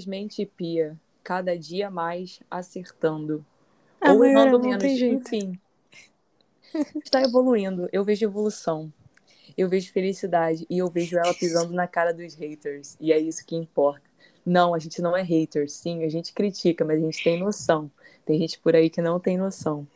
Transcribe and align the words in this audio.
Simplesmente 0.00 0.46
pia. 0.46 0.98
Cada 1.22 1.56
dia 1.58 1.90
mais 1.90 2.40
acertando. 2.50 3.44
Ah, 4.00 4.12
Ou 4.12 4.24
errando 4.24 4.58
não 4.58 4.60
menos. 4.60 4.82
Enfim. 4.82 5.60
Está 7.04 7.20
evoluindo. 7.20 7.86
Eu 7.92 8.02
vejo 8.02 8.24
evolução. 8.24 8.90
Eu 9.58 9.68
vejo 9.68 9.92
felicidade. 9.92 10.66
E 10.70 10.78
eu 10.78 10.88
vejo 10.88 11.18
ela 11.18 11.34
pisando 11.34 11.74
na 11.74 11.86
cara 11.86 12.12
dos 12.12 12.34
haters. 12.34 12.96
E 12.98 13.12
é 13.12 13.18
isso 13.18 13.44
que 13.44 13.54
importa. 13.54 14.08
Não, 14.44 14.74
a 14.74 14.78
gente 14.78 15.02
não 15.02 15.14
é 15.14 15.22
hater. 15.22 15.68
Sim, 15.68 16.02
a 16.02 16.08
gente 16.08 16.32
critica, 16.32 16.82
mas 16.82 16.98
a 16.98 17.04
gente 17.04 17.22
tem 17.22 17.38
noção. 17.38 17.90
Tem 18.24 18.38
gente 18.38 18.58
por 18.58 18.74
aí 18.74 18.88
que 18.88 19.02
não 19.02 19.20
tem 19.20 19.36
noção. 19.36 19.86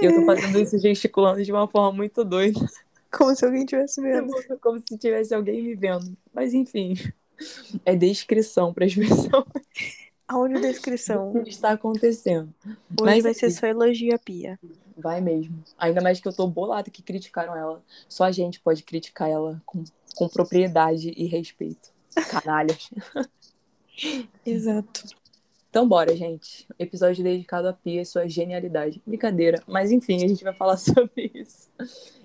E 0.00 0.04
eu 0.04 0.12
tô 0.12 0.26
fazendo 0.26 0.58
isso 0.58 0.76
gesticulando 0.78 1.44
de 1.44 1.52
uma 1.52 1.68
forma 1.68 1.92
muito 1.92 2.24
doida. 2.24 2.58
Como 3.12 3.34
se 3.36 3.44
alguém 3.44 3.64
tivesse 3.64 4.00
vendo. 4.00 4.32
Como 4.60 4.80
se 4.80 4.98
tivesse 4.98 5.32
alguém 5.32 5.62
me 5.62 5.76
vendo. 5.76 6.16
Mas 6.34 6.52
enfim. 6.52 6.96
É 7.84 7.94
descrição 7.96 8.72
para 8.72 8.84
as 8.84 8.94
pessoas 8.94 9.44
Áudio 10.32 10.60
do 10.60 10.62
descrição. 10.62 11.32
que 11.42 11.50
está 11.50 11.72
acontecendo. 11.72 12.52
Hoje 12.64 12.76
Mas 13.02 13.22
vai 13.22 13.34
ser 13.34 13.46
assim, 13.46 13.56
só 13.56 13.66
elogio 13.66 14.14
a 14.14 14.18
Pia. 14.18 14.58
Vai 14.96 15.20
mesmo. 15.20 15.62
Ainda 15.76 16.00
mais 16.00 16.20
que 16.20 16.28
eu 16.28 16.32
tô 16.32 16.46
bolada 16.46 16.90
que 16.90 17.02
criticaram 17.02 17.54
ela. 17.54 17.82
Só 18.08 18.24
a 18.24 18.32
gente 18.32 18.60
pode 18.60 18.82
criticar 18.82 19.28
ela 19.28 19.60
com, 19.66 19.84
com 20.14 20.28
propriedade 20.28 21.12
e 21.16 21.26
respeito. 21.26 21.90
Canalhas. 22.30 22.90
Exato. 24.44 25.04
Então 25.68 25.88
bora, 25.88 26.14
gente. 26.16 26.66
Episódio 26.78 27.24
dedicado 27.24 27.68
a 27.68 27.72
Pia 27.72 28.02
e 28.02 28.06
sua 28.06 28.28
genialidade. 28.28 29.02
Brincadeira. 29.06 29.62
Mas 29.66 29.90
enfim, 29.90 30.24
a 30.24 30.28
gente 30.28 30.44
vai 30.44 30.54
falar 30.54 30.76
sobre 30.78 31.30
isso. 31.34 31.68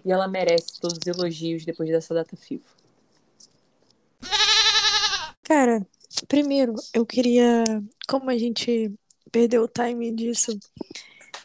E 0.05 0.11
ela 0.11 0.27
merece 0.27 0.79
todos 0.79 0.97
os 0.97 1.07
elogios 1.07 1.65
depois 1.65 1.89
dessa 1.89 2.13
data 2.13 2.35
FIFA. 2.35 2.86
Cara, 5.47 5.85
primeiro, 6.27 6.75
eu 6.93 7.05
queria. 7.05 7.63
Como 8.09 8.29
a 8.29 8.37
gente 8.37 8.93
perdeu 9.31 9.63
o 9.63 9.67
time 9.67 10.11
disso, 10.11 10.59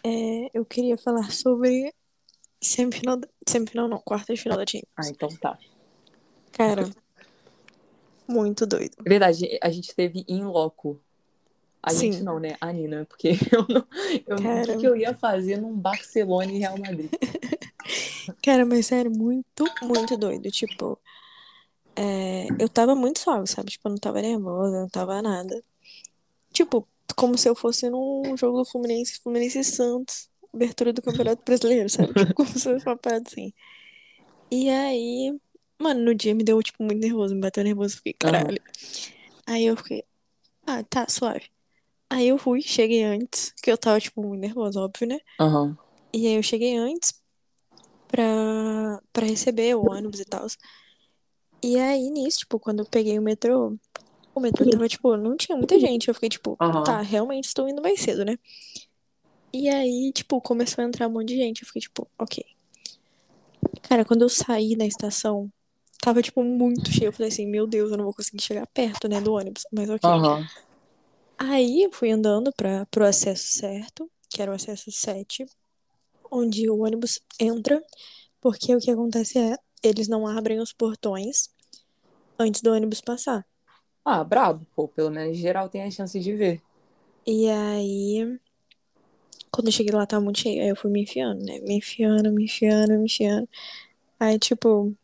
é, 0.02 0.50
eu 0.52 0.64
queria 0.64 0.98
falar 0.98 1.30
sobre 1.30 1.94
semifinal. 2.60 3.20
Semifinal 3.48 3.86
não, 3.86 3.98
quarta 3.98 4.34
de 4.34 4.40
final 4.40 4.58
da 4.58 4.64
Champions. 4.66 4.90
Ah, 4.96 5.08
então 5.08 5.28
tá. 5.36 5.56
Cara, 6.50 6.90
muito 8.26 8.66
doido. 8.66 8.96
É 9.04 9.08
verdade, 9.08 9.58
a 9.62 9.70
gente 9.70 9.94
teve 9.94 10.24
in 10.28 10.42
loco. 10.44 11.00
A 11.80 11.90
Sim. 11.90 12.12
gente 12.12 12.24
não, 12.24 12.40
né? 12.40 12.56
A 12.60 12.72
Nina, 12.72 13.04
porque 13.04 13.30
eu 13.52 13.66
não. 13.68 13.86
Eu, 14.26 14.36
não- 14.40 14.50
o 14.52 14.54
Cara. 14.54 14.72
que, 14.74 14.76
que 14.78 14.86
eu 14.86 14.96
ia 14.96 15.14
fazer 15.14 15.60
num 15.60 15.76
Barcelona 15.76 16.50
e 16.50 16.58
Real 16.58 16.76
Madrid? 16.78 17.10
Cara, 18.42 18.64
mas 18.66 18.86
sério, 18.86 19.10
muito, 19.10 19.64
muito 19.82 20.16
doido. 20.16 20.48
Tipo, 20.50 20.98
é, 21.96 22.46
eu 22.58 22.68
tava 22.68 22.94
muito 22.94 23.18
suave, 23.18 23.46
sabe? 23.46 23.70
Tipo, 23.70 23.88
eu 23.88 23.90
não 23.90 23.98
tava 23.98 24.22
nervosa, 24.22 24.80
não 24.80 24.88
tava 24.88 25.20
nada. 25.20 25.62
Tipo, 26.52 26.86
como 27.16 27.36
se 27.36 27.48
eu 27.48 27.54
fosse 27.54 27.88
num 27.90 28.36
jogo 28.36 28.58
do 28.58 28.64
Fluminense, 28.64 29.20
Fluminense 29.20 29.58
e 29.58 29.64
Santos, 29.64 30.28
abertura 30.52 30.92
do 30.92 31.02
Campeonato 31.02 31.42
Brasileiro, 31.44 31.88
sabe? 31.88 32.12
Tipo, 32.14 32.34
como 32.34 32.48
se 32.48 32.60
fosse 32.60 32.86
uma 32.86 32.96
parada 32.96 33.24
assim. 33.28 33.52
E 34.50 34.68
aí, 34.68 35.38
mano, 35.80 36.00
no 36.04 36.14
dia 36.14 36.34
me 36.34 36.44
deu, 36.44 36.62
tipo, 36.62 36.82
muito 36.82 37.00
nervoso, 37.00 37.34
me 37.34 37.40
bateu 37.40 37.64
nervoso, 37.64 37.94
eu 37.94 37.96
fiquei, 37.98 38.12
caralho. 38.12 38.60
Aí 39.46 39.64
eu 39.64 39.76
fiquei, 39.76 40.04
ah, 40.66 40.82
tá, 40.84 41.06
suave. 41.08 41.50
Aí 42.10 42.28
eu 42.28 42.36
fui, 42.36 42.60
cheguei 42.60 43.02
antes, 43.02 43.54
que 43.62 43.70
eu 43.70 43.78
tava, 43.78 43.98
tipo, 43.98 44.22
muito 44.22 44.40
nervosa, 44.40 44.80
óbvio, 44.80 45.08
né? 45.08 45.18
Aham. 45.40 45.76
E 46.12 46.26
aí 46.26 46.34
eu 46.34 46.42
cheguei 46.42 46.76
antes 46.76 47.14
pra, 48.06 49.00
pra 49.12 49.26
receber 49.26 49.74
o 49.74 49.90
ônibus 49.90 50.20
e 50.20 50.24
tal. 50.26 50.46
E 51.62 51.78
aí, 51.78 52.10
nisso, 52.10 52.40
tipo, 52.40 52.58
quando 52.58 52.80
eu 52.80 52.86
peguei 52.86 53.18
o 53.18 53.22
metrô, 53.22 53.76
o 54.34 54.40
metrô 54.40 54.68
tava, 54.68 54.88
tipo, 54.88 55.16
não 55.16 55.36
tinha 55.36 55.56
muita 55.56 55.78
gente. 55.78 56.08
Eu 56.08 56.14
fiquei, 56.14 56.28
tipo, 56.28 56.56
Aham. 56.60 56.82
tá, 56.84 57.00
realmente 57.00 57.44
estou 57.44 57.68
indo 57.68 57.80
mais 57.80 58.00
cedo, 58.00 58.24
né? 58.24 58.36
E 59.52 59.68
aí, 59.68 60.10
tipo, 60.12 60.40
começou 60.40 60.82
a 60.82 60.86
entrar 60.88 61.06
um 61.06 61.12
monte 61.12 61.28
de 61.28 61.36
gente. 61.36 61.62
Eu 61.62 61.66
fiquei, 61.66 61.82
tipo, 61.82 62.08
ok. 62.18 62.44
Cara, 63.82 64.04
quando 64.04 64.22
eu 64.22 64.28
saí 64.28 64.74
da 64.76 64.86
estação, 64.86 65.50
tava, 66.00 66.22
tipo, 66.22 66.42
muito 66.42 66.90
cheio. 66.90 67.08
Eu 67.08 67.12
falei 67.12 67.30
assim, 67.30 67.46
meu 67.46 67.66
Deus, 67.66 67.90
eu 67.90 67.96
não 67.96 68.04
vou 68.04 68.14
conseguir 68.14 68.42
chegar 68.42 68.66
perto, 68.68 69.08
né, 69.08 69.20
do 69.20 69.34
ônibus. 69.34 69.62
Mas 69.72 69.88
ok. 69.88 70.10
Aham. 70.10 70.46
Aí 71.38 71.82
eu 71.82 71.92
fui 71.92 72.10
andando 72.10 72.52
para 72.56 72.86
pro 72.86 73.04
acesso 73.04 73.58
certo, 73.58 74.10
que 74.30 74.40
era 74.40 74.50
o 74.50 74.54
acesso 74.54 74.90
7, 74.90 75.44
onde 76.30 76.70
o 76.70 76.78
ônibus 76.82 77.20
entra, 77.38 77.82
porque 78.40 78.74
o 78.74 78.78
que 78.78 78.90
acontece 78.90 79.38
é, 79.38 79.56
eles 79.82 80.08
não 80.08 80.26
abrem 80.26 80.60
os 80.60 80.72
portões 80.72 81.50
antes 82.38 82.62
do 82.62 82.72
ônibus 82.72 83.00
passar. 83.02 83.46
Ah, 84.04 84.22
brabo, 84.24 84.64
pô. 84.76 84.86
Pelo 84.88 85.10
menos 85.10 85.36
geral 85.36 85.68
tem 85.68 85.82
a 85.82 85.90
chance 85.90 86.18
de 86.20 86.34
ver. 86.36 86.62
E 87.26 87.48
aí, 87.50 88.38
quando 89.50 89.68
eu 89.68 89.72
cheguei 89.72 89.92
lá, 89.94 90.06
tava 90.06 90.22
muito 90.24 90.38
cheio. 90.40 90.62
Aí 90.62 90.68
eu 90.68 90.76
fui 90.76 90.90
me 90.90 91.02
enfiando, 91.02 91.44
né? 91.44 91.58
Me 91.60 91.74
enfiando, 91.76 92.32
me 92.32 92.44
enfiando, 92.44 92.98
me 92.98 93.04
enfiando. 93.06 93.48
Aí, 94.20 94.38
tipo, 94.38 94.94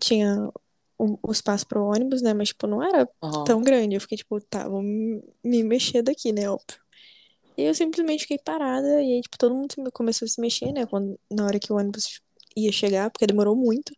tinha 0.00 0.50
o, 0.98 1.18
o 1.28 1.32
espaço 1.32 1.66
pro 1.66 1.84
ônibus, 1.84 2.22
né? 2.22 2.34
Mas, 2.34 2.48
tipo, 2.50 2.66
não 2.66 2.82
era 2.82 3.08
Aham. 3.22 3.44
tão 3.44 3.62
grande. 3.62 3.96
Eu 3.96 4.00
fiquei, 4.00 4.18
tipo, 4.18 4.40
tá, 4.42 4.68
vou 4.68 4.82
me 4.82 5.22
me 5.44 5.62
mexer 5.64 6.02
daqui, 6.02 6.32
né? 6.32 6.50
Óbvio. 6.50 6.78
E 7.56 7.64
eu 7.64 7.74
simplesmente 7.74 8.22
fiquei 8.22 8.38
parada. 8.38 9.02
E 9.02 9.14
aí, 9.14 9.22
tipo, 9.22 9.38
todo 9.38 9.54
mundo 9.54 9.74
começou 9.92 10.26
a 10.26 10.28
se 10.30 10.40
mexer, 10.40 10.72
né? 10.72 10.86
Quando, 10.86 11.18
na 11.32 11.46
hora 11.46 11.60
que 11.60 11.72
o 11.72 11.76
ônibus 11.76 12.20
ia 12.56 12.72
chegar, 12.72 13.10
porque 13.10 13.26
demorou 13.26 13.56
muito. 13.56 13.92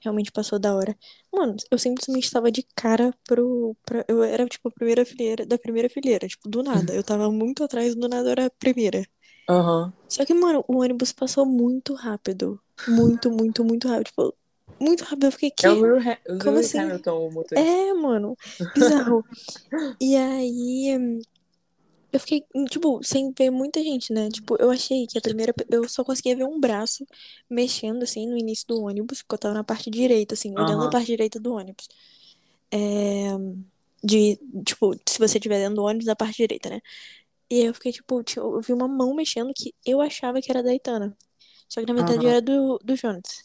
Realmente 0.00 0.32
passou 0.32 0.58
da 0.58 0.74
hora. 0.76 0.96
Mano, 1.32 1.56
eu 1.70 1.78
simplesmente 1.78 2.24
estava 2.26 2.50
de 2.52 2.62
cara 2.76 3.14
pro. 3.26 3.76
Pra, 3.84 4.04
eu 4.08 4.22
era, 4.22 4.46
tipo, 4.46 4.68
a 4.68 4.72
primeira 4.72 5.04
fileira, 5.06 5.46
da 5.46 5.58
primeira 5.58 5.88
fileira, 5.90 6.28
tipo, 6.28 6.48
do 6.48 6.62
nada. 6.62 6.94
Eu 6.94 7.04
tava 7.04 7.30
muito 7.32 7.64
atrás, 7.64 7.94
do 7.96 8.08
nada 8.08 8.28
eu 8.28 8.32
era 8.32 8.46
a 8.46 8.50
primeira. 8.50 9.04
Aham. 9.48 9.92
Só 10.08 10.24
que, 10.24 10.34
mano, 10.34 10.64
o 10.68 10.78
ônibus 10.78 11.12
passou 11.12 11.44
muito 11.46 11.94
rápido. 11.94 12.60
Muito, 12.86 13.30
muito, 13.30 13.64
muito 13.64 13.88
rápido. 13.88 14.06
Tipo, 14.06 14.36
muito 14.80 15.04
rápido. 15.04 15.24
Eu 15.26 15.32
fiquei, 15.32 15.50
que? 15.50 15.66
É 15.66 15.70
o 15.70 15.74
Lewis, 15.80 16.04
Como 16.38 16.56
Lewis 16.56 16.66
assim? 16.66 16.78
Hamilton, 16.80 17.28
o 17.28 17.30
motorista. 17.32 17.60
É, 17.60 17.94
mano, 17.94 18.36
bizarro. 18.74 19.26
E 20.00 20.16
aí, 20.16 21.20
eu 22.12 22.20
fiquei, 22.20 22.44
hum, 22.54 22.64
tipo, 22.64 23.02
sem 23.02 23.32
ver 23.36 23.50
muita 23.50 23.82
gente, 23.82 24.12
né? 24.12 24.28
Tipo, 24.30 24.56
eu 24.58 24.70
achei 24.70 25.06
que 25.06 25.18
a 25.18 25.20
primeira, 25.20 25.54
eu 25.70 25.88
só 25.88 26.02
conseguia 26.04 26.36
ver 26.36 26.44
um 26.44 26.58
braço 26.60 27.06
mexendo, 27.50 28.02
assim, 28.02 28.26
no 28.26 28.36
início 28.36 28.66
do 28.66 28.82
ônibus, 28.82 29.22
porque 29.22 29.34
eu 29.34 29.38
tava 29.38 29.54
na 29.54 29.64
parte 29.64 29.90
direita, 29.90 30.34
assim, 30.34 30.52
olhando 30.52 30.84
a 30.84 30.90
parte 30.90 31.06
direita 31.06 31.38
do 31.40 31.52
ônibus. 31.54 31.88
É, 32.70 33.28
de, 34.02 34.38
tipo, 34.64 34.94
se 35.06 35.18
você 35.18 35.38
estiver 35.38 35.58
dentro 35.58 35.76
do 35.76 35.82
ônibus, 35.84 36.06
da 36.06 36.16
parte 36.16 36.36
direita, 36.36 36.70
né? 36.70 36.80
E 37.50 37.60
aí 37.60 37.66
eu 37.66 37.74
fiquei, 37.74 37.92
tipo, 37.92 38.22
eu 38.36 38.60
vi 38.60 38.72
uma 38.72 38.88
mão 38.88 39.14
mexendo 39.14 39.52
que 39.54 39.74
eu 39.84 40.00
achava 40.00 40.40
que 40.40 40.50
era 40.50 40.62
da 40.62 40.70
Aitana. 40.70 41.16
Só 41.68 41.80
que 41.80 41.86
na 41.86 41.94
verdade 41.94 42.20
Aham. 42.26 42.30
era 42.30 42.42
do, 42.42 42.78
do 42.82 42.96
Jonas. 42.96 43.42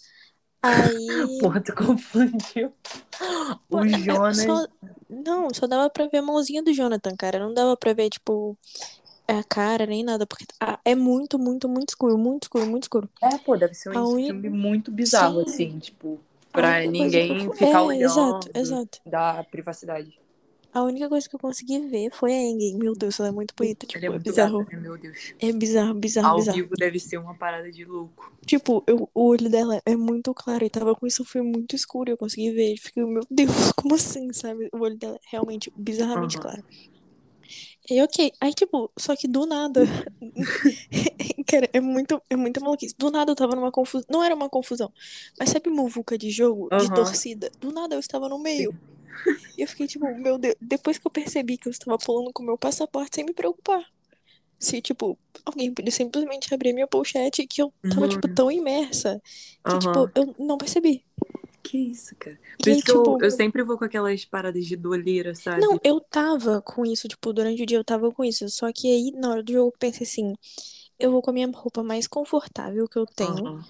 Aí. 0.62 1.38
Porra, 1.40 1.62
tu 1.62 1.74
confundiu. 1.76 2.74
O 3.70 3.80
é- 3.84 3.92
é 3.92 3.98
Jonas. 4.00 4.38
só- 4.38 4.68
Não, 5.14 5.50
só 5.54 5.68
dava 5.68 5.90
pra 5.90 6.08
ver 6.08 6.18
a 6.18 6.22
mãozinha 6.22 6.64
do 6.64 6.74
Jonathan, 6.74 7.16
cara. 7.18 7.40
Não 7.40 7.54
dava 7.54 7.78
pra 7.78 7.94
ver, 7.94 8.10
tipo, 8.10 8.58
a 9.28 9.44
cara 9.44 9.86
nem 9.86 10.04
nada. 10.04 10.26
Porque 10.26 10.46
ah, 10.60 10.80
é 10.84 10.96
muito, 10.96 11.38
muito, 11.38 11.68
muito 11.70 11.90
escuro. 11.90 12.18
Muito 12.18 12.44
escuro, 12.44 12.66
muito 12.66 12.84
escuro. 12.84 13.10
É, 13.22 13.38
pô, 13.38 13.56
deve 13.56 13.74
ser 13.74 13.90
um 13.96 14.16
filme 14.16 14.50
muito 14.50 14.92
bizarro, 14.92 15.44
Sim. 15.48 15.50
assim, 15.50 15.80
tipo, 15.80 16.20
pra 16.52 16.82
ninguém 16.82 17.52
ficar 17.54 17.68
é, 17.68 17.82
olhando, 17.82 18.04
Exato, 18.04 18.50
exato. 18.54 19.00
da 19.06 19.44
privacidade. 19.44 20.23
A 20.74 20.84
única 20.84 21.08
coisa 21.10 21.28
que 21.30 21.36
eu 21.36 21.40
consegui 21.40 21.80
ver 21.88 22.12
foi 22.12 22.34
a 22.34 22.42
Engen. 22.42 22.78
Meu 22.78 22.94
Deus, 22.96 23.20
ela 23.20 23.30
é 23.30 23.32
muito 23.32 23.54
bonita. 23.56 23.86
Tipo, 23.88 23.98
Ele 23.98 24.08
é 24.08 24.10
é 24.10 24.20
bizarro. 24.20 24.60
gato, 24.60 24.66
né? 24.72 24.78
Meu 24.78 24.98
Deus. 24.98 25.34
É 25.40 25.52
bizarro, 25.54 25.94
bizarro, 25.96 26.30
Ao 26.30 26.34
bizarro. 26.34 26.64
vivo 26.64 26.76
deve 26.76 27.00
ser 27.00 27.18
uma 27.18 27.38
parada 27.38 27.72
de 27.72 27.86
louco. 27.86 28.34
Tipo, 28.46 28.84
eu- 28.88 29.10
o 29.14 29.28
olho 29.30 29.50
dela 29.50 29.82
é 29.86 29.96
muito 29.96 30.34
claro 30.34 30.66
e 30.66 30.70
tava 30.70 30.94
com 30.96 31.08
isso 31.08 31.24
foi 31.26 31.42
muito 31.42 31.76
escuro. 31.76 32.12
Eu 32.12 32.18
consegui 32.18 32.52
ver. 32.52 32.74
Eu 32.74 32.78
Fiquei, 32.78 33.04
meu 33.06 33.24
Deus, 33.30 33.50
como 33.78 33.96
assim, 33.96 34.32
sabe? 34.34 34.70
O 34.74 34.80
olho 34.80 34.98
dela 34.98 35.16
é 35.16 35.20
realmente 35.32 35.72
bizarramente 35.76 36.38
Aham. 36.38 36.40
claro. 36.40 36.62
E 37.90 38.02
ok. 38.02 38.32
Aí, 38.42 38.54
tipo, 38.54 38.92
só 38.98 39.16
que 39.16 39.28
do 39.28 39.46
nada. 39.46 39.88
Cara, 41.48 41.70
é 41.74 41.80
muito, 41.82 42.22
é 42.30 42.36
muito 42.36 42.62
maluquice. 42.62 42.96
Do 42.98 43.12
nada 43.12 43.32
eu 43.32 43.36
tava 43.36 43.56
numa 43.56 43.72
confusão. 43.72 44.06
Não 44.10 44.24
era 44.24 44.36
uma 44.36 44.50
confusão. 44.50 44.92
Mas 45.40 45.50
sabe 45.50 45.70
muvuca 45.70 46.18
de 46.18 46.30
jogo? 46.32 46.72
De 46.76 46.90
Aham. 46.90 46.92
torcida? 46.92 47.52
Do 47.62 47.72
nada 47.72 47.96
eu 47.96 48.00
estava 48.00 48.30
no 48.30 48.40
meio. 48.40 48.74
E 49.58 49.62
eu 49.62 49.68
fiquei, 49.68 49.88
tipo, 49.88 50.14
meu 50.18 50.38
Deus. 50.38 50.56
Depois 50.62 50.98
que 50.98 51.08
eu 51.08 51.12
percebi 51.12 51.58
que 51.58 51.68
eu 51.68 51.72
estava 51.72 51.98
pulando 51.98 52.32
com 52.34 52.44
o 52.44 52.46
meu 52.46 52.58
passaporte 52.58 53.16
sem 53.16 53.26
me 53.26 53.34
preocupar. 53.34 53.84
Se, 54.60 54.82
tipo, 54.82 55.18
alguém 55.46 55.74
podia 55.74 55.92
simplesmente 55.92 56.54
abrir 56.54 56.74
minha 56.74 56.88
pochete 56.88 57.46
que 57.46 57.62
eu 57.62 57.74
tava, 57.90 58.08
tipo, 58.08 58.28
Mano. 58.28 58.36
tão 58.36 58.52
imersa 58.52 59.22
que, 59.66 59.78
tipo, 59.78 60.00
Aham. 60.00 60.12
eu 60.16 60.36
não 60.40 60.58
percebi. 60.58 61.04
Que 61.62 61.78
isso, 61.78 62.16
cara. 62.18 62.38
Por 62.58 62.70
isso 62.70 62.84
que 62.84 62.92
eu, 62.92 63.04
tipo, 63.04 63.24
eu 63.24 63.32
sempre 63.32 63.64
vou 63.64 63.78
com 63.78 63.86
aquelas 63.86 64.26
paradas 64.26 64.66
de 64.66 64.76
doleira, 64.76 65.34
sabe? 65.36 65.62
Não, 65.62 65.80
eu 65.84 66.00
tava 66.02 66.62
com 66.62 66.86
isso, 66.86 67.08
tipo, 67.08 67.32
durante 67.34 67.62
o 67.62 67.66
dia 67.66 67.78
eu 67.78 67.84
tava 67.84 68.12
com 68.12 68.24
isso. 68.24 68.48
Só 68.50 68.72
que 68.72 68.88
aí, 68.88 69.12
na 69.12 69.32
hora 69.32 69.44
do 69.44 69.52
jogo, 69.52 69.70
eu 69.70 69.80
pensei 69.80 70.06
assim: 70.06 70.34
eu 71.00 71.12
vou 71.12 71.22
com 71.22 71.30
a 71.30 71.34
minha 71.34 71.50
roupa 71.52 71.84
mais 71.84 72.08
confortável 72.08 72.88
que 72.88 72.98
eu 72.98 73.06
tenho, 73.06 73.46
Aham. 73.46 73.66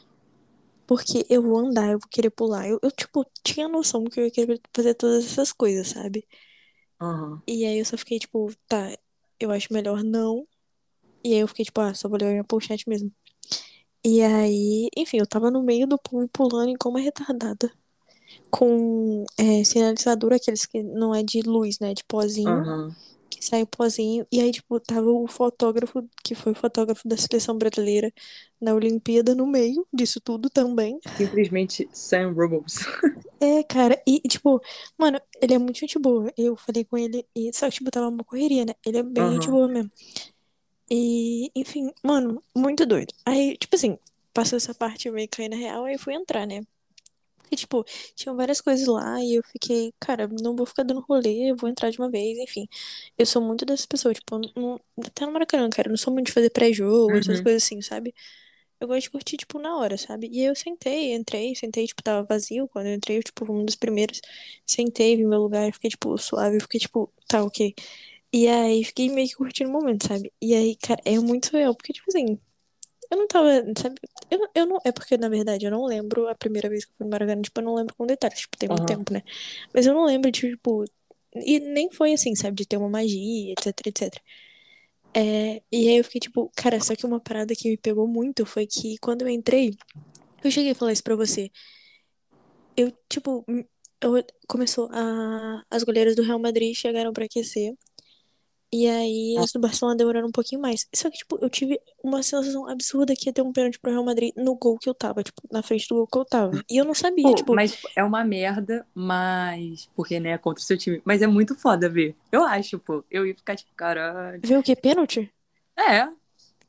Porque 0.88 1.26
eu 1.30 1.42
vou 1.42 1.60
andar, 1.60 1.92
eu 1.92 2.00
vou 2.00 2.10
querer 2.10 2.30
pular. 2.32 2.68
Eu, 2.68 2.80
eu, 2.82 2.92
tipo, 2.92 3.26
tinha 3.44 3.68
noção 3.68 4.04
que 4.06 4.20
eu 4.20 4.26
ia 4.26 4.32
querer 4.32 4.62
fazer 4.76 4.94
todas 4.96 5.26
essas 5.26 5.52
coisas, 5.54 5.88
sabe? 5.90 6.28
Aham. 7.00 7.42
E 7.48 7.66
aí 7.66 7.80
eu 7.80 7.86
só 7.86 7.98
fiquei, 7.98 8.20
tipo, 8.20 8.52
tá, 8.68 8.96
eu 9.40 9.52
acho 9.52 9.74
melhor 9.74 10.04
não. 10.04 10.48
E 11.24 11.34
aí 11.34 11.40
eu 11.40 11.48
fiquei, 11.48 11.66
tipo, 11.66 11.82
ah, 11.82 11.94
só 11.94 12.10
vou 12.10 12.18
levar 12.20 12.32
minha 12.32 12.44
pochete 12.44 12.88
mesmo. 12.88 13.12
E 14.06 14.22
aí, 14.22 14.90
enfim, 14.98 15.18
eu 15.20 15.28
tava 15.28 15.52
no 15.52 15.64
meio 15.64 15.88
do 15.88 15.98
povo 15.98 16.28
pulando 16.30 16.72
igual 16.72 16.94
uma 16.94 17.00
retardada. 17.02 17.72
Com 18.52 19.26
é, 19.38 19.64
sinalizador, 19.64 20.34
aqueles 20.34 20.66
que 20.66 20.84
não 20.84 21.16
é 21.16 21.24
de 21.24 21.42
luz, 21.42 21.80
né? 21.80 21.94
De 21.94 22.04
pozinho. 22.06 22.50
Aham. 22.52 22.96
Que 23.44 23.50
saiu 23.50 23.68
pozinho. 23.68 24.26
E 24.32 24.40
aí, 24.40 24.52
tipo, 24.52 24.80
tava 24.80 25.10
o 25.10 25.28
fotógrafo, 25.28 26.08
que 26.24 26.34
foi 26.34 26.54
fotógrafo 26.54 27.08
da 27.08 27.18
seleção 27.18 27.58
brasileira 27.58 28.12
na 28.60 28.74
Olimpíada, 28.74 29.36
no 29.36 29.46
meio 29.46 29.86
disso 29.94 30.22
tudo 30.22 30.50
também. 30.50 31.00
Simplesmente 31.18 31.88
Sam 31.92 32.32
Rubbles. 32.32 32.80
É, 33.40 33.62
cara, 33.62 34.02
e, 34.08 34.22
tipo, 34.22 34.62
mano, 34.98 35.20
ele 35.42 35.54
é 35.54 35.58
muito 35.58 35.78
gente 35.78 36.00
boa. 36.00 36.32
Eu 36.38 36.56
falei 36.56 36.86
com 36.86 36.98
ele, 36.98 37.26
e 37.36 37.52
só 37.54 37.66
que, 37.66 37.74
tipo, 37.74 37.92
tava 37.92 38.08
uma 38.08 38.24
correria, 38.24 38.64
né? 38.64 38.74
Ele 38.86 39.00
é 39.00 39.04
bem 39.04 39.34
gente 39.34 39.50
Aham. 39.50 39.58
boa 39.58 39.68
mesmo. 39.68 39.92
E, 40.90 41.52
enfim, 41.54 41.92
mano, 42.02 42.42
muito 42.56 42.86
doido. 42.86 43.14
Aí, 43.26 43.58
tipo 43.58 43.76
assim, 43.76 43.98
passou 44.34 44.56
essa 44.56 44.74
parte 44.74 45.12
meio 45.12 45.28
na 45.50 45.58
real, 45.58 45.84
aí 45.84 45.96
eu 45.96 46.00
fui 46.00 46.14
entrar, 46.14 46.48
né? 46.48 46.62
E, 47.54 47.56
tipo, 47.58 47.84
tinham 48.16 48.36
várias 48.36 48.62
coisas 48.62 48.88
lá 48.88 49.22
e 49.22 49.36
eu 49.36 49.44
fiquei, 49.52 49.94
cara, 50.00 50.28
não 50.42 50.56
vou 50.56 50.66
ficar 50.66 50.84
dando 50.84 51.02
rolê, 51.02 51.52
eu 51.52 51.56
vou 51.58 51.70
entrar 51.70 51.90
de 51.92 52.00
uma 52.00 52.10
vez, 52.10 52.38
enfim. 52.40 52.68
Eu 53.18 53.26
sou 53.26 53.42
muito 53.42 53.66
dessas 53.66 53.86
pessoas, 53.86 54.18
tipo, 54.18 54.40
não, 54.56 54.80
até 55.06 55.26
no 55.26 55.32
Maracanã, 55.34 55.70
cara, 55.70 55.88
eu 55.90 55.92
não 55.92 55.98
sou 55.98 56.14
muito 56.14 56.28
de 56.28 56.34
fazer 56.34 56.50
pré-jogo, 56.52 57.18
essas 57.18 57.40
Uhum. 57.40 57.44
coisas 57.44 57.64
assim, 57.64 57.82
sabe? 57.82 58.14
Eu 58.80 58.88
gosto 58.88 59.04
de 59.04 59.10
curtir, 59.12 59.38
tipo, 59.38 59.60
na 59.60 59.78
hora, 59.78 59.98
sabe? 59.98 60.28
E 60.32 60.40
aí 60.42 60.46
eu 60.46 60.56
sentei, 60.56 61.14
entrei, 61.14 61.56
sentei, 61.56 61.88
tipo, 61.88 62.04
tava 62.04 62.26
vazio 62.28 62.68
quando 62.68 62.88
eu 62.88 62.94
entrei, 62.96 63.18
eu, 63.20 63.24
tipo, 63.24 63.46
fui 63.46 63.56
um 63.56 63.66
dos 63.66 63.76
primeiros. 63.76 64.20
Sentei, 64.66 65.16
vi 65.16 65.26
meu 65.26 65.40
lugar, 65.42 65.72
fiquei, 65.74 65.90
tipo, 65.92 66.18
suave, 66.18 66.60
fiquei, 66.60 66.80
tipo, 66.82 67.12
tá, 67.28 67.44
ok. 67.44 67.74
E 68.34 68.48
aí 68.48 68.84
fiquei 68.84 69.10
meio 69.10 69.28
que 69.30 69.36
curtindo 69.36 69.70
o 69.70 69.74
momento, 69.74 70.08
sabe? 70.08 70.32
E 70.42 70.54
aí, 70.56 70.76
cara, 70.78 71.02
é 71.06 71.20
muito 71.20 71.48
surreal, 71.50 71.76
porque, 71.76 71.94
tipo 71.94 72.08
assim, 72.10 72.40
eu 73.14 73.18
não 73.18 73.28
tava, 73.28 73.50
sabe? 73.78 73.96
Eu, 74.30 74.48
eu 74.56 74.66
não. 74.66 74.78
É 74.84 74.92
porque, 74.92 75.18
na 75.18 75.30
verdade, 75.30 75.66
eu 75.66 75.72
não 75.72 75.86
lembro 75.86 76.28
a 76.28 76.36
primeira 76.36 76.68
vez 76.70 76.86
que 76.86 76.92
eu 76.92 76.96
fui 76.98 77.06
no 77.06 77.12
Maracanã, 77.12 77.42
tipo, 77.42 77.60
eu 77.60 77.66
não 77.66 77.76
lembro 77.76 77.96
com 77.96 78.06
detalhes, 78.06 78.40
tipo, 78.42 78.58
tem 78.58 78.68
muito 78.68 78.86
tempo, 78.86 79.14
né? 79.14 79.22
Mas 79.74 79.86
eu 79.86 79.94
não 79.94 80.06
lembro 80.06 80.32
de, 80.32 80.50
tipo. 80.52 80.86
E 81.36 81.60
nem 81.60 81.92
foi 81.92 82.14
assim, 82.14 82.36
sabe? 82.36 82.58
De 82.58 82.66
ter 82.68 82.78
uma 82.78 82.90
magia, 82.90 83.54
etc, 83.54 83.88
etc. 83.88 84.22
É, 85.16 85.62
e 85.72 85.90
aí 85.90 85.98
eu 85.98 86.04
fiquei, 86.04 86.22
tipo, 86.22 86.52
cara, 86.56 86.80
só 86.80 86.96
que 86.96 87.06
uma 87.06 87.20
parada 87.20 87.56
que 87.56 87.70
me 87.70 87.78
pegou 87.78 88.08
muito 88.08 88.46
foi 88.46 88.66
que 88.66 88.98
quando 89.00 89.22
eu 89.22 89.30
entrei, 89.30 89.76
eu 90.44 90.52
cheguei 90.52 90.72
a 90.72 90.76
falar 90.76 90.92
isso 90.92 91.04
pra 91.04 91.16
você. 91.16 91.52
Eu, 92.76 92.92
tipo, 93.08 93.46
eu, 94.02 94.24
começou 94.48 94.90
a. 94.92 95.64
As 95.70 95.84
goleiras 95.84 96.16
do 96.16 96.24
Real 96.24 96.40
Madrid 96.40 96.76
chegaram 96.76 97.14
pra 97.14 97.26
aquecer. 97.26 97.74
E 98.76 98.88
aí 98.88 99.38
as 99.38 99.52
do 99.52 99.60
Barcelona 99.60 99.96
demoraram 99.96 100.28
um 100.28 100.32
pouquinho 100.32 100.60
mais. 100.60 100.88
Só 100.96 101.08
que, 101.12 101.18
tipo, 101.20 101.38
eu 101.40 101.48
tive 101.48 101.80
uma 102.04 102.24
sensação 102.24 102.68
absurda 102.68 103.16
que 103.16 103.30
ia 103.30 103.34
ter 103.34 103.44
um 103.44 103.54
pênalti 103.54 103.80
pro 103.80 103.92
Real 103.92 104.04
Madrid 104.04 104.34
no 104.36 104.56
gol 104.56 104.80
que 104.80 104.90
eu 104.90 104.96
tava, 104.96 105.22
tipo, 105.22 105.44
na 105.52 105.62
frente 105.62 105.88
do 105.88 105.94
gol 105.96 106.08
que 106.08 106.18
eu 106.18 106.26
tava. 106.26 106.60
E 106.68 106.78
eu 106.78 106.84
não 106.84 106.96
sabia, 106.96 107.22
Pô, 107.24 107.36
tipo, 107.36 107.54
mas 107.54 107.78
é 107.96 108.04
uma 108.04 108.24
merda, 108.26 108.84
mas. 108.96 109.88
Porque, 109.96 110.20
né, 110.20 110.32
é 110.32 110.38
contra 110.40 110.60
o 110.60 110.66
seu 110.66 110.76
time. 110.76 111.00
Mas 111.06 111.22
é 111.22 111.28
muito 111.28 111.54
foda 111.56 111.88
ver. 111.88 112.16
Eu 112.32 112.44
acho, 112.44 112.80
pô. 112.80 113.04
Eu 113.12 113.28
ia 113.28 113.36
ficar 113.36 113.56
tipo, 113.56 113.70
caralho. 113.76 114.42
ver 114.44 114.58
o 114.58 114.64
que? 114.64 114.76
Pênalti? 114.76 115.32
É. 115.78 116.08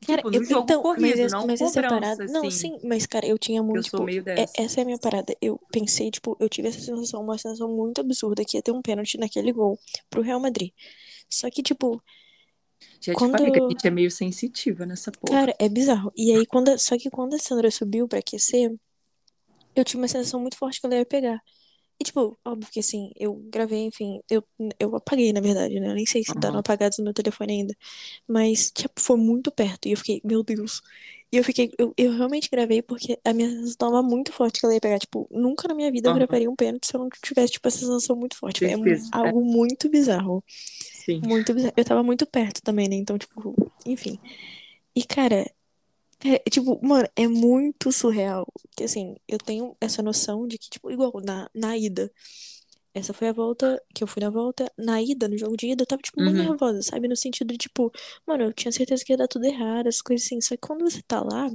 Cara, 0.05 0.21
Tipo, 0.21 0.35
eu, 0.35 0.43
jogo 0.43 0.61
então, 0.65 0.81
corrido, 0.83 1.01
mas, 1.01 1.19
essa- 1.19 1.35
não 1.35 1.47
mas 1.47 1.59
essa 1.61 1.81
cobrança, 1.81 1.99
parada. 1.99 2.25
Não, 2.31 2.41
assim. 2.47 2.51
sim, 2.51 2.79
mas, 2.83 3.07
cara, 3.07 3.25
eu 3.25 3.39
tinha 3.39 3.59
Eu 3.59 3.63
muito, 3.63 3.89
sou 3.89 4.01
tipo, 4.01 4.03
meio 4.03 4.19
é- 4.19 4.35
dessa. 4.35 4.53
essa 4.55 4.79
é 4.79 4.83
a 4.83 4.85
minha 4.85 4.99
parada. 4.99 5.35
Eu 5.41 5.59
pensei, 5.71 6.11
tipo, 6.11 6.37
eu 6.39 6.47
tive 6.47 6.67
essa 6.67 6.79
sensação, 6.79 7.23
uma 7.23 7.35
sensação 7.39 7.67
muito 7.75 7.99
absurda 8.01 8.45
que 8.45 8.57
ia 8.57 8.61
ter 8.61 8.71
um 8.71 8.81
pênalti 8.83 9.17
naquele 9.17 9.51
gol 9.51 9.79
pro 10.07 10.21
Real 10.21 10.39
Madrid. 10.39 10.71
Só 11.29 11.49
que, 11.49 11.61
tipo, 11.63 12.01
Já 13.01 13.13
te 13.13 13.19
quando. 13.19 13.31
falei 13.31 13.51
que 13.51 13.59
a 13.59 13.69
gente 13.69 13.87
é 13.87 13.91
meio 13.91 14.11
sensitiva 14.11 14.85
nessa 14.85 15.11
porra. 15.11 15.35
Cara, 15.35 15.55
é 15.59 15.69
bizarro. 15.69 16.11
E 16.15 16.31
aí, 16.31 16.45
quando, 16.45 16.77
só 16.79 16.97
que 16.97 17.09
quando 17.09 17.35
a 17.35 17.39
Sandra 17.39 17.69
subiu 17.71 18.07
pra 18.07 18.19
aquecer, 18.19 18.71
eu 19.75 19.83
tinha 19.83 19.99
uma 20.01 20.07
sensação 20.07 20.39
muito 20.39 20.57
forte 20.57 20.79
que 20.79 20.85
ela 20.85 20.95
ia 20.95 21.05
pegar. 21.05 21.39
E, 21.99 22.03
tipo, 22.03 22.37
óbvio 22.45 22.69
que 22.71 22.79
assim, 22.79 23.11
eu 23.15 23.35
gravei, 23.49 23.81
enfim, 23.85 24.19
eu, 24.29 24.43
eu 24.79 24.95
apaguei, 24.95 25.31
na 25.33 25.41
verdade, 25.41 25.79
né? 25.79 25.89
Eu 25.89 25.95
nem 25.95 26.05
sei 26.05 26.23
se 26.23 26.33
tá 26.35 26.49
Aham. 26.49 26.59
apagados 26.59 26.97
no 26.97 27.05
meu 27.05 27.13
telefone 27.13 27.53
ainda. 27.53 27.75
Mas, 28.27 28.71
tipo, 28.71 28.99
foi 28.99 29.17
muito 29.17 29.51
perto. 29.51 29.87
E 29.87 29.91
eu 29.93 29.97
fiquei, 29.97 30.21
meu 30.23 30.43
Deus. 30.43 30.81
E 31.31 31.37
eu 31.37 31.43
fiquei, 31.43 31.71
eu, 31.77 31.93
eu 31.97 32.11
realmente 32.13 32.49
gravei 32.49 32.81
porque 32.81 33.19
a 33.25 33.33
minha 33.33 33.49
sensação 33.49 33.75
tava 33.77 34.03
muito 34.03 34.31
forte 34.33 34.59
que 34.59 34.65
ela 34.65 34.75
ia 34.75 34.81
pegar. 34.81 34.99
Tipo, 34.99 35.27
nunca 35.31 35.67
na 35.67 35.75
minha 35.75 35.91
vida 35.91 36.09
eu 36.09 36.13
Aham. 36.13 36.19
gravaria 36.19 36.49
um 36.49 36.55
pênalti 36.55 36.87
se 36.87 36.95
eu 36.95 36.99
não 37.01 37.09
tivesse, 37.23 37.53
tipo, 37.53 37.67
essa 37.67 37.79
sensação 37.79 38.15
muito 38.15 38.37
forte. 38.37 38.65
É. 38.65 38.71
É, 38.71 38.75
algo 39.13 39.43
muito 39.43 39.89
bizarro. 39.89 40.43
Sim. 41.05 41.21
Muito 41.21 41.53
bizarro. 41.53 41.73
Eu 41.77 41.85
tava 41.85 42.03
muito 42.03 42.25
perto 42.25 42.61
também, 42.61 42.87
né? 42.89 42.95
Então, 42.95 43.17
tipo, 43.17 43.55
enfim. 43.85 44.19
E, 44.95 45.03
cara, 45.03 45.49
é, 46.25 46.39
tipo, 46.49 46.79
mano, 46.85 47.07
é 47.15 47.27
muito 47.27 47.91
surreal. 47.91 48.47
Que 48.77 48.83
assim, 48.85 49.15
eu 49.27 49.37
tenho 49.37 49.75
essa 49.81 50.01
noção 50.03 50.47
de 50.47 50.57
que, 50.57 50.69
tipo, 50.69 50.91
igual 50.91 51.13
na, 51.23 51.49
na 51.53 51.77
ida. 51.77 52.11
Essa 52.93 53.13
foi 53.13 53.27
a 53.29 53.33
volta 53.33 53.81
que 53.93 54.03
eu 54.03 54.07
fui 54.07 54.21
na 54.23 54.29
volta. 54.29 54.71
Na 54.77 55.01
ida, 55.01 55.27
no 55.27 55.37
jogo 55.37 55.57
de 55.57 55.67
ida, 55.71 55.83
eu 55.83 55.87
tava, 55.87 56.01
tipo, 56.01 56.21
muito 56.21 56.37
Uhum. 56.37 56.47
nervosa, 56.49 56.81
sabe? 56.81 57.07
No 57.07 57.15
sentido 57.15 57.51
de, 57.51 57.57
tipo, 57.57 57.91
mano, 58.27 58.45
eu 58.45 58.53
tinha 58.53 58.71
certeza 58.71 59.03
que 59.05 59.13
ia 59.13 59.17
dar 59.17 59.27
tudo 59.27 59.45
errado, 59.45 59.87
as 59.87 60.01
coisas 60.01 60.25
assim. 60.25 60.41
Só 60.41 60.55
que 60.55 60.61
quando 60.61 60.83
você 60.89 61.01
tá 61.03 61.21
lá, 61.21 61.51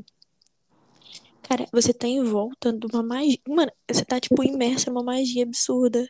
cara, 1.43 1.67
você 1.73 1.93
tá 1.93 2.07
em 2.07 2.23
volta 2.23 2.73
de 2.73 2.87
uma 2.87 3.03
magia. 3.03 3.39
Mano, 3.49 3.73
você 3.91 4.05
tá, 4.05 4.21
tipo, 4.21 4.43
imersa 4.45 4.91
numa 4.91 5.03
magia 5.03 5.43
absurda. 5.45 6.07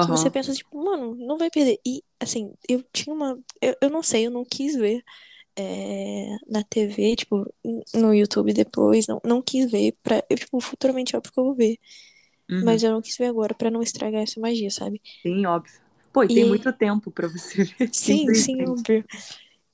Que 0.00 0.08
você 0.10 0.30
pensa, 0.30 0.54
tipo, 0.54 0.82
mano, 0.84 1.14
não 1.16 1.38
vai 1.38 1.50
perder. 1.50 1.80
E, 1.86 2.02
assim, 2.20 2.54
eu 2.68 2.82
tinha 2.92 3.14
uma. 3.14 3.38
Eu, 3.60 3.76
eu 3.82 3.90
não 3.90 4.02
sei, 4.02 4.26
eu 4.26 4.30
não 4.30 4.44
quis 4.44 4.74
ver 4.76 5.02
é, 5.56 6.28
na 6.48 6.64
TV, 6.64 7.16
tipo, 7.16 7.46
no 7.94 8.14
YouTube 8.14 8.52
depois. 8.54 9.06
Não, 9.08 9.20
não 9.24 9.42
quis 9.42 9.70
ver 9.70 9.94
pra. 10.02 10.24
Eu, 10.30 10.38
tipo, 10.38 10.60
futuramente 10.60 11.16
óbvio 11.16 11.32
que 11.32 11.40
eu 11.40 11.44
vou 11.44 11.56
ver. 11.56 11.78
Uhum. 12.50 12.62
Mas 12.62 12.82
eu 12.84 12.92
não 12.92 13.02
quis 13.02 13.16
ver 13.18 13.26
agora 13.26 13.54
pra 13.54 13.70
não 13.70 13.82
estragar 13.82 14.22
essa 14.22 14.40
magia, 14.40 14.70
sabe? 14.70 15.02
Sim, 15.24 15.46
óbvio. 15.46 15.80
Pô, 16.12 16.22
e 16.24 16.30
tem 16.30 16.44
E. 16.44 16.44
muito 16.44 16.72
tempo 16.72 17.10
pra 17.10 17.28
você 17.28 17.64
ver, 17.78 17.90
Sim, 17.90 18.32
sim, 18.34 18.66
óbvio. 18.66 19.04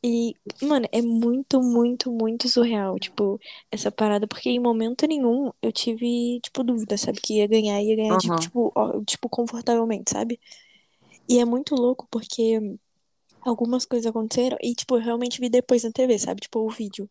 E, 0.04 0.34
mano, 0.62 0.86
é 0.92 1.02
muito, 1.02 1.62
muito, 1.62 2.12
muito 2.12 2.48
surreal, 2.48 2.98
tipo, 2.98 3.40
essa 3.70 3.92
parada, 3.92 4.28
porque 4.28 4.50
em 4.50 4.60
momento 4.60 5.06
nenhum 5.06 5.50
eu 5.62 5.72
tive, 5.72 6.40
tipo, 6.42 6.64
dúvida, 6.64 6.98
sabe? 6.98 7.20
Que 7.20 7.38
ia 7.38 7.48
ganhar, 7.48 7.82
ia 7.82 7.96
ganhar, 7.96 8.18
tipo, 8.18 8.38
Aham. 8.38 8.40
tipo, 8.40 8.72
ó, 8.76 9.02
tipo, 9.04 9.28
confortavelmente, 9.28 10.10
sabe? 10.12 10.40
E 11.28 11.38
é 11.38 11.45
muito 11.45 11.75
louco 11.75 12.07
porque 12.11 12.61
algumas 13.43 13.85
coisas 13.87 14.07
aconteceram 14.07 14.57
e, 14.62 14.75
tipo, 14.75 14.97
eu 14.97 15.02
realmente 15.02 15.40
vi 15.40 15.49
depois 15.49 15.85
na 15.85 15.93
TV, 15.93 16.19
sabe? 16.19 16.43
Tipo, 16.43 16.61
o 16.61 16.71
vídeo. 16.71 17.09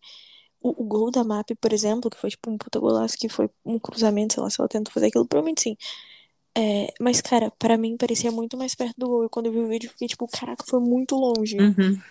O, 0.62 0.84
o 0.84 0.86
gol 0.86 1.12
da 1.12 1.24
MAP, 1.24 1.56
por 1.62 1.74
exemplo, 1.74 2.10
que 2.10 2.18
foi, 2.18 2.30
tipo, 2.32 2.50
um 2.52 2.58
puta 2.58 2.80
golaço, 2.80 3.18
que 3.18 3.30
foi 3.30 3.50
um 3.66 3.80
cruzamento, 3.80 4.36
sei 4.36 4.44
lá, 4.44 4.50
se 4.50 4.60
ela 4.62 4.70
tentou 4.70 4.94
fazer 4.94 5.08
aquilo, 5.08 5.28
provavelmente 5.28 5.62
sim. 5.62 5.78
É, 6.58 6.94
mas, 7.02 7.22
cara, 7.22 7.52
pra 7.60 7.78
mim 7.78 7.98
parecia 7.98 8.32
muito 8.32 8.58
mais 8.58 8.76
perto 8.76 8.96
do 8.98 9.08
gol. 9.08 9.26
E 9.26 9.30
quando 9.30 9.48
eu 9.48 9.52
vi 9.54 9.60
o 9.60 9.68
vídeo, 9.68 9.88
eu 9.88 9.92
fiquei, 9.92 10.08
tipo, 10.08 10.28
caraca, 10.28 10.64
foi 10.68 10.80
muito 10.80 11.16
longe. 11.16 11.58
Uhum. 11.60 12.02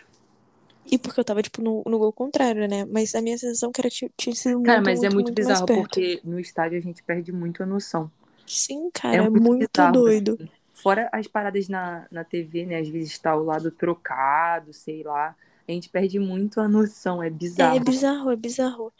E 0.90 0.99
porque 0.99 1.21
eu 1.21 1.25
tava, 1.25 1.42
tipo, 1.42 1.62
no, 1.62 1.82
no 1.87 1.99
gol 1.99 2.12
contrário, 2.12 2.68
né? 2.68 2.85
Mas 2.85 3.14
a 3.14 3.23
minha 3.23 3.38
sensação 3.38 3.71
é 3.71 3.73
que 3.73 3.80
era, 3.80 3.88
tinha, 3.90 4.35
sido 4.35 4.61
Cara, 4.62 4.80
muito, 4.80 4.85
mas 4.85 4.99
é 5.02 5.09
muito, 5.09 5.14
muito 5.14 5.32
muito 5.32 5.44
mais 5.44 5.61
bizarro, 5.61 5.66
porque 5.68 6.21
no 6.25 6.38
estádio 6.40 6.78
a 6.78 6.80
gente 6.82 7.02
perde 7.02 7.32
muito 7.32 7.62
a 7.62 7.66
noção. 7.66 8.11
Sim, 8.47 8.90
É 8.90 8.92
cara, 9.00 9.25
é 9.25 9.30
muito 9.30 9.42
muito 9.42 9.71
bizarro, 9.71 9.94
doido. 9.94 10.32
assim. 10.35 10.62
Fora 10.82 11.08
as 11.12 11.26
paradas 11.26 11.68
na, 11.68 12.06
na 12.10 12.24
TV, 12.24 12.66
né? 12.66 12.78
Às 12.80 12.88
vezes 12.88 13.18
tá 13.18 13.36
o 13.36 13.44
lado 13.44 13.70
trocado, 13.70 14.72
sei 14.72 15.02
lá. 15.02 15.36
A 15.68 15.72
gente 15.72 15.88
perde 15.88 16.18
muito 16.18 16.60
a 16.60 16.68
noção, 16.68 17.22
é 17.22 17.26
É 17.26 17.30
bizarro. 17.30 17.84
bizarro, 17.84 18.30
é 18.30 18.36
bizarro. 18.36 18.92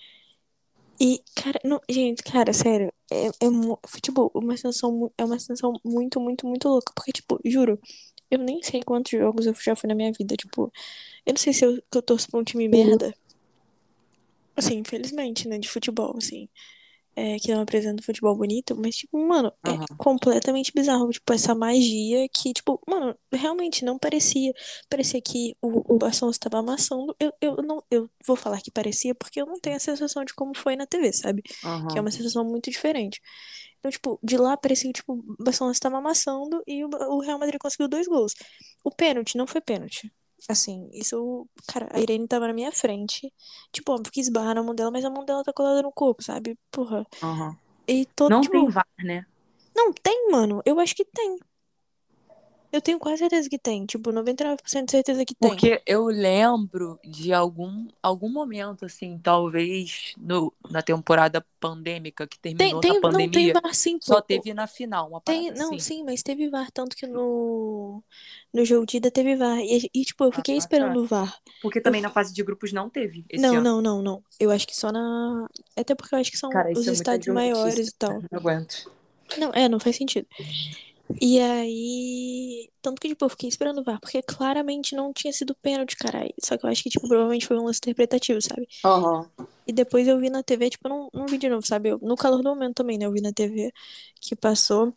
E, 1.01 1.21
cara, 1.35 1.59
não, 1.65 1.81
gente, 1.91 2.23
cara, 2.23 2.53
sério, 2.53 2.93
é, 3.11 3.47
é 3.47 3.51
mu- 3.51 3.79
tipo, 4.01 4.31
uma 4.35 4.57
sensação, 4.57 5.11
é 5.19 5.25
uma 5.25 5.39
sensação 5.39 5.73
muito, 5.85 6.21
muito, 6.21 6.47
muito 6.47 6.69
louca. 6.69 6.93
Porque, 6.95 7.11
tipo, 7.13 7.41
juro, 7.45 7.81
eu 8.31 8.39
nem 8.39 8.63
sei 8.63 8.83
quantos 8.83 9.11
jogos 9.11 9.47
eu 9.47 9.55
já 9.55 9.75
fui 9.75 9.89
na 9.89 9.95
minha 9.95 10.13
vida. 10.13 10.37
Tipo, 10.37 10.73
eu 11.27 11.33
não 11.33 11.39
sei 11.39 11.53
se 11.53 11.65
eu, 11.65 11.83
que 11.91 11.99
eu 11.99 12.03
torço 12.03 12.31
pra 12.31 12.39
um 12.39 12.45
time 12.45 12.69
merda. 12.69 13.13
Assim, 14.57 14.79
infelizmente, 14.79 15.49
né? 15.49 15.59
De 15.59 15.69
futebol, 15.69 16.15
assim. 16.17 16.49
É, 17.15 17.37
que 17.39 17.53
não 17.55 17.61
apresenta 17.61 18.03
futebol 18.03 18.35
bonito, 18.35 18.75
mas, 18.75 18.97
tipo, 18.97 19.19
mano, 19.19 19.53
é 19.67 19.71
Aham. 19.71 19.87
completamente 19.99 20.73
bizarro. 20.75 21.11
Tipo, 21.11 21.33
essa 21.35 21.55
magia 21.55 22.27
que, 22.31 22.55
tipo, 22.55 22.81
mano, 22.89 23.15
realmente 23.31 23.85
não 23.85 23.99
parecia. 23.99 24.53
Parecia 24.89 25.21
que 25.21 25.55
o, 25.61 25.95
o 25.95 25.99
Barcelona 25.99 26.33
estava 26.33 26.59
amassando. 26.59 27.15
Eu, 27.21 27.31
eu 27.41 27.57
não 27.57 27.83
eu 27.91 28.09
vou 28.27 28.35
falar 28.35 28.63
que 28.63 28.71
parecia 28.71 29.15
porque 29.15 29.41
eu 29.41 29.47
não 29.47 29.61
tenho 29.61 29.77
a 29.77 29.79
sensação 29.79 30.25
de 30.25 30.33
como 30.35 30.57
foi 30.57 30.75
na 30.75 30.87
TV, 30.87 31.13
sabe? 31.13 31.43
Que 31.93 31.99
é 31.99 32.01
uma 32.01 32.11
sensação 32.11 32.45
muito 32.45 32.71
diferente. 32.71 33.21
Então, 33.79 33.91
tipo, 33.91 34.19
de 34.23 34.37
lá 34.39 34.57
parecia 34.57 34.91
que 34.91 35.01
tipo, 35.01 35.13
o 35.15 35.45
Barcelona 35.45 35.73
estava 35.73 35.99
amassando 35.99 36.63
e 36.67 36.85
o, 36.85 36.89
o 36.89 37.21
Real 37.21 37.39
Madrid 37.39 37.59
conseguiu 37.61 37.89
dois 37.89 38.07
gols. 38.07 38.33
O 38.85 38.91
pênalti 38.91 39.37
não 39.37 39.47
foi 39.47 39.61
pênalti. 39.61 40.11
Assim, 40.49 40.89
isso, 40.93 41.49
cara, 41.69 41.89
a 41.93 42.01
Irene 42.01 42.27
tava 42.29 42.47
na 42.49 42.53
minha 42.55 42.73
frente. 42.73 43.33
Tipo, 43.73 43.93
óbvio 43.93 44.13
que 44.13 44.21
esbarra 44.21 44.55
na 44.55 44.63
mão 44.63 44.75
dela, 44.75 44.91
mas 44.91 45.05
a 45.05 45.11
mão 45.11 45.25
dela 45.25 45.43
tá 45.45 45.53
colada 45.53 45.83
no 45.83 45.93
corpo, 45.93 46.23
sabe? 46.23 46.59
Porra. 46.71 47.07
Aham. 47.23 47.57
E 47.89 48.07
todo, 48.17 48.33
Não 48.33 48.41
tipo, 48.41 48.53
tem 48.53 48.69
VAR, 48.69 48.87
né? 49.05 49.27
não 49.75 49.93
tem, 49.93 50.31
mano. 50.31 50.63
Eu 50.65 50.79
acho 50.81 50.95
que 50.95 51.05
tem. 51.05 51.39
Eu 52.73 52.81
tenho 52.81 52.99
quase 52.99 53.19
certeza 53.19 53.49
que 53.51 53.59
tem. 53.59 53.85
Tipo, 53.87 54.11
99% 54.11 54.87
de 54.87 54.91
certeza 54.93 55.25
que 55.25 55.35
tem. 55.35 55.51
Porque 55.51 55.83
eu 55.87 56.07
lembro 56.07 56.99
de 57.05 57.33
algum, 57.33 57.87
algum 58.03 58.29
momento, 58.31 58.85
assim, 58.87 59.19
talvez 59.19 60.15
no, 60.17 60.53
na 60.71 60.81
temporada 60.83 61.45
pandêmica, 61.61 62.27
que 62.27 62.39
Tem, 62.57 62.57
terminou 62.57 62.81
tem, 62.81 62.93
na 62.95 63.01
não 63.01 63.03
tem 63.13 63.29
pandemia, 63.29 63.53
VAR 63.53 63.75
sim, 63.75 63.99
pô. 63.99 64.05
só 64.07 64.21
teve 64.21 64.55
na 64.55 64.67
final, 64.67 65.09
uma 65.09 65.21
Tem, 65.21 65.45
parada 65.45 65.61
não, 65.63 65.75
assim. 65.75 65.79
sim, 65.79 66.05
mas 66.05 66.23
teve 66.23 66.49
VAR, 66.49 66.71
tanto 66.73 66.97
que 66.97 67.07
no, 67.07 68.03
no 68.53 68.65
jogo 68.65 68.87
de 68.87 68.97
ida 68.97 69.11
teve 69.11 69.37
VAR. 69.37 69.59
E, 69.61 69.91
e, 69.93 70.05
tipo, 70.05 70.25
eu 70.25 70.33
fiquei 70.33 70.55
Ah, 70.55 70.59
esperando 70.59 70.95
tá. 70.95 71.01
o 71.01 71.07
VAR. 71.07 71.39
Porque 71.61 71.81
também 71.81 72.01
na 72.01 72.11
fase 72.11 72.33
de 72.33 72.43
grupos 72.43 72.73
não 72.73 72.89
teve 72.89 73.25
esse 73.29 73.43
Não, 73.43 73.57
ano. 73.57 73.63
não, 73.63 73.83
não, 73.83 74.03
não. 74.03 74.25
Eu 74.41 74.51
acho 74.51 74.67
que 74.67 74.75
só 74.77 74.91
na. 74.91 75.47
Até 75.77 75.95
porque 75.95 76.15
eu 76.15 76.19
acho 76.19 76.31
que 76.31 76.39
são 76.39 76.51
Cara, 76.51 76.71
os 76.73 76.87
é 76.89 76.93
estádios 76.93 77.35
maiores 77.35 77.89
e 77.89 77.95
tal. 77.95 78.21
Não 78.31 78.39
aguento. 78.39 78.91
Não, 79.39 79.51
é, 79.55 79.67
não 79.69 79.81
faz 79.81 79.97
sentido. 79.97 80.27
E 81.21 81.41
aí. 81.41 82.71
Tanto 82.81 83.01
que, 83.01 83.09
tipo, 83.09 83.25
eu 83.25 83.29
fiquei 83.29 83.49
esperando 83.49 83.81
o 83.81 83.85
VAR, 83.85 84.01
porque 84.01 84.23
claramente 84.23 84.95
não 84.95 85.13
tinha 85.13 85.33
sido 85.33 85.55
pênalti, 85.55 85.97
caralho. 85.97 86.33
Só 86.43 86.57
que 86.59 86.67
eu 86.67 86.71
acho 86.71 86.83
que, 86.83 86.91
tipo, 86.91 87.07
provavelmente 87.07 87.47
foi 87.47 87.59
um 87.59 87.65
lance 87.65 87.79
interpretativo, 87.79 88.41
sabe? 88.41 88.67
Aham. 88.85 89.31
E 89.67 89.73
depois 89.73 90.09
eu 90.09 90.19
vi 90.19 90.31
na 90.31 90.43
TV, 90.43 90.71
tipo, 90.71 90.89
eu 90.89 90.91
não, 90.91 91.11
não 91.15 91.27
vi 91.27 91.39
de 91.39 91.49
novo, 91.49 91.65
sabe? 91.67 91.91
Eu- 91.91 91.99
no 92.03 92.17
calor 92.17 92.39
do 92.43 92.45
momento 92.51 92.75
também, 92.75 92.99
né? 92.99 93.07
Eu 93.07 93.13
vi 93.13 93.21
na 93.21 93.33
TV 93.33 93.73
que 94.21 94.35
passou. 94.37 94.93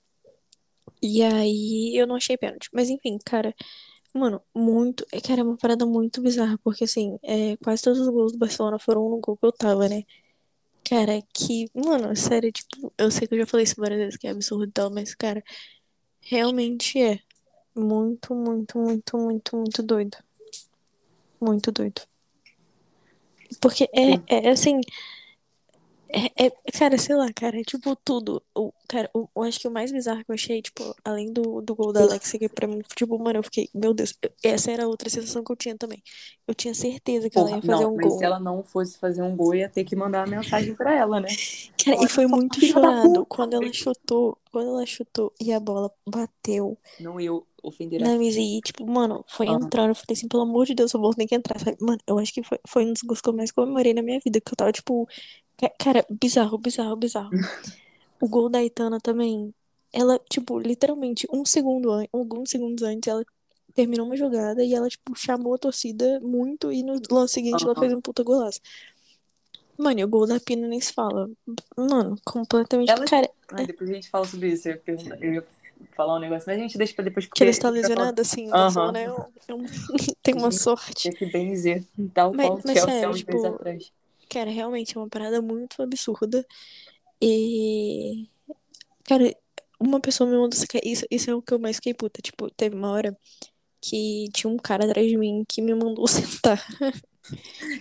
E 1.01 1.21
aí 1.23 1.95
eu 1.95 2.07
não 2.07 2.15
achei 2.15 2.37
pênalti. 2.37 2.69
Mas 2.73 2.89
enfim, 2.89 3.17
cara, 3.23 3.53
mano, 4.13 4.41
muito. 4.55 5.05
é, 5.11 5.21
Cara, 5.21 5.41
é 5.41 5.43
uma 5.43 5.57
parada 5.57 5.85
muito 5.85 6.21
bizarra, 6.21 6.57
porque 6.63 6.85
assim, 6.85 7.17
é, 7.23 7.57
quase 7.57 7.83
todos 7.83 7.99
os 7.99 8.09
gols 8.09 8.31
do 8.33 8.39
Barcelona 8.39 8.79
foram 8.79 9.09
no 9.09 9.19
gol 9.19 9.37
que 9.37 9.45
eu 9.45 9.51
tava, 9.51 9.89
né? 9.89 10.03
Cara, 10.89 11.21
que. 11.33 11.67
Mano, 11.75 12.15
sério, 12.15 12.51
tipo, 12.51 12.93
eu 12.97 13.11
sei 13.11 13.27
que 13.27 13.35
eu 13.35 13.39
já 13.39 13.45
falei 13.47 13.65
isso 13.65 13.75
várias 13.77 13.99
vezes, 13.99 14.17
que 14.17 14.27
é 14.27 14.31
absurdo 14.31 14.65
e 14.65 14.71
tal, 14.71 14.91
mas, 14.91 15.15
cara, 15.15 15.43
realmente 16.25 16.99
é. 16.99 17.19
Muito, 17.75 18.33
muito, 18.33 18.77
muito, 18.77 19.17
muito, 19.17 19.57
muito 19.57 19.83
doido. 19.83 20.17
Muito 21.39 21.71
doido. 21.71 22.01
Porque 23.61 23.89
é, 23.93 24.47
é 24.47 24.49
assim. 24.49 24.81
É, 26.09 26.45
é- 26.47 26.51
cara, 26.71 26.97
sei 26.97 27.15
lá, 27.15 27.31
cara, 27.33 27.59
é 27.59 27.63
tipo 27.63 27.95
tudo. 27.97 28.41
O, 28.55 28.71
cara, 28.87 29.09
o- 29.13 29.27
eu 29.35 29.43
acho 29.43 29.59
que 29.59 29.67
o 29.67 29.71
mais 29.71 29.91
bizarro 29.91 30.23
que 30.23 30.31
eu 30.31 30.35
achei, 30.35 30.61
tipo, 30.61 30.95
além 31.03 31.31
do, 31.33 31.61
do 31.61 31.75
gol 31.75 31.91
da 31.91 32.01
Alexia, 32.03 32.39
que 32.39 32.47
pra 32.49 32.67
mim, 32.67 32.79
tipo, 32.95 33.17
mano, 33.19 33.39
eu 33.39 33.43
fiquei, 33.43 33.69
meu 33.73 33.93
Deus, 33.93 34.13
eu- 34.21 34.31
essa 34.43 34.71
era 34.71 34.87
outra 34.87 35.09
sensação 35.09 35.43
que 35.43 35.51
eu 35.51 35.55
tinha 35.55 35.77
também. 35.77 36.01
Eu 36.47 36.53
tinha 36.55 36.73
certeza 36.75 37.29
que 37.29 37.37
ela 37.39 37.51
Porra, 37.51 37.51
ia 37.51 37.61
fazer 37.61 37.85
não, 37.85 37.91
um 37.91 37.97
mas 37.97 38.05
gol. 38.07 38.19
se 38.19 38.23
ela 38.25 38.39
não 38.39 38.63
fosse 38.63 38.97
fazer 38.97 39.21
um 39.21 39.35
gol, 39.35 39.53
ia 39.55 39.69
ter 39.69 39.83
que 39.83 39.95
mandar 39.95 40.21
uma 40.21 40.27
mensagem 40.37 40.73
pra 40.75 40.93
ela, 40.95 41.19
né? 41.19 41.27
Cara, 41.77 41.97
e 41.99 42.07
foi 42.07 42.25
muito 42.27 42.61
chorado 42.61 43.25
quando 43.25 43.53
ela 43.55 43.71
chutou, 43.73 44.37
quando 44.51 44.69
ela 44.69 44.85
chutou 44.85 45.33
e 45.39 45.51
a 45.53 45.59
bola 45.59 45.91
bateu 46.07 46.77
Não 46.97 47.19
eu 47.19 47.45
ofender 47.67 48.01
a 48.03 48.05
na 48.05 48.17
mesa 48.17 48.39
e, 48.39 48.61
tipo, 48.61 48.85
mano, 48.85 49.23
foi 49.27 49.47
Aham. 49.47 49.57
entrando. 49.65 49.89
Eu 49.89 49.95
falei 49.95 50.13
assim, 50.17 50.27
pelo 50.27 50.43
amor 50.43 50.65
de 50.65 50.75
Deus, 50.75 50.91
essa 50.91 50.97
bola 50.97 51.13
tem 51.15 51.27
que 51.27 51.35
entrar, 51.35 51.59
sabe? 51.59 51.77
Mano, 51.81 51.99
eu 52.07 52.19
acho 52.19 52.33
que 52.33 52.43
foi, 52.43 52.59
foi 52.67 52.85
um 52.85 52.93
dos 52.93 53.01
gols 53.01 53.21
que 53.21 53.29
eu 53.29 53.33
mais 53.33 53.51
comemorei 53.51 53.93
na 53.93 54.01
minha 54.01 54.19
vida, 54.19 54.41
que 54.41 54.51
eu 54.51 54.55
tava, 54.55 54.71
tipo, 54.71 55.07
ca- 55.57 55.71
cara, 55.79 56.05
bizarro, 56.09 56.57
bizarro, 56.57 56.95
bizarro. 56.95 57.31
O 58.21 58.29
gol 58.29 58.49
da 58.49 58.59
Aitana 58.59 58.99
também, 58.99 59.53
ela, 59.93 60.19
tipo, 60.29 60.59
literalmente, 60.59 61.27
um 61.33 61.45
segundo 61.45 61.89
alguns 62.13 62.49
segundos 62.49 62.83
antes, 62.83 63.07
ela 63.09 63.25
terminou 63.73 64.05
uma 64.05 64.15
jogada 64.17 64.63
e 64.63 64.73
ela, 64.73 64.87
tipo, 64.89 65.15
chamou 65.15 65.53
a 65.53 65.57
torcida 65.57 66.19
muito 66.21 66.71
e 66.71 66.81
no 66.83 66.99
lance 67.11 67.35
seguinte 67.35 67.63
ela 67.65 67.75
fez 67.75 67.93
um 67.93 68.01
puta 68.01 68.23
golaço. 68.23 68.59
Mano, 69.77 69.99
e 69.99 70.03
o 70.03 70.07
gol 70.07 70.25
da 70.25 70.39
Pina 70.39 70.67
nem 70.67 70.79
se 70.79 70.93
fala. 70.93 71.29
Mano, 71.77 72.15
completamente. 72.25 72.91
Ela- 72.91 73.05
Cara, 73.05 73.29
Ai, 73.51 73.67
depois 73.67 73.89
a 73.89 73.93
gente 73.93 74.09
fala 74.09 74.25
sobre 74.25 74.53
isso. 74.53 74.69
Eu 74.69 74.81
eu 75.21 75.33
ia 75.33 75.41
falar 75.95 76.15
um 76.17 76.19
negócio, 76.19 76.43
mas 76.47 76.57
a 76.57 76.61
gente 76.61 76.77
deixa 76.77 76.93
pra 76.93 77.03
depois. 77.05 77.25
que 77.25 77.29
porque 77.29 77.43
a 77.43 77.47
gente 77.47 77.55
vai 77.61 77.71
falar- 77.71 77.81
lesionada, 77.81 78.21
assim, 78.21 78.47
o 78.47 78.53
Aham. 78.55 78.61
Barcelona 78.63 78.99
é 78.99 79.11
um, 79.11 79.15
é 79.47 79.53
um- 79.53 79.65
tem 80.23 80.33
uma 80.35 80.51
sorte. 80.51 81.09
Tem 81.09 81.11
que 81.13 81.25
benzer, 81.27 81.83
tal 82.13 82.33
Mas- 82.33 82.47
qual 82.47 82.61
mas 82.65 82.77
Chelsea 82.79 83.07
há 83.07 83.09
uns 83.09 83.17
tipo, 83.19 83.45
atrás. 83.45 83.91
Cara, 84.29 84.49
realmente 84.49 84.97
é 84.97 84.99
uma 84.99 85.07
parada 85.09 85.41
muito 85.41 85.81
absurda. 85.81 86.45
E. 87.21 88.27
Cara, 89.03 89.33
uma 89.79 89.99
pessoa 89.99 90.29
me 90.29 90.35
mandou. 90.37 90.57
Isso, 90.83 91.05
isso 91.11 91.29
é 91.29 91.35
o 91.35 91.41
que 91.41 91.53
eu 91.53 91.59
mais 91.59 91.75
fiquei 91.77 91.93
puta. 91.93 92.21
Tipo, 92.21 92.49
teve 92.49 92.75
uma 92.75 92.89
hora 92.91 93.15
que 93.81 94.27
tinha 94.33 94.51
um 94.51 94.57
cara 94.57 94.85
atrás 94.85 95.07
de 95.07 95.15
mim 95.17 95.43
que 95.47 95.61
me 95.61 95.73
mandou 95.75 96.07
sentar. 96.09 96.59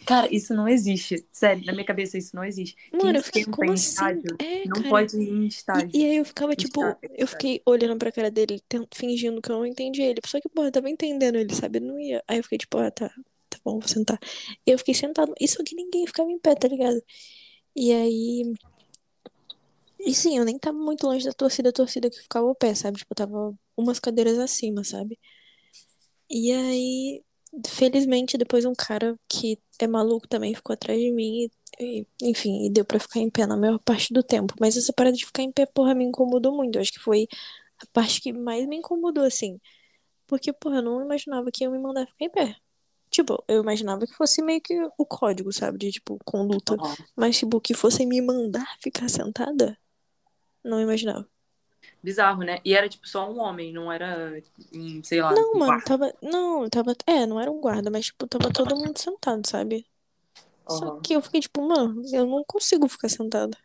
Cara, 0.07 0.33
isso 0.35 0.55
não 0.55 0.69
existe. 0.69 1.25
Sério, 1.33 1.65
na 1.65 1.73
minha 1.73 1.85
cabeça 1.85 2.17
isso 2.17 2.35
não 2.35 2.45
existe. 2.45 2.77
Mano, 2.93 3.19
eu 3.19 3.23
fiquei, 3.23 3.45
como 3.45 3.73
assim? 3.73 3.91
estádio 3.91 4.37
É, 4.39 4.65
não 4.67 4.77
cara. 4.77 4.89
pode 4.89 5.17
ir 5.17 5.29
em 5.29 5.47
estádio. 5.47 5.91
E, 5.93 6.01
e 6.01 6.05
aí 6.05 6.17
eu 6.17 6.25
ficava, 6.25 6.55
tipo, 6.55 6.81
Estádio, 6.81 7.11
eu 7.17 7.27
fiquei 7.27 7.63
olhando 7.67 7.99
pra 7.99 8.13
cara 8.13 8.31
dele, 8.31 8.63
fingindo 8.93 9.41
que 9.41 9.51
eu 9.51 9.57
não 9.57 9.67
entendi 9.67 10.03
ele. 10.03 10.21
Só 10.27 10.41
que, 10.41 10.49
pô, 10.49 10.65
eu 10.65 10.73
tava 10.73 10.89
entendendo 10.89 11.37
ele, 11.37 11.55
sabe? 11.55 11.79
Eu 11.79 11.83
não 11.83 11.99
ia. 11.99 12.23
Aí 12.29 12.39
eu 12.39 12.43
fiquei, 12.43 12.59
tipo, 12.59 12.79
ah, 12.79 12.91
tá, 12.91 13.09
tá 13.49 13.59
bom, 13.65 13.79
vou 13.79 13.89
sentar. 13.89 14.19
E 14.67 14.71
eu 14.71 14.79
fiquei 14.79 14.95
sentado. 14.95 15.35
Só 15.47 15.63
que 15.65 15.75
ninguém 15.75 16.07
ficava 16.07 16.31
em 16.31 16.39
pé, 16.39 16.55
tá 16.55 16.69
ligado? 16.69 17.03
E 17.77 17.93
aí. 17.93 18.55
E 19.99 20.15
sim, 20.15 20.37
eu 20.39 20.45
nem 20.45 20.59
tava 20.59 20.77
muito 20.77 21.07
longe 21.07 21.25
da 21.25 21.33
torcida, 21.33 21.71
a 21.71 21.73
torcida 21.73 22.11
que 22.11 22.21
ficava 22.21 22.47
ao 22.47 22.55
pé, 22.55 22.75
sabe? 22.75 22.99
Tipo, 22.99 23.13
eu 23.13 23.17
tava 23.17 23.55
umas 23.77 23.99
cadeiras 23.99 24.39
acima, 24.39 24.85
sabe? 24.85 25.19
E 26.29 26.53
aí, 26.53 27.23
felizmente, 27.69 28.39
depois 28.39 28.65
um 28.65 28.75
cara 28.75 29.19
que 29.29 29.59
é 29.81 29.87
maluco 29.87 30.29
também 30.29 30.55
ficou 30.55 30.75
atrás 30.75 30.99
de 31.01 31.11
mim 31.13 31.49
e, 31.79 32.01
e, 32.01 32.07
enfim, 32.23 32.67
e 32.67 32.71
deu 32.71 32.85
pra 32.85 32.99
ficar 32.99 33.21
em 33.21 33.31
pé 33.31 33.47
na 33.47 33.57
maior 33.57 33.79
parte 33.79 34.13
do 34.13 34.23
tempo. 34.23 34.55
Mas 34.61 34.77
essa 34.77 34.93
parada 34.93 35.17
de 35.17 35.27
ficar 35.27 35.43
em 35.43 35.53
pé, 35.53 35.67
porra, 35.67 35.95
me 35.95 36.05
incomodou 36.05 36.55
muito. 36.55 36.77
Eu 36.77 36.83
acho 36.83 36.93
que 36.93 37.01
foi 37.01 37.27
a 37.83 37.87
parte 37.93 38.21
que 38.21 38.33
mais 38.33 38.67
me 38.67 38.77
incomodou, 38.77 39.25
assim. 39.25 39.61
Porque, 40.27 40.53
porra, 40.53 40.77
eu 40.77 40.83
não 40.83 41.03
imaginava 41.03 41.51
que 41.53 41.65
ia 41.65 41.71
me 41.71 41.79
mandar 41.79 42.07
ficar 42.07 42.25
em 42.25 42.31
pé. 42.31 42.57
Tipo, 43.11 43.43
eu 43.47 43.63
imaginava 43.63 44.07
que 44.07 44.15
fosse 44.15 44.43
meio 44.43 44.61
que 44.61 44.75
o 44.99 45.07
código, 45.07 45.53
sabe? 45.53 45.79
De, 45.79 45.93
tipo, 45.93 46.19
conduta. 46.25 46.77
Mas, 47.17 47.39
tipo, 47.39 47.61
que 47.61 47.75
fossem 47.75 48.07
me 48.07 48.21
mandar 48.21 48.67
ficar 48.81 49.09
sentada, 49.09 49.79
não 50.65 50.81
imaginava. 50.81 51.29
Bizarro, 52.05 52.43
né? 52.45 52.61
E 52.65 52.75
era 52.75 52.89
tipo 52.89 53.09
só 53.09 53.31
um 53.31 53.39
homem, 53.41 53.73
não 53.73 53.91
era, 53.91 54.35
um, 54.75 55.03
sei 55.03 55.23
lá, 55.23 55.35
Não, 55.35 55.55
um 55.55 55.59
mano, 55.59 55.77
quarto. 55.77 55.87
tava. 55.87 56.15
Não, 56.23 56.69
tava. 56.69 56.95
É, 57.07 57.27
não 57.27 57.41
era 57.41 57.51
um 57.51 57.61
guarda, 57.61 57.91
mas, 57.91 58.07
tipo, 58.07 58.27
tava 58.27 58.53
todo 58.53 58.77
mundo 58.77 58.99
sentado, 58.99 59.43
sabe? 59.49 59.87
Só 60.69 60.91
Aham. 60.91 61.01
que 61.03 61.15
eu 61.15 61.23
fiquei, 61.23 61.41
tipo, 61.41 61.63
mano, 61.67 62.03
eu 62.13 62.27
não 62.27 62.45
consigo 62.45 62.89
ficar 62.89 63.09
sentada. 63.09 63.57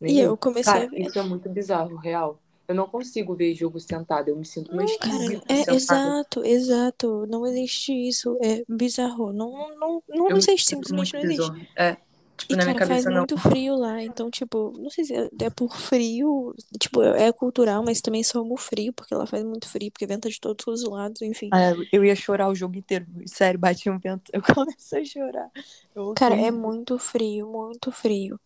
Nem 0.00 0.14
E 0.16 0.20
eu 0.20 0.36
comecei 0.36 0.72
Cara, 0.72 0.84
a 0.84 0.88
ver. 0.88 1.06
isso 1.06 1.18
é 1.18 1.22
muito 1.22 1.48
bizarro, 1.48 1.96
real. 1.96 2.38
Eu 2.68 2.74
não 2.74 2.86
consigo 2.86 3.34
ver 3.34 3.52
jogo 3.54 3.80
sentado, 3.80 4.28
eu 4.28 4.36
me 4.36 4.44
sinto 4.44 4.72
Não, 4.72 4.86
cara, 4.98 5.42
é 5.48 5.54
sentada. 5.56 5.74
exato, 5.74 6.44
exato. 6.44 7.26
Não 7.26 7.44
existe 7.46 7.92
isso. 7.92 8.38
É 8.40 8.62
bizarro. 8.68 9.32
Não, 9.32 9.50
não, 9.76 10.02
não 10.08 10.30
me 10.30 10.38
existe, 10.38 10.66
simplesmente 10.68 11.12
não 11.14 11.20
existe. 11.20 11.50
É, 11.76 11.96
tipo, 12.40 12.54
E, 12.54 12.56
na 12.56 12.64
minha 12.64 12.74
cara, 12.74 12.88
faz 12.90 13.04
cabeça 13.04 13.10
não. 13.10 13.18
muito 13.18 13.38
frio 13.38 13.76
lá, 13.76 14.02
então, 14.02 14.30
tipo, 14.30 14.72
não 14.78 14.90
sei 14.90 15.04
se 15.04 15.14
é, 15.14 15.28
é 15.42 15.50
por 15.50 15.76
frio, 15.76 16.54
tipo, 16.78 17.02
é 17.02 17.32
cultural, 17.32 17.82
mas 17.84 18.00
também 18.00 18.22
somos 18.24 18.60
frio, 18.62 18.92
porque 18.92 19.14
lá 19.14 19.26
faz 19.26 19.44
muito 19.44 19.68
frio, 19.68 19.90
porque 19.90 20.06
venta 20.06 20.28
de 20.28 20.40
todos 20.40 20.66
os 20.66 20.84
lados, 20.88 21.22
enfim. 21.22 21.48
Ah, 21.52 21.72
eu 21.92 22.04
ia 22.04 22.16
chorar 22.16 22.48
o 22.48 22.54
jogo 22.54 22.76
inteiro. 22.76 23.06
Sério, 23.26 23.58
batia 23.60 23.92
um 23.92 23.98
vento. 23.98 24.30
Eu 24.34 24.42
comecei 24.42 25.02
a 25.02 25.04
chorar. 25.04 25.50
Eu 25.94 26.14
Cara, 26.14 26.34
é 26.34 26.50
muito- 26.50 26.98
frio, 26.98 27.46
muito 27.48 27.90
frio. 27.92 28.38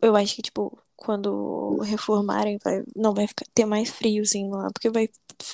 Eu 0.00 0.14
acho 0.16 0.36
que, 0.36 0.42
tipo, 0.42 0.78
quando 0.96 1.78
reformarem, 1.82 2.58
vai, 2.62 2.84
não 2.94 3.12
vai 3.12 3.26
ficar, 3.26 3.44
ter 3.54 3.64
mais 3.64 3.90
friozinho 3.90 4.50
lá, 4.50 4.68
porque 4.72 4.90
vai 4.90 5.08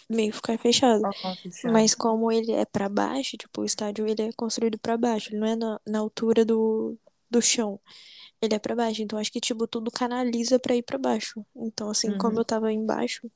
meio 0.08 0.32
ficar 0.32 0.58
fechado. 0.58 1.04
Aham, 1.04 1.34
fechado. 1.36 1.72
Mas 1.72 1.94
como 1.94 2.30
ele 2.30 2.52
é 2.52 2.64
pra 2.64 2.88
baixo, 2.88 3.36
tipo, 3.36 3.62
o 3.62 3.64
estádio 3.64 4.06
ele 4.06 4.22
é 4.22 4.32
construído 4.32 4.78
pra 4.78 4.96
baixo, 4.98 5.30
ele 5.30 5.38
não 5.40 5.46
é 5.46 5.56
na, 5.56 5.80
na 5.86 5.98
altura 5.98 6.44
do, 6.44 6.96
do 7.38 7.42
chão. 7.42 7.78
Ele 8.40 8.54
é 8.54 8.58
pra 8.58 8.74
baixo, 8.76 9.02
então 9.02 9.18
acho 9.18 9.32
que, 9.32 9.40
tipo, 9.40 9.66
tudo 9.66 9.90
canaliza 9.90 10.58
pra 10.58 10.74
ir 10.76 10.82
pra 10.82 10.98
baixo. 10.98 11.44
Então, 11.56 11.90
assim, 11.90 12.16
como 12.18 12.34
Uhum. 12.34 12.40
eu 12.40 12.44
tava 12.44 12.72
embaixo. 12.72 13.30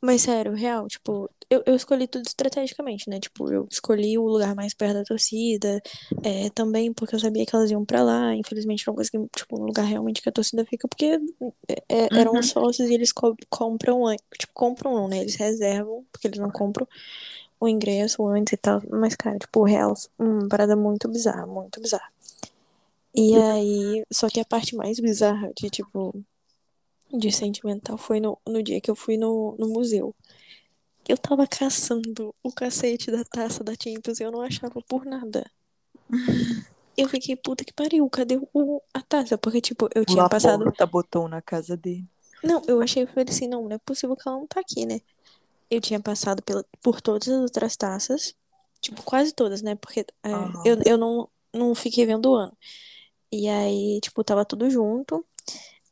Mas 0.00 0.20
sério, 0.20 0.52
real, 0.52 0.86
tipo, 0.86 1.30
eu, 1.48 1.62
eu 1.64 1.74
escolhi 1.74 2.06
tudo 2.06 2.26
estrategicamente, 2.26 3.08
né? 3.08 3.18
Tipo, 3.18 3.50
eu 3.50 3.66
escolhi 3.70 4.18
o 4.18 4.24
lugar 4.28 4.54
mais 4.54 4.74
perto 4.74 4.94
da 4.98 5.02
torcida, 5.04 5.80
é, 6.22 6.50
também 6.50 6.92
porque 6.92 7.14
eu 7.14 7.18
sabia 7.18 7.46
que 7.46 7.56
elas 7.56 7.70
iam 7.70 7.86
pra 7.86 8.02
lá. 8.02 8.34
Infelizmente 8.34 8.86
não 8.86 8.94
consegui, 8.94 9.26
tipo, 9.34 9.58
um 9.58 9.64
lugar 9.64 9.86
realmente 9.86 10.20
que 10.20 10.28
a 10.28 10.32
torcida 10.32 10.62
fica, 10.66 10.86
porque 10.86 11.18
é, 11.68 11.82
é, 11.88 12.08
eram 12.20 12.34
Uhum. 12.34 12.42
sócios 12.42 12.90
e 12.90 12.92
eles 12.94 13.12
co- 13.12 13.34
compram, 13.48 14.02
tipo, 14.38 14.52
compram 14.52 14.94
não, 14.94 15.08
né? 15.08 15.20
Eles 15.20 15.36
reservam, 15.36 16.04
porque 16.12 16.26
eles 16.28 16.38
não 16.38 16.50
compram 16.50 16.86
o 17.58 17.66
ingresso 17.66 18.26
antes 18.28 18.52
e 18.52 18.56
tal. 18.58 18.82
Mas, 18.90 19.14
cara, 19.16 19.38
tipo, 19.38 19.64
real, 19.64 19.94
uma 20.18 20.48
parada 20.48 20.76
muito 20.76 21.08
bizarra, 21.08 21.46
muito 21.46 21.80
bizarra. 21.80 22.12
E 23.14 23.36
aí, 23.36 24.02
só 24.12 24.28
que 24.28 24.40
a 24.40 24.44
parte 24.44 24.74
mais 24.74 24.98
bizarra 24.98 25.52
de, 25.54 25.70
tipo, 25.70 26.12
de 27.12 27.30
sentimental 27.30 27.96
foi 27.96 28.18
no, 28.18 28.38
no 28.46 28.62
dia 28.62 28.80
que 28.80 28.90
eu 28.90 28.96
fui 28.96 29.16
no, 29.16 29.54
no 29.58 29.68
museu. 29.68 30.14
Eu 31.08 31.16
tava 31.16 31.46
caçando 31.46 32.34
o 32.42 32.50
cacete 32.50 33.10
da 33.10 33.24
taça 33.24 33.62
da 33.62 33.72
Champions 33.72 34.18
e 34.18 34.22
eu 34.24 34.32
não 34.32 34.40
achava 34.40 34.80
por 34.88 35.04
nada. 35.04 35.48
Eu 36.96 37.08
fiquei, 37.08 37.36
puta 37.36 37.64
que 37.64 37.72
pariu, 37.72 38.08
cadê 38.08 38.40
o, 38.52 38.80
a 38.92 39.02
taça? 39.02 39.36
Porque, 39.36 39.60
tipo, 39.60 39.88
eu 39.94 40.04
tinha 40.04 40.28
passado. 40.28 40.60
Laporta 40.60 40.86
botou 40.86 41.28
na 41.28 41.42
casa 41.42 41.76
dele. 41.76 42.06
Não, 42.42 42.62
eu 42.66 42.80
achei, 42.80 43.02
eu 43.02 43.06
falei 43.06 43.26
assim, 43.28 43.46
não, 43.46 43.64
não 43.64 43.76
é 43.76 43.78
possível 43.78 44.16
que 44.16 44.28
ela 44.28 44.38
não 44.38 44.46
tá 44.46 44.60
aqui, 44.60 44.86
né? 44.86 45.00
Eu 45.70 45.80
tinha 45.80 46.00
passado 46.00 46.42
pela, 46.42 46.64
por 46.82 47.00
todas 47.00 47.28
as 47.28 47.40
outras 47.40 47.76
taças, 47.76 48.34
tipo, 48.80 49.02
quase 49.02 49.32
todas, 49.32 49.62
né? 49.62 49.74
Porque 49.74 50.00
é, 50.00 50.30
eu, 50.64 50.78
eu 50.84 50.98
não, 50.98 51.28
não 51.52 51.74
fiquei 51.74 52.06
vendo 52.06 52.30
o 52.30 52.34
ano. 52.34 52.56
E 53.36 53.48
aí, 53.48 53.98
tipo, 54.00 54.22
tava 54.22 54.44
tudo 54.44 54.70
junto. 54.70 55.26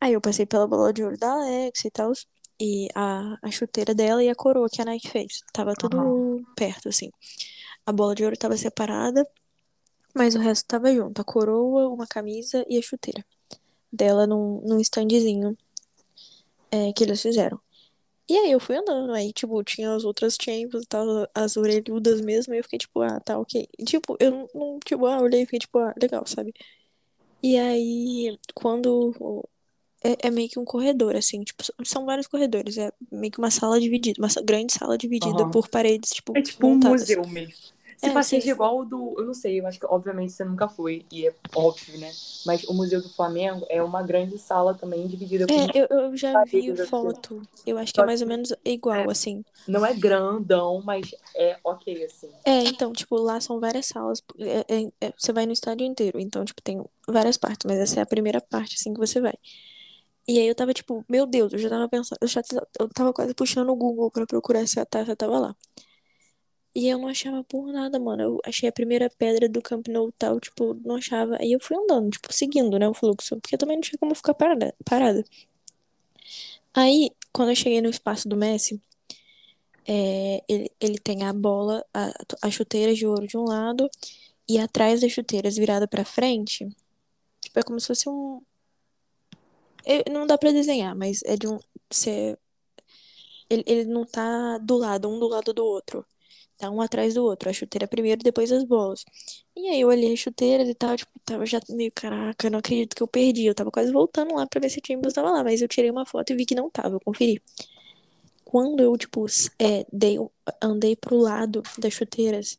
Aí 0.00 0.12
eu 0.12 0.20
passei 0.20 0.46
pela 0.46 0.64
bola 0.64 0.92
de 0.92 1.02
ouro 1.02 1.18
da 1.18 1.32
Alex 1.32 1.84
e 1.84 1.90
tal. 1.90 2.12
E 2.60 2.86
a, 2.94 3.36
a 3.42 3.50
chuteira 3.50 3.92
dela 3.92 4.22
e 4.22 4.28
a 4.28 4.34
coroa 4.34 4.68
que 4.70 4.80
a 4.80 4.84
Nike 4.84 5.10
fez. 5.10 5.42
Tava 5.52 5.74
tudo 5.74 6.46
perto, 6.54 6.88
assim. 6.88 7.10
A 7.84 7.90
bola 7.90 8.14
de 8.14 8.22
ouro 8.22 8.36
tava 8.36 8.56
separada, 8.56 9.26
mas 10.14 10.36
o 10.36 10.38
resto 10.38 10.68
tava 10.68 10.94
junto. 10.94 11.20
A 11.20 11.24
coroa, 11.24 11.88
uma 11.88 12.06
camisa 12.06 12.64
e 12.68 12.78
a 12.78 12.82
chuteira. 12.82 13.24
Dela 13.92 14.24
num, 14.24 14.60
num 14.64 14.78
standzinho 14.78 15.58
é, 16.70 16.92
que 16.92 17.02
eles 17.02 17.20
fizeram. 17.20 17.60
E 18.28 18.38
aí 18.38 18.52
eu 18.52 18.60
fui 18.60 18.76
andando, 18.76 19.12
aí, 19.12 19.32
tipo, 19.32 19.62
tinha 19.64 19.92
as 19.92 20.04
outras 20.04 20.36
champions 20.40 20.84
e 20.84 20.86
tal, 20.86 21.28
as 21.34 21.56
orelhudas 21.56 22.20
mesmo, 22.20 22.54
e 22.54 22.58
eu 22.58 22.62
fiquei, 22.62 22.78
tipo, 22.78 23.02
ah, 23.02 23.18
tá, 23.18 23.36
ok. 23.36 23.68
E, 23.76 23.84
tipo, 23.84 24.16
eu 24.20 24.48
não, 24.54 24.78
tipo, 24.84 25.06
ah, 25.06 25.20
olhei 25.20 25.42
e 25.42 25.44
fiquei, 25.44 25.58
tipo, 25.58 25.78
ah, 25.80 25.92
legal, 26.00 26.24
sabe? 26.24 26.54
E 27.42 27.58
aí, 27.58 28.38
quando. 28.54 29.44
É, 30.04 30.28
é 30.28 30.30
meio 30.30 30.48
que 30.48 30.58
um 30.58 30.64
corredor, 30.64 31.14
assim, 31.14 31.44
tipo, 31.44 31.62
são 31.84 32.04
vários 32.04 32.26
corredores, 32.26 32.76
é 32.76 32.90
meio 33.10 33.30
que 33.30 33.38
uma 33.38 33.52
sala 33.52 33.78
dividida, 33.80 34.20
uma 34.20 34.28
grande 34.44 34.72
sala 34.72 34.98
dividida 34.98 35.42
Aham. 35.42 35.50
por 35.52 35.68
paredes, 35.68 36.10
tipo, 36.10 36.34
É 36.36 36.42
tipo 36.42 36.66
um 36.66 36.74
montadas. 36.74 37.02
museu 37.02 37.24
mesmo. 37.28 37.54
Se 38.02 38.08
É, 38.08 38.22
sim. 38.22 38.38
igual 38.50 38.80
o 38.80 38.84
do. 38.84 39.14
Eu 39.16 39.26
não 39.26 39.34
sei, 39.34 39.60
eu 39.60 39.66
acho 39.66 39.78
que 39.78 39.86
obviamente 39.86 40.32
você 40.32 40.44
nunca 40.44 40.68
foi, 40.68 41.06
e 41.12 41.28
é 41.28 41.34
óbvio, 41.54 41.98
né? 42.00 42.10
Mas 42.44 42.64
o 42.64 42.74
Museu 42.74 43.00
do 43.00 43.08
Flamengo 43.08 43.64
é 43.68 43.80
uma 43.80 44.02
grande 44.02 44.36
sala 44.38 44.74
também 44.74 45.06
dividida 45.06 45.46
com. 45.46 45.52
É, 45.52 45.78
eu, 45.78 45.86
eu 45.88 46.16
já 46.16 46.42
vi 46.44 46.68
assim. 46.72 46.86
foto. 46.88 47.40
Eu 47.64 47.78
acho 47.78 47.92
que 47.94 48.00
é 48.00 48.04
mais 48.04 48.20
ou 48.20 48.26
menos 48.26 48.52
igual, 48.64 49.08
assim. 49.08 49.44
Não 49.68 49.86
é 49.86 49.94
grandão, 49.94 50.82
mas 50.84 51.14
é 51.36 51.56
ok, 51.62 52.04
assim. 52.04 52.28
É, 52.44 52.64
então, 52.64 52.92
tipo, 52.92 53.14
lá 53.16 53.40
são 53.40 53.60
várias 53.60 53.86
salas. 53.86 54.20
é- 54.40 54.64
é- 54.68 55.06
é- 55.06 55.12
você 55.16 55.32
vai 55.32 55.46
no 55.46 55.52
estádio 55.52 55.86
inteiro. 55.86 56.18
Então, 56.18 56.44
tipo, 56.44 56.60
tem 56.60 56.82
várias 57.08 57.36
partes, 57.36 57.64
mas 57.66 57.78
essa 57.78 58.00
é 58.00 58.02
a 58.02 58.06
primeira 58.06 58.40
parte, 58.40 58.74
assim, 58.74 58.92
que 58.92 58.98
você 58.98 59.20
vai. 59.20 59.34
E 60.26 60.38
aí 60.38 60.46
eu 60.46 60.54
tava, 60.54 60.72
tipo, 60.72 61.04
meu 61.08 61.26
Deus, 61.26 61.52
eu 61.52 61.58
já 61.58 61.68
tava 61.68 61.88
pensando, 61.88 62.18
eu 62.20 62.28
já 62.28 62.42
eu 62.80 62.88
tava 62.88 63.12
quase 63.12 63.34
puxando 63.34 63.70
o 63.70 63.76
Google 63.76 64.10
pra 64.10 64.26
procurar 64.26 64.66
se 64.68 64.78
a 64.80 64.86
taça 64.86 65.16
tava 65.16 65.38
lá. 65.38 65.56
E 66.74 66.88
eu 66.88 66.98
não 66.98 67.08
achava 67.08 67.44
por 67.44 67.70
nada, 67.72 67.98
mano. 68.00 68.22
Eu 68.22 68.40
achei 68.46 68.68
a 68.68 68.72
primeira 68.72 69.10
pedra 69.10 69.48
do 69.48 69.60
Camp 69.62 69.88
Nou 69.88 70.10
tal, 70.12 70.40
tipo, 70.40 70.74
não 70.84 70.96
achava. 70.96 71.36
Aí 71.40 71.52
eu 71.52 71.60
fui 71.60 71.76
andando, 71.76 72.10
tipo, 72.10 72.32
seguindo, 72.32 72.78
né, 72.78 72.88
o 72.88 72.94
fluxo. 72.94 73.38
Porque 73.40 73.58
também 73.58 73.76
não 73.76 73.82
tinha 73.82 73.98
como 73.98 74.14
ficar 74.14 74.34
parada. 74.34 74.74
parada. 74.84 75.24
Aí, 76.74 77.10
quando 77.32 77.50
eu 77.50 77.56
cheguei 77.56 77.80
no 77.80 77.88
espaço 77.90 78.28
do 78.28 78.36
Messi, 78.36 78.80
é, 79.86 80.42
ele, 80.48 80.70
ele 80.80 80.98
tem 80.98 81.24
a 81.24 81.32
bola, 81.32 81.84
a, 81.92 82.12
a 82.42 82.50
chuteira 82.50 82.94
de 82.94 83.06
ouro 83.06 83.26
de 83.26 83.36
um 83.36 83.44
lado, 83.44 83.88
e 84.48 84.58
atrás 84.58 85.00
das 85.00 85.12
chuteiras 85.12 85.56
virada 85.56 85.88
pra 85.88 86.04
frente, 86.04 86.68
tipo, 87.40 87.58
é 87.60 87.62
como 87.64 87.80
se 87.80 87.88
fosse 87.88 88.08
um. 88.08 88.42
eu- 89.84 90.04
não 90.12 90.26
dá 90.26 90.38
pra 90.38 90.50
desenhar, 90.52 90.94
mas 90.96 91.20
é 91.24 91.36
de 91.36 91.46
um. 91.48 91.58
Você, 91.90 92.36
ele, 93.48 93.62
ele 93.66 93.84
não 93.84 94.04
tá 94.04 94.58
do 94.58 94.76
lado, 94.76 95.08
um 95.08 95.18
do 95.18 95.28
lado 95.28 95.52
do 95.52 95.64
outro. 95.64 96.04
Tá 96.62 96.70
um 96.70 96.80
atrás 96.80 97.14
do 97.14 97.24
outro. 97.24 97.50
A 97.50 97.52
chuteira 97.52 97.88
primeiro, 97.88 98.22
depois 98.22 98.52
as 98.52 98.62
bolas. 98.62 99.04
E 99.56 99.68
aí 99.68 99.80
eu 99.80 99.88
olhei 99.88 100.12
as 100.12 100.20
chuteiras 100.20 100.68
e 100.68 100.74
tal, 100.76 100.96
tipo, 100.96 101.10
tava 101.24 101.44
já 101.44 101.58
meio, 101.68 101.90
caraca, 101.92 102.48
não 102.48 102.60
acredito 102.60 102.94
que 102.94 103.02
eu 103.02 103.08
perdi. 103.08 103.46
Eu 103.46 103.54
tava 103.54 103.68
quase 103.68 103.90
voltando 103.90 104.32
lá 104.36 104.46
pra 104.46 104.60
ver 104.60 104.70
se 104.70 104.78
o 104.78 104.82
Champions 104.86 105.12
tava 105.12 105.32
lá, 105.32 105.42
mas 105.42 105.60
eu 105.60 105.66
tirei 105.66 105.90
uma 105.90 106.06
foto 106.06 106.32
e 106.32 106.36
vi 106.36 106.46
que 106.46 106.54
não 106.54 106.70
tava, 106.70 106.94
eu 106.94 107.00
conferi. 107.00 107.42
Quando 108.44 108.80
eu, 108.80 108.96
tipo, 108.96 109.26
é, 109.58 109.84
dei, 109.92 110.18
andei 110.62 110.94
pro 110.94 111.16
lado 111.16 111.64
das 111.76 111.92
chuteiras 111.94 112.56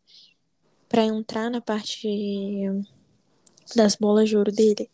pra 0.89 1.05
entrar 1.05 1.49
na 1.49 1.61
parte 1.61 2.05
das 3.73 3.95
bolas 3.95 4.27
de 4.27 4.35
ouro 4.35 4.51
dele, 4.51 4.89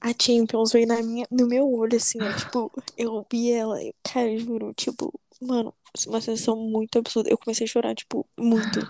a 0.00 0.12
Champions 0.16 0.70
veio 0.70 0.86
na 0.86 1.02
minha, 1.02 1.26
no 1.32 1.48
meu 1.48 1.68
olho, 1.68 1.96
assim, 1.96 2.18
ó, 2.22 2.32
tipo, 2.32 2.70
eu 2.96 3.26
vi 3.28 3.50
ela, 3.50 3.80
cara, 4.04 4.38
juro, 4.38 4.72
tipo, 4.72 5.12
mano, 5.40 5.74
uma 6.06 6.20
sensação 6.20 6.56
muito 6.56 6.98
absurda. 6.98 7.30
Eu 7.30 7.38
comecei 7.38 7.64
a 7.64 7.68
chorar, 7.68 7.94
tipo, 7.94 8.26
muito. 8.38 8.80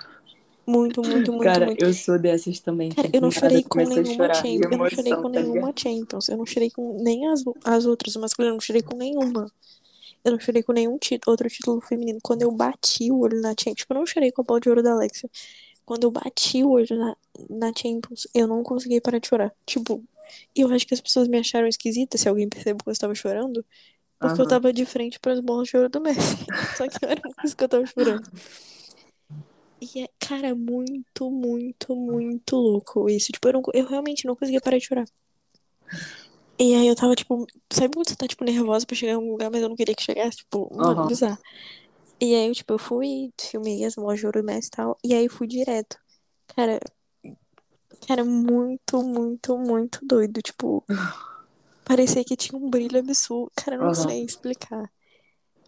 Muito, 0.67 1.01
muito, 1.01 1.31
muito, 1.31 1.45
Cara, 1.45 1.67
muito. 1.67 1.85
eu 1.85 1.95
sou 1.95 2.19
dessas 2.19 2.59
também. 2.59 2.91
Cara, 2.91 3.09
eu 3.13 3.21
não 3.21 3.31
chorei 3.31 3.63
com 3.63 3.79
nenhuma 3.79 4.35
Champions. 4.35 4.73
Eu 4.73 4.79
não 4.79 4.91
chorei 4.91 5.15
com 5.15 5.23
tá 5.23 5.29
nenhuma 5.29 5.55
ligado? 5.55 5.81
Champions. 5.81 6.29
Eu 6.29 6.37
não 6.37 6.47
chorei 6.47 6.71
com 6.71 7.03
nem 7.03 7.29
as, 7.29 7.45
as 7.65 7.87
outras, 7.87 8.17
o 8.17 8.21
masculino, 8.21 8.51
eu 8.51 8.55
não 8.55 8.61
chorei 8.61 8.83
com 8.83 8.97
nenhuma. 8.97 9.47
Eu 10.25 10.33
não 10.33 10.41
chorei 10.41 10.65
com 10.65 10.73
nenhum 10.73 10.99
título, 10.99 11.31
outro 11.33 11.49
título 11.49 11.81
feminino. 11.81 12.19
Quando 12.21 12.43
eu 12.43 12.51
bati 12.51 13.13
o 13.13 13.21
olho 13.21 13.41
na 13.41 13.51
Champions, 13.51 13.77
tipo, 13.77 13.95
eu 13.95 13.99
não 13.99 14.07
chorei 14.07 14.33
com 14.33 14.43
a 14.43 14.45
bola 14.45 14.61
de 14.61 14.69
ouro 14.69 14.83
da 14.83 14.91
Alexia. 14.91 15.31
Quando 15.85 16.03
eu 16.03 16.11
bati 16.11 16.65
o 16.65 16.71
olho 16.71 16.97
na, 16.97 17.17
na 17.49 17.73
Champions, 17.73 18.27
eu 18.35 18.49
não 18.49 18.65
consegui 18.65 19.01
parar 19.01 19.21
de 19.21 19.29
chorar. 19.29 19.55
Tipo, 19.65 20.03
eu 20.55 20.69
acho 20.73 20.85
que 20.85 20.95
as 20.95 21.01
pessoas 21.01 21.29
me 21.29 21.39
acharam 21.39 21.69
esquisita 21.69 22.19
se 22.19 22.29
alguém 22.29 22.49
percebeu 22.49 22.79
que 22.79 22.89
eu 22.89 22.93
estava 22.93 23.15
chorando. 23.15 23.65
Porque 24.19 24.41
eu 24.41 24.45
Aham. 24.45 24.49
tava 24.49 24.73
de 24.73 24.85
frente 24.87 25.19
para 25.21 25.33
as 25.33 25.41
bolas 25.41 25.69
de 25.69 25.77
ouro 25.77 25.89
do 25.89 26.01
Messi. 26.01 26.37
Só 26.77 26.89
que 26.89 27.05
era 27.05 27.21
por 27.21 27.35
isso 27.45 27.57
que 27.57 27.65
eu 27.65 27.69
tava 27.69 27.87
chorando. 27.87 28.27
E 29.81 30.03
é, 30.03 30.09
cara, 30.19 30.55
muito, 30.55 31.31
muito, 31.31 31.95
muito 31.95 32.57
louco 32.57 33.09
isso. 33.11 33.31
Tipo, 33.33 33.49
eu, 33.49 33.53
não, 33.55 33.63
eu 33.75 33.87
realmente 33.87 34.25
não 34.27 34.35
conseguia 34.35 34.61
parar 34.61 34.79
de 34.79 34.87
chorar. 34.87 35.05
E 36.59 36.75
aí 36.75 36.87
eu 36.89 36.97
tava, 36.97 37.15
tipo, 37.15 37.47
sabe 37.71 37.95
quando 37.95 38.09
você 38.09 38.17
tá, 38.17 38.27
tipo, 38.27 38.43
nervosa 38.43 38.87
pra 38.87 38.97
chegar 38.97 39.13
em 39.13 39.17
algum 39.17 39.31
lugar, 39.31 39.51
mas 39.51 39.61
eu 39.61 39.69
não 39.69 39.77
queria 39.77 39.95
que 39.95 40.03
chegasse? 40.03 40.39
Tipo, 40.39 40.75
mano, 40.75 40.95
Aham. 41.01 41.07
bizarro. 41.07 41.39
E 42.19 42.35
aí, 42.35 42.49
eu, 42.49 42.55
tipo, 42.55 42.73
eu 42.73 42.79
fui, 42.79 43.31
filmei 43.39 43.85
as 43.85 43.95
bolas 43.95 44.19
de 44.19 44.25
ouro 44.25 44.41
do 44.41 44.47
Messi 44.47 44.69
e 44.69 44.71
tal, 44.71 44.99
e 45.05 45.15
aí 45.15 45.29
fui 45.29 45.47
direto. 45.47 45.99
Cara, 46.49 46.81
cara, 48.09 48.25
muito, 48.25 49.03
muito, 49.03 49.59
muito 49.59 50.01
doido. 50.03 50.41
Tipo, 50.41 50.83
parecia 51.87 52.25
que 52.25 52.37
tinha 52.37 52.59
um 52.59 52.71
brilho 52.71 52.99
absurdo. 53.01 53.53
Cara, 53.57 53.77
eu 53.79 53.83
não 53.85 53.93
Aham. 53.93 53.95
sei 53.95 54.25
explicar. 54.25 54.91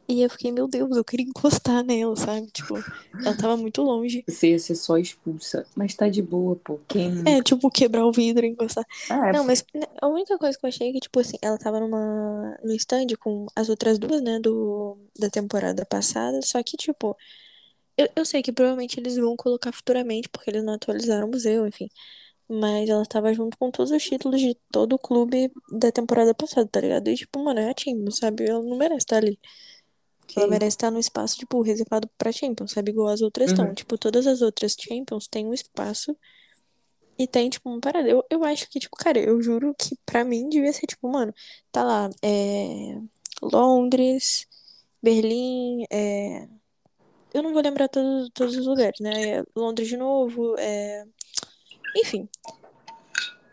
E 0.08 0.22
eu 0.22 0.30
fiquei, 0.30 0.52
meu 0.52 0.68
Deus, 0.68 0.96
eu 0.96 1.04
queria 1.04 1.26
encostar 1.26 1.84
nela, 1.84 2.16
sabe? 2.16 2.48
Tipo, 2.50 2.84
ela 3.24 3.34
tava 3.36 3.56
muito 3.56 3.82
longe. 3.82 4.26
Você 4.26 4.50
ia 4.50 4.58
ser 4.58 4.76
só 4.76 4.96
expulsa. 4.96 5.66
Mas 5.74 5.94
tá 5.94 6.08
de 6.08 6.22
boa, 6.22 6.54
pô. 6.56 6.78
Quem? 6.88 7.24
É, 7.26 7.42
tipo, 7.42 7.70
quebrar 7.70 8.06
o 8.06 8.12
vidro 8.12 8.44
e 8.46 8.48
encostar. 8.48 8.84
Ah, 9.10 9.30
é, 9.30 9.32
Não, 9.32 9.44
mas 9.44 9.62
a 10.00 10.08
única 10.08 10.38
coisa 10.38 10.58
que 10.58 10.64
eu 10.64 10.68
achei 10.68 10.88
é 10.90 10.92
que, 10.92 11.00
tipo 11.00 11.20
assim, 11.20 11.36
ela 11.42 11.58
tava 11.58 11.78
numa, 11.80 12.56
no 12.64 12.72
stand 12.74 13.06
com 13.20 13.46
as 13.54 13.68
outras 13.68 13.98
duas, 13.98 14.22
né, 14.22 14.40
do, 14.40 14.98
da 15.18 15.28
temporada 15.28 15.84
passada, 15.84 16.40
só 16.42 16.62
que, 16.62 16.76
tipo, 16.76 17.16
eu, 17.96 18.08
eu 18.16 18.24
sei 18.26 18.42
que 18.42 18.52
provavelmente 18.52 19.00
eles 19.00 19.16
vão 19.16 19.36
colocar 19.36 19.72
futuramente, 19.72 20.28
porque 20.30 20.50
eles 20.50 20.64
não 20.64 20.74
atualizaram 20.74 21.28
o 21.28 21.30
museu, 21.32 21.66
enfim. 21.66 21.88
Mas 22.48 22.88
ela 22.88 23.04
tava 23.04 23.32
junto 23.34 23.58
com 23.58 23.70
todos 23.70 23.92
os 23.92 24.02
títulos 24.02 24.40
de 24.40 24.56
todo 24.72 24.94
o 24.94 24.98
clube 24.98 25.52
da 25.70 25.92
temporada 25.92 26.34
passada, 26.34 26.66
tá 26.66 26.80
ligado? 26.80 27.08
E, 27.08 27.14
tipo, 27.14 27.44
mano, 27.44 27.60
é 27.60 27.70
a 27.70 27.74
Champions, 27.78 28.16
sabe? 28.18 28.48
Ela 28.48 28.62
não 28.62 28.76
merece 28.76 28.98
estar 28.98 29.18
ali. 29.18 29.38
Ela 30.36 30.46
merece 30.46 30.76
estar 30.76 30.90
no 30.90 30.98
espaço, 30.98 31.38
tipo, 31.38 31.60
reservado 31.62 32.08
pra 32.16 32.32
Champions, 32.32 32.72
sabe? 32.72 32.90
Igual 32.90 33.08
as 33.08 33.20
outras 33.22 33.50
estão. 33.50 33.66
Uhum. 33.66 33.74
Tipo, 33.74 33.98
todas 33.98 34.26
as 34.26 34.42
outras 34.42 34.76
Champions 34.78 35.26
têm 35.26 35.46
um 35.46 35.54
espaço 35.54 36.16
e 37.18 37.26
tem, 37.26 37.50
tipo, 37.50 37.68
uma 37.68 37.80
parada. 37.80 38.08
Eu, 38.08 38.24
eu 38.30 38.44
acho 38.44 38.68
que, 38.70 38.78
tipo, 38.78 38.96
cara, 38.96 39.18
eu 39.18 39.40
juro 39.42 39.74
que 39.78 39.96
pra 40.06 40.24
mim 40.24 40.48
devia 40.48 40.72
ser, 40.72 40.86
tipo, 40.86 41.08
mano, 41.08 41.34
tá 41.72 41.82
lá, 41.82 42.10
é... 42.22 42.98
Londres, 43.42 44.46
Berlim, 45.02 45.84
é... 45.90 46.48
Eu 47.34 47.42
não 47.42 47.52
vou 47.52 47.62
lembrar 47.62 47.88
todos, 47.88 48.30
todos 48.32 48.56
os 48.56 48.66
lugares, 48.66 49.00
né? 49.00 49.38
É 49.38 49.44
Londres 49.54 49.88
de 49.88 49.96
novo, 49.96 50.56
é... 50.58 51.04
Enfim. 51.98 52.28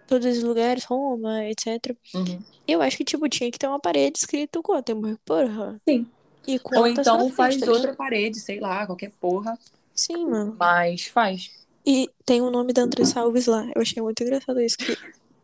Todos 0.08 0.38
os 0.38 0.44
lugares, 0.44 0.84
Roma, 0.84 1.44
etc. 1.46 1.96
Uhum. 2.14 2.40
Eu 2.68 2.82
acho 2.82 2.98
que, 2.98 3.04
tipo, 3.04 3.28
tinha 3.28 3.50
que 3.52 3.58
ter 3.58 3.68
uma 3.68 3.80
parede 3.80 4.20
escrito 4.20 4.62
Gothenburg, 4.62 5.18
porra. 5.26 5.82
Sim. 5.88 6.08
E 6.48 6.60
com 6.60 6.78
Ou 6.78 6.88
então 6.88 7.30
faz 7.32 7.56
ligado? 7.56 7.72
outra 7.74 7.96
parede, 7.96 8.40
sei 8.40 8.60
lá, 8.60 8.86
qualquer 8.86 9.12
porra. 9.20 9.58
Sim, 9.96 10.28
mano. 10.28 10.56
Mas 10.60 11.06
faz. 11.06 11.50
E 11.86 12.10
tem 12.26 12.42
o 12.42 12.52
nome 12.52 12.74
da 12.74 12.84
Andressa 12.84 13.22
Alves 13.22 13.48
lá. 13.48 13.66
Eu 13.76 13.82
achei 13.82 14.02
muito 14.02 14.22
engraçado 14.22 14.60
isso. 14.62 14.78
Que 14.78 14.96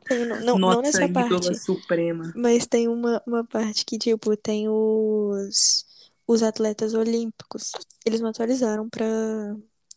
tem 0.08 0.26
não, 0.26 0.42
não 0.42 0.58
Nossa 0.60 0.82
nessa 0.82 1.06
ídola 1.06 1.40
parte, 1.42 1.56
suprema. 1.56 2.32
mas 2.36 2.68
tem 2.68 2.88
uma, 2.88 3.22
uma 3.26 3.44
parte 3.44 3.86
que, 3.86 3.98
tipo, 3.98 4.36
tem 4.36 4.68
os, 4.68 5.86
os 6.28 6.44
atletas 6.44 6.94
olímpicos. 6.94 7.72
Eles 8.06 8.22
não 8.22 8.30
atualizaram 8.30 8.90
pra 8.90 9.06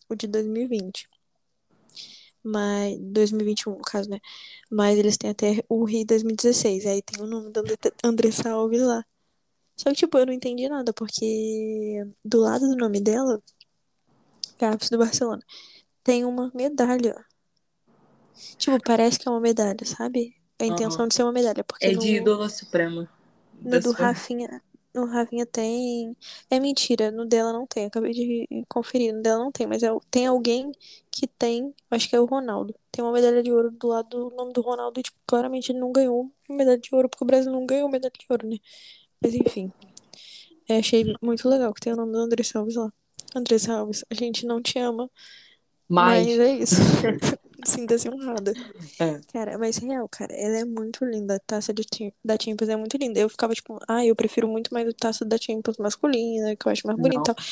o 0.08 0.14
de 0.14 0.26
2020. 0.26 1.08
Mas, 2.44 2.98
2021, 3.00 3.72
no 3.76 3.82
caso, 3.82 4.08
né? 4.10 4.20
Mas 4.70 4.98
eles 4.98 5.16
têm 5.16 5.30
até 5.30 5.64
o 5.68 5.84
Rio 5.84 6.04
2016. 6.06 6.84
Aí 6.86 7.00
tem 7.02 7.24
o 7.24 7.26
nome 7.26 7.50
da 7.50 7.60
Andre- 7.62 7.78
Andressa 8.04 8.50
Alves 8.50 8.82
lá. 8.82 9.04
Só 9.76 9.90
que, 9.90 9.96
tipo, 9.96 10.18
eu 10.18 10.26
não 10.26 10.32
entendi 10.32 10.68
nada, 10.68 10.92
porque 10.92 12.04
do 12.24 12.38
lado 12.40 12.68
do 12.68 12.76
nome 12.76 13.00
dela, 13.00 13.42
Gaves 14.58 14.88
do 14.90 14.98
Barcelona, 14.98 15.42
tem 16.04 16.24
uma 16.24 16.50
medalha. 16.54 17.24
Tipo, 18.58 18.78
parece 18.82 19.18
que 19.18 19.26
é 19.28 19.30
uma 19.30 19.40
medalha, 19.40 19.84
sabe? 19.84 20.34
A 20.60 20.66
intenção 20.66 21.08
de 21.08 21.14
ser 21.14 21.22
uma 21.24 21.32
medalha, 21.32 21.64
porque 21.64 21.86
É 21.86 21.92
no, 21.92 21.98
de 21.98 22.16
ídola 22.16 22.48
suprema. 22.48 23.08
no 23.62 23.80
do 23.80 23.82
sua- 23.82 24.06
Rafinha, 24.06 24.62
no 24.94 25.06
Rafinha 25.06 25.46
tem. 25.46 26.16
É 26.50 26.60
mentira, 26.60 27.10
no 27.10 27.26
dela 27.26 27.52
não 27.52 27.66
tem. 27.66 27.86
Acabei 27.86 28.12
de 28.12 28.48
conferir, 28.68 29.14
no 29.14 29.22
dela 29.22 29.38
não 29.44 29.52
tem, 29.52 29.66
mas 29.66 29.82
é, 29.82 29.88
tem 30.10 30.26
alguém 30.26 30.72
que 31.10 31.26
tem, 31.26 31.74
acho 31.90 32.08
que 32.08 32.16
é 32.16 32.20
o 32.20 32.24
Ronaldo. 32.24 32.74
Tem 32.92 33.04
uma 33.04 33.12
medalha 33.12 33.42
de 33.42 33.52
ouro 33.52 33.70
do 33.70 33.88
lado 33.88 34.08
do 34.08 34.36
nome 34.36 34.52
do 34.52 34.60
Ronaldo 34.60 35.00
e, 35.00 35.02
tipo, 35.02 35.18
claramente 35.26 35.72
ele 35.72 35.80
não 35.80 35.92
ganhou 35.92 36.30
medalha 36.48 36.78
de 36.78 36.94
ouro, 36.94 37.08
porque 37.08 37.24
o 37.24 37.26
Brasil 37.26 37.52
não 37.52 37.66
ganhou 37.66 37.88
medalha 37.88 38.12
de 38.18 38.26
ouro, 38.28 38.46
né? 38.48 38.56
Mas 39.20 39.34
enfim. 39.34 39.72
É, 40.68 40.78
achei 40.78 41.04
muito 41.20 41.48
legal 41.48 41.72
que 41.74 41.80
tem 41.80 41.92
o 41.92 41.96
nome 41.96 42.12
do 42.12 42.18
André 42.18 42.42
Alves 42.54 42.76
lá. 42.76 42.92
André 43.34 43.56
Alves, 43.70 44.04
a 44.10 44.14
gente 44.14 44.46
não 44.46 44.62
te 44.62 44.78
ama, 44.78 45.10
Mas, 45.88 46.26
mas 46.26 46.40
é 46.40 46.56
isso. 46.56 46.76
Sinta-se 47.64 48.08
honrada. 48.08 48.52
É. 48.98 49.20
Cara, 49.32 49.58
mas 49.58 49.78
real, 49.78 50.08
cara, 50.08 50.34
ela 50.34 50.58
é 50.58 50.64
muito 50.64 51.04
linda. 51.04 51.36
A 51.36 51.38
taça 51.40 51.72
de, 51.72 51.84
da 52.24 52.36
Champions 52.40 52.68
é 52.68 52.76
muito 52.76 52.96
linda. 52.96 53.18
Eu 53.18 53.28
ficava 53.28 53.54
tipo, 53.54 53.78
ah, 53.88 54.04
eu 54.04 54.14
prefiro 54.14 54.48
muito 54.48 54.72
mais 54.72 54.88
a 54.88 54.92
taça 54.92 55.24
da 55.24 55.36
Champions 55.36 55.76
masculina, 55.78 56.54
que 56.56 56.66
eu 56.66 56.72
acho 56.72 56.86
mais 56.86 56.98
bonita 56.98 57.32
e 57.32 57.34
tal. 57.34 57.44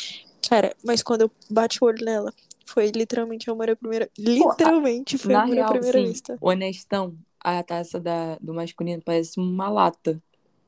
Cara, 0.49 0.75
mas 0.85 1.03
quando 1.03 1.23
eu 1.23 1.31
bati 1.51 1.79
o 1.83 1.87
olho 1.87 2.05
nela, 2.05 2.33
foi 2.67 2.91
literalmente 2.91 3.51
amor 3.51 3.71
à 3.71 3.77
primeira. 3.77 4.11
Literalmente 4.19 5.19
foi 5.19 5.35
amor 5.35 5.59
à 5.59 5.69
primeira 5.69 5.99
sim, 5.99 6.07
vista. 6.07 6.39
honestão, 6.41 7.17
a 7.41 7.63
taça 7.63 8.01
da, 8.01 8.37
do 8.41 8.55
masculino 8.55 9.03
parece 9.05 9.39
uma 9.39 9.69
lata. 9.69 10.21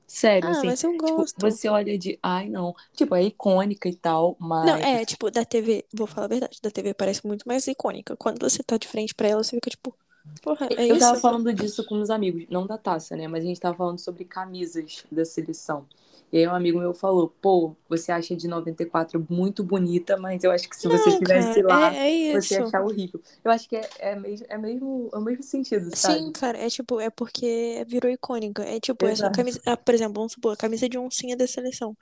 Sério, 0.07 0.51
Ah, 0.51 0.53
assim. 0.53 0.73
mas 0.73 0.83
eu 0.85 0.95
Tipo, 1.05 1.31
gosto. 1.37 1.37
você 1.37 1.69
olha 1.69 1.99
de, 1.99 2.19
ai 2.23 2.49
não. 2.49 2.75
Tipo, 2.95 3.14
é 3.14 3.23
icônica 3.25 3.88
e 3.88 3.97
tal, 3.97 4.37
mas. 4.40 4.62
Não, 4.62 4.77
é, 4.83 5.05
tipo, 5.05 5.31
da 5.31 5.45
TV, 5.45 5.87
vou 5.93 6.07
falar 6.07 6.25
a 6.27 6.29
verdade, 6.29 6.59
da 6.62 6.71
TV 6.71 6.95
parece 6.95 7.27
muito 7.27 7.47
mais 7.47 7.67
icônica. 7.67 8.17
Quando 8.17 8.40
você 8.40 8.62
tá 8.62 8.77
de 8.79 8.88
frente 8.88 9.14
pra 9.14 9.29
ela, 9.29 9.45
você 9.45 9.57
fica 9.57 9.71
tipo, 9.71 9.97
porra, 10.43 10.73
é 10.77 10.87
Eu 10.88 10.97
tava 10.99 11.17
isso? 11.17 11.21
falando 11.21 11.53
disso 11.53 11.85
com 11.85 12.01
os 12.01 12.11
amigos, 12.11 12.47
não 12.49 12.67
da 12.67 12.79
taça, 12.79 13.17
né? 13.17 13.29
Mas 13.29 13.45
a 13.45 13.47
gente 13.47 13.61
tava 13.61 13.77
falando 13.77 13.99
sobre 13.99 14.25
camisas 14.25 15.05
da 15.11 15.25
seleção. 15.25 15.87
E 16.35 16.38
aí 16.38 16.49
um 16.49 16.55
amigo 16.55 16.81
meu 16.81 16.92
falou, 16.92 17.33
pô, 17.40 17.77
você 17.88 18.11
acha 18.11 18.35
de 18.35 18.49
94 18.49 19.25
muito 19.31 19.62
bonita, 19.62 20.16
mas 20.16 20.42
eu 20.42 20.51
acho 20.51 20.68
que 20.68 20.77
se 20.77 20.88
você 20.88 21.11
estivesse 21.11 21.62
lá, 21.62 21.94
é, 21.94 22.31
é 22.31 22.40
você 22.40 22.55
ia 22.55 22.64
achar 22.64 22.83
horrível. 22.83 23.23
Eu 23.44 23.53
acho 23.53 23.68
que 23.68 23.77
é, 23.77 23.88
é, 24.01 24.16
mesmo, 24.16 24.44
é, 24.49 24.59
mesmo, 24.59 25.11
é 25.14 25.16
o 25.16 25.20
mesmo 25.20 25.44
sentido, 25.44 25.97
sabe? 25.97 26.18
Sim, 26.18 26.33
cara, 26.33 26.59
é 26.59 26.68
tipo, 26.68 26.99
é 26.99 27.09
porque 27.09 27.85
virou 27.87 28.11
icônica. 28.11 28.64
É 28.64 28.81
tipo, 28.81 29.07
essa 29.07 29.31
camisa, 29.31 29.61
ah, 29.64 29.77
por 29.77 29.94
exemplo, 29.94 30.14
vamos 30.14 30.33
supor, 30.33 30.55
a 30.55 30.57
camisa 30.57 30.88
de 30.88 30.99
oncinha 30.99 31.37
da 31.37 31.47
seleção. 31.47 31.97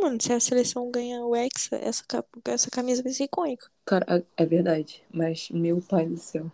Mano, 0.00 0.16
se 0.18 0.32
a 0.32 0.40
seleção 0.40 0.90
ganha 0.90 1.20
o 1.20 1.36
Hexa, 1.36 1.76
essa, 1.76 2.02
essa 2.46 2.70
camisa 2.70 3.02
vai 3.02 3.12
ser 3.12 3.24
icônica. 3.24 3.66
Cara, 3.84 4.24
é 4.34 4.46
verdade. 4.46 5.04
Mas, 5.12 5.50
meu 5.50 5.82
pai 5.82 6.06
do 6.06 6.16
céu. 6.16 6.50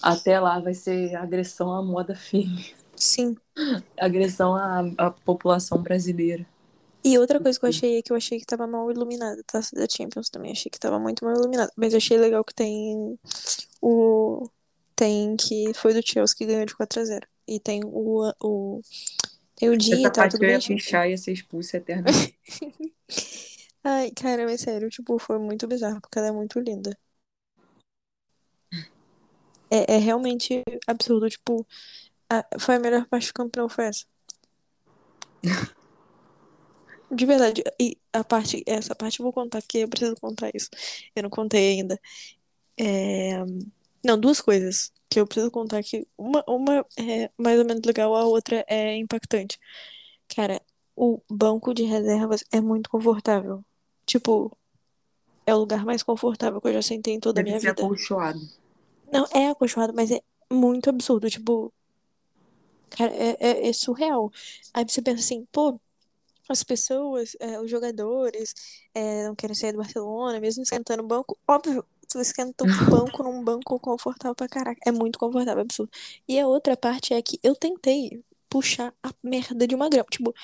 Até 0.00 0.38
lá 0.38 0.60
vai 0.60 0.74
ser 0.74 1.16
agressão 1.16 1.72
à 1.72 1.82
moda 1.82 2.14
firme. 2.14 2.72
Sim. 3.02 3.36
Agressão 3.98 4.54
à, 4.54 4.80
à 4.96 5.10
população 5.10 5.82
brasileira. 5.82 6.46
E 7.04 7.18
outra 7.18 7.40
coisa 7.40 7.58
que 7.58 7.64
eu 7.64 7.68
achei 7.68 7.98
é 7.98 8.02
que 8.02 8.12
eu 8.12 8.16
achei 8.16 8.38
que 8.38 8.46
tava 8.46 8.64
mal 8.64 8.88
iluminada, 8.88 9.40
a 9.40 9.44
taça 9.44 9.74
da 9.74 9.88
Champions 9.90 10.30
também. 10.30 10.52
Achei 10.52 10.70
que 10.70 10.78
tava 10.78 11.00
muito 11.00 11.24
mal 11.24 11.34
iluminada. 11.34 11.72
Mas 11.76 11.92
eu 11.92 11.96
achei 11.96 12.16
legal 12.16 12.44
que 12.44 12.54
tem 12.54 13.18
o. 13.80 14.48
Tem 14.94 15.36
que 15.36 15.74
foi 15.74 15.92
do 15.92 16.06
Chelsea 16.06 16.36
que 16.36 16.46
ganhou 16.46 16.64
de 16.64 16.76
4x0. 16.76 17.22
E 17.48 17.58
tem 17.58 17.80
o. 17.84 18.32
o 18.40 18.80
tem 19.56 19.68
o 19.68 19.76
dia 19.76 19.96
Essa 19.96 20.06
e 20.06 20.12
tal, 20.12 20.28
tudo 20.28 20.44
eu 20.44 20.50
ia 20.50 20.60
puxar 20.60 21.08
e 21.08 21.10
ia 21.10 21.18
ser 21.18 21.32
expulsa 21.32 21.78
eternamente. 21.78 22.38
Ai, 23.82 24.12
cara, 24.12 24.44
mas 24.44 24.60
sério, 24.60 24.88
tipo, 24.88 25.18
foi 25.18 25.40
muito 25.40 25.66
bizarro, 25.66 26.00
porque 26.00 26.18
ela 26.20 26.28
é 26.28 26.32
muito 26.32 26.60
linda. 26.60 26.96
É, 29.68 29.94
é 29.94 29.98
realmente 29.98 30.62
absurdo, 30.86 31.28
tipo, 31.28 31.66
a- 32.38 32.46
foi 32.58 32.76
a 32.76 32.78
melhor 32.80 33.06
parte 33.06 33.28
do 33.28 33.34
campeonato, 33.34 33.74
foi 33.74 33.86
essa. 33.86 34.04
De 37.10 37.26
verdade, 37.26 37.62
e 37.78 37.98
a 38.12 38.24
parte, 38.24 38.62
essa 38.66 38.94
parte 38.94 39.20
eu 39.20 39.24
vou 39.24 39.32
contar, 39.32 39.60
porque 39.60 39.78
eu 39.78 39.88
preciso 39.88 40.16
contar 40.16 40.50
isso. 40.54 40.70
Eu 41.14 41.24
não 41.24 41.30
contei 41.30 41.78
ainda. 41.78 42.00
É, 42.78 43.38
Não, 44.04 44.18
duas 44.18 44.40
coisas 44.40 44.92
que 45.10 45.20
eu 45.20 45.26
preciso 45.26 45.50
contar 45.50 45.82
que 45.82 46.06
uma, 46.16 46.42
uma 46.48 46.86
é 46.98 47.30
mais 47.38 47.58
ou 47.58 47.66
menos 47.66 47.82
legal, 47.84 48.14
a 48.16 48.24
outra 48.24 48.64
é 48.68 48.96
impactante. 48.96 49.58
Cara, 50.34 50.60
o 50.96 51.20
banco 51.30 51.74
de 51.74 51.82
reservas 51.84 52.44
é 52.50 52.60
muito 52.60 52.88
confortável. 52.90 53.62
Tipo, 54.06 54.56
é 55.46 55.54
o 55.54 55.58
lugar 55.58 55.84
mais 55.84 56.02
confortável 56.02 56.60
que 56.60 56.68
eu 56.68 56.72
já 56.74 56.82
sentei 56.82 57.14
em 57.14 57.20
toda 57.20 57.40
a 57.40 57.44
Deve 57.44 57.50
minha 57.50 57.60
ser 57.60 57.68
vida. 57.70 57.84
acolchoado. 57.84 58.40
Não, 59.12 59.26
é 59.34 59.48
acolchoado, 59.48 59.92
mas 59.94 60.10
é 60.10 60.20
muito 60.50 60.88
absurdo. 60.90 61.28
Tipo, 61.30 61.72
cara, 62.96 63.12
é, 63.14 63.36
é, 63.40 63.68
é 63.68 63.72
surreal. 63.72 64.30
Aí 64.74 64.84
você 64.88 65.02
pensa 65.02 65.20
assim, 65.20 65.46
pô, 65.52 65.80
as 66.48 66.62
pessoas, 66.64 67.36
é, 67.40 67.60
os 67.60 67.70
jogadores, 67.70 68.54
é, 68.94 69.24
não 69.26 69.34
querem 69.34 69.54
sair 69.54 69.72
do 69.72 69.78
Barcelona, 69.78 70.40
mesmo 70.40 70.62
esquentando 70.62 71.02
o 71.02 71.06
banco. 71.06 71.38
Óbvio, 71.48 71.84
você 72.08 72.20
esquenta 72.20 72.64
o 72.64 72.68
banco 72.90 73.22
num 73.22 73.42
banco 73.42 73.78
confortável 73.80 74.34
pra 74.34 74.48
caraca. 74.48 74.80
É 74.86 74.92
muito 74.92 75.18
confortável, 75.18 75.60
é 75.60 75.62
absurdo. 75.62 75.90
E 76.28 76.38
a 76.40 76.46
outra 76.46 76.76
parte 76.76 77.14
é 77.14 77.22
que 77.22 77.38
eu 77.42 77.54
tentei 77.56 78.22
puxar 78.50 78.94
a 79.02 79.10
merda 79.22 79.66
de 79.66 79.74
uma 79.74 79.88
grama. 79.88 80.06
Tipo, 80.10 80.34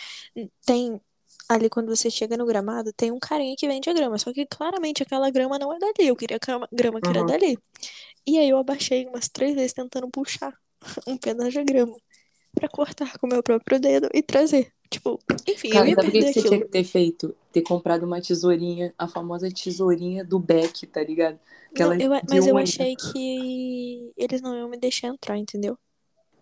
tem. 0.64 1.00
Ali 1.48 1.70
quando 1.70 1.88
você 1.94 2.11
chega 2.11 2.37
no 2.37 2.44
gramado, 2.46 2.92
tem 2.92 3.11
um 3.11 3.18
carinha 3.18 3.54
que 3.58 3.66
vende 3.66 3.88
a 3.88 3.92
grama. 3.94 4.18
Só 4.18 4.32
que 4.32 4.46
claramente 4.46 5.02
aquela 5.02 5.30
grama 5.30 5.58
não 5.58 5.72
é 5.72 5.78
dali. 5.78 6.06
Eu 6.08 6.16
queria 6.16 6.38
grama, 6.38 6.68
grama 6.72 7.00
que 7.00 7.08
era 7.11 7.20
Uhum. 7.20 7.26
dali. 7.26 7.58
E 8.26 8.38
aí 8.38 8.48
eu 8.50 8.58
abaixei 8.58 9.06
umas 9.06 9.28
três 9.28 9.54
vezes 9.54 9.72
tentando 9.72 10.08
puxar 10.11 10.54
um 11.06 11.16
pedaço 11.16 11.52
de 11.52 11.64
grama 11.64 11.96
pra 12.59 12.68
cortar 12.68 13.18
com 13.18 13.27
o 13.27 13.31
meu 13.31 13.42
próprio 13.42 13.81
dedo 13.81 14.09
e 14.14 14.23
trazer. 14.23 14.73
Tipo, 14.90 15.21
enfim, 15.47 15.77
eu 15.77 15.77
Cara, 15.77 15.87
ia 15.87 15.97
sabe 15.97 16.12
que 16.12 16.18
perder 16.18 16.25
que 16.25 16.31
você 16.33 16.42
aquilo. 16.42 16.42
tinha 16.42 16.62
que 16.62 16.68
ter 16.68 16.85
feito? 16.85 17.35
Ter 17.53 17.62
comprado 17.62 18.05
uma 18.05 18.21
tesourinha, 18.21 18.94
a 18.99 19.07
famosa 19.07 19.51
tesourinha 19.51 20.25
do 20.25 20.38
Beck, 20.38 20.87
tá 20.87 21.03
ligado? 21.03 21.38
Não, 21.71 21.94
eu, 21.99 22.11
mas 22.29 22.47
eu 22.47 22.57
achei 22.57 22.97
que 22.97 24.12
eles 24.16 24.40
não 24.40 24.55
iam 24.57 24.68
me 24.68 24.77
deixar 24.79 25.09
entrar, 25.09 25.37
entendeu? 25.38 25.79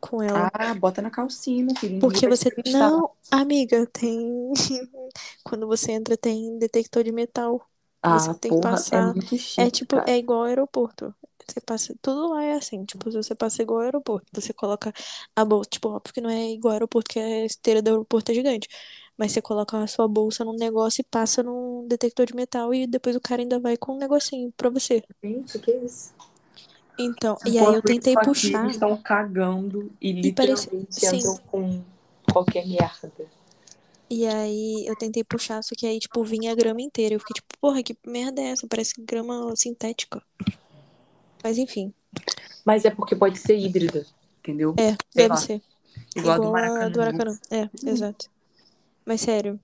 Com 0.01 0.23
ela. 0.23 0.53
Ah, 0.53 0.75
bota 0.75 1.03
na 1.03 1.11
calcinha, 1.11 1.65
meu 1.65 1.75
filho. 1.75 1.99
Porque 1.99 2.29
você. 2.29 2.51
Não, 2.67 3.15
amiga, 3.31 3.87
tem. 3.87 4.53
Quando 5.45 5.67
você 5.67 5.93
entra, 5.93 6.17
tem 6.17 6.59
detector 6.59 7.03
de 7.05 7.13
metal. 7.13 7.67
Você 8.09 8.31
Ah, 8.31 8.35
tem 8.35 8.53
que 8.53 8.59
porra, 8.59 8.87
é 8.91 9.01
passar. 9.01 9.15
muito 9.15 9.37
chique, 9.37 9.57
É 9.57 9.71
tipo, 9.71 10.03
cara. 10.03 10.07
é 10.07 10.19
igual 10.19 10.41
ao 10.41 10.45
aeroporto. 10.47 11.15
Você 11.49 11.61
passa, 11.61 11.95
tudo 12.03 12.31
lá 12.31 12.43
é 12.45 12.53
assim, 12.55 12.85
tipo, 12.85 13.11
se 13.11 13.17
você 13.17 13.35
passa 13.35 13.63
igual 13.63 13.79
ao 13.81 13.85
aeroporto, 13.87 14.27
você 14.35 14.53
coloca 14.53 14.93
a 15.35 15.45
bolsa, 15.45 15.71
tipo, 15.71 15.89
óbvio 15.89 16.13
que 16.13 16.21
não 16.21 16.29
é 16.31 16.51
igual 16.53 16.73
ao 16.73 16.75
aeroporto, 16.77 17.11
que 17.11 17.19
a 17.21 17.45
esteira 17.45 17.81
do 17.81 17.89
aeroporto 17.91 18.33
é 18.33 18.35
gigante, 18.35 18.69
mas 19.17 19.33
você 19.33 19.41
coloca 19.41 19.79
a 19.83 19.87
sua 19.87 20.09
bolsa 20.09 20.45
num 20.45 20.57
negócio 20.57 21.01
e 21.03 21.05
passa 21.05 21.43
num 21.43 21.87
detector 21.89 22.27
de 22.27 22.35
metal 22.35 22.75
e 22.75 22.87
depois 22.87 23.15
o 23.17 23.21
cara 23.21 23.43
ainda 23.43 23.61
vai 23.61 23.77
com 23.77 23.95
um 23.95 23.99
negocinho 23.99 24.53
pra 24.57 24.71
você. 24.71 25.03
Gente, 25.23 25.59
que 25.61 25.71
isso? 25.71 26.13
Então, 26.99 27.37
e 27.47 27.59
aí 27.59 27.75
eu 27.75 27.83
tentei 27.83 28.15
isso 28.15 28.21
aqui, 28.21 28.31
puxar 28.31 28.65
eles 28.65 28.73
estão 28.75 28.97
cagando 28.97 29.91
e 30.01 30.09
e 30.09 30.13
literalmente 30.13 31.07
entram 31.07 31.37
com 31.47 31.83
qualquer 32.33 32.67
merda. 32.67 33.13
e 34.11 34.27
aí 34.27 34.87
eu 34.87 34.97
tentei 34.97 35.25
puxar, 35.25 35.63
só 35.63 35.75
que 35.77 35.87
aí, 35.87 35.99
tipo, 35.99 36.23
vinha 36.25 36.53
a 36.53 36.55
grama 36.55 36.81
inteira, 36.81 37.15
eu 37.15 37.21
fiquei 37.21 37.35
tipo, 37.35 37.49
porra, 37.61 37.83
que 37.83 37.97
merda 38.07 38.41
é 38.41 38.47
essa? 38.51 38.67
Parece 38.67 38.95
grama 38.99 39.55
sintética. 39.57 40.23
Mas 41.47 41.59
enfim, 41.59 41.95
Mas 42.65 42.85
é 42.85 42.91
porque 42.91 43.17
pode 43.17 43.39
ser 43.39 43.57
híbrida, 43.59 44.07
entendeu? 44.41 44.79
é, 44.79 44.97
Sei 45.11 45.29
deve 45.29 45.29
lá. 45.29 45.37
ser. 45.37 45.63
Igual 46.17 46.37
a 46.37 46.39
do 46.39 46.49
Igual 46.49 46.87
a 46.87 46.89
do 46.89 46.99
Maracanã. 46.99 46.99
Maracanã. 46.99 47.39
É, 47.51 47.71
exato. 47.91 48.29
Mas 49.07 49.23
sério, 49.23 49.61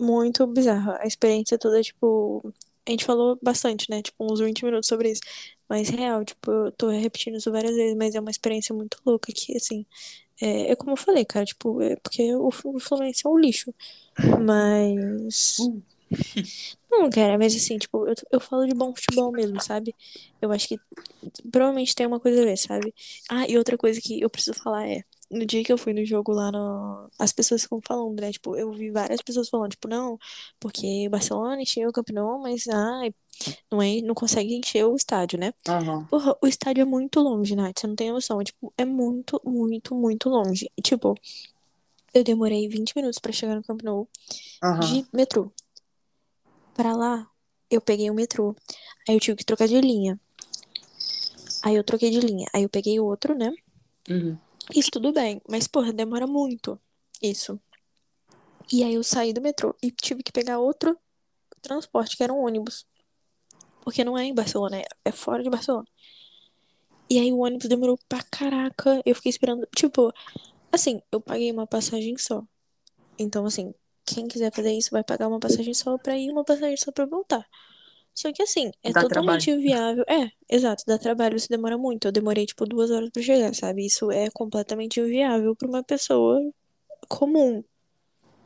muito 0.00 0.46
bizarro. 0.46 0.92
A 1.00 1.06
experiência 1.06 1.58
toda, 1.58 1.82
tipo. 1.82 2.54
A 2.86 2.90
gente 2.92 3.04
falou 3.04 3.38
bastante, 3.42 3.90
né? 3.90 4.02
Tipo, 4.02 4.32
uns 4.32 4.40
20 4.40 4.64
minutos 4.64 4.88
sobre 4.88 5.10
isso. 5.12 5.22
Mas 5.68 5.88
real, 5.90 6.24
tipo, 6.24 6.50
eu 6.50 6.72
tô 6.72 6.88
repetindo 6.90 7.36
isso 7.38 7.52
várias 7.52 7.76
vezes, 7.76 7.96
mas 7.96 8.14
é 8.14 8.20
uma 8.20 8.30
experiência 8.30 8.74
muito 8.74 8.98
louca 9.06 9.32
que, 9.34 9.56
assim, 9.56 9.86
É, 10.40 10.72
é 10.72 10.76
como 10.76 10.92
eu 10.92 10.96
falei, 10.96 11.24
cara, 11.24 11.46
tipo, 11.46 11.80
é 11.82 11.96
porque 11.96 12.34
o, 12.36 12.48
o 12.48 12.80
Fluminense 12.80 13.22
é 13.26 13.30
um 13.30 13.38
lixo. 13.38 13.74
Mas. 14.46 15.58
Uh. 15.58 15.82
Não, 16.90 17.08
cara, 17.08 17.38
mas 17.38 17.54
assim, 17.54 17.78
tipo, 17.78 18.06
eu, 18.06 18.14
eu 18.32 18.40
falo 18.40 18.66
de 18.66 18.74
bom 18.74 18.94
futebol 18.94 19.30
mesmo, 19.30 19.60
sabe? 19.60 19.94
Eu 20.40 20.50
acho 20.50 20.66
que 20.68 20.80
provavelmente 21.50 21.94
tem 21.94 22.06
uma 22.06 22.18
coisa 22.18 22.42
a 22.42 22.44
ver, 22.44 22.56
sabe? 22.56 22.92
Ah, 23.30 23.46
e 23.48 23.56
outra 23.56 23.78
coisa 23.78 24.00
que 24.00 24.20
eu 24.20 24.28
preciso 24.28 24.58
falar 24.60 24.88
é, 24.88 25.04
no 25.30 25.46
dia 25.46 25.62
que 25.62 25.72
eu 25.72 25.78
fui 25.78 25.92
no 25.92 26.04
jogo 26.04 26.32
lá 26.32 26.50
no. 26.50 27.08
As 27.18 27.32
pessoas 27.32 27.62
ficam 27.62 27.80
falando, 27.86 28.20
né? 28.20 28.32
Tipo, 28.32 28.56
eu 28.56 28.72
vi 28.72 28.90
várias 28.90 29.22
pessoas 29.22 29.48
falando, 29.48 29.70
tipo, 29.70 29.86
não, 29.88 30.18
porque 30.58 31.06
o 31.06 31.10
Barcelona 31.10 31.62
encheu 31.62 31.88
o 31.88 31.92
Camp 31.92 32.10
Nou, 32.10 32.40
mas 32.40 32.66
ai, 32.68 33.14
não, 33.70 33.80
é, 33.80 34.00
não 34.02 34.14
consegue 34.14 34.54
encher 34.54 34.84
o 34.84 34.96
estádio, 34.96 35.38
né? 35.38 35.54
Aham. 35.68 36.06
Porra, 36.10 36.36
o 36.42 36.46
estádio 36.46 36.82
é 36.82 36.84
muito 36.84 37.20
longe, 37.20 37.54
Nath, 37.54 37.78
você 37.78 37.86
não 37.86 37.94
tem 37.94 38.10
noção. 38.10 38.40
É, 38.40 38.44
tipo, 38.44 38.72
é 38.76 38.84
muito, 38.84 39.40
muito, 39.44 39.94
muito 39.94 40.28
longe. 40.28 40.68
E, 40.76 40.82
tipo, 40.82 41.14
eu 42.12 42.24
demorei 42.24 42.68
20 42.68 42.94
minutos 42.96 43.20
pra 43.20 43.30
chegar 43.32 43.54
no 43.54 43.62
Camp 43.62 43.82
Nou 43.82 44.08
Aham. 44.62 44.80
de 44.80 45.06
metrô. 45.12 45.52
Pra 46.80 46.96
lá, 46.96 47.30
eu 47.70 47.78
peguei 47.78 48.08
o 48.08 48.14
metrô. 48.14 48.56
Aí 49.06 49.14
eu 49.14 49.20
tive 49.20 49.36
que 49.36 49.44
trocar 49.44 49.68
de 49.68 49.78
linha. 49.78 50.18
Aí 51.62 51.76
eu 51.76 51.84
troquei 51.84 52.10
de 52.10 52.18
linha. 52.20 52.46
Aí 52.54 52.62
eu 52.62 52.70
peguei 52.70 52.98
outro, 52.98 53.34
né? 53.34 53.52
Uhum. 54.08 54.38
Isso 54.74 54.90
tudo 54.90 55.12
bem. 55.12 55.42
Mas, 55.46 55.68
porra, 55.68 55.92
demora 55.92 56.26
muito. 56.26 56.80
Isso. 57.22 57.60
E 58.72 58.82
aí 58.82 58.94
eu 58.94 59.04
saí 59.04 59.34
do 59.34 59.42
metrô 59.42 59.76
e 59.82 59.90
tive 59.90 60.22
que 60.22 60.32
pegar 60.32 60.58
outro 60.58 60.98
transporte, 61.60 62.16
que 62.16 62.22
era 62.22 62.32
um 62.32 62.46
ônibus. 62.46 62.86
Porque 63.82 64.02
não 64.02 64.16
é 64.16 64.24
em 64.24 64.34
Barcelona, 64.34 64.78
é- 64.78 64.86
é 65.04 65.12
fora 65.12 65.42
de 65.42 65.50
Barcelona. 65.50 65.86
E 67.10 67.18
aí 67.18 67.30
o 67.30 67.40
ônibus 67.40 67.68
demorou 67.68 67.98
pra 68.08 68.22
caraca. 68.22 69.02
Eu 69.04 69.14
fiquei 69.14 69.28
esperando. 69.28 69.68
Tipo, 69.76 70.10
assim, 70.72 71.02
eu 71.12 71.20
paguei 71.20 71.52
uma 71.52 71.66
passagem 71.66 72.16
só. 72.16 72.42
Então, 73.18 73.44
assim, 73.44 73.74
quem 74.14 74.28
quiser 74.28 74.52
fazer 74.52 74.72
isso 74.72 74.90
vai 74.90 75.04
pagar 75.04 75.28
uma 75.28 75.40
passagem 75.40 75.74
só 75.74 75.96
pra 75.98 76.16
ir 76.16 76.26
e 76.28 76.30
uma 76.30 76.44
passagem 76.44 76.76
só 76.76 76.92
pra 76.92 77.06
voltar. 77.06 77.46
Só 78.14 78.32
que 78.32 78.42
assim, 78.42 78.70
é 78.82 78.92
Dá 78.92 79.02
totalmente 79.02 79.50
inviável. 79.50 80.04
É, 80.08 80.30
exato, 80.48 80.84
dá 80.86 80.98
trabalho, 80.98 81.36
isso 81.36 81.48
demora 81.48 81.78
muito. 81.78 82.06
Eu 82.06 82.12
demorei, 82.12 82.44
tipo, 82.44 82.66
duas 82.66 82.90
horas 82.90 83.10
pra 83.10 83.22
chegar, 83.22 83.54
sabe? 83.54 83.86
Isso 83.86 84.10
é 84.10 84.28
completamente 84.30 85.00
inviável 85.00 85.54
pra 85.56 85.68
uma 85.68 85.82
pessoa 85.82 86.38
comum. 87.08 87.62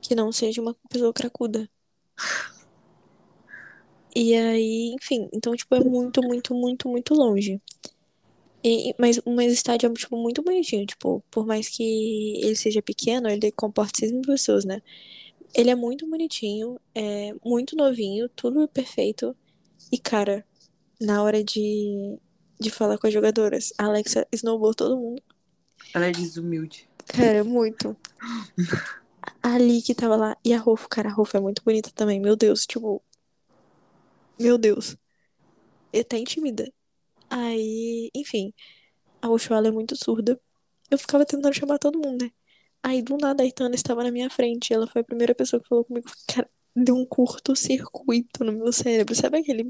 Que 0.00 0.14
não 0.14 0.31
seja 0.31 0.61
uma 0.61 0.77
pessoa 0.88 1.12
cracuda. 1.12 1.68
E 4.14 4.35
aí, 4.35 4.94
enfim, 4.94 5.29
então, 5.33 5.57
tipo, 5.57 5.74
é 5.74 5.81
muito, 5.81 6.22
muito, 6.22 6.55
muito, 6.55 6.88
muito 6.88 7.14
longe. 7.14 7.61
E, 8.62 8.94
mas, 8.98 9.20
mas 9.27 9.50
o 9.50 9.55
estádio 9.55 9.90
é, 9.90 9.92
tipo, 9.94 10.16
muito 10.16 10.42
bonitinho, 10.42 10.87
tipo, 10.87 11.22
por 11.31 11.44
mais 11.44 11.68
que 11.68 11.83
ele 12.42 12.57
seja 12.57 12.81
pequeno, 12.81 13.29
ele 13.29 13.53
comporta 13.53 13.98
6 13.98 14.12
mil 14.12 14.22
pessoas, 14.22 14.64
né? 14.64 14.81
Ele 15.54 15.70
é 15.70 15.74
muito 15.74 16.08
bonitinho, 16.08 16.80
é 16.94 17.32
muito 17.44 17.76
novinho, 17.76 18.28
tudo 18.30 18.66
perfeito. 18.68 19.36
E, 19.92 19.98
cara, 19.98 20.44
na 21.00 21.22
hora 21.22 21.44
de, 21.44 22.18
de 22.58 22.70
falar 22.70 22.98
com 22.98 23.06
as 23.06 23.12
jogadoras, 23.12 23.72
a 23.78 23.84
Alexa 23.84 24.26
snowball 24.32 24.74
todo 24.74 24.96
mundo. 24.96 25.22
Ela 25.94 26.06
é 26.06 26.12
desumilde. 26.12 26.88
Cara, 27.06 27.44
muito. 27.44 27.96
Ali 29.42 29.80
que 29.82 29.94
tava 29.94 30.16
lá. 30.16 30.36
E 30.44 30.52
a 30.52 30.58
Rofo, 30.58 30.88
cara, 30.88 31.08
a 31.08 31.12
Rofo 31.12 31.36
é 31.36 31.40
muito 31.40 31.62
bonita 31.62 31.90
também. 31.94 32.20
Meu 32.20 32.34
Deus, 32.34 32.66
tipo. 32.66 33.02
Meu 34.38 34.58
Deus. 34.58 34.96
E 35.92 36.00
até 36.00 36.18
intimida. 36.18 36.72
Aí, 37.30 38.10
enfim. 38.14 38.52
A 39.22 39.28
Oshuala 39.28 39.68
é 39.68 39.70
muito 39.70 39.96
surda. 39.96 40.40
Eu 40.90 40.98
ficava 40.98 41.24
tentando 41.24 41.54
chamar 41.54 41.78
todo 41.78 41.98
mundo, 41.98 42.24
né? 42.24 42.30
Aí, 42.85 43.03
do 43.03 43.16
nada, 43.16 43.42
a 43.42 43.47
Itana 43.47 43.75
estava 43.75 44.05
na 44.05 44.11
minha 44.12 44.29
frente. 44.31 44.73
Ela 44.75 44.87
foi 44.87 45.01
a 45.03 45.05
primeira 45.05 45.35
pessoa 45.35 45.61
que 45.62 45.68
falou 45.68 45.85
comigo. 45.85 46.07
Cara, 46.29 46.49
deu 46.77 46.94
um 46.97 47.07
curto-circuito 47.07 48.44
no 48.44 48.53
meu 48.53 48.73
cérebro. 48.73 49.14
Sabe 49.14 49.38
aquele 49.38 49.68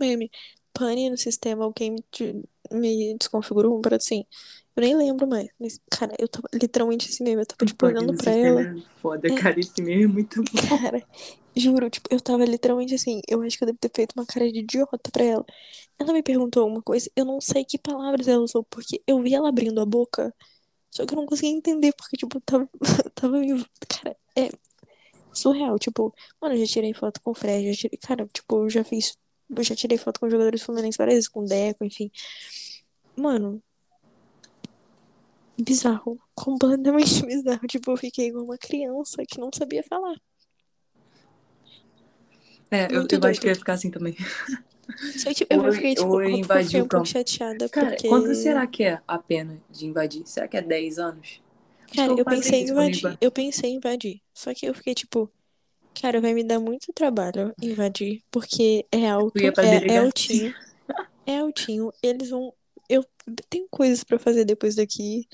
meme? 0.00 0.30
Pane 0.72 1.10
no 1.10 1.18
sistema, 1.18 1.64
alguém 1.64 1.90
me, 1.92 2.04
de- 2.12 2.42
me 2.72 3.16
desconfigurou 3.18 3.76
um 3.78 3.82
para 3.82 3.96
assim. 3.96 4.24
Eu 4.76 4.82
nem 4.82 4.96
lembro 4.96 5.26
mais. 5.28 5.48
Mas, 5.60 5.80
cara, 5.90 6.14
eu 6.18 6.28
tava 6.28 6.48
literalmente 6.54 7.08
assim 7.10 7.24
mesmo. 7.24 7.40
Eu 7.42 7.46
tava, 7.46 7.66
tipo, 7.66 7.86
olhando 7.86 8.16
pra 8.16 8.32
ela. 8.32 8.62
É 8.62 8.74
foda, 9.02 9.28
É. 9.28 9.34
cara. 9.34 9.60
Esse 9.60 9.82
meme 9.82 10.04
é 10.04 10.06
muito 10.06 10.42
bom. 10.42 10.50
Cara, 10.68 11.02
juro, 11.56 11.90
tipo, 11.90 12.08
eu 12.10 12.20
tava 12.20 12.44
literalmente 12.44 12.94
assim. 12.94 13.20
Eu 13.28 13.42
acho 13.42 13.58
que 13.58 13.64
eu 13.64 13.66
devo 13.66 13.78
ter 13.78 13.90
feito 13.94 14.12
uma 14.16 14.24
cara 14.24 14.50
de 14.50 14.60
idiota 14.60 15.10
pra 15.12 15.24
ela. 15.24 15.44
Ela 15.98 16.12
me 16.12 16.22
perguntou 16.22 16.62
alguma 16.62 16.82
coisa, 16.82 17.10
eu 17.14 17.24
não 17.26 17.40
sei 17.40 17.64
que 17.64 17.78
palavras 17.78 18.26
ela 18.28 18.42
usou, 18.42 18.64
porque 18.70 19.02
eu 19.06 19.20
vi 19.20 19.34
ela 19.34 19.48
abrindo 19.50 19.80
a 19.80 19.86
boca, 19.86 20.34
só 20.90 21.06
que 21.06 21.14
eu 21.14 21.16
não 21.16 21.26
conseguia 21.26 21.52
entender, 21.52 21.92
porque, 21.96 22.16
tipo, 22.16 22.40
tava, 22.40 22.68
tava 23.14 23.38
meio. 23.38 23.64
Cara, 23.88 24.16
é 24.36 24.50
surreal. 25.32 25.78
Tipo, 25.78 26.14
mano, 26.40 26.54
eu 26.54 26.60
já 26.60 26.72
tirei 26.72 26.92
foto 26.92 27.20
com 27.20 27.30
o 27.30 27.34
Fred, 27.34 27.72
já 27.72 27.78
tirei. 27.78 27.98
Cara, 27.98 28.26
tipo, 28.32 28.64
eu 28.64 28.70
já 28.70 28.82
fiz. 28.82 29.16
Eu 29.48 29.62
já 29.62 29.74
tirei 29.74 29.98
foto 29.98 30.20
com 30.20 30.30
jogadores 30.30 30.62
fluminenses 30.62 30.96
várias 30.96 31.14
vezes, 31.14 31.28
com 31.28 31.40
o 31.40 31.44
Deco, 31.44 31.84
enfim. 31.84 32.10
Mano. 33.16 33.62
Bizarro. 35.58 36.18
Completamente 36.34 37.22
bizarro. 37.26 37.66
Tipo, 37.68 37.92
eu 37.92 37.96
fiquei 37.96 38.28
igual 38.28 38.44
uma 38.44 38.58
criança 38.58 39.22
que 39.28 39.38
não 39.38 39.50
sabia 39.52 39.82
falar. 39.84 40.16
É, 42.70 42.86
eu, 42.86 43.00
Muito 43.00 43.14
eu 43.14 43.28
acho 43.28 43.40
que 43.40 43.46
eu 43.46 43.50
ia 43.50 43.56
ficar 43.56 43.74
assim 43.74 43.90
também. 43.90 44.16
Só 45.16 45.32
tipo, 45.32 45.52
eu 45.52 45.72
fiquei, 45.72 45.94
tipo, 45.94 46.08
ou 46.08 46.22
invadir 46.22 46.82
um 46.82 46.88
pouco 46.88 47.06
chateada 47.06 47.68
Cara, 47.68 47.88
porque. 47.90 48.08
quanto 48.08 48.34
será 48.34 48.66
que 48.66 48.84
é 48.84 49.00
a 49.06 49.18
pena 49.18 49.60
de 49.70 49.86
invadir? 49.86 50.22
Será 50.26 50.48
que 50.48 50.56
é 50.56 50.62
10 50.62 50.98
anos? 50.98 51.40
Cara, 51.94 52.12
eu 52.12 52.24
pensei 52.24 52.62
em 52.62 52.68
invadir. 52.68 53.18
Eu 53.20 53.30
pensei 53.30 53.70
em 53.70 53.76
invadir. 53.76 54.20
Só 54.32 54.54
que 54.54 54.66
eu 54.66 54.74
fiquei 54.74 54.94
tipo, 54.94 55.30
cara, 56.00 56.20
vai 56.20 56.32
me 56.34 56.44
dar 56.44 56.60
muito 56.60 56.92
trabalho 56.92 57.54
invadir, 57.60 58.22
porque 58.30 58.86
é 58.92 59.08
alto, 59.08 59.38
é, 59.38 59.86
é 59.88 59.98
altinho. 59.98 60.54
É 61.26 61.38
altinho. 61.38 61.92
Eles 62.02 62.30
vão. 62.30 62.52
Eu 62.88 63.04
tenho 63.48 63.66
coisas 63.70 64.02
pra 64.02 64.18
fazer 64.18 64.44
depois 64.44 64.74
daqui. 64.76 65.28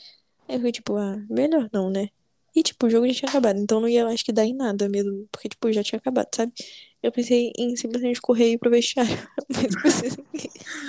Eu 0.49 0.57
fiquei 0.57 0.73
tipo, 0.73 0.97
ah, 0.97 1.17
melhor 1.29 1.69
não, 1.73 1.91
né? 1.91 2.09
E 2.57 2.63
tipo, 2.63 2.87
o 2.87 2.91
jogo 2.91 3.07
já 3.07 3.13
tinha 3.13 3.29
acabado, 3.29 3.59
então 3.61 3.83
não 3.83 3.87
ia, 3.87 4.07
acho 4.07 4.25
que, 4.25 4.33
dar 4.33 4.47
em 4.47 4.55
nada 4.55 4.89
mesmo. 4.89 5.29
Porque, 5.31 5.47
tipo, 5.47 5.71
já 5.71 5.85
tinha 5.85 5.99
acabado, 5.99 6.29
sabe? 6.35 6.55
Eu 7.03 7.13
pensei 7.13 7.53
em 7.59 7.77
simplesmente 7.77 8.19
correr 8.19 8.49
e 8.49 8.53
ir 8.55 8.59
pro 8.59 8.71
vestiário. 8.71 9.13
Mas 9.47 10.03
isso, 10.03 10.25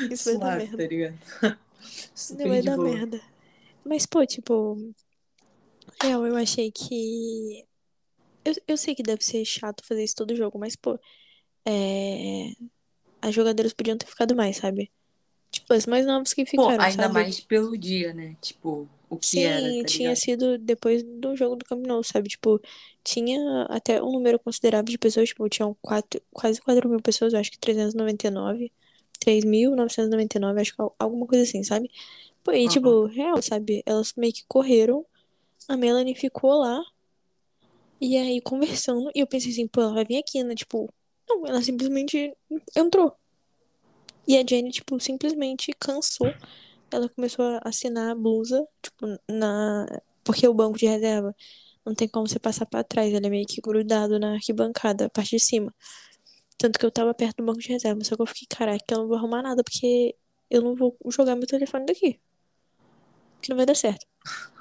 isso 0.10 0.40
vai 0.40 0.40
dar 0.40 0.58
merda. 0.58 0.78
tá 0.78 0.88
ligado? 0.88 1.20
Super 2.16 2.48
vai 2.48 2.62
dar 2.62 2.78
boa. 2.78 2.90
merda. 2.90 3.22
Mas, 3.84 4.06
pô, 4.06 4.26
tipo. 4.26 4.78
Real, 6.02 6.26
eu 6.26 6.38
achei 6.38 6.72
que. 6.72 7.66
Eu, 8.46 8.54
eu 8.66 8.78
sei 8.78 8.96
que 8.96 9.04
deve 9.04 9.26
ser 9.26 9.44
chato 9.44 9.86
fazer 9.86 10.06
isso 10.06 10.16
todo 10.16 10.38
jogo, 10.38 10.58
mas, 10.58 10.78
pô. 10.78 10.98
É. 11.66 12.52
As 13.22 13.36
jogadoras 13.36 13.74
podiam 13.74 13.98
ter 13.98 14.08
ficado 14.08 14.34
mais, 14.34 14.56
sabe? 14.56 14.90
Tipo, 15.52 15.74
as 15.74 15.86
mais 15.86 16.06
novas 16.06 16.34
que 16.34 16.46
Pô, 16.46 16.52
ficaram, 16.52 16.82
ainda 16.82 17.04
sabe? 17.04 17.14
mais 17.14 17.42
pelo 17.42 17.78
dia, 17.78 18.14
né? 18.14 18.38
Tipo, 18.42 18.88
o 19.10 19.18
que 19.20 19.46
era, 19.46 19.74
Sim, 19.74 19.84
tá 19.84 19.88
tinha 19.88 20.16
ligado? 20.16 20.16
sido 20.16 20.58
depois 20.58 21.04
do 21.04 21.36
jogo 21.36 21.56
do 21.56 21.66
Camp 21.66 21.86
Nou, 21.86 22.04
sabe? 22.04 22.30
Tipo, 22.30 22.62
tinha 23.04 23.64
até 23.70 24.02
um 24.02 24.12
número 24.14 24.40
considerável 24.40 24.86
de 24.86 24.98
pessoas, 24.98 25.30
tipo, 25.30 25.48
tinham 25.50 25.76
quatro, 25.82 26.22
quase 26.32 26.62
4 26.62 26.88
mil 26.90 27.02
pessoas, 27.02 27.34
eu 27.34 27.40
acho 27.40 27.52
que 27.52 27.58
399, 27.60 28.72
3.999, 29.20 30.62
acho 30.62 30.76
que 30.76 30.82
al- 30.82 30.96
alguma 31.00 31.26
coisa 31.28 31.44
assim, 31.44 31.64
sabe? 31.64 31.90
Pô, 32.44 32.52
e 32.54 32.68
Aham. 32.68 32.70
tipo, 32.70 33.06
real, 33.08 33.42
sabe? 33.42 33.84
Elas 33.86 34.14
meio 34.18 34.34
que 34.34 34.46
correram, 34.48 35.06
a 35.70 35.78
Melanie 35.78 36.16
ficou 36.16 36.54
lá, 36.60 36.82
e 38.00 38.18
aí 38.18 38.42
conversando, 38.82 39.10
e 39.16 39.20
eu 39.22 39.28
pensei 39.28 39.52
assim, 39.52 39.68
pô, 39.68 39.82
ela 39.82 39.94
vai 39.94 40.06
vir 40.06 40.18
aqui, 40.18 40.44
né? 40.44 40.56
Tipo, 40.56 40.92
não, 41.30 41.46
ela 41.48 41.62
simplesmente 41.62 42.34
entrou. 42.76 43.16
E 44.28 44.38
a 44.38 44.44
Jenny, 44.48 44.72
tipo, 44.72 45.00
simplesmente 45.00 45.72
cansou. 45.80 46.36
Ela 46.92 47.10
começou 47.10 47.46
a 47.46 47.62
assinar 47.66 48.12
a 48.12 48.16
blusa, 48.16 48.66
tipo, 48.82 49.06
na. 49.30 49.86
Porque 50.24 50.48
o 50.48 50.54
banco 50.54 50.78
de 50.78 50.86
reserva 50.86 51.36
não 51.86 51.96
tem 51.96 52.08
como 52.08 52.28
você 52.28 52.38
passar 52.38 52.66
pra 52.66 52.84
trás, 52.84 53.14
ele 53.14 53.26
é 53.26 53.30
meio 53.30 53.46
que 53.48 53.62
grudado 53.62 54.20
na 54.20 54.34
arquibancada, 54.34 55.06
a 55.06 55.10
parte 55.10 55.32
de 55.32 55.40
cima. 55.40 55.74
Tanto 56.58 56.78
que 56.78 56.86
eu 56.86 56.92
tava 56.92 57.14
perto 57.14 57.38
do 57.38 57.46
banco 57.46 57.60
de 57.60 57.70
reserva, 57.70 58.04
só 58.04 58.16
que 58.16 58.22
eu 58.22 58.26
fiquei, 58.26 58.48
caraca, 58.50 58.84
eu 58.90 58.98
não 59.00 59.08
vou 59.08 59.16
arrumar 59.16 59.42
nada, 59.42 59.64
porque 59.64 60.16
eu 60.50 60.62
não 60.62 60.76
vou 60.76 60.98
jogar 61.10 61.36
meu 61.36 61.48
telefone 61.48 61.86
daqui. 61.86 62.20
Que 63.42 63.50
não 63.50 63.58
vai 63.58 63.66
dar 63.66 63.76
certo. 63.76 64.06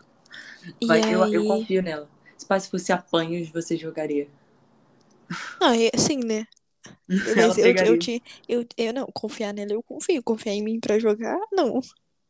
Vai, 0.85 1.15
eu, 1.15 1.23
aí. 1.23 1.35
eu 1.35 1.47
confio 1.47 1.81
nela. 1.81 2.11
Se 2.37 2.45
pá, 2.45 2.59
se 2.59 2.69
fosse 2.69 2.93
apanhos, 2.93 3.49
você 3.51 3.77
jogaria. 3.77 4.29
É 5.61 5.97
assim, 5.97 6.19
né? 6.19 6.45
Mas 7.09 7.57
eu, 7.59 7.67
eu, 7.67 7.99
te, 7.99 8.23
eu, 8.49 8.67
eu 8.77 8.93
não, 8.93 9.07
confiar 9.07 9.53
nela 9.55 9.73
eu 9.73 9.83
confio. 9.83 10.23
Confiar 10.23 10.55
em 10.55 10.63
mim 10.63 10.81
pra 10.81 10.99
jogar, 10.99 11.39
não. 11.53 11.81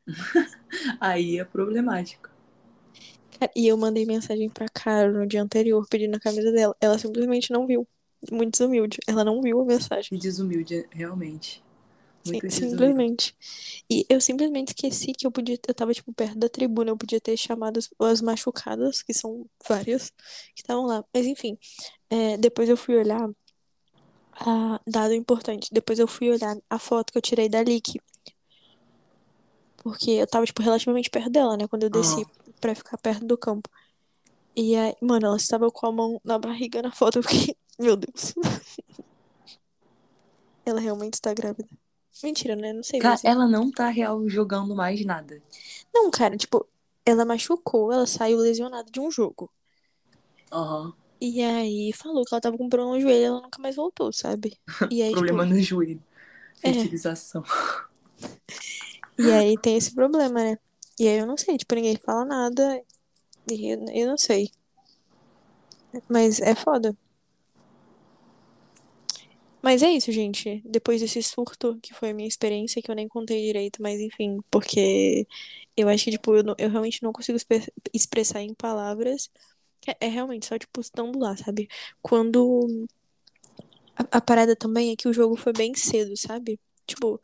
Aí 1.00 1.38
é 1.38 1.44
problemático. 1.44 2.30
E 3.54 3.68
eu 3.68 3.76
mandei 3.76 4.06
mensagem 4.06 4.48
pra 4.48 4.66
Caro 4.68 5.12
no 5.12 5.26
dia 5.26 5.42
anterior 5.42 5.86
pedindo 5.88 6.16
a 6.16 6.20
camisa 6.20 6.50
dela. 6.52 6.74
Ela 6.80 6.98
simplesmente 6.98 7.52
não 7.52 7.66
viu. 7.66 7.86
Muito 8.32 8.52
desumilde. 8.58 8.98
Ela 9.06 9.24
não 9.24 9.42
viu 9.42 9.60
a 9.60 9.64
mensagem. 9.64 10.18
Desumilde, 10.18 10.86
realmente. 10.90 11.62
Muito 12.24 12.50
Sim, 12.50 12.70
simplesmente. 12.70 13.36
E 13.90 14.04
eu 14.08 14.20
simplesmente 14.20 14.68
esqueci 14.68 15.12
que 15.12 15.26
eu 15.26 15.30
podia. 15.30 15.58
Eu 15.68 15.74
tava, 15.74 15.92
tipo, 15.92 16.12
perto 16.14 16.38
da 16.38 16.48
tribuna. 16.48 16.90
Eu 16.90 16.96
podia 16.96 17.20
ter 17.20 17.36
chamado 17.36 17.78
as, 17.78 17.88
as 18.00 18.20
machucadas, 18.22 19.02
que 19.02 19.12
são 19.12 19.46
várias, 19.68 20.10
que 20.54 20.62
estavam 20.62 20.86
lá. 20.86 21.04
Mas 21.14 21.26
enfim, 21.26 21.58
é, 22.10 22.36
depois 22.38 22.68
eu 22.68 22.76
fui 22.76 22.96
olhar. 22.96 23.28
a- 24.32 24.80
dado 24.86 25.14
importante. 25.14 25.68
Depois 25.72 25.98
eu 25.98 26.06
fui 26.08 26.30
olhar 26.30 26.56
a 26.70 26.78
foto 26.78 27.12
que 27.12 27.18
eu 27.18 27.22
tirei 27.22 27.48
da 27.48 27.62
Lick. 27.62 27.98
Porque 29.86 30.10
eu 30.10 30.26
tava, 30.26 30.44
tipo, 30.44 30.60
relativamente 30.62 31.08
perto 31.08 31.30
dela, 31.30 31.56
né? 31.56 31.68
Quando 31.68 31.84
eu 31.84 31.90
desci 31.90 32.26
pra 32.60 32.74
ficar 32.74 32.98
perto 32.98 33.24
do 33.24 33.38
campo. 33.38 33.70
E 34.56 34.74
aí, 34.74 34.96
mano, 35.00 35.26
ela 35.26 35.36
estava 35.36 35.70
com 35.70 35.86
a 35.86 35.92
mão 35.92 36.20
na 36.24 36.40
barriga 36.40 36.82
na 36.82 36.90
foto. 36.90 37.20
Eu 37.20 37.22
fiquei, 37.22 37.56
meu 37.78 37.96
Deus. 37.96 38.34
Ela 40.66 40.80
realmente 40.80 41.14
está 41.14 41.32
grávida. 41.32 41.68
Mentira, 42.20 42.56
né? 42.56 42.72
Não 42.72 42.82
sei. 42.82 42.98
Cara, 42.98 43.12
mas- 43.12 43.24
ela 43.24 43.46
não 43.46 43.70
tá 43.70 43.88
real 43.88 44.28
jogando 44.28 44.74
mais 44.74 45.04
nada. 45.04 45.40
Não, 45.94 46.10
cara, 46.10 46.36
tipo, 46.36 46.66
ela 47.04 47.24
machucou, 47.24 47.92
ela 47.92 48.08
saiu 48.08 48.38
lesionada 48.38 48.90
de 48.90 48.98
um 48.98 49.08
jogo. 49.08 49.48
Aham. 50.50 50.92
E 51.20 51.40
aí 51.44 51.92
falou 51.92 52.24
que 52.24 52.34
ela 52.34 52.40
tava 52.40 52.58
com 52.58 52.68
problema 52.68 52.96
no 52.96 53.00
joelho, 53.00 53.26
ela 53.26 53.40
nunca 53.40 53.62
mais 53.62 53.76
voltou, 53.76 54.12
sabe? 54.12 54.58
E 54.90 55.00
aí, 55.00 55.12
Problema 55.12 55.44
tipo, 55.44 55.54
no 55.54 55.62
joelho. 55.62 56.02
É. 56.64 56.72
E 59.18 59.30
aí 59.32 59.56
tem 59.58 59.76
esse 59.76 59.94
problema, 59.94 60.42
né? 60.42 60.58
E 60.98 61.08
aí 61.08 61.18
eu 61.18 61.26
não 61.26 61.36
sei, 61.36 61.56
tipo, 61.58 61.74
ninguém 61.74 61.96
fala 61.96 62.24
nada. 62.24 62.82
E 63.50 63.72
eu, 63.72 63.84
eu 63.94 64.06
não 64.08 64.18
sei. 64.18 64.50
Mas 66.08 66.40
é 66.40 66.54
foda. 66.54 66.96
Mas 69.62 69.82
é 69.82 69.90
isso, 69.90 70.12
gente. 70.12 70.62
Depois 70.64 71.00
desse 71.00 71.22
surto, 71.22 71.78
que 71.82 71.92
foi 71.94 72.10
a 72.10 72.14
minha 72.14 72.28
experiência, 72.28 72.80
que 72.82 72.90
eu 72.90 72.94
nem 72.94 73.08
contei 73.08 73.42
direito, 73.46 73.82
mas 73.82 74.00
enfim, 74.00 74.38
porque 74.50 75.26
eu 75.76 75.88
acho 75.88 76.04
que, 76.04 76.12
tipo, 76.12 76.34
eu, 76.36 76.44
não- 76.44 76.54
eu 76.58 76.70
realmente 76.70 77.02
não 77.02 77.12
consigo 77.12 77.38
expressar 77.92 78.42
em 78.42 78.54
palavras. 78.54 79.30
É, 79.86 80.06
é 80.06 80.08
realmente 80.08 80.46
só, 80.46 80.58
tipo, 80.58 80.80
estando 80.80 81.18
lá, 81.18 81.36
sabe? 81.36 81.68
Quando. 82.02 82.86
A, 83.96 84.18
a 84.18 84.20
parada 84.20 84.54
também 84.54 84.92
é 84.92 84.96
que 84.96 85.08
o 85.08 85.12
jogo 85.12 85.36
foi 85.36 85.52
bem 85.52 85.74
cedo, 85.74 86.16
sabe? 86.16 86.58
Tipo, 86.86 87.20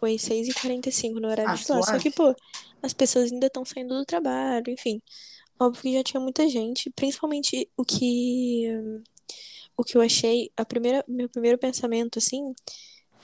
foi 0.00 0.16
6h45 0.18 1.20
no 1.20 1.28
horário 1.28 1.52
Ah, 1.52 1.54
de 1.54 1.70
lá. 1.70 1.82
Só 1.82 1.98
que, 1.98 2.10
pô, 2.10 2.34
as 2.82 2.94
pessoas 2.94 3.30
ainda 3.30 3.46
estão 3.46 3.64
saindo 3.64 3.94
do 3.94 4.04
trabalho, 4.04 4.64
enfim. 4.68 5.00
Óbvio 5.58 5.82
que 5.82 5.92
já 5.92 6.02
tinha 6.02 6.20
muita 6.20 6.48
gente, 6.48 6.90
principalmente 6.90 7.68
o 7.76 7.84
que 7.84 8.66
o 9.76 9.84
que 9.84 9.96
eu 9.96 10.02
achei, 10.02 10.50
a 10.56 10.64
primeira, 10.64 11.04
meu 11.08 11.28
primeiro 11.28 11.58
pensamento 11.58 12.18
assim, 12.18 12.54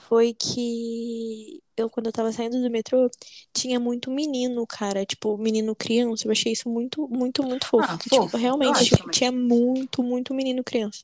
foi 0.07 0.33
que 0.33 1.61
eu 1.75 1.89
quando 1.89 2.07
eu 2.07 2.11
tava 2.11 2.31
saindo 2.31 2.61
do 2.61 2.69
metrô, 2.71 3.09
tinha 3.53 3.79
muito 3.79 4.09
menino, 4.11 4.65
cara, 4.67 5.05
tipo, 5.05 5.37
menino 5.37 5.75
criança, 5.75 6.27
eu 6.27 6.31
achei 6.31 6.53
isso 6.53 6.69
muito, 6.69 7.07
muito, 7.07 7.43
muito 7.43 7.67
fofo. 7.67 7.85
Ah, 7.89 7.97
que, 7.97 8.09
fofo. 8.09 8.25
tipo, 8.25 8.37
realmente 8.37 8.89
também. 8.89 9.11
tinha 9.11 9.31
muito, 9.31 10.01
muito 10.03 10.33
menino 10.33 10.63
criança. 10.63 11.03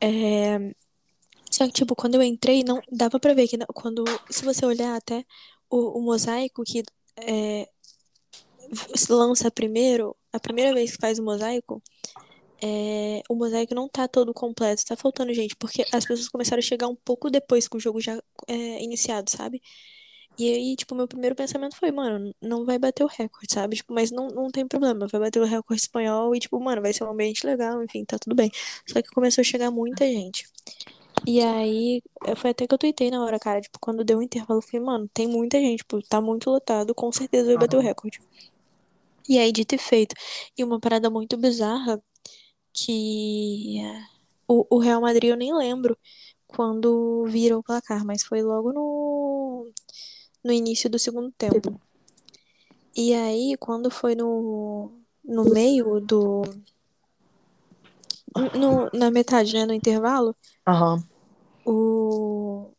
É... 0.00 0.74
Só 1.52 1.66
que, 1.66 1.72
tipo, 1.72 1.94
quando 1.94 2.14
eu 2.14 2.22
entrei, 2.22 2.64
não 2.64 2.80
dava 2.90 3.20
pra 3.20 3.34
ver 3.34 3.46
que 3.46 3.58
quando, 3.74 4.04
se 4.30 4.44
você 4.44 4.64
olhar 4.64 4.96
até 4.96 5.24
o, 5.70 5.98
o 5.98 6.02
mosaico 6.02 6.62
que 6.64 6.82
é, 7.16 7.68
lança 9.10 9.50
primeiro, 9.50 10.16
a 10.32 10.40
primeira 10.40 10.72
vez 10.72 10.92
que 10.92 10.98
faz 10.98 11.18
o 11.18 11.22
mosaico, 11.22 11.82
é, 12.62 13.22
o 13.28 13.34
mosaico 13.34 13.74
não 13.74 13.88
tá 13.88 14.08
todo 14.08 14.32
completo, 14.32 14.84
tá 14.86 14.96
faltando 14.96 15.34
gente, 15.34 15.54
porque 15.56 15.84
as 15.92 16.06
pessoas 16.06 16.28
começaram 16.28 16.60
a 16.60 16.62
chegar 16.62 16.88
um 16.88 16.96
pouco 16.96 17.28
depois 17.28 17.68
com 17.68 17.76
o 17.76 17.80
jogo 17.80 18.00
já 18.00 18.18
é, 18.48 18.82
iniciado, 18.82 19.30
sabe? 19.30 19.60
E 20.38 20.50
aí, 20.50 20.76
tipo, 20.76 20.94
meu 20.94 21.06
primeiro 21.06 21.36
pensamento 21.36 21.76
foi, 21.76 21.92
mano, 21.92 22.34
não 22.40 22.64
vai 22.64 22.78
bater 22.78 23.04
o 23.04 23.06
recorde, 23.06 23.52
sabe? 23.52 23.76
Tipo, 23.76 23.92
mas 23.92 24.10
não, 24.10 24.28
não 24.28 24.50
tem 24.50 24.66
problema, 24.66 25.06
vai 25.06 25.20
bater 25.20 25.40
o 25.40 25.44
recorde 25.44 25.82
espanhol 25.82 26.34
e, 26.34 26.40
tipo, 26.40 26.58
mano, 26.58 26.80
vai 26.80 26.92
ser 26.94 27.04
um 27.04 27.10
ambiente 27.10 27.46
legal, 27.46 27.82
enfim, 27.84 28.04
tá 28.04 28.18
tudo 28.18 28.34
bem. 28.34 28.50
Só 28.88 29.02
que 29.02 29.10
começou 29.10 29.42
a 29.42 29.44
chegar 29.44 29.70
muita 29.70 30.06
gente. 30.06 30.46
E 31.26 31.40
aí, 31.40 32.02
eh, 32.26 32.34
foi 32.34 32.50
até 32.50 32.66
que 32.66 32.74
eu 32.74 32.78
tuitei 32.78 33.10
na 33.10 33.24
hora, 33.24 33.38
cara, 33.38 33.60
tipo, 33.60 33.78
quando 33.80 34.04
deu 34.04 34.18
o 34.18 34.22
intervalo, 34.22 34.58
eu 34.58 34.62
falei, 34.62 34.80
mano, 34.84 35.08
tem 35.14 35.28
muita 35.28 35.58
gente, 35.60 35.78
tipo, 35.78 36.02
tá 36.02 36.20
muito 36.20 36.50
lotado, 36.50 36.94
com 36.94 37.12
certeza 37.12 37.46
vai 37.46 37.56
bater 37.58 37.76
o 37.76 37.80
recorde. 37.80 38.20
E 39.28 39.38
aí, 39.38 39.52
dito 39.52 39.74
e 39.74 39.78
feito. 39.78 40.14
E 40.58 40.64
uma 40.64 40.80
parada 40.80 41.08
muito 41.08 41.36
bizarra, 41.36 42.02
que 42.72 43.78
eh, 43.80 44.02
o, 44.48 44.66
o 44.76 44.78
Real 44.78 45.00
Madrid 45.00 45.30
eu 45.30 45.36
nem 45.36 45.54
lembro 45.54 45.96
quando 46.48 47.24
virou 47.26 47.60
o 47.60 47.62
placar, 47.62 48.04
mas 48.04 48.24
foi 48.24 48.42
logo 48.42 48.72
no, 48.72 49.70
no 50.44 50.52
início 50.52 50.90
do 50.90 50.98
segundo 50.98 51.30
tempo. 51.32 51.80
E 52.96 53.14
aí, 53.14 53.56
quando 53.58 53.90
foi 53.90 54.14
no, 54.16 54.92
no 55.24 55.44
meio 55.44 56.00
do. 56.00 56.42
No, 58.54 58.90
na 58.92 59.10
metade, 59.10 59.52
né, 59.54 59.66
no 59.66 59.74
intervalo, 59.74 60.34
Aham. 60.66 61.02
O 61.64 62.72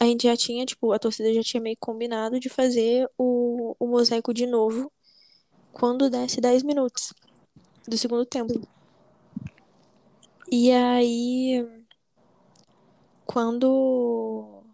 a 0.00 0.04
gente 0.04 0.24
já 0.24 0.36
tinha, 0.36 0.66
tipo, 0.66 0.92
a 0.92 0.98
torcida 0.98 1.32
já 1.32 1.42
tinha 1.42 1.62
meio 1.62 1.76
combinado 1.78 2.40
de 2.40 2.48
fazer 2.48 3.08
o, 3.16 3.76
o 3.78 3.86
mosaico 3.86 4.34
de 4.34 4.44
novo 4.44 4.90
quando 5.72 6.10
desse 6.10 6.40
10 6.40 6.64
minutos 6.64 7.14
do 7.86 7.96
segundo 7.96 8.26
tempo. 8.26 8.60
E 10.50 10.72
aí, 10.72 11.64
quando 13.24 14.64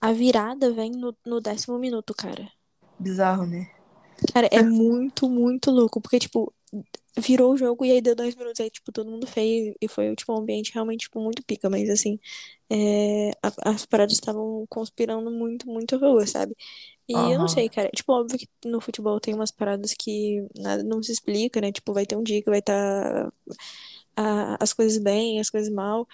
a 0.00 0.12
virada 0.12 0.72
vem 0.72 0.90
no, 0.90 1.16
no 1.24 1.40
décimo 1.40 1.78
minuto, 1.78 2.12
cara. 2.14 2.50
Bizarro, 2.98 3.46
né? 3.46 3.70
Cara, 4.32 4.48
é 4.52 4.62
muito, 4.62 5.28
muito 5.28 5.70
louco, 5.70 6.00
porque, 6.00 6.18
tipo, 6.18 6.52
virou 7.18 7.52
o 7.52 7.56
jogo 7.56 7.84
e 7.84 7.92
aí 7.92 8.00
deu 8.00 8.14
dois 8.14 8.34
minutos, 8.34 8.60
aí, 8.60 8.70
tipo, 8.70 8.92
todo 8.92 9.10
mundo 9.10 9.26
fez 9.26 9.74
e 9.80 9.88
foi, 9.88 10.14
tipo, 10.16 10.32
um 10.32 10.38
ambiente 10.38 10.72
realmente, 10.74 11.02
tipo, 11.02 11.20
muito 11.20 11.42
pica, 11.44 11.68
mas, 11.70 11.88
assim, 11.90 12.18
é, 12.70 13.30
a- 13.42 13.70
as 13.72 13.86
paradas 13.86 14.14
estavam 14.14 14.66
conspirando 14.68 15.30
muito, 15.30 15.66
muito 15.68 15.96
a 15.96 15.98
favor, 16.00 16.26
sabe? 16.28 16.56
E 17.08 17.30
eu 17.30 17.38
não 17.38 17.48
sei, 17.48 17.68
cara, 17.70 17.90
tipo, 17.90 18.12
óbvio 18.12 18.38
que 18.38 18.48
no 18.66 18.80
futebol 18.80 19.20
tem 19.20 19.34
umas 19.34 19.50
paradas 19.52 19.94
que 19.94 20.46
nada 20.58 20.82
não 20.84 21.02
se 21.02 21.12
explica, 21.12 21.60
né? 21.60 21.72
Tipo, 21.72 21.92
vai 21.94 22.06
ter 22.06 22.16
um 22.16 22.22
dia 22.22 22.42
que 22.42 22.50
vai 22.50 22.60
estar 22.60 23.32
as 24.60 24.72
coisas 24.72 24.98
bem, 25.02 25.40
as 25.40 25.50
coisas 25.50 25.72
mal, 25.72 26.06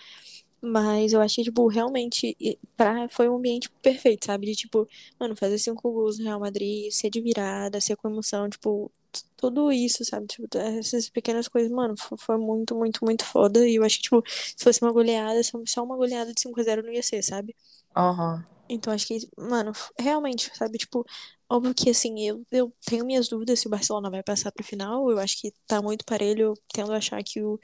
mas 0.62 1.12
eu 1.12 1.20
achei, 1.20 1.44
tipo, 1.44 1.66
realmente, 1.68 2.36
pra, 2.76 3.08
foi 3.08 3.28
um 3.28 3.36
ambiente 3.36 3.70
perfeito, 3.82 4.26
sabe? 4.26 4.46
De, 4.46 4.54
tipo, 4.56 4.88
mano, 5.18 5.36
fazer 5.36 5.58
cinco 5.58 5.90
gols 5.92 6.18
no 6.18 6.24
Real 6.24 6.40
Madrid, 6.40 6.90
ser 6.92 7.10
de 7.10 7.20
virada, 7.20 7.80
ser 7.80 7.96
com 7.96 8.08
emoção, 8.08 8.48
tipo, 8.48 8.90
tudo 9.36 9.70
isso, 9.72 10.04
sabe? 10.04 10.26
Tipo, 10.26 10.48
essas 10.58 11.08
pequenas 11.08 11.48
coisas, 11.48 11.70
mano, 11.70 11.96
fo- 11.96 12.16
foi 12.16 12.36
muito, 12.38 12.74
muito, 12.76 13.04
muito 13.04 13.24
foda. 13.24 13.66
E 13.68 13.76
eu 13.76 13.84
acho 13.84 13.96
que, 13.98 14.02
tipo, 14.04 14.22
se 14.28 14.62
fosse 14.64 14.82
uma 14.82 14.92
goleada, 14.92 15.40
só 15.66 15.84
uma 15.84 15.96
goleada 15.96 16.32
de 16.34 16.40
5 16.40 16.60
a 16.60 16.64
0 16.64 16.82
não 16.82 16.92
ia 16.92 17.02
ser, 17.02 17.22
sabe? 17.22 17.54
Aham. 17.94 18.44
Então 18.68 18.92
acho 18.92 19.06
que, 19.06 19.18
mano, 19.38 19.72
realmente, 19.98 20.50
sabe? 20.54 20.76
Tipo, 20.78 21.04
óbvio 21.48 21.74
que, 21.74 21.88
assim, 21.90 22.20
eu, 22.28 22.44
eu 22.50 22.72
tenho 22.84 23.04
minhas 23.06 23.28
dúvidas 23.28 23.60
se 23.60 23.66
o 23.66 23.70
Barcelona 23.70 24.10
vai 24.10 24.22
passar 24.22 24.52
pro 24.52 24.62
final. 24.64 25.10
Eu 25.10 25.18
acho 25.18 25.40
que 25.40 25.52
tá 25.66 25.80
muito 25.80 26.04
parelho, 26.04 26.52
tendo 26.72 26.92
a 26.92 26.98
achar 26.98 27.22
que, 27.24 27.42
o, 27.42 27.58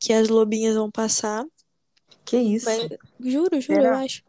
que 0.00 0.12
as 0.12 0.28
lobinhas 0.28 0.74
vão 0.76 0.90
passar. 0.90 1.44
Que 2.24 2.36
isso? 2.36 2.66
Mas, 2.66 2.88
juro, 3.20 3.60
juro, 3.60 3.78
eu 3.78 3.82
Será? 3.82 3.98
acho. 3.98 4.22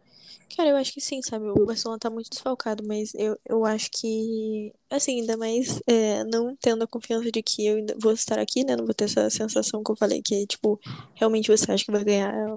Cara, 0.55 0.69
eu 0.69 0.77
acho 0.77 0.93
que 0.93 1.01
sim, 1.01 1.19
sabe? 1.23 1.47
O 1.47 1.65
Barcelona 1.65 1.97
tá 1.99 2.09
muito 2.11 2.29
desfalcado, 2.29 2.83
mas 2.85 3.11
eu, 3.15 3.35
eu 3.47 3.65
acho 3.65 3.89
que, 3.89 4.71
assim, 4.89 5.21
ainda 5.21 5.35
mais 5.35 5.81
é, 5.87 6.23
não 6.25 6.55
tendo 6.55 6.83
a 6.83 6.87
confiança 6.87 7.31
de 7.31 7.41
que 7.41 7.65
eu 7.65 7.77
ainda 7.77 7.95
vou 7.99 8.11
estar 8.11 8.37
aqui, 8.37 8.63
né? 8.63 8.75
Não 8.75 8.85
vou 8.85 8.93
ter 8.93 9.05
essa 9.05 9.29
sensação 9.31 9.83
que 9.83 9.91
eu 9.91 9.95
falei, 9.95 10.21
que, 10.21 10.45
tipo, 10.45 10.79
realmente 11.15 11.49
você 11.49 11.71
acha 11.71 11.83
que 11.83 11.91
vai 11.91 12.03
ganhar 12.03 12.55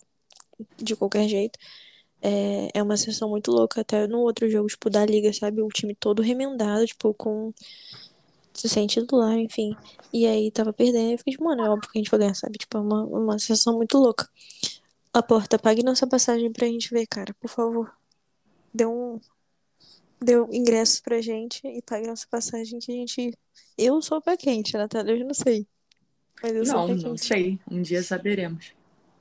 de 0.77 0.95
qualquer 0.95 1.27
jeito. 1.29 1.59
É, 2.21 2.69
é 2.75 2.83
uma 2.83 2.97
sensação 2.97 3.31
muito 3.31 3.51
louca. 3.51 3.81
Até 3.81 4.07
no 4.07 4.21
outro 4.21 4.49
jogo, 4.51 4.69
tipo, 4.69 4.91
da 4.91 5.05
Liga, 5.07 5.33
sabe? 5.33 5.63
O 5.63 5.69
time 5.69 5.95
todo 5.95 6.23
remendado, 6.23 6.87
tipo, 6.87 7.15
com. 7.15 7.53
Sem 8.53 8.87
titular, 8.87 9.39
enfim. 9.39 9.77
E 10.13 10.27
aí 10.27 10.51
tava 10.51 10.73
perdendo. 10.73 11.13
Eu 11.13 11.19
fiquei, 11.19 11.33
tipo, 11.33 11.45
mano, 11.45 11.63
é 11.63 11.71
óbvio 11.71 11.91
que 11.91 11.99
a 11.99 12.01
gente 12.01 12.11
vai 12.11 12.21
ganhar, 12.21 12.35
sabe? 12.35 12.59
Tipo, 12.59 12.79
é 12.79 12.81
uma, 12.81 13.05
uma 13.05 13.39
sensação 13.39 13.77
muito 13.77 13.99
louca. 13.99 14.29
A 15.17 15.23
porta, 15.23 15.59
pague 15.59 15.83
nossa 15.83 16.07
passagem 16.07 16.53
pra 16.53 16.67
gente 16.67 16.91
ver, 16.91 17.07
cara, 17.07 17.33
por 17.41 17.49
favor. 17.49 17.91
Dê 18.75 18.85
um. 18.85 19.19
Deu 20.21 20.47
ingressos 20.53 21.01
pra 21.01 21.23
gente 21.23 21.67
e 21.67 21.81
pague 21.81 22.07
nossa 22.07 22.27
passagem 22.31 22.79
que 22.79 22.93
a 22.93 22.95
gente. 22.95 23.33
Eu 23.79 24.03
sou 24.03 24.21
pé 24.21 24.37
quente, 24.37 24.77
Natália, 24.77 25.17
eu 25.17 25.25
não 25.25 25.33
sei. 25.33 25.67
Mas 26.43 26.55
eu 26.55 26.67
sou 26.67 26.75
Não, 26.75 26.87
pé 26.89 27.09
não 27.09 27.17
sei. 27.17 27.59
Um 27.71 27.81
dia 27.81 28.03
saberemos. 28.03 28.75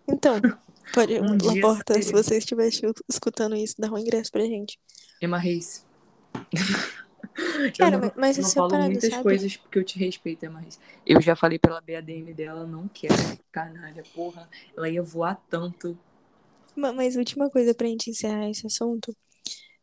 Então, 0.06 0.42
pode, 0.94 1.18
Um 1.18 1.38
dia 1.38 1.54
Laporta, 1.54 1.94
se 1.94 2.02
saberemos. 2.04 2.26
você 2.28 2.38
estiver 2.40 2.70
escutando 3.08 3.56
isso, 3.56 3.76
dá 3.80 3.90
um 3.90 3.98
ingresso 3.98 4.32
pra 4.34 4.44
gente. 4.44 4.78
Emma 5.22 5.38
Reis. 5.38 5.86
Cara, 7.78 7.96
eu 7.96 8.00
não, 8.00 8.12
mas- 8.16 8.16
mas 8.16 8.38
não 8.38 8.48
é 8.50 8.52
falo 8.54 8.70
parada, 8.70 8.90
muitas 8.90 9.10
sabe? 9.10 9.24
coisas 9.24 9.58
porque 9.58 9.80
eu 9.80 9.84
te 9.84 10.00
respeito, 10.00 10.46
Emma 10.46 10.60
Reis. 10.60 10.80
Eu 11.06 11.22
já 11.22 11.36
falei 11.36 11.60
pela 11.60 11.82
BADM 11.82 12.34
dela, 12.34 12.66
não 12.66 12.88
quero. 12.88 13.14
Canalha, 13.52 14.04
porra. 14.14 14.50
Ela 14.76 14.90
ia 14.90 15.04
voar 15.04 15.36
tanto. 15.50 15.98
Ma- 16.76 16.94
Mas 16.94 17.16
última 17.16 17.50
coisa 17.50 17.74
pra 17.74 17.88
gente 17.88 18.10
encerrar 18.10 18.50
esse 18.50 18.66
assunto 18.66 19.16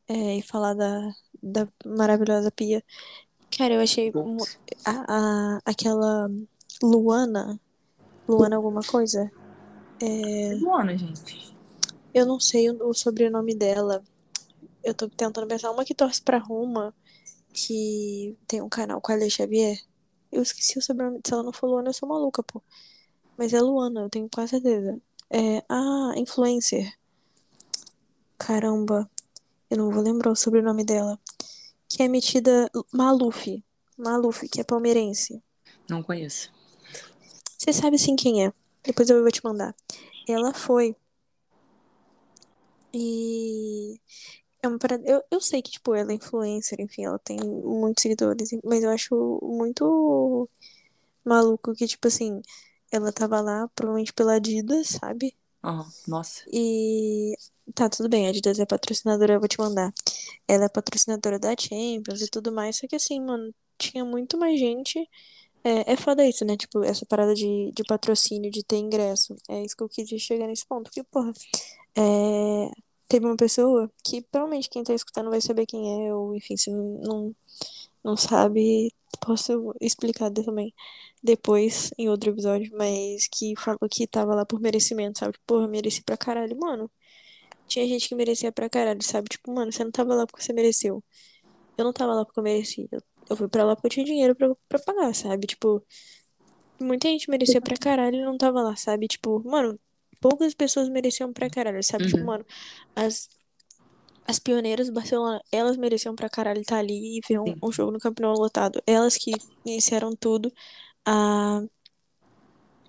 é, 0.08 0.36
e 0.38 0.42
falar 0.42 0.74
da, 0.74 1.10
da 1.42 1.68
maravilhosa 1.84 2.50
Pia. 2.50 2.82
Cara, 3.56 3.74
eu 3.74 3.80
achei 3.80 4.10
Putz. 4.10 4.58
a, 4.84 5.04
a- 5.56 5.60
aquela 5.66 6.28
Luana, 6.82 7.60
Luana 8.26 8.56
alguma 8.56 8.80
coisa? 8.80 9.30
É, 10.00 10.54
Luana, 10.60 10.96
gente. 10.96 11.54
eu 12.14 12.26
não 12.26 12.40
sei 12.40 12.70
o, 12.70 12.88
o 12.88 12.94
sobrenome 12.94 13.54
dela. 13.54 14.02
Eu 14.82 14.94
tô 14.94 15.08
tentando 15.08 15.46
pensar. 15.46 15.70
Uma 15.70 15.84
que 15.84 15.94
torce 15.94 16.20
pra 16.20 16.38
Roma, 16.38 16.92
que 17.52 18.36
tem 18.46 18.62
um 18.62 18.68
canal 18.68 19.00
com 19.00 19.12
a 19.12 19.14
Ale 19.14 19.30
Xavier. 19.30 19.78
Eu 20.30 20.42
esqueci 20.42 20.78
o 20.78 20.82
sobrenome. 20.82 21.20
Se 21.24 21.32
ela 21.32 21.42
não 21.42 21.52
for 21.52 21.68
Luana, 21.68 21.90
eu 21.90 21.92
sou 21.92 22.08
maluca, 22.08 22.42
pô. 22.42 22.62
Mas 23.36 23.52
é 23.52 23.60
Luana, 23.60 24.00
eu 24.00 24.10
tenho 24.10 24.28
quase 24.32 24.50
certeza. 24.50 25.00
É, 25.30 25.62
ah, 25.68 26.12
influencer. 26.16 26.92
Caramba, 28.38 29.08
eu 29.70 29.76
não 29.78 29.90
vou 29.90 30.02
lembrar 30.02 30.30
o 30.30 30.36
sobrenome 30.36 30.84
dela. 30.84 31.18
Que 31.88 32.02
é 32.02 32.08
metida 32.08 32.70
Maluf. 32.92 33.62
Maluf, 33.96 34.48
que 34.48 34.60
é 34.60 34.64
palmeirense. 34.64 35.42
Não 35.88 36.02
conheço. 36.02 36.50
Você 37.58 37.72
sabe 37.72 37.98
sim 37.98 38.16
quem 38.16 38.46
é. 38.46 38.52
Depois 38.82 39.08
eu 39.08 39.20
vou 39.22 39.30
te 39.30 39.44
mandar. 39.44 39.74
Ela 40.28 40.52
foi. 40.52 40.96
E. 42.92 44.00
É 44.62 44.68
uma 44.68 44.78
parada. 44.78 45.02
Eu, 45.06 45.22
eu 45.30 45.40
sei 45.40 45.60
que, 45.62 45.70
tipo, 45.72 45.94
ela 45.94 46.12
é 46.12 46.14
influencer, 46.14 46.80
enfim, 46.80 47.04
ela 47.04 47.18
tem 47.18 47.36
muitos 47.38 48.02
seguidores, 48.02 48.50
mas 48.64 48.82
eu 48.84 48.90
acho 48.90 49.40
muito 49.42 50.48
maluco 51.24 51.74
que, 51.74 51.86
tipo 51.86 52.08
assim, 52.08 52.42
ela 52.92 53.12
tava 53.12 53.40
lá, 53.40 53.68
provavelmente 53.74 54.12
pela 54.12 54.34
Adidas, 54.36 54.88
sabe? 54.88 55.36
Aham, 55.64 55.86
Nossa. 56.06 56.44
E. 56.52 57.34
Tá, 57.74 57.88
tudo 57.88 58.08
bem, 58.08 58.26
a 58.26 58.30
Adidas 58.30 58.58
é 58.58 58.66
patrocinadora, 58.66 59.34
eu 59.34 59.40
vou 59.40 59.48
te 59.48 59.58
mandar. 59.58 59.92
Ela 60.48 60.66
é 60.66 60.68
patrocinadora 60.68 61.38
da 61.38 61.54
Champions 61.58 62.22
e 62.22 62.28
tudo 62.30 62.52
mais, 62.52 62.76
só 62.78 62.86
que 62.88 62.96
assim, 62.96 63.20
mano, 63.20 63.54
tinha 63.78 64.04
muito 64.04 64.38
mais 64.38 64.58
gente. 64.60 64.98
É, 65.64 65.92
é 65.92 65.96
foda 65.96 66.26
isso, 66.26 66.44
né? 66.44 66.56
Tipo, 66.56 66.84
essa 66.84 67.06
parada 67.06 67.34
de, 67.34 67.72
de 67.74 67.84
patrocínio, 67.84 68.50
de 68.50 68.64
ter 68.64 68.76
ingresso. 68.78 69.36
É 69.48 69.62
isso 69.64 69.76
que 69.76 69.82
eu 69.84 69.88
queria 69.88 70.18
chegar 70.18 70.46
nesse 70.48 70.66
ponto. 70.66 70.84
Porque, 70.84 71.04
porra, 71.04 71.32
é, 71.96 72.70
teve 73.12 73.26
uma 73.26 73.36
pessoa 73.36 73.90
que 74.02 74.22
provavelmente 74.22 74.70
quem 74.70 74.82
tá 74.82 74.94
escutando 74.94 75.28
vai 75.28 75.40
saber 75.40 75.66
quem 75.66 76.08
é, 76.08 76.14
ou 76.14 76.34
enfim, 76.34 76.56
se 76.56 76.70
não, 76.70 77.34
não, 78.02 78.16
sabe, 78.16 78.90
posso 79.20 79.74
explicar 79.80 80.30
também 80.30 80.74
depois 81.22 81.90
em 81.98 82.08
outro 82.08 82.30
episódio, 82.30 82.72
mas 82.76 83.28
que 83.28 83.54
falou 83.56 83.80
que 83.90 84.06
tava 84.06 84.34
lá 84.34 84.46
por 84.46 84.60
merecimento, 84.60 85.18
sabe? 85.18 85.32
Tipo, 85.34 85.44
Porra, 85.46 85.68
mereci 85.68 86.02
pra 86.02 86.16
caralho, 86.16 86.58
mano. 86.58 86.90
Tinha 87.68 87.86
gente 87.88 88.08
que 88.08 88.14
merecia 88.14 88.52
pra 88.52 88.68
caralho, 88.70 89.02
sabe? 89.02 89.28
Tipo, 89.30 89.52
mano, 89.52 89.72
você 89.72 89.84
não 89.84 89.92
tava 89.92 90.14
lá 90.14 90.26
porque 90.26 90.42
você 90.42 90.52
mereceu. 90.54 91.04
Eu 91.78 91.84
não 91.84 91.92
tava 91.92 92.14
lá 92.14 92.24
porque 92.24 92.40
eu 92.40 92.44
mereci. 92.44 92.88
Eu, 92.92 93.02
eu 93.30 93.36
fui 93.36 93.48
pra 93.48 93.64
lá 93.64 93.76
porque 93.76 93.88
eu 93.88 93.90
tinha 93.92 94.06
dinheiro 94.06 94.34
pra, 94.36 94.54
pra 94.68 94.78
pagar, 94.80 95.14
sabe? 95.14 95.46
Tipo, 95.46 95.84
muita 96.80 97.08
gente 97.08 97.30
merecia 97.30 97.60
pra 97.60 97.76
caralho 97.76 98.16
e 98.16 98.24
não 98.24 98.38
tava 98.38 98.62
lá, 98.62 98.76
sabe? 98.76 99.08
Tipo, 99.08 99.42
mano, 99.44 99.78
poucas 100.22 100.54
pessoas 100.54 100.88
mereciam 100.90 101.34
pra 101.34 101.50
caralho, 101.50 101.84
sabe? 101.84 102.06
Tipo, 102.08 102.20
Uhum. 102.20 102.26
mano, 102.26 102.46
as, 102.96 103.28
as 104.26 104.38
pioneiras 104.38 104.88
do 104.88 104.94
Barcelona, 104.94 105.42
elas 105.52 105.76
mereciam 105.76 106.14
pra 106.16 106.28
caralho 106.30 106.60
estar 106.62 106.78
ali 106.78 107.18
e 107.18 107.20
ver 107.28 107.40
um, 107.40 107.56
um 107.62 107.72
jogo 107.72 107.92
no 107.92 107.98
Campeonato 108.00 108.40
lotado. 108.40 108.82
Elas 108.86 109.16
que 109.16 109.32
iniciaram 109.64 110.14
tudo 110.16 110.52
há 111.06 111.62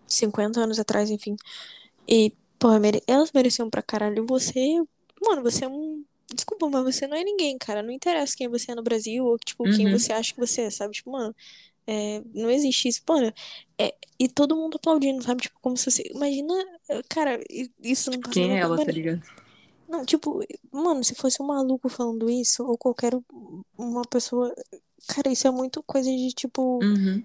50 0.08 0.60
anos 0.62 0.80
atrás, 0.80 1.10
enfim. 1.10 1.36
E, 2.08 2.34
porra, 2.60 2.80
mere- 2.80 3.04
elas 3.08 3.32
mereciam 3.34 3.70
pra 3.70 3.82
caralho. 3.84 4.26
Você, 4.28 4.78
mano, 5.26 5.44
você 5.44 5.66
é 5.66 5.70
um. 5.70 6.06
Desculpa, 6.34 6.70
mas 6.70 6.84
você 6.84 7.08
não 7.08 7.18
é 7.18 7.24
ninguém, 7.24 7.58
cara. 7.60 7.84
Não 7.84 7.92
interessa 7.92 8.36
quem 8.38 8.50
você 8.50 8.72
é 8.72 8.76
no 8.76 8.84
Brasil 8.84 9.26
ou, 9.26 9.38
tipo, 9.40 9.68
quem 9.70 9.88
Uhum. 9.88 9.92
você 9.92 10.14
acha 10.14 10.34
que 10.34 10.40
você 10.40 10.64
é, 10.64 10.70
sabe? 10.72 10.94
Tipo, 10.94 11.12
mano, 11.12 11.36
é, 11.88 12.22
não 12.34 12.50
existe 12.50 12.88
isso. 12.88 13.02
Mano, 13.08 13.32
é, 13.78 13.94
e 14.20 14.28
todo 14.30 14.56
mundo 14.56 14.76
aplaudindo, 14.78 15.22
sabe? 15.24 15.42
Tipo, 15.44 15.60
como 15.62 15.76
se 15.78 15.90
você. 15.90 16.04
Imagina, 16.14 16.54
cara, 17.10 17.40
i- 17.50 17.72
isso 17.82 18.10
não 18.12 18.20
passa 18.20 18.34
Quem 18.34 18.52
é 18.56 18.60
ela, 18.60 18.78
tá 18.84 18.92
ligado? 18.92 19.22
Não, 19.88 20.06
tipo, 20.06 20.44
mano, 20.72 21.04
se 21.04 21.14
fosse 21.14 21.42
um 21.42 21.46
maluco 21.46 21.88
falando 21.90 22.30
isso, 22.30 22.64
ou 22.66 22.78
qualquer 22.78 23.14
uma 23.78 24.02
pessoa. 24.04 24.54
Cara, 25.08 25.32
isso 25.32 25.48
é 25.48 25.52
muito 25.52 25.84
coisa 25.84 26.10
de, 26.10 26.30
tipo, 26.34 26.80
Uhum. 26.84 27.24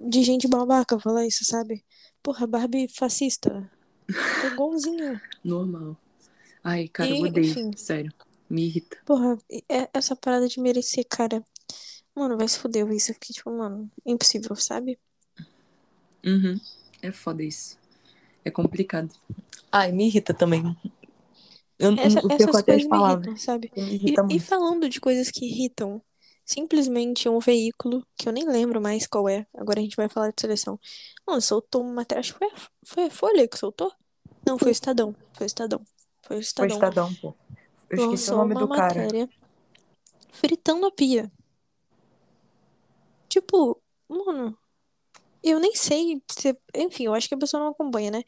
de 0.00 0.22
gente 0.22 0.46
babaca 0.48 0.98
falar 1.00 1.26
isso, 1.26 1.44
sabe? 1.44 1.84
Porra, 2.22 2.46
Barbie 2.46 2.88
fascista. 2.88 3.70
É 4.42 4.46
igualzinha. 4.46 5.20
Normal. 5.44 5.96
Ai, 6.64 6.88
cara, 6.88 7.10
eu 7.10 7.16
E, 7.16 7.28
odeio. 7.28 7.46
enfim. 7.46 7.70
Sério. 7.76 8.12
Me 8.48 8.64
irrita. 8.66 8.96
Porra, 9.04 9.36
é- 9.68 9.90
essa 9.92 10.16
parada 10.16 10.48
de 10.48 10.58
merecer, 10.60 11.04
cara. 11.06 11.44
Mano, 12.18 12.36
vai 12.36 12.48
se 12.48 12.58
fuder, 12.58 12.82
eu 12.82 12.86
vi 12.88 12.96
isso. 12.96 13.10
Eu 13.10 13.14
fiquei 13.14 13.34
tipo, 13.34 13.50
mano, 13.50 13.90
impossível, 14.06 14.54
sabe? 14.56 14.98
Uhum. 16.24 16.60
É 17.02 17.12
foda 17.12 17.42
isso. 17.42 17.78
É 18.44 18.50
complicado. 18.50 19.10
Ai, 19.72 19.92
me 19.92 20.06
irrita 20.08 20.34
também. 20.34 20.62
Eu 21.78 21.90
não 21.92 21.98
Essa- 21.98 22.20
sei 22.20 22.22
essas 22.28 22.50
as 22.50 22.62
coisas 22.62 22.86
me 22.86 22.98
irritam, 22.98 23.36
sabe? 23.36 23.72
Me 23.76 23.94
E, 24.06 24.20
irrita 24.22 24.22
e 24.28 24.38
muito. 24.38 24.40
falando 24.40 24.88
de 24.88 25.00
coisas 25.00 25.30
que 25.30 25.44
irritam, 25.46 26.02
simplesmente 26.44 27.28
um 27.28 27.38
veículo, 27.40 28.06
que 28.16 28.28
eu 28.28 28.32
nem 28.32 28.46
lembro 28.48 28.80
mais 28.80 29.06
qual 29.06 29.28
é, 29.28 29.46
agora 29.54 29.80
a 29.80 29.82
gente 29.82 29.96
vai 29.96 30.08
falar 30.08 30.30
de 30.30 30.40
seleção. 30.40 30.78
Mano, 31.26 31.40
soltou 31.42 31.82
uma 31.82 31.92
matéria, 31.94 32.20
acho 32.20 32.32
que 32.34 32.38
foi 32.38 32.48
a, 32.48 32.56
foi 32.84 33.04
a 33.04 33.10
Folha 33.10 33.48
que 33.48 33.58
soltou? 33.58 33.92
Não, 34.46 34.58
foi 34.58 34.70
o 34.70 34.72
Estadão. 34.72 35.14
Foi 35.34 35.46
o 35.46 35.48
Estadão. 35.48 35.84
Foi 36.22 36.36
o 36.38 36.40
Foi 36.56 36.66
Estadão. 36.66 36.68
Estadão, 36.68 37.14
pô. 37.14 37.34
Eu 37.88 37.96
esqueci 37.96 38.30
o 38.30 38.36
nome 38.36 38.54
uma 38.54 38.60
do 38.60 38.68
cara. 38.68 39.08
matéria 39.08 39.28
fritando 40.32 40.86
a 40.86 40.90
pia. 40.90 41.30
Tipo, 43.28 43.80
mano, 44.08 44.56
eu 45.42 45.60
nem 45.60 45.74
sei 45.74 46.22
se. 46.30 46.56
Enfim, 46.74 47.04
eu 47.04 47.14
acho 47.14 47.28
que 47.28 47.34
a 47.34 47.38
pessoa 47.38 47.62
não 47.62 47.70
acompanha, 47.70 48.10
né? 48.10 48.22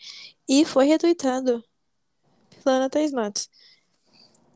E 0.48 0.64
foi 0.64 0.86
retweetado 0.86 1.62
pela 2.62 2.76
Ana 2.76 2.90
Thaís 2.90 3.12
Matos. 3.12 3.48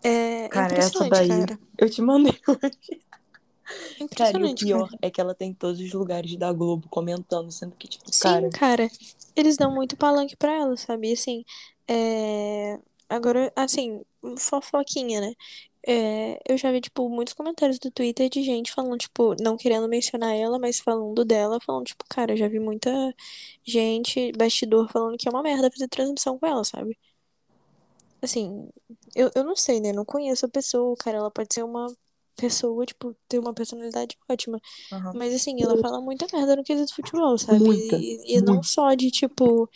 É 0.02 0.48
Cara, 0.48 0.74
essa 0.76 1.08
daí. 1.08 1.28
cara. 1.28 1.58
Eu 1.78 1.88
te 1.88 2.02
mandei 2.02 2.38
hoje. 2.46 3.02
Cara, 4.14 4.38
e 4.38 4.52
o 4.52 4.54
pior 4.54 4.88
cara. 4.88 4.98
é 5.00 5.10
que 5.10 5.20
ela 5.20 5.34
tem 5.34 5.50
em 5.50 5.54
todos 5.54 5.80
os 5.80 5.92
lugares 5.92 6.36
da 6.36 6.52
Globo 6.52 6.86
comentando, 6.90 7.50
sendo 7.50 7.74
que, 7.74 7.88
tipo, 7.88 8.12
Sim, 8.12 8.22
cara. 8.22 8.50
cara. 8.50 8.90
Eles 9.34 9.56
dão 9.56 9.72
muito 9.72 9.96
palanque 9.96 10.36
pra 10.36 10.52
ela, 10.52 10.76
sabe? 10.76 11.10
Assim, 11.12 11.42
é... 11.88 12.78
agora, 13.08 13.50
assim, 13.56 14.02
fofoquinha, 14.38 15.22
né? 15.22 15.34
É, 15.86 16.40
eu 16.50 16.56
já 16.56 16.72
vi, 16.72 16.80
tipo, 16.80 17.08
muitos 17.10 17.34
comentários 17.34 17.78
do 17.78 17.90
Twitter 17.90 18.28
de 18.30 18.42
gente 18.42 18.72
falando, 18.72 18.96
tipo, 18.98 19.34
não 19.42 19.56
querendo 19.56 19.88
mencionar 19.88 20.34
ela, 20.34 20.58
mas 20.58 20.80
falando 20.80 21.24
dela, 21.24 21.60
falando, 21.60 21.84
tipo, 21.86 22.04
cara, 22.08 22.32
eu 22.32 22.36
já 22.38 22.48
vi 22.48 22.58
muita 22.58 22.90
gente, 23.64 24.32
bastidor, 24.32 24.88
falando 24.90 25.18
que 25.18 25.28
é 25.28 25.30
uma 25.30 25.42
merda 25.42 25.70
fazer 25.70 25.88
transmissão 25.88 26.38
com 26.38 26.46
ela, 26.46 26.64
sabe? 26.64 26.98
Assim, 28.22 28.68
eu, 29.14 29.30
eu 29.34 29.44
não 29.44 29.54
sei, 29.56 29.80
né? 29.80 29.92
Não 29.92 30.04
conheço 30.04 30.46
a 30.46 30.48
pessoa, 30.48 30.96
cara, 30.96 31.18
ela 31.18 31.30
pode 31.30 31.52
ser 31.52 31.62
uma 31.62 31.92
pessoa, 32.36 32.86
tipo, 32.86 33.14
ter 33.28 33.38
uma 33.38 33.52
personalidade 33.54 34.16
ótima. 34.28 34.60
Aham. 34.92 35.14
Mas 35.14 35.34
assim, 35.34 35.62
ela 35.62 35.76
fala 35.78 36.00
muita 36.00 36.26
merda 36.32 36.56
no 36.56 36.64
quesito 36.64 36.94
futebol, 36.94 37.38
sabe? 37.38 37.64
Muita, 37.66 37.96
E, 37.96 38.36
e 38.38 38.42
não 38.42 38.62
muito. 38.62 38.68
só 38.68 38.94
de, 38.94 39.10
tipo, 39.10 39.68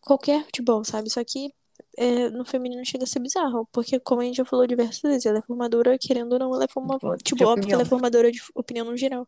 qualquer 0.00 0.44
futebol, 0.44 0.84
sabe? 0.84 1.10
Só 1.10 1.24
que 1.24 1.52
é, 1.98 2.30
no 2.30 2.44
feminino 2.44 2.84
chega 2.84 3.04
a 3.04 3.06
ser 3.06 3.20
bizarro. 3.20 3.66
Porque, 3.72 4.00
como 4.00 4.20
a 4.20 4.24
gente 4.24 4.36
já 4.36 4.44
falou 4.44 4.66
diversas 4.66 5.00
vezes, 5.02 5.26
ela 5.26 5.38
é 5.38 5.42
formadora, 5.42 5.98
querendo 5.98 6.32
ou 6.34 6.38
não, 6.38 6.54
ela 6.54 6.64
é 6.64 6.68
formadora. 6.68 7.18
De 7.18 7.24
Tipo, 7.24 7.44
óbvio 7.44 7.66
que 7.66 7.72
ela 7.74 7.82
é 7.82 7.84
opinião. 7.84 7.88
formadora 7.88 8.30
de 8.32 8.40
opinião 8.54 8.86
no 8.86 8.96
geral. 8.96 9.26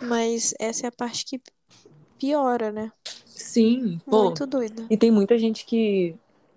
Mas 0.00 0.54
essa 0.60 0.86
é 0.86 0.88
a 0.88 0.92
parte 0.92 1.24
que 1.24 1.40
piora, 2.18 2.70
né? 2.72 2.92
Sim, 3.26 4.00
pô. 4.08 4.24
Muito 4.24 4.46
doida. 4.46 4.86
E 4.90 4.96
tem 4.96 5.10
muita 5.10 5.38
gente 5.38 5.64
que. 5.64 6.16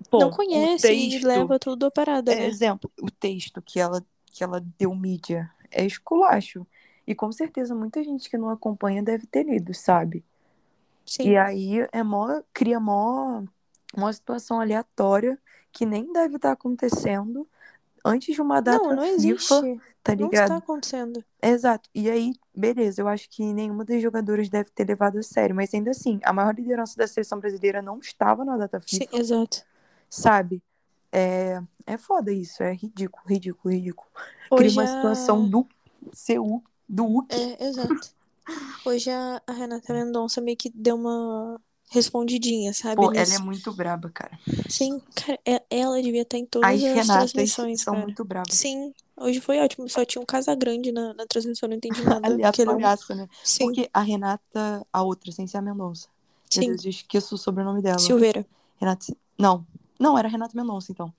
Pô, 0.10 0.20
Não 0.20 0.30
conhece 0.30 0.88
e 0.94 1.10
texto. 1.12 1.26
leva 1.26 1.60
tudo 1.60 1.86
a 1.86 1.92
parada, 1.92 2.32
É, 2.32 2.36
né? 2.36 2.46
exemplo, 2.48 2.92
o 3.02 3.10
texto 3.10 3.62
que 3.62 3.80
ela, 3.80 4.06
que 4.28 4.44
ela 4.44 4.62
deu 4.78 4.94
mídia 4.96 5.50
é 5.72 5.86
esculacho. 5.86 6.66
E 7.08 7.16
com 7.16 7.32
certeza 7.32 7.76
muita 7.76 8.04
gente 8.04 8.30
que 8.30 8.38
não 8.38 8.50
acompanha 8.50 9.02
deve 9.04 9.26
ter 9.28 9.44
lido, 9.44 9.74
sabe? 9.74 10.24
Sim. 11.06 11.30
E 11.30 11.38
aí 11.38 11.88
é 11.92 12.04
mó, 12.04 12.42
cria 12.54 12.80
mó, 12.80 13.44
uma 13.98 14.14
situação 14.14 14.60
aleatória 14.60 15.40
que 15.72 15.86
nem 15.86 16.12
deve 16.14 16.38
estar 16.38 16.52
acontecendo 16.52 17.48
antes 18.04 18.36
de 18.36 18.42
uma 18.42 18.62
data 18.62 18.84
Não, 18.88 18.96
não 18.96 19.04
FIFA, 19.04 19.16
existe. 19.16 19.50
tá 20.04 20.16
Não 20.16 20.26
ligado? 20.26 20.44
está 20.44 20.58
acontecendo. 20.58 21.26
Exato. 21.42 21.90
E 21.94 22.10
aí, 22.10 22.34
beleza, 22.56 23.02
eu 23.02 23.08
acho 23.08 23.30
que 23.30 23.44
nenhuma 23.54 23.86
das 23.86 24.02
jogadoras 24.02 24.50
deve 24.50 24.70
ter 24.72 24.88
levado 24.88 25.18
a 25.20 25.24
sério, 25.24 25.56
mas 25.56 25.74
ainda 25.74 25.92
assim, 25.92 26.20
a 26.24 26.34
maior 26.34 26.54
liderança 26.56 26.96
da 26.98 27.08
seleção 27.08 27.40
brasileira 27.40 27.82
não 27.82 28.00
estava 28.00 28.46
na 28.46 28.58
data 28.58 28.80
Sim, 28.88 29.08
FIFA, 29.08 29.18
exato. 29.18 29.66
sabe? 30.10 30.64
É, 31.12 31.62
é 31.86 31.98
foda 31.98 32.32
isso, 32.32 32.62
é 32.64 32.74
ridículo, 32.74 33.24
ridículo, 33.28 33.74
ridículo. 33.74 34.10
Cria 34.56 34.70
Hoje 34.70 34.78
uma 34.78 34.84
a... 34.84 34.88
situação 34.88 35.48
do 35.50 35.68
CU, 36.12 36.64
do 36.88 37.06
UC. 37.06 37.36
É, 37.36 37.64
exato. 37.66 38.14
Hoje 38.86 39.10
a 39.12 39.42
Renata 39.52 39.94
Mendonça 39.94 40.42
meio 40.42 40.58
que 40.58 40.70
deu 40.70 40.96
uma 40.96 41.60
respondidinha, 41.90 42.74
sabe? 42.74 42.96
Pô, 42.96 43.12
ela 43.14 43.34
é 43.34 43.40
muito 43.40 43.72
braba, 43.74 44.10
cara. 44.10 44.38
Sim, 44.68 45.00
cara, 45.16 45.40
é- 45.46 45.64
ela 45.70 46.02
devia 46.02 46.24
estar 46.24 46.38
em 46.38 46.46
todas 46.46 46.70
As 46.70 46.76
as 46.76 46.82
Renatas 46.82 47.32
transmissões, 47.32 47.82
são 47.82 47.94
cara. 47.94 48.06
muito 48.06 48.26
brabas. 48.26 48.54
Sim, 48.54 48.94
hoje 49.18 49.40
foi 49.40 49.60
ótimo. 49.60 49.88
Só 49.90 50.04
tinha 50.04 50.22
um 50.22 50.26
Casagrande 50.26 50.92
na, 50.92 51.14
na 51.14 51.26
transmissão, 51.26 51.70
não 51.70 51.76
entendi 51.76 52.02
nada. 52.06 52.28
é 52.28 52.30
um- 52.32 52.34
Aleatoriaça, 52.34 53.16
né? 53.16 53.30
Sim, 53.44 53.66
Porque 53.66 53.90
a 53.94 54.02
Renata, 54.02 54.86
a 54.92 55.04
outra, 55.04 55.32
sem 55.32 55.48
ser 55.48 55.58
a 55.58 55.62
Mendonça. 55.62 56.08
Sim. 56.50 56.68
Deus, 56.72 56.84
eu 56.86 56.90
esqueço 56.90 57.36
o 57.36 57.38
sobrenome 57.38 57.82
dela. 57.82 58.00
Silveira. 58.00 58.46
Renata. 58.78 59.16
Não, 59.38 59.66
não, 60.00 60.18
era 60.18 60.28
Renata 60.28 60.54
Mendonça, 60.56 60.92
então. 60.92 61.14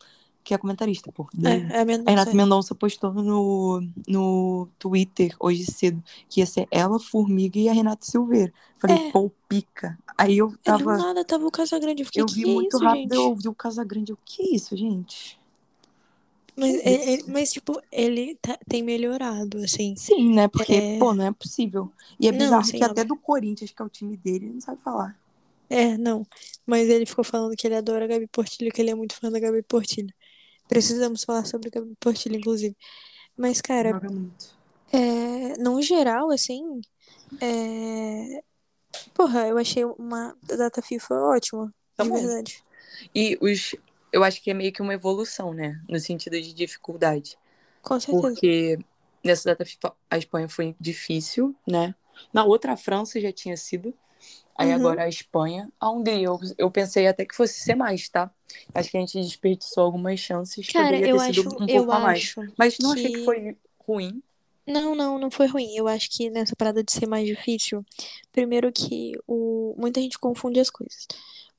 Que 0.46 0.54
é 0.54 0.58
comentarista, 0.58 1.10
pô. 1.10 1.26
É, 1.44 1.74
é 1.74 1.78
a 1.78 1.82
A 1.82 1.84
Mendonça. 1.84 2.10
Renata 2.10 2.32
Mendonça 2.34 2.72
postou 2.76 3.12
no, 3.12 3.82
no 4.06 4.68
Twitter 4.78 5.34
hoje 5.40 5.64
cedo 5.66 6.00
que 6.28 6.38
ia 6.38 6.46
ser 6.46 6.68
ela, 6.70 7.00
Formiga 7.00 7.58
e 7.58 7.68
a 7.68 7.72
Renata 7.72 8.06
Silveira. 8.06 8.52
Falei, 8.78 9.08
É. 9.08 9.10
pô, 9.10 9.28
pica. 9.48 9.98
Aí 10.16 10.38
eu 10.38 10.46
É, 10.46 10.50
do 10.50 10.58
tava. 10.58 10.96
nada 10.98 11.24
tava 11.24 11.44
o 11.44 11.50
Casagrande. 11.50 12.02
Eu 12.02 12.06
fiquei, 12.06 12.22
Eu 12.22 12.26
vi 12.28 12.44
é 12.44 12.46
muito 12.46 12.76
isso, 12.76 12.84
rápido, 12.84 13.02
gente? 13.02 13.14
eu 13.16 13.22
ouvi 13.30 13.48
o 13.48 13.54
Casagrande. 13.56 14.12
Eu, 14.12 14.18
que 14.24 14.54
isso, 14.54 14.76
gente? 14.76 15.36
Mas, 16.56 16.80
Que 16.80 16.88
é- 16.88 17.14
é- 17.14 17.22
mas, 17.26 17.52
tipo, 17.52 17.82
ele 17.90 18.36
tá- 18.40 18.58
tem 18.68 18.84
melhorado, 18.84 19.58
assim. 19.58 19.96
Sim, 19.96 20.32
né? 20.32 20.46
Porque, 20.46 20.72
É. 20.74 20.98
pô, 21.00 21.12
não 21.12 21.26
é 21.26 21.32
possível. 21.32 21.90
E 22.20 22.28
é 22.28 22.30
Não, 22.32 22.38
bizarro 22.38 22.70
que 22.70 22.84
até 22.84 23.04
do 23.04 23.16
Corinthians, 23.16 23.72
que 23.72 23.82
é 23.82 23.84
o 23.84 23.88
time 23.88 24.16
dele, 24.16 24.46
ele 24.46 24.52
não 24.54 24.60
sabe 24.60 24.80
falar. 24.80 25.18
É, 25.68 25.98
não. 25.98 26.24
Mas 26.64 26.88
ele 26.88 27.04
ficou 27.04 27.24
falando 27.24 27.56
que 27.56 27.66
ele 27.66 27.74
adora 27.74 28.04
a 28.04 28.08
Gabi 28.08 28.28
Portilho, 28.28 28.70
que 28.72 28.80
ele 28.80 28.90
é 28.90 28.94
muito 28.94 29.16
fã 29.16 29.28
da 29.32 29.40
Gabi 29.40 29.62
Portilho. 29.64 30.14
Precisamos 30.68 31.24
falar 31.24 31.44
sobre 31.44 31.70
Gabi 31.70 31.94
Portilho, 32.00 32.36
inclusive. 32.36 32.76
Mas, 33.36 33.60
cara, 33.60 33.92
Joga 33.92 34.10
muito. 34.10 34.56
é, 34.92 35.56
no 35.58 35.80
geral, 35.82 36.30
assim, 36.30 36.80
é... 37.40 38.42
Porra, 39.12 39.46
eu 39.46 39.58
achei 39.58 39.84
uma 39.84 40.34
data 40.42 40.80
FIFA 40.80 41.14
ótima, 41.14 41.66
de 41.66 41.72
Também. 41.96 42.26
verdade. 42.26 42.62
E 43.14 43.36
os. 43.40 43.74
Eu 44.12 44.24
acho 44.24 44.42
que 44.42 44.50
é 44.50 44.54
meio 44.54 44.72
que 44.72 44.80
uma 44.80 44.94
evolução, 44.94 45.52
né? 45.52 45.80
No 45.88 46.00
sentido 46.00 46.40
de 46.40 46.54
dificuldade. 46.54 47.36
Com 47.82 48.00
certeza. 48.00 48.28
Porque 48.28 48.78
nessa 49.22 49.50
data 49.50 49.64
FIFA 49.64 49.94
a 50.10 50.16
Espanha 50.16 50.48
foi 50.48 50.74
difícil, 50.80 51.54
né? 51.66 51.94
Na 52.32 52.44
outra 52.44 52.72
a 52.72 52.76
França 52.76 53.20
já 53.20 53.32
tinha 53.32 53.56
sido. 53.56 53.92
Aí 54.58 54.68
Uhum. 54.68 54.74
agora 54.76 55.04
a 55.04 55.08
Espanha. 55.08 55.70
A 55.78 55.90
Hungria, 55.90 56.22
eu, 56.26 56.38
eu 56.58 56.70
pensei 56.70 57.06
até 57.06 57.24
que 57.24 57.34
fosse 57.36 57.60
ser 57.60 57.74
mais, 57.74 58.08
tá? 58.08 58.30
Acho 58.74 58.90
que 58.90 58.96
a 58.96 59.00
gente 59.00 59.20
desperdiçou 59.20 59.84
algumas 59.84 60.18
chances. 60.20 60.66
Cara, 60.70 60.86
poderia 60.86 61.08
eu 61.08 61.18
ter 61.18 61.34
sido 61.34 61.40
acho, 61.40 61.62
um 61.62 61.66
eu 61.68 61.86
pouco 61.86 61.92
a 61.92 62.00
mais. 62.00 62.18
acho 62.20 62.40
Mas 62.56 62.78
não 62.78 62.92
achei 62.92 63.12
que 63.12 63.18
que... 63.18 63.24
foi 63.24 63.56
ruim. 63.86 64.22
Não, 64.66 64.94
não, 64.94 65.18
não 65.18 65.30
foi 65.30 65.46
ruim. 65.46 65.74
Eu 65.76 65.86
acho 65.86 66.08
que 66.10 66.30
nessa 66.30 66.56
parada 66.56 66.82
de 66.82 66.90
ser 66.92 67.06
mais 67.06 67.26
difícil, 67.26 67.84
primeiro 68.32 68.72
que 68.72 69.12
o... 69.26 69.74
muita 69.78 70.00
gente 70.00 70.18
confunde 70.18 70.58
as 70.60 70.70
coisas. 70.70 71.06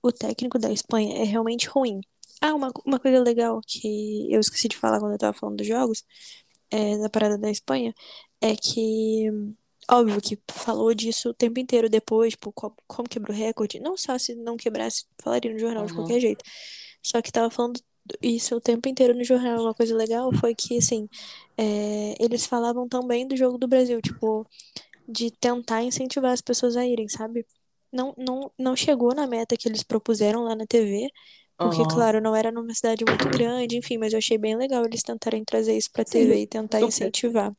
O 0.02 0.12
técnico 0.12 0.60
da 0.60 0.72
Espanha 0.72 1.18
é 1.22 1.24
realmente 1.24 1.68
ruim. 1.68 2.02
Ah, 2.42 2.54
uma, 2.54 2.72
uma 2.86 3.00
coisa 3.00 3.20
legal 3.22 3.62
que 3.66 4.28
eu 4.32 4.40
esqueci 4.40 4.68
de 4.68 4.78
falar 4.78 5.00
quando 5.00 5.14
eu 5.14 5.18
tava 5.18 5.38
falando 5.38 5.58
dos 5.58 5.68
jogos, 5.68 6.04
é, 6.72 6.98
da 7.00 7.10
parada 7.10 7.38
da 7.38 7.50
Espanha, 7.50 7.94
é 8.42 8.56
que, 8.56 9.28
óbvio 9.92 10.22
que 10.22 10.40
falou 10.52 10.94
disso 10.94 11.30
o 11.30 11.34
tempo 11.34 11.60
inteiro 11.60 11.90
depois, 11.90 12.34
tipo, 12.34 12.52
como, 12.54 12.76
como 12.88 13.10
quebrou 13.10 13.36
o 13.36 13.40
recorde. 13.40 13.80
Não 13.80 13.98
só 13.98 14.18
se 14.18 14.36
não 14.36 14.58
quebrasse, 14.58 15.06
falaria 15.22 15.52
no 15.54 15.60
jornal 15.60 15.86
de 15.86 15.94
Uhum. 15.94 15.94
qualquer 15.94 16.20
jeito. 16.20 16.44
Só 17.04 17.22
que 17.22 17.32
tava 17.32 17.50
falando 17.50 17.80
isso 18.22 18.56
o 18.56 18.62
tempo 18.62 18.88
inteiro 18.90 19.14
no 19.16 19.24
jornal. 19.24 19.62
Uma 19.64 19.74
coisa 19.74 19.96
legal 19.96 20.32
foi 20.34 20.56
que, 20.56 20.78
assim, 20.78 21.08
é, 21.58 22.16
eles 22.24 22.46
falavam 22.46 22.88
também 22.88 23.28
do 23.28 23.36
jogo 23.38 23.58
do 23.58 23.68
Brasil, 23.68 24.02
tipo, 24.02 24.48
de 25.08 25.32
tentar 25.32 25.84
incentivar 25.84 26.32
as 26.34 26.42
pessoas 26.42 26.76
a 26.78 26.86
irem, 26.86 27.08
sabe? 27.10 27.46
Não, 27.92 28.14
não, 28.18 28.52
não 28.58 28.76
chegou 28.76 29.14
na 29.16 29.28
meta 29.28 29.56
que 29.58 29.68
eles 29.68 29.84
propuseram 29.84 30.44
lá 30.44 30.56
na 30.56 30.66
TV, 30.68 31.10
porque, 31.62 31.86
Aham. 31.86 31.86
claro, 31.86 32.22
não 32.22 32.36
era 32.36 32.52
numa 32.52 32.74
cidade 32.74 33.06
muito 33.06 33.30
grande, 33.30 33.78
enfim, 33.78 33.98
mas 33.98 34.14
eu 34.14 34.20
achei 34.20 34.38
bem 34.38 34.56
legal 34.58 34.86
eles 34.86 35.02
tentarem 35.04 35.44
trazer 35.46 35.78
isso 35.78 35.92
pra 35.92 36.04
Sim, 36.04 36.04
TV 36.06 36.42
e 36.44 36.48
tentar 36.48 36.82
super. 36.82 37.14
incentivar. 37.22 37.54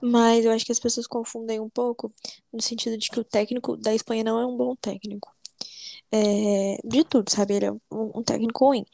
Mas 0.00 0.44
eu 0.44 0.52
acho 0.52 0.64
que 0.64 0.72
as 0.72 0.80
pessoas 0.80 1.06
confundem 1.06 1.60
um 1.60 1.68
pouco 1.68 2.12
no 2.52 2.62
sentido 2.62 2.96
de 2.96 3.10
que 3.10 3.20
o 3.20 3.24
técnico 3.24 3.76
da 3.76 3.94
Espanha 3.94 4.24
não 4.24 4.38
é 4.38 4.46
um 4.46 4.56
bom 4.56 4.74
técnico. 4.76 5.32
É, 6.10 6.78
de 6.84 7.04
tudo, 7.04 7.30
sabe? 7.30 7.54
Ele 7.54 7.66
é 7.66 7.72
um, 7.72 7.80
um 7.90 8.22
técnico 8.22 8.64
ruim. 8.64 8.84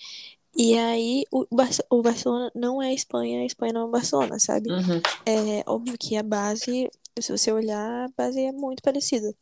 E 0.56 0.78
aí, 0.78 1.24
o, 1.32 1.46
o 1.90 2.02
Barcelona 2.02 2.50
não 2.54 2.80
é 2.80 2.88
a 2.88 2.94
Espanha, 2.94 3.40
a 3.42 3.44
Espanha 3.44 3.72
não 3.72 3.82
é 3.82 3.84
o 3.84 3.90
Barcelona, 3.90 4.38
sabe? 4.38 4.70
Uhum. 4.70 5.00
É 5.26 5.64
óbvio 5.66 5.96
que 5.98 6.16
a 6.16 6.22
base, 6.22 6.88
se 7.18 7.32
você 7.32 7.50
olhar, 7.50 8.06
a 8.06 8.08
base 8.16 8.40
é 8.40 8.52
muito 8.52 8.80
parecida. 8.80 9.34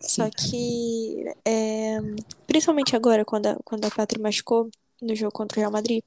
Só 0.00 0.24
Sim. 0.24 0.30
que, 0.30 1.24
é, 1.44 1.98
principalmente 2.46 2.94
agora, 2.94 3.24
quando 3.24 3.46
a, 3.46 3.56
quando 3.64 3.84
a 3.84 3.90
Pátria 3.90 4.22
machucou 4.22 4.70
no 5.00 5.16
jogo 5.16 5.32
contra 5.32 5.58
o 5.58 5.60
Real 5.60 5.72
Madrid, 5.72 6.04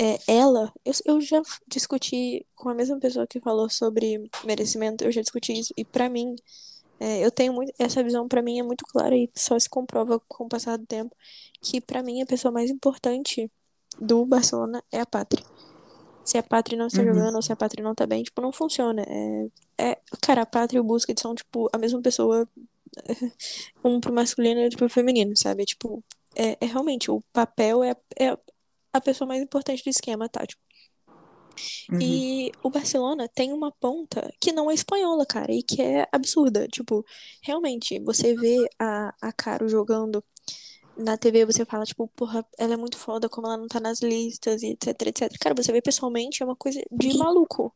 é, 0.00 0.18
ela, 0.28 0.72
eu, 0.84 0.92
eu 1.06 1.20
já 1.20 1.42
discuti 1.66 2.46
com 2.54 2.68
a 2.68 2.74
mesma 2.74 2.98
pessoa 2.98 3.26
que 3.26 3.40
falou 3.40 3.68
sobre 3.70 4.30
merecimento, 4.44 5.04
eu 5.04 5.12
já 5.12 5.20
discuti 5.22 5.52
isso, 5.58 5.72
e 5.76 5.84
pra 5.84 6.08
mim, 6.08 6.36
é, 7.00 7.24
eu 7.24 7.30
tenho 7.30 7.52
muito, 7.52 7.72
essa 7.78 8.02
visão 8.02 8.28
pra 8.28 8.42
mim 8.42 8.58
é 8.60 8.62
muito 8.62 8.84
clara 8.86 9.16
e 9.16 9.30
só 9.36 9.58
se 9.58 9.68
comprova 9.68 10.20
com 10.28 10.44
o 10.44 10.48
passar 10.48 10.76
do 10.78 10.86
tempo, 10.86 11.14
que 11.62 11.80
pra 11.80 12.02
mim 12.02 12.22
a 12.22 12.26
pessoa 12.26 12.52
mais 12.52 12.70
importante 12.70 13.50
do 14.00 14.24
Barcelona 14.26 14.82
é 14.92 15.00
a 15.00 15.06
Pátria. 15.06 15.44
Se 16.24 16.36
a 16.38 16.42
Pátria 16.42 16.78
não 16.78 16.86
está 16.88 17.02
Uhum. 17.02 17.08
jogando 17.14 17.36
ou 17.36 17.42
se 17.42 17.52
a 17.52 17.56
Pátria 17.56 17.82
não 17.82 17.94
tá 17.94 18.06
bem, 18.06 18.22
tipo, 18.22 18.40
não 18.42 18.52
funciona. 18.52 19.02
É, 19.78 19.92
é, 19.92 19.98
cara, 20.22 20.42
a 20.42 20.46
Pátria 20.46 20.78
e 20.78 20.80
o 20.80 20.84
Busquets 20.84 21.22
são, 21.22 21.34
tipo, 21.34 21.68
a 21.72 21.78
mesma 21.78 22.02
pessoa, 22.02 22.46
um 23.84 24.00
pro 24.00 24.12
masculino 24.12 24.60
e 24.60 24.64
outro 24.64 24.78
pro 24.78 24.88
feminino, 24.90 25.36
sabe? 25.36 25.62
É, 25.62 25.66
tipo, 25.66 26.02
é, 26.36 26.56
é 26.60 26.66
realmente, 26.66 27.10
o 27.10 27.22
papel 27.32 27.82
é, 27.82 27.96
é 28.18 28.36
a 28.98 29.02
pessoa 29.02 29.28
mais 29.28 29.42
importante 29.42 29.82
do 29.84 29.90
esquema 29.90 30.28
tático. 30.28 30.62
Uhum. 31.90 31.98
E 32.00 32.52
o 32.62 32.70
Barcelona 32.70 33.28
tem 33.28 33.52
uma 33.52 33.72
ponta 33.72 34.32
que 34.40 34.52
não 34.52 34.70
é 34.70 34.74
espanhola, 34.74 35.26
cara, 35.26 35.52
e 35.52 35.62
que 35.62 35.82
é 35.82 36.06
absurda. 36.12 36.68
Tipo, 36.68 37.04
realmente, 37.42 37.98
você 38.00 38.34
vê 38.34 38.68
a, 38.78 39.14
a 39.20 39.32
Caro 39.32 39.68
jogando 39.68 40.22
na 40.96 41.16
TV, 41.16 41.46
você 41.46 41.64
fala, 41.64 41.84
tipo, 41.84 42.08
porra, 42.08 42.44
ela 42.58 42.74
é 42.74 42.76
muito 42.76 42.96
foda, 42.96 43.28
como 43.28 43.46
ela 43.46 43.56
não 43.56 43.68
tá 43.68 43.80
nas 43.80 44.00
listas, 44.02 44.62
etc, 44.62 44.88
etc. 45.06 45.38
Cara, 45.40 45.54
você 45.54 45.72
vê 45.72 45.80
pessoalmente, 45.80 46.42
é 46.42 46.46
uma 46.46 46.56
coisa 46.56 46.80
de 46.90 47.16
maluco. 47.16 47.74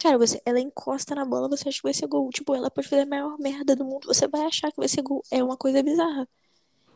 Cara, 0.00 0.18
você, 0.18 0.40
ela 0.44 0.60
encosta 0.60 1.14
na 1.14 1.24
bola, 1.24 1.48
você 1.48 1.68
acha 1.68 1.78
que 1.78 1.82
vai 1.82 1.94
ser 1.94 2.06
gol. 2.06 2.28
Tipo, 2.30 2.54
ela 2.54 2.70
pode 2.70 2.88
fazer 2.88 3.02
a 3.02 3.06
maior 3.06 3.36
merda 3.38 3.74
do 3.74 3.84
mundo, 3.84 4.06
você 4.06 4.28
vai 4.28 4.42
achar 4.42 4.70
que 4.70 4.76
vai 4.76 4.88
ser 4.88 5.02
gol. 5.02 5.22
É 5.30 5.42
uma 5.42 5.56
coisa 5.56 5.82
bizarra. 5.82 6.28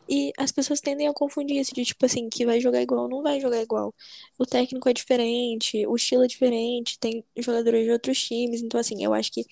E 0.07 0.31
as 0.37 0.51
pessoas 0.51 0.81
tendem 0.81 1.07
a 1.07 1.13
confundir 1.13 1.57
isso 1.61 1.73
de 1.73 1.85
tipo 1.85 2.05
assim, 2.05 2.29
que 2.29 2.45
vai 2.45 2.59
jogar 2.59 2.81
igual, 2.81 3.07
não 3.09 3.21
vai 3.23 3.39
jogar 3.39 3.61
igual. 3.61 3.93
O 4.39 4.45
técnico 4.45 4.89
é 4.89 4.93
diferente, 4.93 5.85
o 5.87 5.95
estilo 5.95 6.23
é 6.25 6.27
diferente, 6.27 6.99
tem 6.99 7.23
jogadores 7.37 7.85
de 7.85 7.91
outros 7.91 8.21
times, 8.23 8.61
então 8.61 8.79
assim, 8.79 9.03
eu 9.03 9.13
acho 9.13 9.31
que 9.31 9.45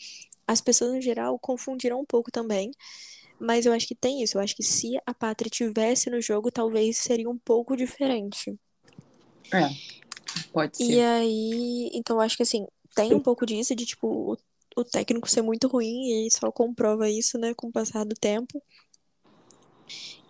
as 0.47 0.61
pessoas 0.61 0.93
no 0.93 1.01
geral 1.01 1.39
confundiram 1.39 1.99
um 2.01 2.05
pouco 2.05 2.31
também. 2.31 2.71
Mas 3.39 3.65
eu 3.65 3.73
acho 3.73 3.87
que 3.87 3.95
tem 3.95 4.23
isso, 4.23 4.37
eu 4.37 4.41
acho 4.41 4.55
que 4.55 4.63
se 4.63 4.97
a 5.05 5.13
Pátria 5.13 5.49
tivesse 5.49 6.09
no 6.09 6.21
jogo, 6.21 6.51
talvez 6.51 6.97
seria 6.97 7.29
um 7.29 7.37
pouco 7.39 7.75
diferente. 7.77 8.57
É, 9.53 9.67
pode 10.53 10.77
E 10.79 10.99
ser. 10.99 11.01
aí, 11.01 11.89
então 11.93 12.17
eu 12.17 12.21
acho 12.21 12.35
que 12.37 12.43
assim, 12.43 12.65
tem 12.95 13.13
um 13.13 13.21
pouco 13.21 13.45
disso 13.45 13.75
de 13.75 13.85
tipo 13.85 14.07
o, 14.33 14.37
o 14.77 14.83
técnico 14.85 15.29
ser 15.29 15.41
muito 15.41 15.67
ruim 15.67 16.25
e 16.27 16.31
só 16.31 16.51
comprova 16.51 17.09
isso, 17.09 17.37
né, 17.37 17.53
com 17.53 17.67
o 17.67 17.71
passar 17.71 18.03
do 18.05 18.15
tempo. 18.15 18.61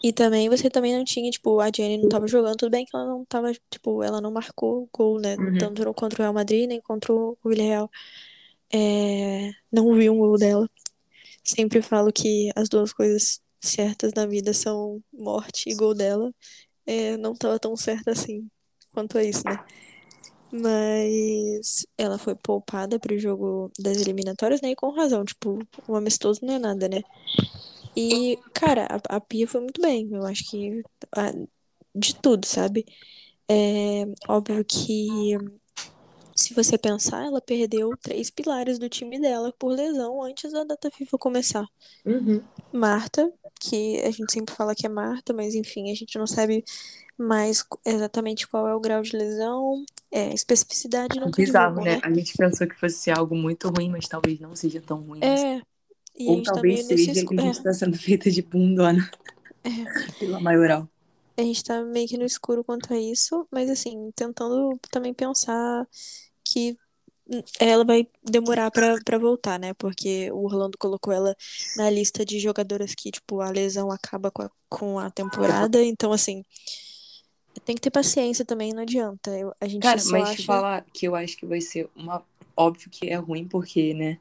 E 0.03 0.12
também 0.12 0.49
você 0.49 0.70
também 0.70 0.97
não 0.97 1.03
tinha, 1.03 1.30
tipo, 1.30 1.59
a 1.59 1.70
Jenny 1.74 1.97
não 1.97 2.09
tava 2.09 2.28
jogando, 2.28 2.55
tudo 2.57 2.72
bem 2.72 2.86
que 2.86 2.95
ela 2.95 3.05
não 3.05 3.24
tava, 3.26 3.51
tipo, 3.70 4.01
ela 4.01 4.20
não 4.20 4.32
marcou 4.32 4.89
gol, 4.91 5.20
né? 5.20 5.36
Uhum. 5.36 5.57
Tanto 5.59 5.93
contra 5.93 6.20
o 6.20 6.24
Real 6.24 6.34
Madrid, 6.34 6.68
nem 6.68 6.82
contra 6.82 7.14
o 7.14 7.38
Villarreal. 7.45 7.89
É, 8.74 9.51
não 9.72 9.93
vi 9.93 10.09
um 10.09 10.18
gol 10.18 10.38
dela. 10.38 10.68
Sempre 11.43 11.82
falo 11.82 12.12
que 12.12 12.49
as 12.55 12.68
duas 12.68 12.93
coisas 12.93 13.41
certas 13.59 14.14
na 14.14 14.26
vida 14.26 14.53
são 14.53 15.03
morte 15.14 15.70
e 15.70 15.76
gol 15.76 15.93
dela. 15.93 16.34
É, 16.86 17.16
não 17.18 17.36
tava 17.36 17.59
tão 17.59 17.76
certa 17.76 18.12
assim 18.12 18.49
quanto 18.91 19.18
a 19.18 19.24
isso, 19.24 19.43
né? 19.45 19.64
Mas 20.51 21.86
ela 21.97 22.18
foi 22.18 22.36
poupada 22.36 22.99
pro 22.99 23.18
jogo 23.18 23.72
das 23.80 23.97
eliminatórias, 23.97 24.62
né? 24.62 24.72
E 24.72 24.76
com 24.76 24.89
razão, 24.89 25.24
tipo, 25.24 25.59
o 25.88 25.95
amistoso 25.95 26.39
não 26.43 26.55
é 26.55 26.59
nada, 26.59 26.89
né? 26.89 27.01
E, 27.96 28.38
cara, 28.54 28.88
a, 29.10 29.18
a 29.18 29.22
Pia 29.22 29.48
foi 29.48 29.62
muito 29.62 29.82
bem. 29.82 30.10
Eu 30.12 30.26
acho 30.26 30.50
que 30.50 30.82
a- 31.16 31.34
de 31.96 32.16
tudo, 32.22 32.46
sabe? 32.48 32.86
É 33.50 34.06
óbvio 34.30 34.64
que 34.66 35.38
se 36.36 36.54
você 36.54 36.78
pensar, 36.78 37.26
ela 37.26 37.42
perdeu 37.42 37.96
três 38.02 38.30
pilares 38.30 38.78
do 38.78 38.89
time 38.89 39.20
dela 39.20 39.54
por 39.58 39.70
lesão 39.70 40.22
antes 40.22 40.52
da 40.52 40.64
data 40.66 40.92
FIFA 40.92 41.18
começar. 41.18 41.66
Uhum. 42.06 42.42
Marta, 42.74 43.32
que 43.60 44.00
a 44.02 44.12
gente 44.12 44.32
sempre 44.32 44.56
fala 44.56 44.74
que 44.76 44.86
é 44.86 44.89
Marta, 44.89 45.34
mas 45.34 45.56
enfim, 45.56 45.92
a 45.92 45.96
gente 45.96 46.18
não 46.18 46.26
sabe 46.28 46.64
mais 47.18 47.66
exatamente 47.86 48.48
qual 48.48 48.68
é 48.68 48.76
o 48.76 48.80
grau 48.80 49.02
de 49.02 49.16
lesão. 49.16 49.84
É, 50.12 50.34
especificidade 50.34 51.20
nunca 51.20 51.42
Bizarro, 51.42 51.44
divulgam, 51.44 51.84
né? 51.84 52.00
A 52.04 52.12
gente 52.14 52.36
pensou 52.38 52.68
que 52.68 52.76
fosse 52.76 53.10
algo 53.12 53.36
muito 53.36 53.70
ruim, 53.70 53.89
mas 53.89 54.08
talvez 54.08 54.39
não 54.39 54.56
seja 54.56 54.82
tão 54.82 55.02
ruim 55.02 55.32
assim. 55.32 55.48
É, 56.16 56.24
E 56.24 56.32
Ou 56.32 56.41
talvez 56.43 56.82
meio 56.84 56.84
nesse 56.84 57.09
seja 57.09 57.26
que 57.26 57.34
a 57.36 57.39
gente 57.39 57.62
tá 57.62 57.74
sendo 57.74 57.97
feita 57.97 58.30
de 58.32 58.41
bundona 58.41 59.09
pela 60.20 60.39
maioral. 60.39 60.88
a 61.38 61.41
gente 61.43 61.64
tá 61.64 61.84
meio 61.84 62.07
que 62.07 62.18
no 62.18 62.26
escuro 62.26 62.64
quanto 62.64 62.93
a 62.93 62.97
isso, 62.99 63.47
mas 63.51 63.70
assim, 63.70 64.12
tentando 64.16 64.78
também 64.91 65.14
pensar 65.14 65.88
que 66.45 66.78
ela 67.59 67.86
vai 67.86 68.07
demorar 68.24 68.72
pra, 68.72 68.97
pra 69.03 69.18
voltar, 69.20 69.59
né? 69.59 69.74
Porque 69.76 70.32
o 70.32 70.45
Orlando 70.45 70.78
colocou 70.80 71.14
ela 71.14 71.36
na 71.76 71.89
lista 71.89 72.26
de 72.26 72.39
jogadoras 72.39 72.95
que, 72.95 73.12
tipo, 73.12 73.41
a 73.41 73.51
lesão 73.51 73.91
acaba 73.91 74.32
com 74.32 74.43
a, 74.43 74.51
com 74.70 74.99
a 74.99 75.12
temporada. 75.12 75.84
Então, 75.84 76.14
assim, 76.14 76.43
tem 77.66 77.76
que 77.76 77.82
ter 77.82 77.91
paciência 77.91 78.45
também, 78.45 78.74
não 78.74 78.82
adianta. 78.84 79.38
Eu- 79.38 79.53
a 79.59 79.68
gente 79.68 79.84
Cara, 79.84 80.03
mas 80.05 80.30
te 80.30 80.41
acha. 80.41 80.45
falar 80.45 80.86
que 80.93 81.07
eu 81.07 81.16
acho 81.16 81.38
que 81.38 81.45
vai 81.45 81.62
ser 81.62 81.89
uma. 81.95 82.24
Óbvio 82.55 82.89
que 82.89 83.07
é 83.09 83.16
ruim 83.16 83.47
porque, 83.47 83.93
né? 83.93 84.20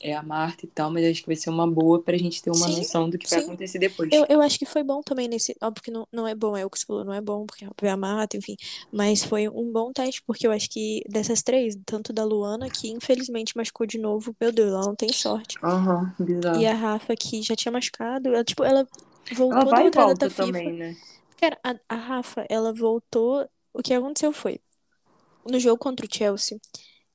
É 0.00 0.14
a 0.14 0.22
Marta 0.22 0.64
e 0.64 0.68
tal, 0.68 0.90
mas 0.90 1.04
acho 1.04 1.20
que 1.22 1.26
vai 1.26 1.36
ser 1.36 1.50
uma 1.50 1.66
boa 1.70 2.02
pra 2.02 2.16
gente 2.16 2.42
ter 2.42 2.50
uma 2.50 2.66
Sim, 2.66 2.76
noção 2.78 3.08
do 3.08 3.18
que 3.18 3.28
vai 3.28 3.40
sim. 3.40 3.46
acontecer 3.46 3.78
depois. 3.78 4.10
Eu, 4.12 4.26
eu 4.28 4.40
acho 4.40 4.58
que 4.58 4.66
foi 4.66 4.82
bom 4.82 5.00
também 5.02 5.28
nesse. 5.28 5.56
Óbvio 5.62 5.82
que 5.82 5.90
não, 5.90 6.06
não 6.12 6.26
é 6.28 6.34
bom, 6.34 6.56
é 6.56 6.64
o 6.64 6.70
que 6.70 6.78
você 6.78 6.86
falou, 6.86 7.04
não 7.04 7.12
é 7.12 7.20
bom, 7.20 7.46
porque 7.46 7.64
é 7.64 7.88
a 7.90 7.96
mata, 7.96 8.36
enfim. 8.36 8.56
Mas 8.92 9.24
foi 9.24 9.48
um 9.48 9.72
bom 9.72 9.92
teste, 9.92 10.22
porque 10.26 10.46
eu 10.46 10.52
acho 10.52 10.68
que 10.70 11.02
dessas 11.08 11.42
três, 11.42 11.76
tanto 11.86 12.12
da 12.12 12.24
Luana, 12.24 12.68
que 12.70 12.88
infelizmente 12.90 13.56
machucou 13.56 13.86
de 13.86 13.98
novo, 13.98 14.34
meu 14.40 14.52
Deus, 14.52 14.68
ela 14.72 14.84
não 14.86 14.94
tem 14.96 15.12
sorte. 15.12 15.56
Aham, 15.62 16.14
bizarro. 16.18 16.60
E 16.60 16.66
a 16.66 16.74
Rafa, 16.74 17.16
que 17.16 17.42
já 17.42 17.56
tinha 17.56 17.72
machucado, 17.72 18.28
ela, 18.28 18.44
tipo, 18.44 18.62
ela 18.64 18.86
voltou 19.32 19.58
Ela 19.58 19.64
vai 19.64 19.84
outra 19.84 20.02
volta 20.02 20.28
data 20.28 20.34
FIFA. 20.34 20.52
também, 20.52 20.72
né? 20.74 20.96
Cara, 21.36 21.58
a, 21.64 21.74
a 21.88 21.96
Rafa, 21.96 22.46
ela 22.48 22.72
voltou. 22.72 23.48
O 23.72 23.82
que 23.82 23.92
aconteceu 23.92 24.32
foi, 24.32 24.60
no 25.46 25.58
jogo 25.60 25.78
contra 25.78 26.06
o 26.06 26.08
Chelsea, 26.12 26.58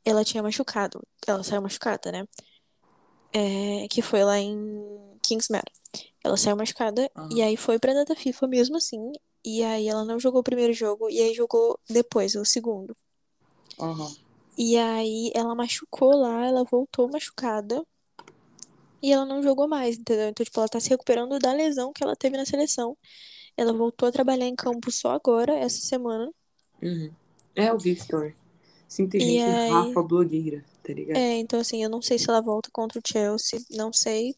ela 0.06 0.24
tinha 0.26 0.44
machucado. 0.44 1.02
Ela 1.28 1.44
saiu 1.44 1.62
machucada, 1.62 2.12
né? 2.12 2.26
É, 3.34 3.88
que 3.90 4.02
foi 4.02 4.24
lá 4.24 4.40
em 4.40 4.84
Kingsmeadow. 5.22 5.72
Ela 6.24 6.36
saiu 6.38 6.56
machucada 6.58 7.10
Aham. 7.16 7.30
e 7.32 7.42
aí 7.42 7.56
foi 7.56 7.80
pra 7.80 7.94
data 7.94 8.16
FIFA 8.16 8.48
mesmo 8.48 8.78
assim. 8.78 9.12
E 9.44 9.64
aí 9.64 9.88
ela 9.88 10.04
não 10.04 10.20
jogou 10.20 10.42
o 10.42 10.44
primeiro 10.44 10.74
jogo 10.74 11.10
e 11.10 11.22
aí 11.22 11.34
jogou 11.34 11.80
depois, 11.90 12.36
o 12.36 12.44
segundo. 12.44 12.96
Aham. 13.80 14.12
E 14.58 14.76
aí 14.78 15.32
ela 15.34 15.56
machucou 15.56 16.14
lá, 16.16 16.46
ela 16.46 16.64
voltou 16.66 17.10
machucada. 17.10 17.84
E 19.02 19.14
ela 19.14 19.26
não 19.26 19.42
jogou 19.42 19.66
mais, 19.68 19.98
entendeu? 19.98 20.28
Então, 20.28 20.44
tipo, 20.44 20.60
ela 20.60 20.68
tá 20.68 20.78
se 20.80 20.90
recuperando 20.90 21.40
da 21.40 21.54
lesão 21.54 21.94
que 21.94 22.04
ela 22.04 22.18
teve 22.18 22.36
na 22.36 22.46
seleção. 22.46 22.98
Ela 23.56 23.72
voltou 23.72 24.10
a 24.10 24.12
trabalhar 24.12 24.46
em 24.46 24.56
campo 24.56 24.92
só 24.92 25.12
agora, 25.12 25.54
essa 25.58 25.80
semana. 25.80 26.30
Uhum. 26.82 27.10
É, 27.56 27.70
eu 27.70 27.78
vi 27.78 27.92
story. 27.92 28.36
Simplesmente 28.90 29.38
E 29.38 29.42
aí- 29.42 29.70
Rafa 29.72 30.04
blogueira, 30.04 30.66
tá 30.84 30.94
ligado? 30.94 31.18
É, 31.18 31.38
então 31.38 31.60
assim, 31.60 31.84
eu 31.84 31.90
não 31.90 32.02
sei 32.02 32.18
se 32.20 32.30
ela 32.30 32.42
volta 32.42 32.70
contra 32.72 33.00
o 33.00 33.02
Chelsea, 33.06 33.60
não 33.72 33.92
sei. 33.94 34.36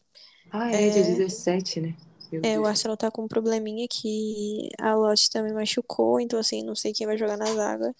Ah, 0.50 0.70
é, 0.70 0.90
dia 0.90 1.02
É. 1.02 1.04
17, 1.16 1.80
né? 1.80 1.94
É, 2.42 2.58
o. 2.58 2.64
Arsenal 2.66 2.96
tá 2.96 3.10
com 3.10 3.24
um 3.24 3.28
probleminha 3.28 3.86
que 3.90 4.68
a 4.80 4.94
Lotte 4.94 5.28
também 5.30 5.52
machucou, 5.52 6.18
então 6.20 6.38
assim, 6.38 6.62
não 6.62 6.74
sei 6.74 6.92
quem 6.92 7.06
vai 7.06 7.16
jogar 7.16 7.36
na 7.36 7.46
zaga. 7.46 7.94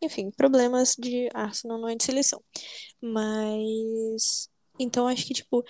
Enfim, 0.00 0.30
problemas 0.30 0.94
de 0.98 1.28
Arsenal 1.34 1.78
não 1.78 1.88
é 1.88 1.94
de 1.96 2.04
seleção. 2.04 2.42
Mas. 3.00 4.48
Então 4.78 5.06
acho 5.08 5.26
que, 5.26 5.34
tipo. 5.34 5.64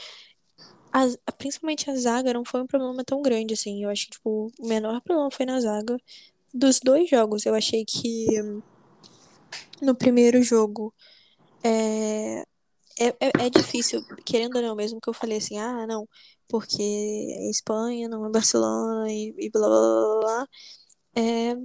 a- 0.93 1.33
principalmente 1.39 1.91
a 1.91 1.97
zaga 1.97 2.33
não 2.33 2.45
foi 2.45 2.63
um 2.63 2.67
problema 2.67 3.05
tão 3.05 3.23
grande, 3.23 3.55
assim. 3.55 3.83
Eu 3.85 3.91
acho 3.91 4.05
que, 4.07 4.13
tipo, 4.13 4.53
o 4.59 4.67
menor 4.67 5.01
problema 5.03 5.31
foi 5.31 5.47
na 5.47 5.61
zaga. 5.61 5.97
Dos 6.53 6.81
dois 6.81 7.09
jogos, 7.09 7.47
eu 7.47 7.55
achei 7.55 7.85
que. 7.85 8.27
hum, 8.43 8.63
No 9.81 9.95
primeiro 9.95 10.43
jogo. 10.43 10.95
É, 11.65 12.43
é, 12.99 13.47
é, 13.47 13.51
difícil, 13.51 14.03
querendo 14.25 14.57
ou 14.57 14.63
não, 14.63 14.77
mesmo 14.77 15.01
que 15.01 15.09
eu 15.09 15.15
falei 15.15 15.39
assim, 15.39 15.59
ah, 15.59 15.87
não, 15.87 16.07
porque 16.49 16.83
é 16.83 17.51
Espanha, 17.51 18.09
não 18.09 18.27
é 18.27 18.31
Barcelona 18.31 19.11
e, 19.11 19.35
e 19.39 19.51
blá 19.51 19.69
blá 19.69 19.81
blá 19.81 20.21
blá. 20.21 20.49
É, 21.17 21.57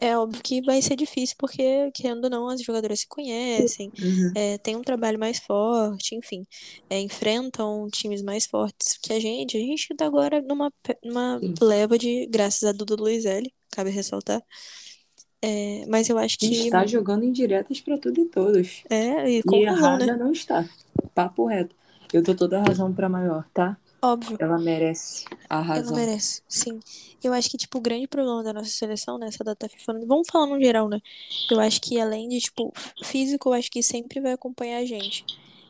é 0.00 0.16
óbvio 0.16 0.42
que 0.42 0.62
vai 0.62 0.80
ser 0.80 0.94
difícil, 0.96 1.34
porque, 1.38 1.90
querendo 1.92 2.24
ou 2.24 2.30
não, 2.30 2.48
as 2.48 2.62
jogadoras 2.62 3.00
se 3.00 3.08
conhecem, 3.08 3.90
Uhum. 3.98 4.32
é, 4.34 4.56
tem 4.58 4.76
um 4.76 4.82
trabalho 4.82 5.18
mais 5.18 5.38
forte, 5.40 6.14
enfim, 6.14 6.46
é, 6.88 7.00
enfrentam 7.00 7.88
times 7.90 8.22
mais 8.22 8.46
fortes 8.46 8.96
que 9.02 9.12
a 9.12 9.18
gente. 9.20 9.56
A 9.56 9.60
gente 9.60 9.88
tá 9.96 10.06
agora 10.06 10.40
numa, 10.42 10.72
numa 11.04 11.40
leva 11.60 11.98
de, 11.98 12.26
graças 12.26 12.62
a 12.62 12.72
Duda 12.72 12.94
Luizelli, 12.94 13.52
cabe 13.72 13.90
ressaltar. 13.90 14.40
É, 15.42 15.86
mas 15.86 16.08
eu 16.08 16.18
acho 16.18 16.38
A 16.40 16.46
gente 16.46 16.58
que 16.58 16.62
está 16.62 16.84
jogando 16.86 17.24
indiretas 17.24 17.80
pra 17.80 17.96
tudo 17.98 18.20
e 18.20 18.26
todos. 18.28 18.84
é, 18.90 19.28
e 19.30 19.42
E 19.44 19.62
errada 19.62 20.16
né? 20.16 20.18
não 20.18 20.32
está. 20.32 20.68
Papo 21.14 21.46
reto. 21.46 21.74
Eu 22.12 22.22
dou 22.22 22.36
toda 22.36 22.58
a 22.58 22.62
razão 22.64 22.94
pra 22.94 23.08
maior, 23.08 23.48
tá? 23.54 23.76
Óbvio. 24.02 24.38
Ela 24.38 24.58
merece 24.58 25.24
a 25.48 25.60
Ela 25.74 25.92
razão. 25.92 25.92
merece, 25.92 26.42
sim. 26.48 26.80
Eu 27.22 27.32
acho 27.32 27.50
que, 27.50 27.56
tipo, 27.58 27.78
o 27.78 27.80
grande 27.80 28.08
problema 28.08 28.42
da 28.42 28.52
nossa 28.52 28.70
seleção 28.70 29.18
nessa 29.18 29.44
data 29.44 29.68
FIFA, 29.68 29.94
vamos 30.06 30.26
falar 30.30 30.46
no 30.46 30.58
geral, 30.60 30.88
né? 30.88 30.98
Eu 31.50 31.60
acho 31.60 31.80
que 31.80 32.00
além 32.00 32.28
de, 32.28 32.40
tipo, 32.40 32.72
físico, 33.02 33.48
eu 33.50 33.52
acho 33.54 33.70
que 33.70 33.82
sempre 33.82 34.20
vai 34.20 34.32
acompanhar 34.32 34.78
a 34.78 34.84
gente. 34.86 35.24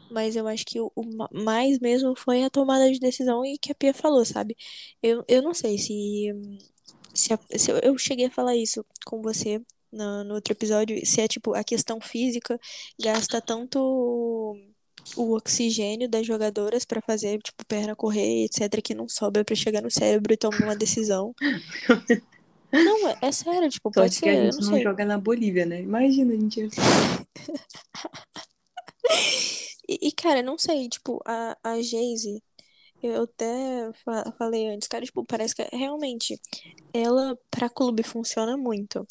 Mas 0.08 0.36
eu 0.36 0.46
acho 0.48 0.64
que 0.64 0.80
o, 0.80 0.90
o 0.96 1.04
ma- 1.16 1.28
mais 1.32 1.78
mesmo 1.80 2.14
foi 2.16 2.42
a 2.44 2.48
tomada 2.50 2.90
de 2.90 2.98
decisão 3.00 3.44
e 3.44 3.58
que 3.58 3.72
a 3.72 3.74
Pia 3.74 3.92
falou, 3.94 4.24
sabe? 4.24 4.56
Eu, 5.02 5.22
eu 5.28 5.42
não 5.42 5.52
sei 5.54 5.76
se, 5.78 6.32
se, 7.18 7.32
a- 7.32 7.38
se 7.58 7.70
eu, 7.70 7.78
eu 7.78 7.98
cheguei 7.98 8.26
a 8.26 8.30
falar 8.30 8.56
isso 8.56 8.84
com 9.04 9.20
você 9.22 9.60
no, 9.92 10.24
no 10.24 10.34
outro 10.34 10.52
episódio, 10.52 11.04
se 11.06 11.20
é, 11.20 11.28
tipo, 11.28 11.54
a 11.54 11.64
questão 11.64 12.00
física 12.00 12.58
gasta 13.00 13.40
tanto 13.40 13.78
o 15.16 15.34
oxigênio 15.34 16.08
das 16.08 16.26
jogadoras 16.26 16.84
pra 16.84 17.00
fazer, 17.00 17.38
tipo, 17.42 17.64
perna 17.66 17.96
correr, 17.96 18.44
etc, 18.44 18.82
que 18.82 18.94
não 18.94 19.08
sobra 19.08 19.44
pra 19.44 19.54
chegar 19.56 19.82
no 19.82 19.90
cérebro 19.90 20.32
e 20.32 20.36
tomar 20.36 20.58
uma 20.58 20.76
decisão. 20.76 21.34
Não, 22.70 23.08
é, 23.08 23.16
é 23.22 23.32
sério, 23.32 23.70
tipo, 23.70 23.90
pode 23.90 24.14
Sorte 24.14 24.22
que 24.22 24.28
a 24.28 24.34
ser, 24.34 24.52
gente 24.52 24.62
não 24.62 24.72
não 24.72 24.82
joga 24.82 25.02
na 25.06 25.16
Bolívia, 25.16 25.64
né? 25.64 25.80
Imagina, 25.80 26.34
a 26.34 26.36
gente 26.36 26.68
E, 29.88 30.08
e, 30.08 30.12
cara, 30.12 30.42
não 30.42 30.58
sei, 30.58 30.86
tipo, 30.88 31.18
a, 31.24 31.56
a 31.64 31.80
Jayce, 31.80 32.42
eu 33.02 33.22
até 33.24 33.92
fa- 34.04 34.32
falei 34.38 34.68
antes, 34.68 34.88
cara, 34.88 35.04
tipo, 35.04 35.24
parece 35.24 35.54
que 35.54 35.62
realmente 35.76 36.40
ela 36.92 37.38
pra 37.50 37.68
clube 37.70 38.02
funciona 38.02 38.56
muito. 38.56 39.06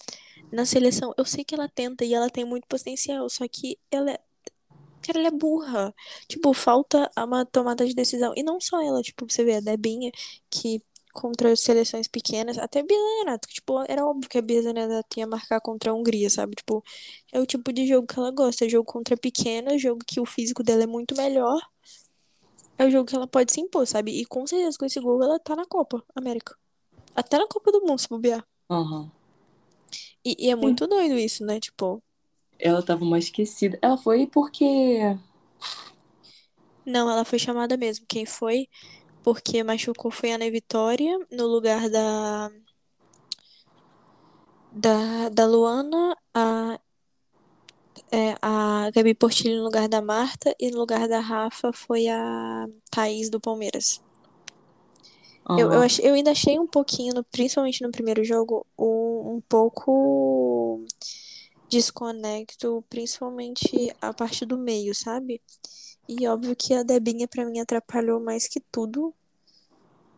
Na 0.51 0.65
seleção, 0.65 1.13
eu 1.17 1.25
sei 1.25 1.45
que 1.45 1.55
ela 1.55 1.69
tenta 1.69 2.05
e 2.05 2.13
ela 2.13 2.29
tem 2.29 2.45
muito 2.45 2.67
potencial, 2.67 3.29
só 3.29 3.47
que 3.47 3.79
ela 3.91 4.11
é, 4.11 4.19
cara, 5.01 5.19
ela 5.19 5.27
é 5.29 5.31
burra. 5.31 5.93
Tipo, 6.27 6.53
falta 6.53 7.09
uma 7.17 7.45
tomada 7.45 7.85
de 7.85 7.93
decisão. 7.95 8.33
E 8.35 8.43
não 8.43 8.59
só 8.61 8.81
ela, 8.81 9.01
tipo, 9.01 9.25
você 9.29 9.43
vê 9.43 9.55
a 9.55 9.59
Debinha, 9.61 10.11
que 10.49 10.81
contra 11.13 11.55
seleções 11.55 12.07
pequenas, 12.07 12.57
até 12.59 12.79
a 12.81 12.83
Bia 12.83 12.97
Zanerato, 12.97 13.47
que, 13.47 13.55
tipo, 13.55 13.83
era 13.89 14.05
óbvio 14.05 14.29
que 14.29 14.37
a 14.37 14.41
Zanerato 14.63 15.19
ia 15.19 15.25
marcar 15.27 15.59
contra 15.61 15.91
a 15.91 15.93
Hungria, 15.95 16.29
sabe? 16.29 16.55
Tipo, 16.55 16.83
é 17.33 17.39
o 17.39 17.45
tipo 17.45 17.73
de 17.73 17.87
jogo 17.87 18.07
que 18.07 18.19
ela 18.19 18.31
gosta, 18.31 18.65
é 18.65 18.69
jogo 18.69 18.85
contra 18.85 19.17
pequena, 19.17 19.77
jogo 19.79 20.01
que 20.05 20.19
o 20.19 20.25
físico 20.25 20.63
dela 20.63 20.83
é 20.83 20.87
muito 20.87 21.15
melhor. 21.15 21.59
É 22.79 22.85
o 22.85 22.91
jogo 22.91 23.05
que 23.07 23.15
ela 23.15 23.27
pode 23.27 23.51
se 23.53 23.61
impor, 23.61 23.85
sabe? 23.87 24.11
E 24.19 24.25
com 24.25 24.45
certeza 24.47 24.77
com 24.77 24.85
esse 24.85 24.99
gol 24.99 25.21
ela 25.23 25.39
tá 25.39 25.55
na 25.55 25.65
Copa 25.65 26.03
América. 26.15 26.55
Até 27.15 27.37
na 27.39 27.47
Copa 27.47 27.71
do 27.71 27.81
Mundo, 27.81 27.99
se 27.99 28.09
bobear. 28.09 28.45
Aham. 28.69 29.11
E, 30.23 30.35
e 30.47 30.49
é 30.51 30.55
muito 30.55 30.85
doido 30.87 31.17
isso, 31.17 31.43
né? 31.45 31.59
Tipo, 31.59 32.03
Ela 32.59 32.83
tava 32.83 33.03
mais 33.05 33.25
esquecida. 33.25 33.79
Ela 33.81 33.97
foi 33.97 34.27
porque. 34.27 35.17
não, 36.85 37.09
ela 37.09 37.25
foi 37.25 37.37
chamada 37.39 37.77
mesmo. 37.77 38.05
Quem 38.07 38.25
foi? 38.25 38.67
Porque 39.23 39.63
machucou 39.63 40.11
foi 40.11 40.31
a 40.31 40.35
Ana 40.35 40.51
Vitória, 40.51 41.17
no 41.31 41.47
lugar 41.47 41.89
da. 41.89 42.51
Da, 44.71 45.29
da 45.29 45.45
Luana, 45.45 46.15
a, 46.33 46.79
é, 48.11 48.35
a 48.41 48.89
Gabi 48.93 49.13
Portilho 49.15 49.57
no 49.57 49.63
lugar 49.65 49.87
da 49.89 50.01
Marta, 50.01 50.55
e 50.59 50.71
no 50.71 50.77
lugar 50.79 51.07
da 51.07 51.19
Rafa 51.19 51.71
foi 51.73 52.07
a 52.07 52.67
Thaís 52.91 53.29
do 53.29 53.39
Palmeiras. 53.39 54.01
Eu, 55.55 55.71
eu, 55.71 55.81
Aham. 55.81 55.81
ach- 55.81 55.99
eu 55.99 56.13
ainda 56.13 56.31
achei 56.31 56.59
um 56.59 56.67
pouquinho, 56.67 57.13
no- 57.15 57.23
principalmente 57.25 57.81
no 57.81 57.91
primeiro 57.91 58.23
jogo, 58.23 58.65
um, 58.77 59.37
um 59.37 59.41
pouco 59.49 60.85
desconecto, 61.69 62.83
principalmente 62.89 63.93
a 64.01 64.13
parte 64.13 64.45
do 64.45 64.57
meio, 64.57 64.93
sabe? 64.95 65.41
E 66.09 66.27
óbvio 66.27 66.55
que 66.55 66.73
a 66.73 66.83
Debinha 66.83 67.27
pra 67.27 67.45
mim 67.45 67.59
atrapalhou 67.59 68.19
mais 68.21 68.47
que 68.47 68.61
tudo. 68.71 69.13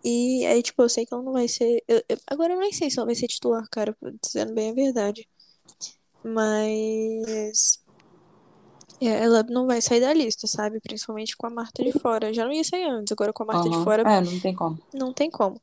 E 0.04 0.46
aí, 0.46 0.62
tipo, 0.64 0.82
eu 0.82 0.90
sei 0.90 1.06
que 1.06 1.14
ela 1.14 1.24
não 1.24 1.34
vai 1.34 1.48
ser. 1.48 1.84
eu- 1.88 2.04
eu- 2.10 2.18
agora 2.28 2.54
eu 2.54 2.60
nem 2.60 2.72
sei 2.72 2.90
se 2.90 2.98
ela 3.00 3.06
vai 3.06 3.16
ser 3.16 3.28
titular, 3.28 3.68
cara, 3.70 3.96
dizendo 4.24 4.54
bem 4.54 4.72
a 4.72 4.74
verdade. 4.74 5.28
Mas. 6.24 7.80
é, 9.02 9.06
Ela 9.24 9.44
não 9.44 9.66
vai 9.68 9.82
sair 9.82 10.00
da 10.02 10.14
lista, 10.14 10.48
sabe? 10.48 10.80
Principalmente 10.82 11.36
com 11.38 11.48
a 11.48 11.50
Marta 11.50 11.84
de 11.84 11.92
fora. 12.00 12.34
Já 12.34 12.46
não 12.46 12.52
ia 12.54 12.64
sair 12.64 12.84
antes, 12.86 13.12
agora 13.12 13.34
com 13.34 13.44
a 13.44 13.46
Marta 13.48 13.70
de 13.70 13.76
Aham. 13.76 13.84
fora 13.84 14.04
É, 14.04 14.22
não 14.22 14.40
tem 14.40 14.54
como. 14.56 14.78
não 14.94 15.14
tem 15.14 15.30
como. 15.30 15.62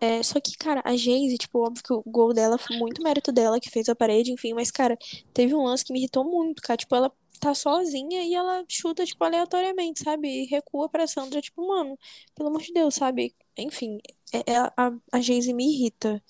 É, 0.00 0.22
só 0.22 0.40
que, 0.40 0.56
cara, 0.58 0.82
a 0.84 0.96
Jayce, 0.96 1.38
tipo, 1.38 1.60
óbvio 1.60 1.82
que 1.84 1.92
o 1.92 2.02
gol 2.06 2.34
dela 2.34 2.58
foi 2.58 2.76
muito 2.76 3.02
mérito 3.02 3.32
dela, 3.32 3.60
que 3.60 3.70
fez 3.70 3.88
a 3.88 3.94
parede, 3.94 4.32
enfim, 4.32 4.54
mas, 4.54 4.70
cara, 4.70 4.98
teve 5.34 5.54
um 5.54 5.64
lance 5.64 5.84
que 5.84 5.92
me 5.92 6.00
irritou 6.00 6.24
muito, 6.24 6.62
cara. 6.62 6.76
Tipo, 6.76 6.96
ela 6.96 7.12
tá 7.40 7.54
sozinha 7.54 8.22
e 8.24 8.34
ela 8.34 8.64
chuta, 8.68 9.04
tipo, 9.06 9.24
aleatoriamente, 9.24 10.02
sabe? 10.04 10.28
E 10.28 10.46
recua 10.46 10.88
pra 10.88 11.06
Sandra, 11.06 11.40
tipo, 11.42 11.66
mano, 11.68 11.98
pelo 12.34 12.48
amor 12.50 12.62
de 12.62 12.72
Deus, 12.72 12.94
sabe? 12.96 13.34
Enfim, 13.58 13.98
é, 14.32 14.52
é- 14.52 14.56
a, 14.76 14.92
a 15.12 15.20
Jayce 15.20 15.52
me 15.54 15.66
irrita. 15.72 16.22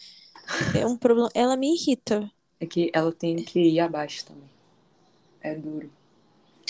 É 0.72 0.86
um 0.86 0.96
problema. 0.98 1.30
Ela 1.34 1.56
me 1.56 1.74
irrita. 1.74 2.30
É 2.62 2.66
que 2.66 2.92
ela 2.94 3.10
tem 3.10 3.34
que 3.42 3.58
ir 3.58 3.80
abaixo 3.80 4.24
também. 4.24 4.48
É 5.40 5.52
duro. 5.56 5.90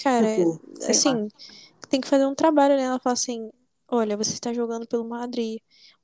Cara, 0.02 0.26
Tipo, 0.34 0.58
sei 0.80 0.90
assim, 0.90 1.28
tem 1.90 2.00
que 2.00 2.08
fazer 2.08 2.24
um 2.24 2.34
trabalho, 2.34 2.76
né? 2.76 2.84
Ela 2.84 2.98
fala 2.98 3.12
assim: 3.12 3.50
olha, 3.88 4.16
você 4.16 4.32
está 4.32 4.54
jogando 4.54 4.86
pelo 4.88 5.04
Madrid. 5.06 5.60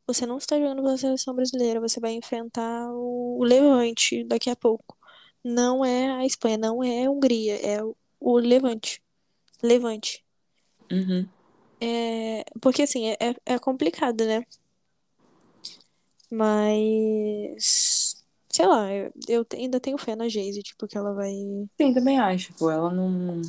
Você 0.07 0.27
não 0.27 0.37
está 0.37 0.59
jogando 0.59 0.83
pela 0.83 0.99
seleção 0.99 1.35
brasileira. 1.35 1.81
Você 1.81 2.01
vai 2.01 2.13
enfrentar 2.13 2.91
o 2.93 3.43
Levante 3.43 4.25
daqui 4.25 4.51
a 4.51 4.57
pouco. 4.57 4.95
Não 5.43 5.83
é 5.83 6.11
a 6.11 6.27
Espanha, 6.27 6.59
não 6.59 6.85
é 6.85 7.07
a 7.07 7.11
Hungria, 7.11 7.57
é 7.57 7.83
o- 7.83 7.97
o 8.21 8.39
Levante. 8.39 9.03
Levante. 9.63 10.23
Uhum. 10.93 11.27
É, 11.81 12.45
porque 12.61 12.83
assim, 12.83 13.09
é, 13.09 13.17
é 13.21 13.55
é 13.55 13.59
complicado, 13.59 14.25
né? 14.27 14.45
Mas, 16.31 18.08
sei 18.59 18.67
lá, 18.67 18.93
eu, 18.93 19.13
eu 19.29 19.47
ainda 19.55 19.79
tenho 19.79 19.97
fé 19.97 20.17
na 20.17 20.29
Jayce, 20.29 20.65
tipo, 20.65 20.89
que 20.89 20.99
ela 20.99 21.15
vai. 21.15 21.31
Sim, 21.81 21.95
também 21.95 22.19
acho. 22.19 22.53
Pô, 22.55 22.69
ela 22.69 22.93
não. 22.93 23.41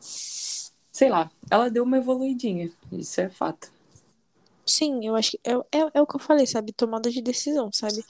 Sei 0.00 1.10
lá, 1.10 1.30
ela 1.50 1.68
deu 1.68 1.84
uma 1.84 1.98
evoluidinha. 1.98 2.72
Isso 2.90 3.20
é 3.20 3.28
fato. 3.28 3.70
Sim, 4.64 5.04
eu 5.06 5.14
acho 5.14 5.32
que 5.32 5.40
é, 5.44 5.52
é, 5.52 5.90
é 5.94 6.00
o 6.00 6.06
que 6.06 6.16
eu 6.16 6.20
falei, 6.20 6.46
sabe? 6.46 6.72
Tomada 6.72 7.10
de 7.10 7.20
decisão, 7.20 7.70
sabe? 7.74 8.02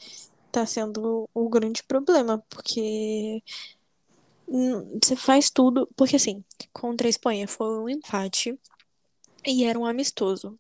Tá 0.53 0.65
sendo 0.65 1.29
o 1.35 1.49
grande 1.49 1.83
problema, 1.83 2.39
porque 2.49 3.43
você 5.03 5.17
faz 5.17 5.51
tudo. 5.51 5.89
Porque 5.97 6.15
assim, 6.15 6.45
contra 6.73 7.09
a 7.09 7.11
Espanha 7.11 7.49
foi 7.49 7.67
um 7.81 7.89
empate 7.89 8.57
e 9.45 9.65
era 9.65 9.77
um 9.77 9.85
amistoso. 9.85 10.57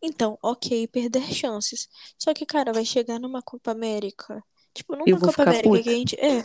Então, 0.00 0.38
ok, 0.42 0.86
perder 0.88 1.32
chances. 1.34 1.88
Só 2.16 2.32
que, 2.32 2.46
cara, 2.46 2.72
vai 2.72 2.84
chegar 2.84 3.18
numa 3.18 3.42
Copa 3.42 3.72
América. 3.72 4.42
Tipo, 4.72 4.94
não 4.94 5.04
Eu 5.06 5.18
na 5.18 5.26
Copa 5.26 5.42
América 5.42 5.68
puta. 5.68 5.82
que 5.82 5.88
a 5.88 5.92
gente. 5.92 6.20
É. 6.20 6.44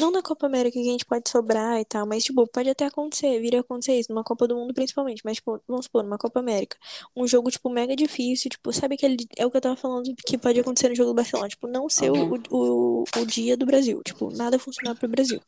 Não 0.00 0.10
na 0.10 0.20
Copa 0.20 0.46
América 0.46 0.72
que 0.80 0.88
a 0.88 0.92
gente 0.92 1.04
pode 1.04 1.30
sobrar 1.30 1.80
e 1.80 1.84
tal, 1.84 2.04
mas, 2.04 2.24
tipo, 2.24 2.46
pode 2.48 2.68
até 2.68 2.86
acontecer, 2.86 3.40
vir 3.40 3.56
a 3.56 3.60
acontecer 3.60 3.98
isso, 3.98 4.12
numa 4.12 4.24
Copa 4.24 4.48
do 4.48 4.56
Mundo 4.56 4.74
principalmente, 4.74 5.22
mas, 5.24 5.36
tipo, 5.36 5.60
vamos 5.66 5.86
supor, 5.86 6.02
numa 6.02 6.18
Copa 6.18 6.40
América, 6.40 6.76
um 7.14 7.26
jogo, 7.26 7.50
tipo, 7.50 7.70
mega 7.70 7.94
difícil, 7.94 8.50
tipo, 8.50 8.72
sabe 8.72 8.96
aquele, 8.96 9.16
é 9.36 9.46
o 9.46 9.50
que 9.50 9.56
eu 9.56 9.60
tava 9.60 9.76
falando 9.76 10.12
que 10.26 10.36
pode 10.36 10.58
acontecer 10.58 10.88
no 10.88 10.94
jogo 10.94 11.10
do 11.10 11.14
Barcelona, 11.14 11.48
tipo, 11.48 11.66
não 11.68 11.88
ser 11.88 12.10
o, 12.10 12.34
o, 12.50 13.04
o 13.16 13.26
dia 13.26 13.56
do 13.56 13.64
Brasil, 13.64 14.02
tipo, 14.04 14.28
nada 14.36 14.58
funcionar 14.58 14.94
pro 14.96 15.08
Brasil. 15.08 15.40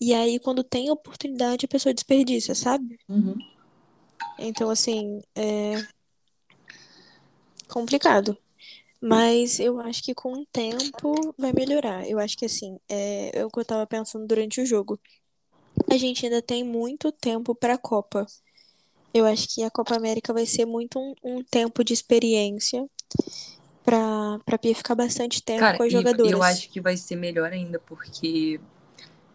E 0.00 0.14
aí, 0.14 0.38
quando 0.40 0.64
tem 0.64 0.90
oportunidade, 0.90 1.66
a 1.66 1.68
pessoa 1.68 1.94
desperdiça, 1.94 2.54
sabe? 2.54 2.98
Uhum. 3.08 3.36
Então, 4.38 4.70
assim, 4.70 5.20
é 5.36 5.74
complicado. 7.68 8.36
Mas 9.00 9.58
eu 9.58 9.80
acho 9.80 10.02
que 10.02 10.14
com 10.14 10.32
o 10.32 10.46
tempo 10.46 11.34
vai 11.38 11.52
melhorar. 11.52 12.06
Eu 12.08 12.18
acho 12.18 12.36
que 12.36 12.44
assim, 12.44 12.78
é, 12.88 13.40
é 13.40 13.44
o 13.44 13.50
que 13.50 13.58
eu 13.60 13.64
tava 13.64 13.86
pensando 13.86 14.26
durante 14.26 14.60
o 14.60 14.66
jogo. 14.66 15.00
A 15.90 15.96
gente 15.96 16.26
ainda 16.26 16.42
tem 16.42 16.62
muito 16.62 17.10
tempo 17.10 17.54
pra 17.54 17.78
Copa. 17.78 18.26
Eu 19.12 19.26
acho 19.26 19.48
que 19.48 19.62
a 19.62 19.70
Copa 19.70 19.96
América 19.96 20.32
vai 20.32 20.46
ser 20.46 20.66
muito 20.66 20.98
um, 20.98 21.14
um 21.24 21.42
tempo 21.42 21.82
de 21.82 21.92
experiência 21.92 22.86
pra, 23.84 24.38
pra 24.44 24.58
Pia 24.58 24.74
ficar 24.74 24.94
bastante 24.94 25.42
tempo 25.42 25.60
Cara, 25.60 25.76
com 25.76 25.82
as 25.82 25.88
e 25.88 25.92
jogadoras. 25.92 26.32
eu 26.32 26.42
acho 26.42 26.68
que 26.70 26.80
vai 26.80 26.96
ser 26.96 27.16
melhor 27.16 27.52
ainda, 27.52 27.78
porque, 27.80 28.60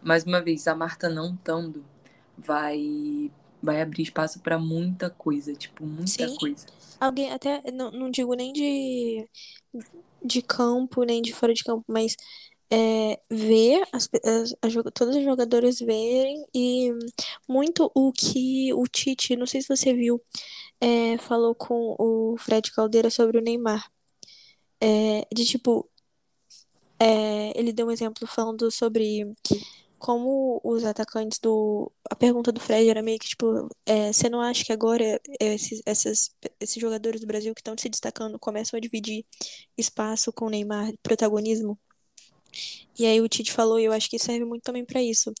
mais 0.02 0.24
uma 0.24 0.40
vez, 0.40 0.66
a 0.66 0.74
Marta 0.74 1.08
não 1.08 1.34
estando 1.34 1.84
vai, 2.38 3.30
vai 3.66 3.82
abrir 3.82 4.02
espaço 4.04 4.40
pra 4.40 4.58
muita 4.58 5.10
coisa. 5.10 5.52
Tipo, 5.54 5.84
muita 5.84 6.28
Sim. 6.28 6.36
coisa. 6.36 6.66
Alguém, 6.98 7.30
até, 7.32 7.62
não, 7.70 7.90
não 7.90 8.10
digo 8.10 8.32
nem 8.34 8.52
de, 8.52 9.28
de 10.24 10.40
campo, 10.40 11.04
nem 11.04 11.20
de 11.20 11.34
fora 11.34 11.52
de 11.52 11.62
campo, 11.62 11.84
mas 11.86 12.16
é, 12.70 13.20
ver 13.30 13.82
as, 13.92 14.08
as, 14.24 14.54
as 14.62 14.72
joga- 14.72 14.90
todas 14.90 15.16
as 15.16 15.24
jogadoras 15.24 15.78
verem 15.78 16.44
e 16.54 16.90
muito 17.46 17.90
o 17.94 18.12
que 18.12 18.72
o 18.72 18.86
Tite, 18.86 19.36
não 19.36 19.46
sei 19.46 19.60
se 19.60 19.68
você 19.68 19.92
viu, 19.92 20.22
é, 20.80 21.18
falou 21.18 21.54
com 21.54 21.94
o 21.98 22.36
Fred 22.38 22.72
Caldeira 22.72 23.10
sobre 23.10 23.38
o 23.38 23.42
Neymar. 23.42 23.86
É, 24.80 25.26
de 25.34 25.44
tipo, 25.44 25.88
é, 26.98 27.58
ele 27.58 27.72
deu 27.72 27.86
um 27.86 27.90
exemplo 27.90 28.26
falando 28.26 28.70
sobre 28.70 29.26
como 30.06 30.60
os 30.62 30.84
atacantes 30.84 31.40
do. 31.40 31.90
A 32.08 32.14
pergunta 32.14 32.52
do 32.52 32.60
Fred 32.60 32.88
era 32.88 33.02
meio 33.02 33.18
que 33.18 33.26
tipo: 33.26 33.68
é, 33.84 34.12
você 34.12 34.30
não 34.30 34.40
acha 34.40 34.64
que 34.64 34.72
agora 34.72 35.02
é, 35.04 35.54
esses, 35.54 35.82
essas, 35.84 36.30
esses 36.60 36.80
jogadores 36.80 37.20
do 37.20 37.26
Brasil 37.26 37.52
que 37.52 37.60
estão 37.60 37.76
se 37.76 37.88
destacando 37.88 38.38
começam 38.38 38.76
a 38.78 38.80
dividir 38.80 39.24
espaço 39.76 40.32
com 40.32 40.46
o 40.46 40.48
Neymar, 40.48 40.92
protagonismo? 41.02 41.76
E 42.96 43.04
aí 43.04 43.20
o 43.20 43.28
Tite 43.28 43.52
falou, 43.52 43.80
e 43.80 43.84
eu 43.84 43.92
acho 43.92 44.08
que 44.08 44.16
serve 44.16 44.44
muito 44.44 44.62
também 44.62 44.84
pra 44.84 45.02
isso. 45.02 45.32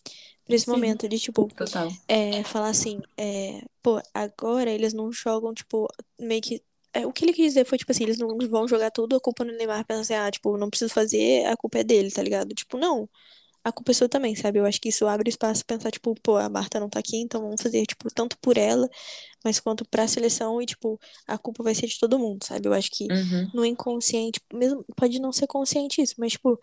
Pra 0.44 0.56
esse 0.56 0.64
Sim. 0.64 0.72
momento 0.72 1.08
de 1.08 1.18
tipo, 1.20 1.46
Total. 1.54 1.88
é, 2.08 2.42
falar 2.42 2.70
assim, 2.70 3.00
é, 3.16 3.62
pô, 3.80 4.02
agora 4.12 4.68
eles 4.68 4.92
não 4.92 5.12
jogam, 5.12 5.54
tipo, 5.54 5.86
meio 6.18 6.42
que. 6.42 6.60
é, 6.92 7.06
o 7.06 7.12
que 7.12 7.24
ele 7.24 7.32
quis 7.32 7.54
dizer 7.54 7.64
foi, 7.66 7.78
tipo 7.78 7.92
assim, 7.92 8.02
eles 8.02 8.18
não 8.18 8.36
vão 8.48 8.66
jogar 8.66 8.90
tudo 8.90 9.14
a 9.14 9.20
culpa 9.20 9.44
no 9.44 9.52
Neymar, 9.52 9.86
pensar 9.86 10.00
assim, 10.00 10.14
ah, 10.14 10.30
tipo, 10.30 10.56
não 10.58 10.68
preciso 10.70 10.92
fazer, 10.92 11.46
a 11.46 11.56
culpa 11.56 11.78
é 11.78 11.84
dele, 11.84 12.10
tá 12.10 12.20
ligado? 12.20 12.52
Tipo, 12.52 12.76
não. 12.78 13.08
A 13.66 13.72
culpa 13.72 13.90
é 13.92 13.94
sua 13.94 14.08
também, 14.08 14.36
sabe? 14.36 14.60
Eu 14.60 14.66
acho 14.66 14.80
que 14.80 14.88
isso 14.90 15.06
abre 15.08 15.28
espaço 15.30 15.64
pra 15.66 15.76
pensar, 15.76 15.90
tipo, 15.90 16.14
pô, 16.22 16.36
a 16.36 16.48
Marta 16.48 16.78
não 16.80 16.88
tá 16.88 17.00
aqui, 17.00 17.16
então 17.18 17.42
vamos 17.42 17.60
fazer, 17.62 17.84
tipo, 17.86 18.08
tanto 18.14 18.38
por 18.40 18.56
ela, 18.58 18.88
mas 19.44 19.60
quanto 19.60 19.84
pra 19.88 20.08
seleção 20.08 20.62
e, 20.62 20.66
tipo, 20.66 21.00
a 21.26 21.38
culpa 21.38 21.62
vai 21.64 21.74
ser 21.74 21.86
de 21.88 21.98
todo 21.98 22.18
mundo, 22.18 22.44
sabe? 22.44 22.68
Eu 22.68 22.74
acho 22.74 22.90
que 22.92 23.06
Uhum. 23.10 23.50
no 23.54 23.64
inconsciente, 23.64 24.40
mesmo, 24.54 24.84
pode 24.96 25.20
não 25.20 25.32
ser 25.32 25.46
consciente 25.48 26.02
isso, 26.02 26.14
mas, 26.18 26.32
tipo, 26.32 26.60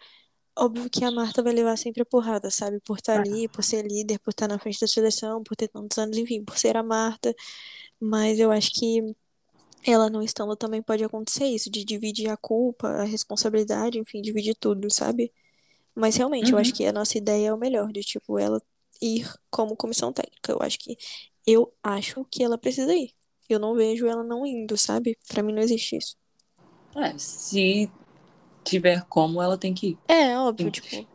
óbvio 0.57 0.89
que 0.89 1.05
a 1.05 1.11
Marta 1.11 1.43
vai 1.43 1.53
levar 1.53 1.77
sempre 1.77 2.01
a 2.03 2.05
porrada, 2.05 2.51
sabe? 2.51 2.79
Por 2.81 2.97
estar 2.99 3.15
ali, 3.15 3.49
por 3.49 3.63
ser 3.63 3.85
líder, 3.87 4.19
por 4.19 4.31
estar 4.31 4.47
na 4.47 4.59
frente 4.59 4.79
da 4.81 4.87
seleção, 4.87 5.43
por 5.43 5.55
ter 5.55 5.69
tantos 5.69 5.97
anos, 5.97 6.17
enfim, 6.17 6.43
por 6.45 6.57
ser 6.57 6.77
a 6.77 6.83
Marta. 6.83 7.33
Mas 7.99 8.39
eu 8.39 8.51
acho 8.51 8.71
que 8.73 9.01
ela 9.85 10.09
não 10.09 10.21
estando 10.23 10.55
também 10.55 10.81
pode 10.81 11.03
acontecer 11.03 11.45
isso, 11.45 11.69
de 11.71 11.83
dividir 11.85 12.29
a 12.29 12.37
culpa, 12.37 12.87
a 12.89 13.03
responsabilidade, 13.03 13.99
enfim, 13.99 14.21
dividir 14.21 14.55
tudo, 14.55 14.91
sabe? 14.91 15.31
Mas 15.95 16.15
realmente, 16.15 16.51
eu 16.51 16.57
Uhum. 16.57 16.61
acho 16.61 16.73
que 16.73 16.85
a 16.85 16.91
nossa 16.93 17.17
ideia 17.17 17.47
é 17.49 17.53
o 17.53 17.57
melhor, 17.57 17.91
de 17.91 18.01
tipo, 18.01 18.39
ela 18.39 18.61
ir 19.01 19.31
como 19.51 19.75
comissão 19.75 20.11
técnica. 20.13 20.51
Eu 20.51 20.59
acho 20.61 20.79
que. 20.79 20.97
Eu 21.45 21.73
acho 21.83 22.25
que 22.31 22.43
ela 22.43 22.57
precisa 22.57 22.93
ir. 22.95 23.13
Eu 23.49 23.59
não 23.59 23.75
vejo 23.75 24.07
ela 24.07 24.23
não 24.23 24.45
indo, 24.45 24.77
sabe? 24.77 25.17
Pra 25.27 25.43
mim 25.43 25.53
não 25.53 25.61
existe 25.61 25.97
isso. 25.97 26.15
É, 26.95 27.17
se 27.17 27.89
tiver 28.63 29.03
como, 29.09 29.41
ela 29.41 29.57
tem 29.57 29.73
que 29.73 29.89
ir. 29.89 29.97
É, 30.07 30.37
óbvio, 30.37 30.71
tipo. 30.71 31.07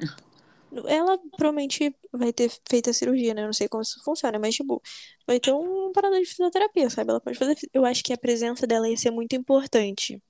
Ela 0.86 1.18
provavelmente 1.36 1.94
vai 2.12 2.32
ter 2.32 2.50
feito 2.68 2.90
a 2.90 2.92
cirurgia, 2.92 3.32
né? 3.32 3.42
Eu 3.42 3.46
não 3.46 3.52
sei 3.54 3.68
como 3.68 3.82
isso 3.82 4.02
funciona, 4.04 4.38
mas, 4.38 4.54
tipo, 4.54 4.82
vai 5.26 5.40
ter 5.40 5.50
uma 5.52 5.90
parada 5.92 6.18
de 6.20 6.26
fisioterapia, 6.26 6.90
sabe? 6.90 7.10
Ela 7.10 7.20
pode 7.20 7.38
fazer. 7.38 7.56
Eu 7.72 7.86
acho 7.86 8.02
que 8.04 8.12
a 8.12 8.18
presença 8.18 8.66
dela 8.66 8.88
ia 8.88 8.96
ser 8.96 9.10
muito 9.10 9.34
importante. 9.34 10.22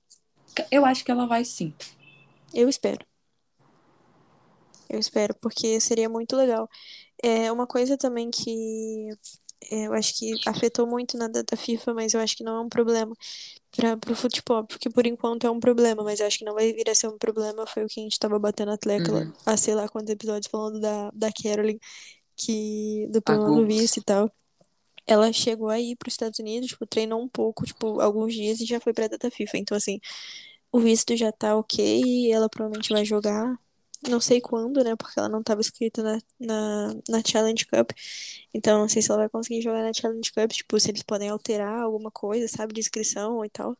Eu 0.71 0.85
acho 0.85 1.03
que 1.03 1.11
ela 1.11 1.25
vai 1.27 1.43
sim. 1.43 1.73
Eu 2.53 2.69
espero. 2.69 3.05
Eu 4.89 4.99
espero, 4.99 5.35
porque 5.35 5.79
seria 5.79 6.09
muito 6.09 6.35
legal. 6.35 6.69
É 7.23 7.51
uma 7.51 7.67
coisa 7.67 7.97
também 7.97 8.31
que 8.31 9.09
é, 9.71 9.87
eu 9.87 9.93
acho 9.93 10.17
que 10.17 10.33
afetou 10.47 10.87
muito 10.87 11.17
na 11.17 11.27
data 11.27 11.55
FIFA, 11.57 11.93
mas 11.93 12.13
eu 12.13 12.19
acho 12.21 12.35
que 12.37 12.43
não 12.43 12.57
é 12.57 12.61
um 12.61 12.69
problema 12.69 13.15
para 13.75 13.97
pro 13.97 14.15
futebol, 14.15 14.65
porque 14.65 14.89
por 14.89 15.05
enquanto 15.07 15.45
é 15.47 15.51
um 15.51 15.59
problema, 15.59 16.03
mas 16.03 16.19
eu 16.19 16.27
acho 16.27 16.39
que 16.39 16.45
não 16.45 16.53
vai 16.55 16.73
vir 16.73 16.89
a 16.89 16.95
ser 16.95 17.07
um 17.09 17.17
problema. 17.17 17.67
Foi 17.67 17.85
o 17.85 17.87
que 17.87 17.99
a 18.01 18.03
gente 18.03 18.19
tava 18.19 18.39
batendo 18.39 18.71
a 18.71 18.77
tecla 18.77 19.25
Uhum. 19.25 19.33
há 19.45 19.57
sei 19.57 19.75
lá 19.75 19.87
quantos 19.89 20.11
episódios 20.11 20.49
falando 20.51 20.79
da, 20.81 21.11
da 21.13 21.29
Carolyn, 21.33 21.79
que 22.37 23.07
do 23.11 23.21
A 23.25 23.31
problema 23.31 23.61
do 23.61 23.67
visto 23.67 23.97
e 23.99 24.03
tal. 24.03 24.31
Ela 25.07 25.33
chegou 25.33 25.69
aí 25.69 25.95
para 25.95 26.07
os 26.07 26.13
Estados 26.13 26.39
Unidos, 26.39 26.69
tipo, 26.69 26.85
treinou 26.87 27.21
um 27.21 27.27
pouco, 27.29 27.65
tipo, 27.65 27.99
alguns 28.01 28.33
dias 28.33 28.61
e 28.61 28.65
já 28.65 28.79
foi 28.79 28.93
pra 28.93 29.07
data 29.07 29.31
FIFA. 29.31 29.57
Então, 29.57 29.77
assim, 29.77 29.99
o 30.71 30.79
visto 30.79 31.15
já 31.17 31.31
tá 31.31 31.55
ok 31.57 32.01
e 32.05 32.31
ela 32.31 32.49
provavelmente 32.49 32.93
vai 32.93 33.05
jogar. 33.05 33.57
Não 34.07 34.19
sei 34.21 34.39
quando, 34.41 34.83
né? 34.83 34.95
Porque 34.95 35.19
ela 35.19 35.27
não 35.29 35.43
tava 35.43 35.59
inscrita 35.61 36.01
na, 36.01 36.19
na, 36.39 36.93
na 37.09 37.21
Challenge 37.25 37.65
Cup. 37.65 37.91
Então, 38.53 38.79
não 38.79 38.87
sei 38.89 39.01
se 39.01 39.09
ela 39.11 39.19
vai 39.21 39.29
conseguir 39.29 39.61
jogar 39.61 39.83
na 39.83 39.93
Challenge 39.93 40.31
Cup. 40.31 40.51
Tipo, 40.51 40.79
se 40.79 40.89
eles 40.91 41.03
podem 41.03 41.29
alterar 41.29 41.81
alguma 41.81 42.09
coisa, 42.11 42.47
sabe? 42.47 42.73
De 42.73 42.79
inscrição 42.81 43.43
e 43.45 43.49
tal. 43.49 43.77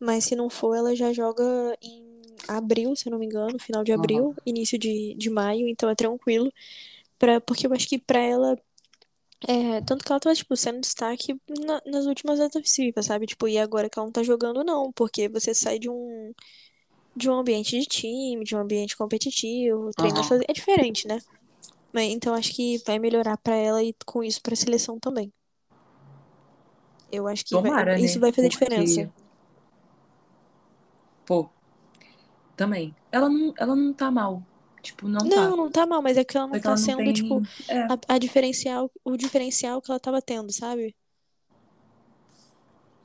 Mas 0.00 0.24
se 0.24 0.36
não 0.36 0.50
for, 0.50 0.74
ela 0.76 0.94
já 0.96 1.12
joga 1.12 1.44
em 1.82 2.22
abril, 2.48 2.96
se 2.96 3.08
eu 3.08 3.12
não 3.12 3.18
me 3.18 3.26
engano. 3.26 3.58
Final 3.60 3.84
de 3.84 3.92
abril, 3.92 4.34
início 4.46 4.78
de, 4.78 5.14
de 5.16 5.30
maio. 5.30 5.68
Então 5.68 5.90
é 5.90 5.94
tranquilo. 5.94 6.52
Pra, 7.18 7.40
porque 7.40 7.66
eu 7.66 7.74
acho 7.74 7.88
que 7.88 7.98
pra 7.98 8.20
ela. 8.20 8.58
É, 9.46 9.80
tanto 9.82 10.04
que 10.04 10.10
ela 10.12 10.20
tava, 10.20 10.34
tipo, 10.34 10.56
sendo 10.56 10.80
destaque 10.80 11.40
na- 11.66 11.80
nas 11.86 12.06
últimas 12.06 12.38
datas 12.40 12.70
FIFA, 12.74 13.02
sabe? 13.02 13.26
Tipo, 13.26 13.46
e 13.48 13.56
agora 13.58 13.88
que 13.88 13.98
ela 13.98 14.06
não 14.06 14.12
tá 14.12 14.22
jogando, 14.22 14.64
não. 14.64 14.92
Porque 14.92 15.28
você 15.28 15.54
sai 15.54 15.78
de 15.78 15.88
um 15.88 16.34
de 17.18 17.30
um 17.30 17.34
ambiente 17.38 17.78
de 17.78 17.86
time, 17.86 18.44
de 18.44 18.56
um 18.56 18.60
ambiente 18.60 18.96
competitivo, 18.96 19.90
treina 19.94 20.22
sozinho. 20.22 20.46
É 20.48 20.52
diferente, 20.52 21.06
né? 21.08 21.18
Mas, 21.92 22.12
então 22.12 22.34
acho 22.34 22.54
que 22.54 22.78
vai 22.86 22.98
melhorar 22.98 23.36
pra 23.38 23.54
ela 23.56 23.82
e 23.82 23.94
com 24.06 24.22
isso 24.24 24.42
pra 24.42 24.56
seleção 24.56 24.98
também. 25.00 25.32
Eu 27.12 27.26
acho 27.26 27.44
que 27.44 27.58
vai- 27.58 27.70
Tomara, 27.70 27.96
isso 27.96 28.18
né? 28.18 28.20
vai 28.20 28.32
fazer 28.32 28.48
Porque, 28.48 28.58
diferença. 28.70 29.12
Pô, 31.26 31.48
também. 32.56 32.94
Ela 33.10 33.28
não, 33.28 33.54
ela 33.56 33.76
não 33.76 33.92
tá 33.92 34.10
mal. 34.10 34.42
Tipo, 34.82 35.08
não, 35.08 35.28
Não, 35.28 35.50
tá. 35.50 35.56
não 35.56 35.70
tá 35.70 35.86
mal, 35.86 36.02
mas 36.02 36.16
é 36.16 36.24
que 36.24 36.36
ela 36.36 36.46
não 36.46 36.58
que 36.60 36.60
tá 36.60 36.70
ela 36.70 36.78
não 36.78 36.86
sendo, 36.86 37.04
tem. 37.04 37.12
tipo, 37.12 37.42
É, 37.68 37.84
a, 37.88 38.14
a 38.14 38.18
diferencial, 38.18 38.90
o 39.04 39.16
diferencial 39.16 39.80
que 39.82 39.90
ela 39.90 40.00
tava 40.00 40.22
tendo, 40.22 40.52
sabe? 40.52 40.94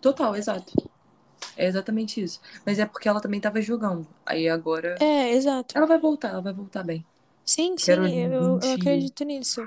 total, 0.01 0.35
exato. 0.35 0.73
É 1.55 1.67
exatamente 1.67 2.21
isso. 2.21 2.39
Mas 2.65 2.79
é 2.79 2.85
porque 2.85 3.07
ela 3.07 3.21
também 3.21 3.39
tava 3.39 3.61
jogando. 3.61 4.07
Aí 4.25 4.49
agora. 4.49 4.95
É, 4.99 5.31
exato. 5.31 5.77
Ela 5.77 5.85
vai 5.85 5.99
voltar, 5.99 6.29
ela 6.29 6.41
vai 6.41 6.53
voltar 6.53 6.83
bem. 6.83 7.05
Sim, 7.45 7.75
sim, 7.77 7.85
Quero 7.85 8.07
eu, 8.07 8.31
eu 8.31 8.59
20. 8.59 8.81
acredito 8.81 9.23
nisso. 9.23 9.61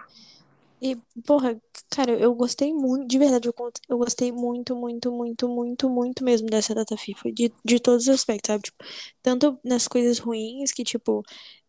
E, 0.81 0.95
porra, 1.27 1.59
cara, 1.91 2.13
eu 2.13 2.35
gostei 2.35 2.73
muito, 2.73 3.09
de 3.09 3.19
verdade, 3.19 3.49
eu, 3.49 3.55
eu 3.89 3.97
gostei 3.99 4.31
muito, 4.31 4.77
muito, 4.77 5.11
muito, 5.11 5.49
muito, 5.49 5.89
muito 5.89 6.23
mesmo 6.25 6.49
dessa 6.49 6.75
data 6.75 6.97
FIFA, 6.97 7.33
de, 7.33 7.53
de 7.65 7.81
todos 7.81 8.03
os 8.05 8.15
aspectos, 8.15 8.49
sabe? 8.49 8.63
Tipo, 8.65 8.85
tanto 9.23 9.59
nas 9.65 9.89
coisas 9.89 10.19
ruins, 10.19 10.73
que, 10.73 10.85
tipo, 10.85 11.23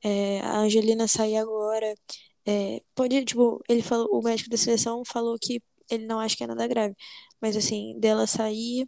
é, 0.04 0.42
a 0.42 0.60
Angelina 0.60 1.08
sair 1.08 1.38
agora, 1.38 1.96
é, 2.46 2.82
pode, 2.94 3.24
tipo, 3.26 3.62
ele 3.70 3.82
falou, 3.82 4.10
o 4.12 4.22
médico 4.22 4.50
da 4.50 4.58
seleção 4.58 5.04
falou 5.06 5.38
que 5.42 5.62
ele 5.90 6.06
não 6.06 6.20
acha 6.20 6.36
que 6.36 6.44
é 6.44 6.48
nada 6.48 6.68
grave, 6.68 6.94
mas, 7.42 7.56
assim, 7.56 7.98
dela 8.00 8.28
sair 8.28 8.88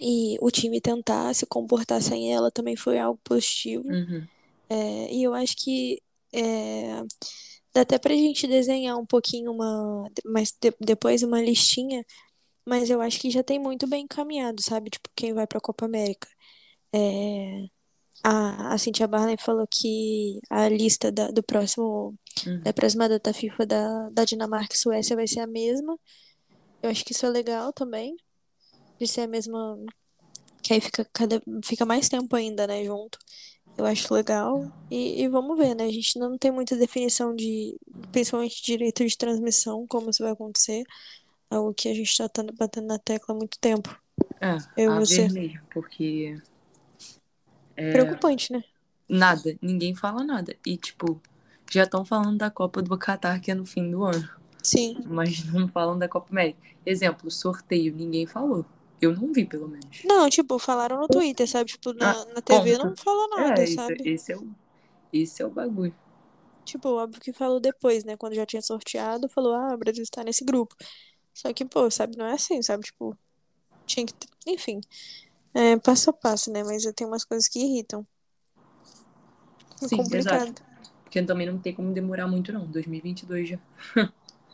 e 0.00 0.36
o 0.40 0.50
time 0.50 0.80
tentar 0.80 1.34
se 1.34 1.46
comportar 1.46 2.00
sem 2.02 2.32
ela 2.32 2.50
também 2.50 2.76
foi 2.76 2.98
algo 2.98 3.20
positivo. 3.24 3.84
Uhum. 3.88 4.26
É, 4.70 5.12
e 5.14 5.22
eu 5.22 5.34
acho 5.34 5.56
que 5.56 6.00
é, 6.32 7.02
dá 7.74 7.82
até 7.82 7.98
pra 7.98 8.14
gente 8.14 8.46
desenhar 8.46 8.96
um 8.98 9.06
pouquinho 9.06 9.52
uma, 9.52 10.10
mas 10.24 10.52
de- 10.60 10.74
depois 10.80 11.22
uma 11.22 11.40
listinha, 11.42 12.04
mas 12.66 12.90
eu 12.90 13.00
acho 13.00 13.18
que 13.20 13.30
já 13.30 13.42
tem 13.42 13.58
muito 13.58 13.86
bem 13.86 14.04
encaminhado, 14.04 14.62
sabe? 14.62 14.90
Tipo, 14.90 15.08
quem 15.16 15.32
vai 15.32 15.46
pra 15.46 15.60
Copa 15.60 15.86
América. 15.86 16.28
É, 16.92 17.64
a, 18.24 18.74
a 18.74 18.78
Cynthia 18.78 19.06
Barley 19.08 19.36
falou 19.38 19.66
que 19.70 20.40
a 20.50 20.68
lista 20.68 21.10
da, 21.12 21.30
do 21.30 21.42
próximo, 21.42 22.14
Uhum. 22.46 22.62
da 22.62 22.72
próxima 22.72 23.08
data 23.08 23.32
FIFA 23.32 23.66
da, 23.66 24.10
da 24.10 24.24
Dinamarca 24.24 24.74
e 24.74 24.78
Suécia 24.78 25.16
vai 25.16 25.26
ser 25.26 25.40
a 25.40 25.46
mesma. 25.46 25.98
Eu 26.82 26.90
acho 26.90 27.04
que 27.04 27.12
isso 27.12 27.26
é 27.26 27.28
legal 27.30 27.72
também, 27.72 28.16
de 28.98 29.06
ser 29.08 29.22
a 29.22 29.28
mesma, 29.28 29.78
que 30.62 30.74
aí 30.74 30.80
fica, 30.80 31.04
cada, 31.12 31.42
fica 31.64 31.86
mais 31.86 32.08
tempo 32.08 32.34
ainda, 32.36 32.66
né, 32.66 32.84
junto. 32.84 33.18
Eu 33.76 33.86
acho 33.86 34.12
legal. 34.12 34.70
E, 34.90 35.22
e 35.22 35.28
vamos 35.28 35.56
ver, 35.56 35.74
né? 35.74 35.84
A 35.84 35.92
gente 35.92 36.18
não 36.18 36.36
tem 36.36 36.50
muita 36.50 36.76
definição 36.76 37.34
de, 37.34 37.78
principalmente 38.12 38.62
direito 38.62 39.06
de 39.06 39.16
transmissão, 39.16 39.86
como 39.86 40.10
isso 40.10 40.22
vai 40.22 40.32
acontecer. 40.32 40.84
Algo 41.50 41.74
que 41.74 41.88
a 41.88 41.94
gente 41.94 42.16
tá 42.30 42.42
batendo 42.58 42.88
na 42.88 42.98
tecla 42.98 43.34
há 43.34 43.38
muito 43.38 43.58
tempo. 43.60 43.96
É, 44.40 44.56
Eu 44.76 44.92
a 44.92 45.00
você. 45.00 45.28
mesmo, 45.28 45.60
porque 45.72 46.36
é, 47.76 47.92
Preocupante, 47.92 48.52
né? 48.52 48.62
nada, 49.08 49.56
ninguém 49.62 49.94
fala 49.94 50.24
nada. 50.24 50.56
E, 50.66 50.76
tipo, 50.76 51.20
já 51.70 51.84
estão 51.84 52.04
falando 52.04 52.38
da 52.38 52.50
Copa 52.50 52.82
do 52.82 52.96
Catar, 52.98 53.40
que 53.40 53.50
é 53.50 53.54
no 53.54 53.64
fim 53.66 53.90
do 53.90 54.04
ano. 54.04 54.28
Sim. 54.62 54.96
Mas 55.04 55.44
não 55.44 55.68
falam 55.68 55.98
da 55.98 56.08
Copa 56.08 56.28
América. 56.30 56.58
Exemplo, 56.84 57.30
sorteio, 57.30 57.94
ninguém 57.94 58.26
falou. 58.26 58.66
Eu 59.00 59.14
não 59.14 59.32
vi, 59.32 59.44
pelo 59.44 59.68
menos. 59.68 60.02
Não, 60.04 60.28
tipo, 60.28 60.58
falaram 60.58 60.98
no 60.98 61.08
Twitter, 61.08 61.48
sabe? 61.48 61.70
Tipo, 61.70 61.92
na, 61.92 62.10
Ah, 62.12 62.24
na 62.34 62.42
TV 62.42 62.76
ponto. 62.76 62.84
não 62.88 62.96
falou 62.96 63.28
nada, 63.30 63.62
É, 63.62 63.66
sabe? 63.66 64.02
esse 64.04 64.32
é 64.32 64.36
o, 64.36 64.46
esse 65.12 65.42
é 65.42 65.46
o 65.46 65.50
bagulho. 65.50 65.94
Tipo, 66.64 66.88
óbvio 66.90 67.20
que 67.20 67.32
falou 67.32 67.60
depois, 67.60 68.04
né? 68.04 68.16
Quando 68.16 68.34
já 68.34 68.44
tinha 68.44 68.60
sorteado, 68.60 69.28
falou, 69.28 69.54
ah, 69.54 69.74
o 69.74 69.78
Brasil 69.78 70.02
está 70.02 70.22
nesse 70.22 70.44
grupo. 70.44 70.74
Só 71.32 71.52
que, 71.52 71.64
pô, 71.64 71.90
sabe, 71.90 72.16
não 72.16 72.26
é 72.26 72.32
assim, 72.32 72.60
sabe? 72.62 72.84
Tipo, 72.84 73.16
tinha 73.86 74.06
que. 74.06 74.14
Enfim, 74.46 74.80
é 75.54 75.78
passo 75.78 76.10
a 76.10 76.12
passo, 76.12 76.52
né? 76.52 76.64
Mas 76.64 76.84
tem 76.94 77.06
umas 77.06 77.24
coisas 77.24 77.48
que 77.48 77.60
irritam. 77.60 78.06
É 79.82 79.88
Sim, 79.88 79.96
complicado. 79.98 80.42
exato. 80.42 80.62
Porque 81.04 81.22
também 81.22 81.46
não 81.46 81.58
tem 81.58 81.74
como 81.74 81.92
demorar 81.92 82.26
muito, 82.26 82.52
não. 82.52 82.66
2022 82.66 83.48
já. 83.48 83.58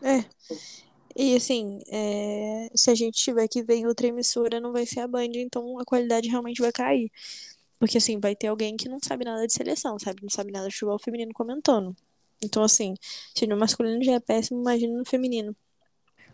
É. 0.03 0.25
E 1.17 1.37
assim, 1.37 1.81
é, 1.89 2.69
se 2.75 2.91
a 2.91 2.95
gente 2.95 3.17
tiver 3.17 3.47
que 3.47 3.63
ver 3.63 3.77
em 3.77 3.87
outra 3.87 4.07
emissora, 4.07 4.61
não 4.61 4.73
vai 4.73 4.85
ser 4.85 5.01
a 5.01 5.09
Band, 5.09 5.31
então 5.35 5.79
a 5.79 5.85
qualidade 5.85 6.29
realmente 6.29 6.61
vai 6.61 6.73
cair. 6.73 7.11
Porque 7.79 7.99
assim, 7.99 8.19
vai 8.19 8.35
ter 8.35 8.49
alguém 8.49 8.77
que 8.77 8.89
não 8.89 8.99
sabe 9.03 9.25
nada 9.25 9.47
de 9.47 9.53
seleção, 9.53 9.99
sabe? 9.99 10.23
Não 10.23 10.31
sabe 10.31 10.51
nada 10.51 10.69
de 10.69 10.75
futebol 10.75 10.99
feminino 10.99 11.33
comentando. 11.33 11.95
Então, 12.43 12.63
assim, 12.63 12.95
se 13.35 13.47
no 13.47 13.57
masculino 13.57 14.03
já 14.03 14.15
é 14.15 14.21
péssimo, 14.21 14.61
imagina 14.61 14.99
no 14.99 15.05
feminino. 15.05 15.55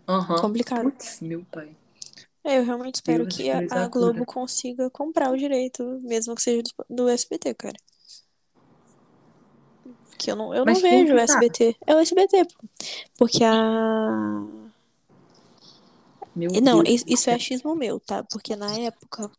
Aham. 0.08 0.40
Complicado. 0.40 0.90
Putz, 0.90 1.20
meu 1.20 1.44
pai. 1.50 1.76
É, 2.42 2.58
eu 2.58 2.64
realmente 2.64 2.96
espero 2.96 3.24
Deus 3.24 3.36
que 3.36 3.50
a, 3.50 3.58
a. 3.70 3.88
Globo 3.88 4.24
consiga 4.24 4.88
comprar 4.88 5.30
o 5.30 5.36
direito, 5.36 6.00
mesmo 6.02 6.34
que 6.34 6.42
seja 6.42 6.62
do, 6.62 6.96
do 6.96 7.08
SBT, 7.08 7.54
cara. 7.54 7.76
Que 10.16 10.30
eu 10.30 10.36
não, 10.36 10.54
eu 10.54 10.64
não 10.64 10.72
Mas 10.72 10.80
vejo 10.80 11.14
o? 11.14 11.18
SBT. 11.18 11.76
É 11.86 11.94
o 11.94 11.98
SBT, 11.98 12.44
pô. 12.44 12.68
Porque 13.18 13.44
a. 13.44 14.46
Meu 16.34 16.50
Não, 16.60 16.82
Deus. 16.82 17.02
is- 17.02 17.04
isso 17.06 17.30
é 17.30 17.34
achismo 17.34 17.74
meu, 17.74 17.98
tá? 18.00 18.22
Porque 18.24 18.54
na 18.56 18.72
época 18.78 19.30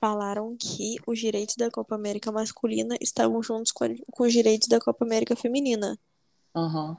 falaram 0.00 0.56
que 0.58 0.96
os 1.06 1.18
direitos 1.18 1.56
da 1.56 1.70
Copa 1.70 1.94
América 1.94 2.30
masculina 2.32 2.96
estavam 3.00 3.42
juntos 3.42 3.72
com, 3.72 3.84
a- 3.84 3.88
com 4.12 4.24
os 4.24 4.32
direitos 4.32 4.68
da 4.68 4.80
Copa 4.80 5.04
América 5.04 5.34
feminina. 5.36 5.98
Aham. 6.54 6.96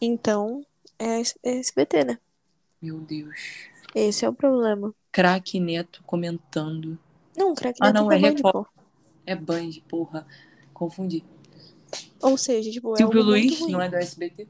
Então, 0.00 0.64
é, 0.98 1.20
é 1.42 1.58
SBT, 1.58 2.04
né? 2.04 2.18
Meu 2.80 2.98
Deus. 3.00 3.68
Esse 3.94 4.24
é 4.24 4.28
o 4.28 4.32
problema. 4.32 4.94
Craque 5.10 5.58
Neto 5.60 6.02
comentando. 6.04 6.98
Não, 7.36 7.54
craque 7.54 7.78
Ah, 7.82 7.86
Neto 7.92 8.02
não, 8.02 8.12
é 8.12 8.16
é 8.16 8.20
Band, 8.20 8.34
Record. 8.36 8.52
pô. 8.52 8.66
É 9.26 9.34
Band, 9.36 9.70
porra. 9.88 10.26
Confundi. 10.72 11.24
Ou 12.20 12.36
seja, 12.36 12.70
tipo, 12.70 12.94
é 12.94 12.98
Silvio 12.98 13.24
muito 13.24 13.30
Luiz, 13.30 13.60
não 13.68 13.80
é 13.80 13.88
do 13.88 13.96
SBT? 13.96 14.46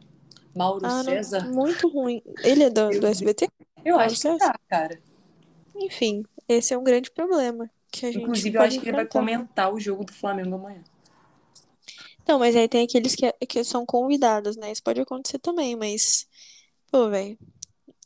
Mauro 0.54 0.84
Ah, 0.84 1.02
não, 1.02 1.04
César? 1.04 1.48
muito 1.50 1.88
ruim. 1.88 2.22
Ele 2.42 2.64
é 2.64 2.70
do, 2.70 2.88
do 3.00 3.06
SBT? 3.06 3.48
Eu 3.84 3.98
acho 3.98 4.20
que 4.20 4.38
tá, 4.38 4.54
cara. 4.68 5.00
Enfim, 5.74 6.24
esse 6.48 6.74
é 6.74 6.78
um 6.78 6.84
grande 6.84 7.10
problema 7.10 7.70
que 7.90 8.04
a 8.06 8.10
gente 8.12 8.18
Inclusive, 8.20 8.56
eu 8.56 8.62
acho 8.62 8.78
que 8.80 8.84
ele 8.86 8.96
vai 8.96 9.06
comentar 9.06 9.72
o 9.72 9.80
jogo 9.80 10.04
do 10.04 10.12
Flamengo 10.12 10.54
amanhã. 10.56 10.82
Não, 12.26 12.38
mas 12.38 12.54
aí 12.54 12.68
tem 12.68 12.84
aqueles 12.84 13.14
que, 13.14 13.30
que 13.46 13.64
são 13.64 13.84
convidados, 13.86 14.56
né? 14.56 14.70
Isso 14.70 14.82
pode 14.82 15.00
acontecer 15.00 15.38
também, 15.38 15.74
mas, 15.76 16.26
pô, 16.90 17.08
velho, 17.10 17.38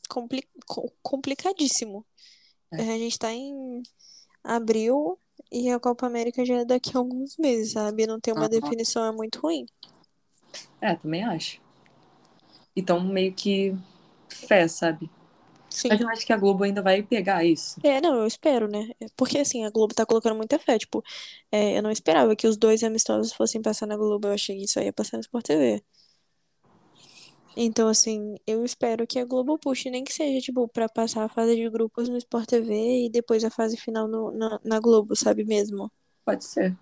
compli 0.08 0.42
co- 0.66 0.92
complicadíssimo. 1.02 2.06
É. 2.72 2.76
A 2.82 2.98
gente 2.98 3.18
tá 3.18 3.32
em 3.32 3.82
abril 4.44 5.18
e 5.52 5.70
a 5.70 5.80
Copa 5.80 6.06
América 6.06 6.44
já 6.44 6.58
é 6.60 6.64
daqui 6.64 6.92
a 6.96 7.00
alguns 7.00 7.36
meses, 7.38 7.72
sabe? 7.72 8.06
Não 8.06 8.20
tem 8.20 8.34
uma 8.34 8.46
Aham. 8.46 8.50
definição, 8.50 9.04
é 9.06 9.12
muito 9.12 9.40
ruim. 9.40 9.66
É, 10.80 10.94
também 10.94 11.24
acho. 11.24 11.60
Então, 12.76 13.00
meio 13.00 13.32
que 13.32 13.74
fé, 14.28 14.66
sabe? 14.68 15.10
Sim. 15.72 15.88
Mas 15.90 16.00
eu 16.00 16.08
acho 16.08 16.26
que 16.26 16.32
a 16.32 16.36
Globo 16.36 16.64
ainda 16.64 16.82
vai 16.82 17.02
pegar 17.02 17.44
isso. 17.44 17.80
É, 17.84 18.00
não, 18.00 18.14
eu 18.20 18.26
espero, 18.26 18.68
né? 18.68 18.90
Porque 19.16 19.38
assim, 19.38 19.64
a 19.64 19.70
Globo 19.70 19.94
tá 19.94 20.06
colocando 20.06 20.36
muita 20.36 20.58
fé. 20.58 20.78
Tipo, 20.78 21.02
é, 21.50 21.76
eu 21.78 21.82
não 21.82 21.90
esperava 21.90 22.36
que 22.36 22.46
os 22.46 22.56
dois 22.56 22.82
amistosos 22.84 23.32
fossem 23.32 23.60
passar 23.60 23.86
na 23.86 23.96
Globo. 23.96 24.28
Eu 24.28 24.32
achei 24.34 24.56
que 24.56 24.64
isso 24.64 24.78
aí 24.78 24.86
ia 24.86 24.92
passar 24.92 25.16
no 25.16 25.20
Sport 25.22 25.44
TV. 25.46 25.84
Então, 27.56 27.88
assim, 27.88 28.36
eu 28.46 28.64
espero 28.64 29.06
que 29.06 29.18
a 29.18 29.24
Globo 29.26 29.58
puxe, 29.58 29.90
nem 29.90 30.04
que 30.04 30.12
seja, 30.12 30.40
tipo, 30.40 30.66
pra 30.68 30.88
passar 30.88 31.24
a 31.24 31.28
fase 31.28 31.54
de 31.54 31.68
grupos 31.68 32.08
no 32.08 32.16
Sport 32.16 32.46
TV 32.48 33.06
e 33.06 33.10
depois 33.10 33.44
a 33.44 33.50
fase 33.50 33.76
final 33.76 34.08
no- 34.08 34.32
na, 34.32 34.58
na 34.64 34.80
Globo, 34.80 35.14
sabe 35.14 35.44
mesmo? 35.44 35.90
Pode 36.24 36.44
ser. 36.44 36.76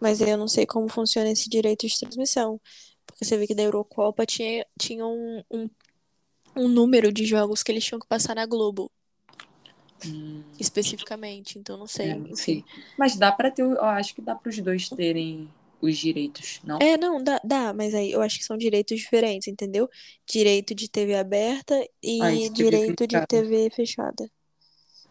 Mas 0.00 0.20
eu 0.20 0.36
não 0.36 0.48
sei 0.48 0.66
como 0.66 0.88
funciona 0.88 1.30
esse 1.30 1.48
direito 1.48 1.86
de 1.86 1.98
transmissão. 1.98 2.60
Porque 3.06 3.24
você 3.24 3.36
vê 3.36 3.46
que 3.46 3.54
da 3.54 3.62
Eurocopa 3.62 4.26
tinha, 4.26 4.66
tinha 4.78 5.06
um, 5.06 5.42
um, 5.50 5.68
um 6.56 6.68
número 6.68 7.12
de 7.12 7.24
jogos 7.24 7.62
que 7.62 7.72
eles 7.72 7.84
tinham 7.84 8.00
que 8.00 8.06
passar 8.06 8.34
na 8.34 8.46
Globo, 8.46 8.90
Hum, 10.04 10.42
especificamente. 10.58 11.58
Então, 11.58 11.76
não 11.76 11.86
sei. 11.86 12.10
é, 12.10 12.14
não 12.16 12.34
sei. 12.34 12.64
Mas 12.98 13.16
dá 13.16 13.30
pra 13.30 13.50
ter. 13.50 13.62
Eu 13.62 13.84
acho 13.84 14.14
que 14.14 14.20
dá 14.20 14.34
pros 14.34 14.58
dois 14.58 14.88
terem 14.88 15.48
os 15.80 15.96
direitos, 15.96 16.60
não? 16.64 16.78
É, 16.80 16.96
não, 16.96 17.22
dá, 17.22 17.40
dá, 17.44 17.72
mas 17.72 17.94
aí 17.94 18.12
eu 18.12 18.20
acho 18.22 18.38
que 18.38 18.44
são 18.44 18.56
direitos 18.56 18.98
diferentes, 18.98 19.48
entendeu? 19.48 19.88
Direito 20.26 20.74
de 20.74 20.88
TV 20.88 21.14
aberta 21.16 21.74
e 22.02 22.20
Ah, 22.20 22.52
direito 22.52 23.06
de. 23.06 23.26
TV 23.26 23.70
fechada. 23.70 24.30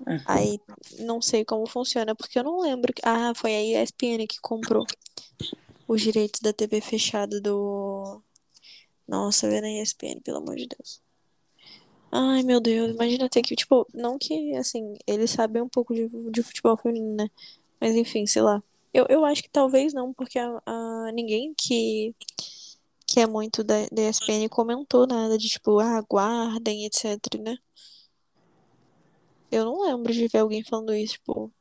É. 0.07 0.19
Aí 0.25 0.59
não 0.99 1.21
sei 1.21 1.45
como 1.45 1.67
funciona, 1.67 2.15
porque 2.15 2.39
eu 2.39 2.43
não 2.43 2.59
lembro. 2.59 2.93
Ah, 3.03 3.33
foi 3.35 3.53
a 3.55 3.61
ESPN 3.83 4.25
que 4.27 4.39
comprou 4.41 4.85
os 5.87 6.01
direitos 6.01 6.39
da 6.41 6.51
TV 6.53 6.81
fechada 6.81 7.39
do. 7.39 8.21
Nossa, 9.07 9.49
vendo 9.49 9.65
a 9.65 9.69
ESPN, 9.69 10.21
pelo 10.21 10.37
amor 10.37 10.55
de 10.55 10.67
Deus. 10.67 11.01
Ai, 12.11 12.43
meu 12.43 12.59
Deus, 12.59 12.91
imagina 12.91 13.29
ter 13.29 13.41
que, 13.41 13.55
tipo, 13.55 13.87
não 13.93 14.17
que, 14.17 14.55
assim, 14.57 14.95
eles 15.07 15.31
sabem 15.31 15.61
um 15.61 15.69
pouco 15.69 15.93
de, 15.93 16.07
de 16.31 16.43
futebol 16.43 16.75
feminino, 16.77 17.15
né? 17.15 17.29
Mas 17.79 17.95
enfim, 17.95 18.25
sei 18.27 18.41
lá. 18.41 18.61
Eu, 18.93 19.05
eu 19.09 19.25
acho 19.25 19.41
que 19.43 19.49
talvez 19.49 19.93
não, 19.93 20.13
porque 20.13 20.37
a, 20.39 20.61
a- 20.65 21.11
ninguém 21.13 21.53
que, 21.57 22.13
que 23.07 23.19
é 23.21 23.27
muito 23.27 23.63
da, 23.63 23.75
da 23.91 24.01
ESPN, 24.03 24.49
comentou 24.49 25.07
nada 25.07 25.37
de 25.37 25.49
tipo, 25.49 25.79
ah, 25.79 25.97
aguardem, 25.99 26.85
etc, 26.85 27.19
né? 27.41 27.57
Eu 29.51 29.65
não 29.65 29.81
lembro 29.83 30.11
de 30.13 30.27
ver 30.27 30.39
alguém 30.39 30.63
falando 30.63 30.93
isso, 30.95 31.13
tipo, 31.13 31.51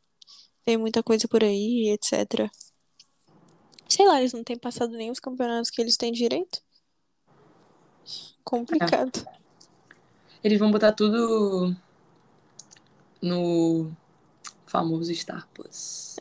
tem 0.64 0.76
muita 0.78 1.03
coisa 1.03 1.28
por 1.28 1.44
aí, 1.44 1.90
etc. 1.90 2.51
Sei 3.88 4.07
lá, 4.07 4.18
eles 4.20 4.32
não 4.32 4.42
têm 4.42 4.59
passado 4.59 4.92
nem 4.96 5.11
os 5.11 5.20
campeonatos 5.20 5.70
que 5.70 5.82
eles 5.82 5.96
têm 5.98 6.12
direito. 6.12 6.62
Complicado. 8.44 9.26
Eles 10.43 10.59
vão 10.59 10.70
botar 10.70 10.93
tudo 10.93 11.74
no 13.22 13.91
famoso 14.66 15.14
Star 15.14 15.47
Plus. 15.53 16.16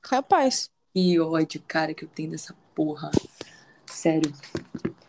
Capaz. 0.00 0.70
Que 0.94 1.20
ódio, 1.20 1.62
cara, 1.66 1.94
que 1.94 2.04
eu 2.04 2.08
tenho 2.08 2.30
dessa 2.30 2.54
porra. 2.74 3.10
Sério. 3.86 4.32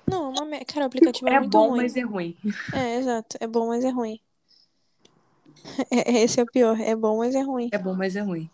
Não, 0.07 0.25
é 0.25 0.29
uma 0.29 0.45
me- 0.45 0.65
cara, 0.65 0.83
o 0.85 0.87
aplicativo 0.87 1.29
é, 1.29 1.35
É 1.35 1.39
muito 1.39 1.51
bom, 1.51 1.69
ruim. 1.69 1.81
mas 1.81 1.95
é 1.95 2.01
ruim. 2.01 2.37
É, 2.73 2.95
exato. 2.97 3.37
É 3.39 3.47
bom, 3.47 3.67
mas 3.67 3.83
é 3.83 3.89
ruim. 3.89 4.19
É, 5.91 6.21
esse 6.23 6.39
é 6.39 6.43
o 6.43 6.45
pior. 6.47 6.79
É 6.79 6.95
bom, 6.95 7.17
mas 7.19 7.35
é 7.35 7.41
ruim. 7.41 7.69
É 7.71 7.77
bom, 7.77 7.93
mas 7.93 8.15
é 8.15 8.21
ruim. 8.21 8.49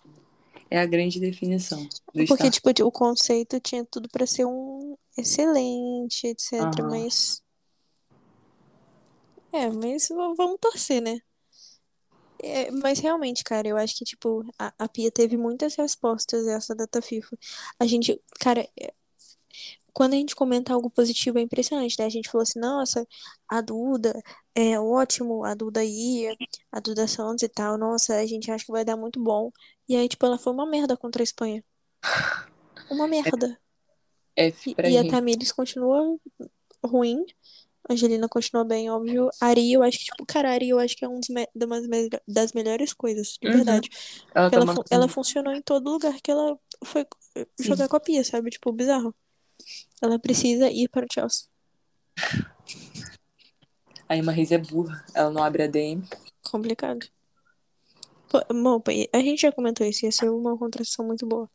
É 0.70 0.80
a 0.82 0.86
grande 0.86 1.20
definição 1.22 1.88
Porque, 2.14 2.36
Star. 2.36 2.51
tipo, 2.51 2.70
o 2.86 2.91
conceito 2.91 3.60
tinha 3.62 3.86
tudo 3.86 4.10
pra 4.10 4.28
ser 4.28 4.45
um 4.45 4.97
excelente, 5.18 6.28
etc. 6.28 6.62
Mas. 6.84 7.41
É, 9.58 9.70
mas 9.72 10.08
vamos 10.10 10.60
torcer, 10.60 11.01
né? 11.01 11.20
É, 12.41 12.70
mas 12.72 12.99
realmente, 12.99 13.43
cara, 13.43 13.68
eu 13.68 13.78
acho 13.78 13.95
que, 13.97 14.05
tipo, 14.05 14.43
a, 14.60 14.72
a 14.78 14.88
Pia 14.88 15.12
teve 15.12 15.36
muitas 15.38 15.76
respostas 15.76 16.45
essa 16.47 16.76
data 16.76 17.01
FIFA. 17.01 17.38
A 17.80 17.86
gente, 17.88 18.22
cara, 18.39 18.68
é- 18.80 18.93
quando 19.93 20.14
a 20.14 20.18
gente 20.18 20.36
comenta 20.36 20.74
algo 20.74 20.89
positivo 20.91 21.39
é 21.39 21.41
impressionante, 21.41 21.95
né? 21.99 22.05
A 22.05 22.10
gente 22.10 22.30
falou 22.30 22.43
assim, 22.43 22.60
nossa, 22.60 23.08
a 23.49 23.62
Duda 23.62 24.14
é 24.55 24.80
ótimo, 24.80 25.43
a 25.43 25.55
Duda 25.55 25.84
ia, 25.84 26.36
a 26.72 26.80
Duda 26.80 27.08
Santos 27.08 27.43
e 27.43 27.49
tal, 27.49 27.78
nossa, 27.78 28.16
a 28.18 28.26
gente 28.26 28.51
acha 28.51 28.66
que 28.66 28.72
vai 28.72 28.86
dar 28.86 28.95
muito 28.97 29.22
bom. 29.24 29.51
E 29.89 29.95
aí, 29.95 30.08
tipo, 30.08 30.26
ela 30.26 30.38
foi 30.38 30.53
uma 30.53 30.68
merda 30.68 30.95
contra 30.95 31.22
a 31.24 31.26
Espanha. 31.26 31.64
Uma 32.89 33.08
merda. 33.08 33.58
F 34.38 34.70
E, 34.70 34.76
pra 34.76 34.89
e 34.89 34.97
a. 34.97 35.05
Tamires 35.05 35.51
continua 35.51 36.18
ruim. 36.84 37.26
Angelina 37.90 38.28
continua 38.28 38.64
bem, 38.66 38.90
óbvio. 38.90 39.30
A 39.42 39.48
Ari, 39.48 39.72
eu 39.72 39.82
acho 39.84 39.98
que, 40.00 40.06
tipo, 40.06 40.26
cara, 40.26 40.52
Ari, 40.52 40.70
eu 40.70 40.80
acho 40.80 40.96
que 40.96 41.06
é 41.06 41.10
um 41.10 41.20
dos 41.20 41.30
me- 41.30 41.48
das 42.28 42.52
melhores 42.54 42.94
coisas, 42.94 43.38
de 43.42 43.48
Uhum. 43.48 43.54
verdade. 43.56 43.90
Ela 44.36 44.50
Ela, 44.52 44.76
fu- 44.76 44.84
ela 44.90 45.08
funcionou 45.08 45.54
em 45.54 45.62
todo 45.62 45.90
lugar 45.90 46.20
que 46.22 46.30
ela 46.32 46.58
foi 46.84 47.06
jogar 47.60 47.88
com 47.88 47.96
a 47.96 48.00
Pia, 48.00 48.24
sabe? 48.24 48.50
Tipo, 48.50 48.72
bizarro. 48.74 49.16
Ela 50.02 50.20
precisa 50.20 50.70
ir 50.70 50.90
para 50.90 51.06
o 51.06 51.10
Chelsea. 51.14 51.48
A 54.10 54.16
Emma 54.16 54.32
Reis 54.32 54.52
é 54.52 54.58
burra. 54.58 55.04
Ela 55.14 55.30
não 55.30 55.44
abre 55.44 55.64
a 55.64 55.68
DM. 55.68 56.04
Complicado. 56.50 57.08
Pô, 58.30 58.40
bom, 58.54 58.82
a 59.14 59.20
gente 59.20 59.42
já 59.42 59.52
comentou 59.52 59.88
isso, 59.88 60.06
ia 60.06 60.12
ser 60.12 60.30
uma 60.30 60.58
contratação 60.58 61.06
muito 61.06 61.26
boa. 61.26 61.50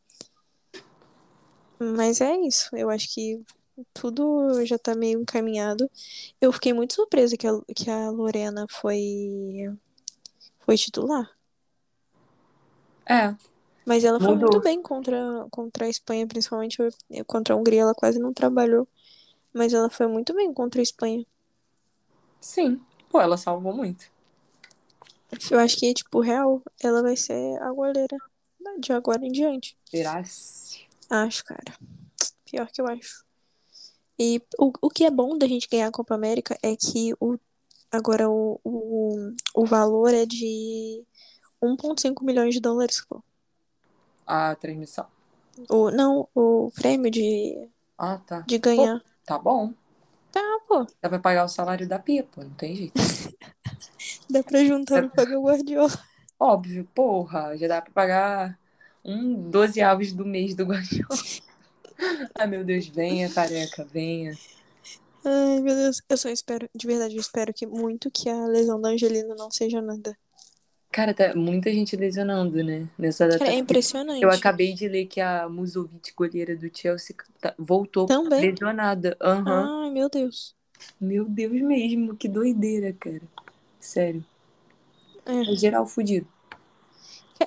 Mas 1.79 2.21
é 2.21 2.35
isso. 2.37 2.75
Eu 2.75 2.89
acho 2.89 3.13
que 3.13 3.41
tudo 3.93 4.63
já 4.65 4.77
tá 4.77 4.95
meio 4.95 5.21
encaminhado. 5.21 5.89
Eu 6.39 6.51
fiquei 6.51 6.73
muito 6.73 6.93
surpresa 6.93 7.37
que 7.37 7.47
a, 7.47 7.51
que 7.75 7.89
a 7.89 8.09
Lorena 8.09 8.65
foi, 8.69 9.73
foi 10.59 10.77
titular. 10.77 11.29
É. 13.05 13.35
Mas 13.85 14.03
ela 14.03 14.19
foi 14.19 14.29
Mudou. 14.29 14.49
muito 14.49 14.63
bem 14.63 14.81
contra, 14.81 15.45
contra 15.51 15.85
a 15.85 15.89
Espanha, 15.89 16.25
principalmente 16.25 16.77
contra 17.27 17.53
a 17.53 17.57
Hungria. 17.57 17.81
Ela 17.81 17.95
quase 17.95 18.19
não 18.19 18.33
trabalhou. 18.33 18.87
Mas 19.51 19.73
ela 19.73 19.89
foi 19.89 20.07
muito 20.07 20.33
bem 20.33 20.53
contra 20.53 20.81
a 20.81 20.83
Espanha. 20.83 21.25
Sim. 22.39 22.81
Pô, 23.09 23.21
ela 23.21 23.37
salvou 23.37 23.73
muito. 23.73 24.11
Eu 25.51 25.59
acho 25.59 25.77
que, 25.77 25.93
tipo, 25.93 26.19
real, 26.21 26.61
ela 26.81 27.01
vai 27.01 27.15
ser 27.15 27.61
a 27.61 27.71
goleira 27.71 28.17
de 28.79 28.93
agora 28.93 29.25
em 29.25 29.31
diante. 29.31 29.77
Será-se? 29.85 30.81
Acho, 31.09 31.43
cara. 31.43 31.77
Pior 32.45 32.67
que 32.71 32.81
eu 32.81 32.87
acho. 32.87 33.23
E 34.19 34.41
o, 34.59 34.71
o 34.81 34.89
que 34.89 35.05
é 35.05 35.11
bom 35.11 35.37
da 35.37 35.47
gente 35.47 35.67
ganhar 35.67 35.87
a 35.87 35.91
Copa 35.91 36.13
América 36.15 36.57
é 36.61 36.75
que 36.75 37.13
o, 37.19 37.37
agora 37.91 38.29
o, 38.29 38.59
o, 38.63 39.33
o 39.55 39.65
valor 39.65 40.13
é 40.13 40.25
de 40.25 41.03
1,5 41.61 42.23
milhões 42.23 42.53
de 42.53 42.61
dólares, 42.61 43.03
pô. 43.07 43.23
A 44.25 44.55
transmissão. 44.55 45.07
O, 45.69 45.91
não, 45.91 46.27
o 46.33 46.71
prêmio 46.73 47.11
de, 47.11 47.67
Ah, 47.97 48.17
tá. 48.17 48.41
de 48.41 48.57
ganhar. 48.57 49.01
Tá 49.25 49.37
bom. 49.37 49.73
Tá, 50.31 50.41
pô. 50.67 50.85
Dá 51.01 51.09
pra 51.09 51.19
pagar 51.19 51.45
o 51.45 51.49
salário 51.49 51.87
da 51.87 51.99
Pia, 51.99 52.23
pô. 52.23 52.41
Não 52.43 52.49
tem 52.51 52.75
jeito. 52.75 52.93
Dá 54.29 54.43
pra 54.43 54.63
juntar 54.65 55.01
pra 55.01 55.09
pagar 55.25 55.37
o 55.37 55.43
Guardiola. 55.43 55.91
Óbvio, 56.39 56.87
porra. 56.93 57.55
Já 57.57 57.67
dá 57.67 57.81
pra 57.81 57.91
pagar 57.91 58.59
um 59.05 59.49
12 59.49 59.81
avos 59.81 60.11
do 60.11 60.25
mês 60.25 60.55
do 60.55 60.65
Guardiola. 60.65 61.07
Ai, 62.35 62.47
meu 62.47 62.63
Deus. 62.63 62.87
Venha, 62.87 63.29
careca. 63.29 63.83
Venha. 63.85 64.37
Ai, 65.25 65.59
meu 65.61 65.75
Deus. 65.75 66.01
Eu 66.09 66.17
só 66.17 66.29
espero, 66.29 66.69
de 66.75 66.87
verdade, 66.87 67.15
eu 67.15 67.21
espero 67.21 67.53
que 67.53 67.65
muito 67.65 68.11
que 68.11 68.29
a 68.29 68.45
lesão 68.47 68.79
da 68.79 68.89
Angelina 68.89 69.35
não 69.35 69.49
seja 69.49 69.81
nada. 69.81 70.17
Cara, 70.91 71.11
tá 71.13 71.33
muita 71.33 71.71
gente 71.71 71.95
lesionando, 71.95 72.63
né? 72.63 72.87
Nessa 72.99 73.27
data. 73.27 73.39
Cara, 73.39 73.51
é 73.51 73.57
impressionante. 73.57 74.21
Eu 74.21 74.29
acabei 74.29 74.73
de 74.73 74.87
ler 74.87 75.07
que 75.07 75.19
a 75.19 75.49
Musovic, 75.49 76.13
goleira 76.15 76.55
do 76.55 76.69
Chelsea, 76.71 77.15
tá- 77.41 77.55
voltou 77.57 78.05
Também. 78.05 78.51
lesionada. 78.51 79.17
Aham. 79.19 79.85
Ai, 79.85 79.89
meu 79.89 80.07
Deus. 80.07 80.55
Meu 81.01 81.25
Deus 81.25 81.59
mesmo, 81.61 82.15
que 82.15 82.27
doideira, 82.27 82.93
cara. 82.93 83.21
Sério. 83.79 84.23
É. 85.25 85.51
É 85.51 85.55
geral 85.55 85.87
fudido. 85.87 86.27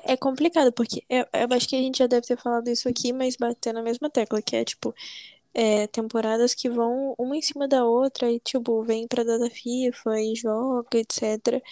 É 0.04 0.16
complicado, 0.16 0.72
porque 0.72 1.04
eu, 1.08 1.24
eu 1.32 1.48
acho 1.52 1.68
que 1.68 1.76
a 1.76 1.80
gente 1.80 1.98
já 1.98 2.06
deve 2.06 2.26
ter 2.26 2.36
falado 2.36 2.68
isso 2.68 2.88
aqui, 2.88 3.12
mas 3.12 3.36
bater 3.36 3.72
na 3.72 3.82
mesma 3.82 4.10
tecla, 4.10 4.42
que 4.42 4.56
é 4.56 4.64
tipo, 4.64 4.94
é, 5.54 5.86
temporadas 5.86 6.54
que 6.54 6.68
vão 6.68 7.14
uma 7.18 7.36
em 7.36 7.42
cima 7.42 7.66
da 7.66 7.84
outra 7.84 8.30
e, 8.30 8.38
tipo, 8.40 8.82
vem 8.82 9.06
pra 9.08 9.24
data 9.24 9.48
FIFA 9.48 10.20
e 10.20 10.34
joga, 10.34 10.98
etc. 10.98 11.62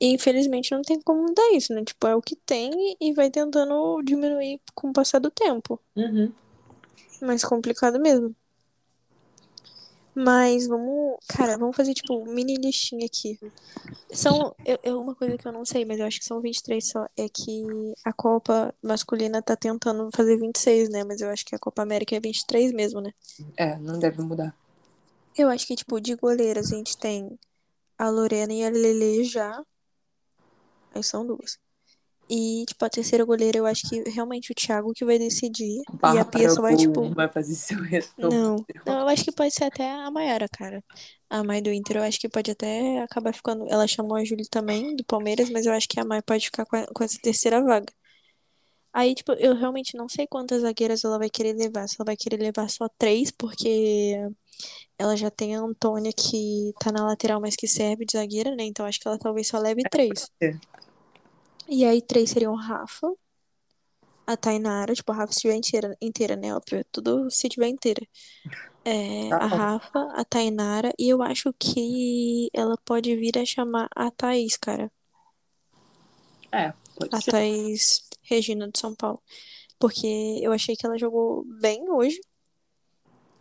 E 0.00 0.14
infelizmente 0.14 0.72
não 0.72 0.82
tem 0.82 1.00
como 1.00 1.22
mudar 1.22 1.52
isso, 1.52 1.72
né? 1.72 1.84
Tipo, 1.84 2.06
é 2.06 2.16
o 2.16 2.22
que 2.22 2.34
tem 2.34 2.96
e 3.00 3.12
vai 3.12 3.30
tentando 3.30 4.02
diminuir 4.02 4.60
com 4.74 4.88
o 4.88 4.92
passar 4.92 5.20
do 5.20 5.30
tempo. 5.30 5.78
Uhum. 5.94 6.32
Mas 7.20 7.44
complicado 7.44 8.00
mesmo. 8.00 8.34
Mas 10.14 10.66
vamos, 10.66 11.18
cara, 11.28 11.56
vamos 11.56 11.76
fazer 11.76 11.94
tipo 11.94 12.24
mini 12.26 12.56
listinha 12.56 13.06
aqui. 13.06 13.38
São, 14.12 14.54
eu, 14.64 14.78
eu- 14.82 15.00
uma 15.00 15.14
coisa 15.14 15.36
que 15.38 15.46
eu 15.46 15.52
não 15.52 15.64
sei, 15.64 15.84
mas 15.84 16.00
eu 16.00 16.06
acho 16.06 16.18
que 16.18 16.24
são 16.24 16.40
23 16.40 16.88
só, 16.88 17.06
é 17.16 17.28
que 17.28 17.92
a 18.04 18.12
Copa 18.12 18.74
masculina 18.82 19.40
tá 19.42 19.56
tentando 19.56 20.10
fazer 20.14 20.36
26, 20.36 20.88
né? 20.90 21.04
Mas 21.04 21.20
eu 21.20 21.30
acho 21.30 21.44
que 21.44 21.54
a 21.54 21.58
Copa 21.58 21.82
América 21.82 22.16
é 22.16 22.20
23 22.20 22.72
mesmo, 22.72 23.00
né? 23.00 23.12
É, 23.56 23.76
não 23.78 23.98
deve 24.00 24.20
mudar. 24.22 24.54
Eu 25.36 25.48
acho 25.48 25.66
que, 25.66 25.76
tipo, 25.76 26.00
de 26.00 26.16
goleiras 26.16 26.72
a 26.72 26.76
gente 26.76 26.98
tem 26.98 27.38
a 27.96 28.10
Lorena 28.10 28.52
e 28.52 28.64
a 28.64 28.70
Lele 28.70 29.22
já. 29.24 29.62
Aí 30.92 31.02
são 31.04 31.24
duas. 31.26 31.56
E, 32.30 32.64
tipo, 32.66 32.84
a 32.84 32.90
terceira 32.90 33.24
goleira 33.24 33.58
eu 33.58 33.66
acho 33.66 33.88
que 33.88 34.02
realmente 34.10 34.52
o 34.52 34.54
Thiago 34.54 34.92
que 34.92 35.04
vai 35.04 35.18
decidir. 35.18 35.82
E 36.14 36.18
a 36.18 36.24
Pia 36.24 36.48
só 36.48 36.62
vai, 36.62 36.76
tipo. 36.76 37.08
Vai 37.14 37.28
fazer 37.28 37.54
seu 37.54 37.78
retorno. 37.82 38.30
Não, 38.32 38.66
não, 38.86 39.00
eu 39.00 39.08
acho 39.08 39.24
que 39.24 39.32
pode 39.32 39.52
ser 39.52 39.64
até 39.64 39.90
a 39.90 40.10
Maiara, 40.10 40.48
cara. 40.48 40.82
A 41.28 41.42
mãe 41.44 41.62
do 41.62 41.72
Inter, 41.72 41.96
eu 41.98 42.02
acho 42.02 42.18
que 42.20 42.28
pode 42.28 42.50
até 42.50 43.02
acabar 43.02 43.34
ficando. 43.34 43.66
Ela 43.68 43.86
chamou 43.86 44.16
a 44.16 44.24
Júlia 44.24 44.46
também, 44.50 44.94
do 44.94 45.04
Palmeiras, 45.04 45.50
mas 45.50 45.66
eu 45.66 45.72
acho 45.72 45.88
que 45.88 45.98
a 45.98 46.04
Mai 46.04 46.22
pode 46.22 46.46
ficar 46.46 46.64
com, 46.66 46.76
a- 46.76 46.86
com 46.86 47.04
essa 47.04 47.18
terceira 47.20 47.62
vaga. 47.62 47.92
Aí, 48.92 49.14
tipo, 49.14 49.32
eu 49.34 49.54
realmente 49.54 49.96
não 49.96 50.08
sei 50.08 50.26
quantas 50.26 50.62
zagueiras 50.62 51.04
ela 51.04 51.18
vai 51.18 51.30
querer 51.30 51.52
levar. 51.54 51.88
Se 51.88 51.96
ela 51.98 52.06
vai 52.06 52.16
querer 52.16 52.38
levar 52.38 52.68
só 52.68 52.88
três, 52.98 53.30
porque 53.30 54.16
ela 54.98 55.16
já 55.16 55.30
tem 55.30 55.56
a 55.56 55.60
Antônia 55.60 56.12
que 56.12 56.72
tá 56.80 56.92
na 56.92 57.06
lateral, 57.06 57.40
mas 57.40 57.56
que 57.56 57.68
serve 57.68 58.04
de 58.04 58.12
zagueira, 58.12 58.54
né? 58.56 58.64
Então 58.64 58.86
acho 58.86 59.00
que 59.00 59.08
ela 59.08 59.18
talvez 59.18 59.48
só 59.48 59.58
leve 59.58 59.82
três. 59.90 60.30
E 61.70 61.84
aí, 61.86 62.02
três 62.02 62.28
seriam 62.30 62.54
Rafa, 62.54 63.08
a 64.26 64.36
Tainara, 64.36 64.94
tipo, 64.94 65.12
a 65.12 65.14
Rafa 65.16 65.32
se 65.32 65.38
estiver 65.38 65.56
inteira, 65.56 65.96
inteira, 66.00 66.36
né? 66.36 66.54
Óbvio, 66.54 66.84
tudo 66.92 67.30
se 67.30 67.48
tiver 67.48 67.68
inteira. 67.68 68.06
É, 68.84 69.30
Tá 69.30 69.40
a 69.40 69.46
bom. 69.48 69.64
Rafa, 69.74 70.00
a 70.14 70.24
Tainara, 70.24 70.92
e 70.98 71.08
eu 71.10 71.22
acho 71.22 71.52
que 71.58 72.48
ela 72.54 72.76
pode 72.84 73.14
vir 73.16 73.38
a 73.38 73.44
chamar 73.46 73.88
a 73.96 74.10
Thaís, 74.10 74.56
cara. 74.56 74.90
É, 76.52 76.72
pode 76.96 77.12
A 77.12 77.20
ser. 77.22 77.32
Thaís 77.32 78.02
Regina 78.22 78.68
de 78.70 78.78
São 78.78 78.94
Paulo. 78.94 79.20
Porque 79.78 80.06
eu 80.42 80.52
achei 80.52 80.76
que 80.76 80.86
ela 80.86 80.98
jogou 80.98 81.44
bem 81.60 81.90
hoje. 81.90 82.20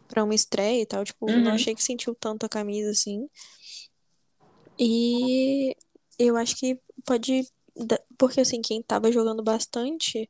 Pra 0.07 0.23
uma 0.23 0.35
estreia 0.35 0.81
e 0.81 0.85
tal. 0.85 1.03
Tipo, 1.05 1.39
não 1.39 1.51
Uhum. 1.51 1.55
achei 1.55 1.73
que 1.75 1.83
sentiu 1.83 2.15
tanto 2.15 2.45
a 2.45 2.49
camisa 2.49 2.91
assim. 2.91 3.27
E 4.77 5.75
eu 6.17 6.37
acho 6.37 6.55
que 6.57 6.79
pode. 7.05 7.47
Da- 7.85 8.01
Porque 8.17 8.41
assim, 8.41 8.61
quem 8.61 8.81
tava 8.81 9.11
jogando 9.11 9.43
bastante 9.43 10.29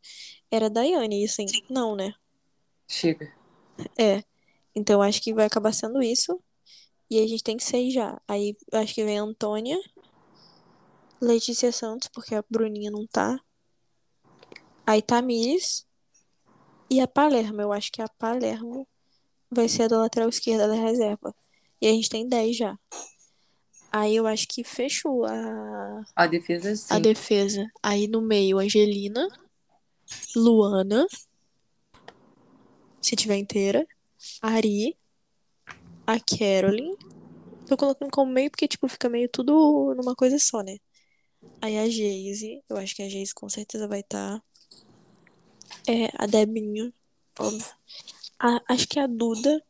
era 0.52 0.68
a 0.68 0.70
Daiane. 0.70 1.22
E 1.24 1.26
assim, 1.26 1.45
não, 1.70 1.95
né? 1.95 2.14
Chega. 2.88 3.32
É. 3.97 4.24
Então 4.76 5.02
acho 5.02 5.22
que 5.22 5.34
vai 5.34 5.45
acabar 5.45 5.74
sendo 5.74 6.02
isso. 6.02 6.41
E 7.10 7.20
a 7.20 7.28
gente 7.28 7.43
tem 7.43 7.58
seis 7.60 7.93
já. 7.93 8.22
Aí 8.28 8.56
acho 8.74 8.93
que 8.93 9.04
vem 9.04 9.20
a 9.20 9.24
Antônia, 9.24 9.78
Letícia 11.22 11.72
Santos, 11.72 12.08
porque 12.14 12.36
a 12.36 12.43
Bruninha 12.50 12.91
não 12.91 13.06
tá. 13.08 13.39
Aí 14.86 15.02
Tamires 15.02 15.86
e 16.89 17.00
a 17.00 17.08
Palermo. 17.08 17.62
Eu 17.62 17.72
acho 17.72 17.91
que 17.91 18.02
a 18.02 18.08
Palermo 18.08 18.88
vai 19.50 19.68
ser 19.68 19.84
a 19.84 19.88
da 19.88 19.97
lateral 20.00 20.30
esquerda 20.30 20.68
da 20.68 20.76
reserva. 20.76 21.36
E 21.82 21.88
a 21.88 21.91
gente 21.91 22.10
tem 22.10 22.28
10 22.28 22.58
já. 22.58 22.78
Aí 23.92 24.16
eu 24.16 24.28
acho 24.28 24.48
que 24.48 24.64
fechou 24.64 25.26
a, 25.26 26.04
A 26.16 26.28
defesa, 26.28 26.76
sim. 26.76 26.94
a 26.94 27.00
defesa. 27.00 27.68
Aí 27.82 28.08
no 28.08 28.22
meio, 28.22 28.60
Angelina, 28.60 29.28
Luana, 30.36 31.08
se 33.02 33.16
tiver 33.16 33.38
inteira, 33.38 33.88
Ari, 34.42 34.98
a 36.06 36.20
Caroline. 36.20 36.96
Tô 37.68 37.78
colocando 37.78 38.10
como 38.12 38.32
meio 38.32 38.50
porque, 38.50 38.68
tipo, 38.68 38.88
fica 38.88 39.10
meio 39.10 39.30
tudo 39.30 39.94
numa 39.96 40.16
coisa 40.16 40.40
só, 40.40 40.62
né? 40.62 40.78
Aí 41.62 41.78
a 41.78 41.88
Geise, 41.90 42.64
eu 42.70 42.78
acho 42.78 42.96
que 42.96 43.04
a 43.04 43.10
Geise 43.10 43.34
com 43.34 43.48
certeza 43.50 43.88
vai 43.88 44.00
estar. 44.00 44.42
É, 45.88 46.10
a 46.18 46.26
Debinha, 46.26 46.92
óbvio. 47.40 47.66
A- 48.40 48.62
acho 48.70 48.88
que 48.88 49.00
a 49.00 49.06
Duda, 49.08 49.64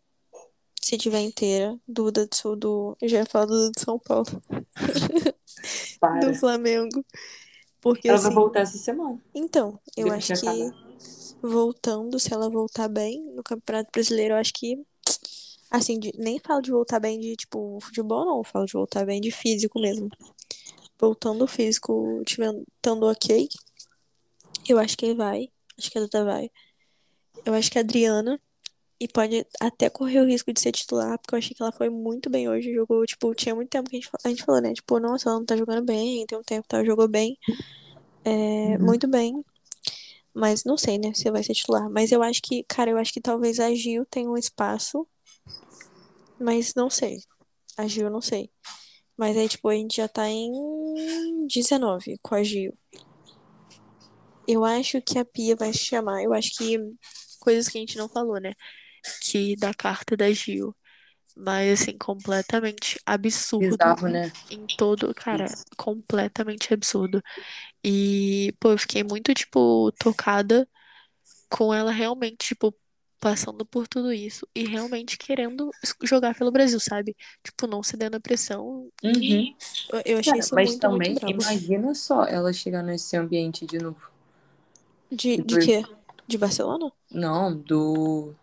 se 0.89 0.97
tiver 0.97 1.21
inteira, 1.21 1.77
Duda 1.87 2.25
do 2.25 2.35
Sul 2.35 2.55
do. 2.55 2.97
Eu 2.99 3.07
já 3.07 3.19
ia 3.19 3.25
falar 3.25 3.45
Duda 3.45 3.71
de 3.71 3.79
São 3.81 3.99
Paulo, 3.99 4.25
do 6.21 6.33
Flamengo. 6.35 7.05
Porque 7.79 8.07
Ela 8.09 8.17
vai 8.17 8.25
assim. 8.27 8.35
voltar 8.35 8.59
essa 8.61 8.77
semana. 8.77 9.21
Então, 9.33 9.79
eu 9.95 10.05
Depois 10.05 10.31
acho 10.31 10.41
que 10.41 10.47
acabar. 10.49 11.39
voltando, 11.41 12.19
se 12.19 12.33
ela 12.33 12.49
voltar 12.49 12.87
bem 12.89 13.21
no 13.35 13.43
Campeonato 13.43 13.89
Brasileiro, 13.93 14.33
eu 14.33 14.37
acho 14.37 14.53
que. 14.53 14.83
Assim, 15.69 15.99
de- 15.99 16.11
nem 16.17 16.39
falo 16.39 16.61
de 16.61 16.71
voltar 16.71 16.99
bem 16.99 17.19
de, 17.19 17.35
tipo, 17.35 17.79
futebol, 17.81 18.25
não. 18.25 18.37
Eu 18.39 18.43
falo 18.43 18.65
de 18.65 18.73
voltar 18.73 19.05
bem 19.05 19.21
de 19.21 19.29
físico 19.29 19.79
mesmo. 19.79 20.09
Voltando 20.99 21.43
o 21.43 21.47
físico, 21.47 22.21
estando 22.27 23.05
ok, 23.05 23.47
eu 24.67 24.79
acho 24.79 24.97
que 24.97 25.13
vai. 25.13 25.49
Acho 25.77 25.91
que 25.91 25.97
a 25.99 26.01
Duda 26.01 26.25
vai. 26.25 26.49
Eu 27.45 27.53
acho 27.53 27.69
que 27.71 27.77
a 27.77 27.81
Adriana. 27.81 28.41
E 28.99 29.07
pode 29.07 29.45
até 29.61 29.89
correr 29.89 30.19
o 30.19 30.25
risco 30.25 30.51
de 30.51 30.59
ser 30.59 30.71
titular, 30.73 31.17
porque 31.19 31.33
eu 31.33 31.39
achei 31.39 31.55
que 31.55 31.61
ela 31.61 31.71
foi 31.71 31.89
muito 31.89 32.29
bem 32.29 32.49
hoje. 32.49 32.73
Jogou, 32.73 33.05
tipo, 33.05 33.33
tinha 33.33 33.55
muito 33.55 33.69
tempo 33.69 33.89
que 33.89 33.95
a 33.95 33.99
gente, 33.99 34.09
a 34.25 34.29
gente 34.29 34.43
falou, 34.43 34.61
né? 34.61 34.73
Tipo, 34.73 34.99
nossa, 34.99 35.29
ela 35.29 35.39
não 35.39 35.45
tá 35.45 35.55
jogando 35.55 35.85
bem, 35.85 36.25
tem 36.25 36.37
um 36.37 36.43
tempo 36.43 36.67
que 36.67 36.75
ela 36.75 36.83
jogou 36.85 37.07
bem. 37.07 37.37
É, 38.25 38.29
Uhum. 38.77 38.85
muito 38.85 39.07
bem. 39.07 39.43
Mas 40.33 40.63
não 40.63 40.77
sei, 40.77 40.97
né, 40.97 41.13
se 41.13 41.31
vai 41.31 41.43
ser 41.43 41.53
titular. 41.53 41.89
Mas 41.89 42.11
eu 42.11 42.21
acho 42.21 42.41
que, 42.41 42.63
cara, 42.63 42.91
eu 42.91 42.97
acho 42.97 43.13
que 43.13 43.21
talvez 43.21 43.59
a 43.59 43.73
Gil 43.73 44.05
tenha 44.05 44.29
um 44.29 44.37
espaço. 44.37 45.07
Mas 46.39 46.73
não 46.75 46.89
sei. 46.89 47.19
A 47.77 47.87
Gil, 47.87 48.09
não 48.09 48.21
sei. 48.21 48.49
Mas 49.17 49.35
aí, 49.37 49.49
tipo, 49.49 49.67
a 49.69 49.75
gente 49.75 49.97
já 49.97 50.07
tá 50.07 50.29
em 50.29 51.47
19 51.47 52.17
com 52.21 52.35
a 52.35 52.43
Gil. 52.43 52.73
Eu 54.47 54.63
acho 54.65 55.01
que 55.01 55.19
a 55.19 55.25
Pia 55.25 55.55
vai 55.55 55.73
chamar. 55.73 56.23
Eu 56.23 56.33
acho 56.33 56.51
que 56.57 56.77
coisas 57.39 57.67
que 57.67 57.77
a 57.77 57.81
gente 57.81 57.97
não 57.97 58.09
falou, 58.09 58.39
né? 58.39 58.53
Que 59.21 59.55
da 59.55 59.73
carta 59.73 60.15
da 60.17 60.31
Gil. 60.31 60.75
Mas, 61.35 61.81
assim, 61.81 61.97
completamente 61.97 62.99
absurdo 63.05 63.69
Bizarro, 63.69 64.07
né? 64.09 64.31
em 64.51 64.65
todo. 64.77 65.13
Cara, 65.13 65.45
Isso. 65.45 65.65
completamente 65.77 66.73
absurdo. 66.73 67.21
E, 67.83 68.53
pô, 68.59 68.71
eu 68.71 68.77
fiquei 68.77 69.03
muito, 69.03 69.33
tipo, 69.33 69.91
tocada 69.93 70.67
com 71.49 71.73
ela 71.73 71.91
realmente, 71.91 72.37
tipo, 72.49 72.75
passando 73.19 73.65
por 73.65 73.87
tudo 73.87 74.13
isso 74.13 74.47
e 74.55 74.65
realmente 74.65 75.17
querendo 75.17 75.69
jogar 76.03 76.35
pelo 76.35 76.51
Brasil, 76.51 76.79
sabe? 76.79 77.15
Tipo, 77.43 77.67
não 77.67 77.83
cedendo 77.83 78.15
a 78.17 78.19
pressão. 78.19 78.89
E 79.03 79.07
Uhum. 79.07 79.55
eu, 79.93 80.01
eu 80.05 80.19
achei 80.19 80.31
Cara, 80.33 80.37
isso 80.39 80.55
mas 80.55 80.69
muito, 80.69 80.81
também, 80.81 81.11
muito 81.11 81.29
imagina 81.31 81.95
só 81.95 82.25
ela 82.25 82.53
chegar 82.53 82.83
nesse 82.83 83.15
ambiente 83.17 83.65
de 83.65 83.77
novo. 83.79 84.09
De, 85.11 85.37
de 85.37 85.43
Depois- 85.43 85.65
quê? 85.65 85.83
De 86.27 86.37
Barcelona? 86.37 86.91
Não, 87.11 87.55
do. 87.55 88.33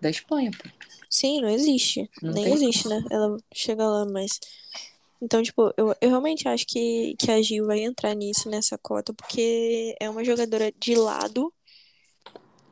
Da 0.00 0.10
Espanha, 0.10 0.50
pô. 0.50 0.68
Sim, 1.10 1.40
não 1.40 1.48
existe. 1.48 2.08
Não 2.22 2.32
Nem 2.32 2.52
existe, 2.52 2.88
né? 2.88 3.02
Ela 3.10 3.36
chega 3.52 3.86
lá, 3.86 4.04
mas. 4.04 4.38
Então, 5.20 5.42
tipo, 5.42 5.72
eu, 5.76 5.94
eu 6.00 6.10
realmente 6.10 6.46
acho 6.46 6.64
que, 6.66 7.16
que 7.18 7.30
a 7.30 7.42
Gil 7.42 7.66
vai 7.66 7.80
entrar 7.80 8.14
nisso, 8.14 8.48
nessa 8.48 8.78
cota, 8.78 9.12
porque 9.12 9.96
é 9.98 10.08
uma 10.08 10.22
jogadora 10.22 10.72
de 10.78 10.94
lado, 10.94 11.52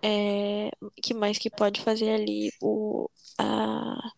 é, 0.03 0.71
que 1.03 1.13
mais 1.13 1.39
que 1.39 1.51
pode 1.51 1.81
fazer 1.81 2.11
ali 2.11 2.53
o. 2.61 3.09
A, 3.39 4.13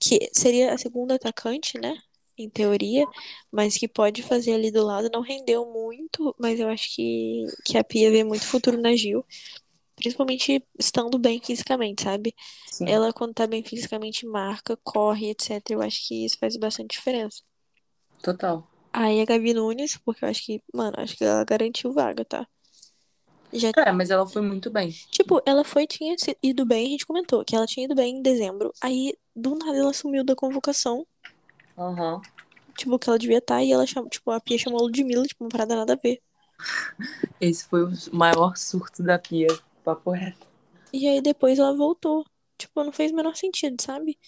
que 0.00 0.30
seria 0.32 0.72
a 0.72 0.78
segunda 0.78 1.14
atacante, 1.14 1.78
né? 1.78 1.96
Em 2.36 2.48
teoria, 2.48 3.06
mas 3.52 3.76
que 3.76 3.86
pode 3.86 4.22
fazer 4.22 4.54
ali 4.54 4.70
do 4.70 4.84
lado. 4.84 5.10
Não 5.12 5.20
rendeu 5.20 5.66
muito, 5.66 6.34
mas 6.38 6.58
eu 6.58 6.68
acho 6.68 6.94
que, 6.96 7.44
que 7.64 7.76
a 7.76 7.84
Pia 7.84 8.10
vê 8.10 8.24
muito 8.24 8.44
futuro 8.46 8.80
na 8.80 8.96
Gil. 8.96 9.24
Principalmente 10.00 10.64
estando 10.78 11.18
bem 11.18 11.40
fisicamente, 11.40 12.02
sabe? 12.02 12.34
Sim. 12.66 12.88
Ela, 12.88 13.12
quando 13.12 13.34
tá 13.34 13.46
bem 13.46 13.62
fisicamente, 13.62 14.26
marca, 14.26 14.76
corre, 14.82 15.30
etc. 15.30 15.60
Eu 15.70 15.82
acho 15.82 16.08
que 16.08 16.24
isso 16.24 16.38
faz 16.38 16.56
bastante 16.56 16.96
diferença. 16.96 17.42
Total. 18.22 18.66
Aí 18.92 19.20
a 19.20 19.24
Gabi 19.26 19.52
Nunes, 19.54 19.98
porque 19.98 20.24
eu 20.24 20.28
acho 20.28 20.44
que, 20.44 20.62
mano, 20.74 20.94
acho 20.98 21.16
que 21.16 21.24
ela 21.24 21.44
garantiu 21.44 21.92
vaga, 21.92 22.24
tá? 22.24 22.46
Já, 23.52 23.72
Cara, 23.72 23.92
mas 23.92 24.10
ela 24.10 24.26
foi 24.26 24.42
muito 24.42 24.70
bem. 24.70 24.90
tipo, 25.10 25.42
ela 25.44 25.64
foi, 25.64 25.86
tinha 25.86 26.14
ido 26.42 26.64
bem, 26.64 26.86
a 26.86 26.90
gente 26.90 27.06
comentou 27.06 27.44
que 27.44 27.54
ela 27.54 27.66
tinha 27.66 27.84
ido 27.84 27.94
bem 27.94 28.16
em 28.16 28.22
dezembro. 28.22 28.72
Aí, 28.80 29.14
do 29.34 29.54
nada, 29.56 29.76
ela 29.76 29.92
sumiu 29.92 30.24
da 30.24 30.34
convocação, 30.34 31.06
Aham. 31.76 32.22
tipo, 32.76 32.98
que 32.98 33.08
ela 33.08 33.18
devia 33.18 33.38
estar, 33.38 33.62
e 33.62 33.70
ela 33.72 33.86
chamou, 33.86 34.08
tipo, 34.08 34.30
a 34.30 34.40
Pia 34.40 34.56
chamou 34.56 34.78
a 34.80 34.82
Ludmilla, 34.82 35.26
tipo, 35.26 35.44
uma 35.44 35.50
parada 35.50 35.76
nada 35.76 35.92
a 35.92 35.96
ver. 35.96 36.22
Esse 37.40 37.64
foi 37.64 37.84
o 37.84 37.92
maior 38.12 38.56
surto 38.56 39.02
da 39.02 39.18
Pia. 39.18 39.48
Papo 39.94 40.10
reto. 40.12 40.46
E 40.92 41.08
aí 41.08 41.20
depois 41.20 41.58
ela 41.58 41.74
voltou. 41.74 42.24
Tipo, 42.56 42.84
não 42.84 42.92
fez 42.92 43.10
o 43.10 43.16
menor 43.16 43.34
sentido, 43.36 43.80
sabe? 43.80 44.18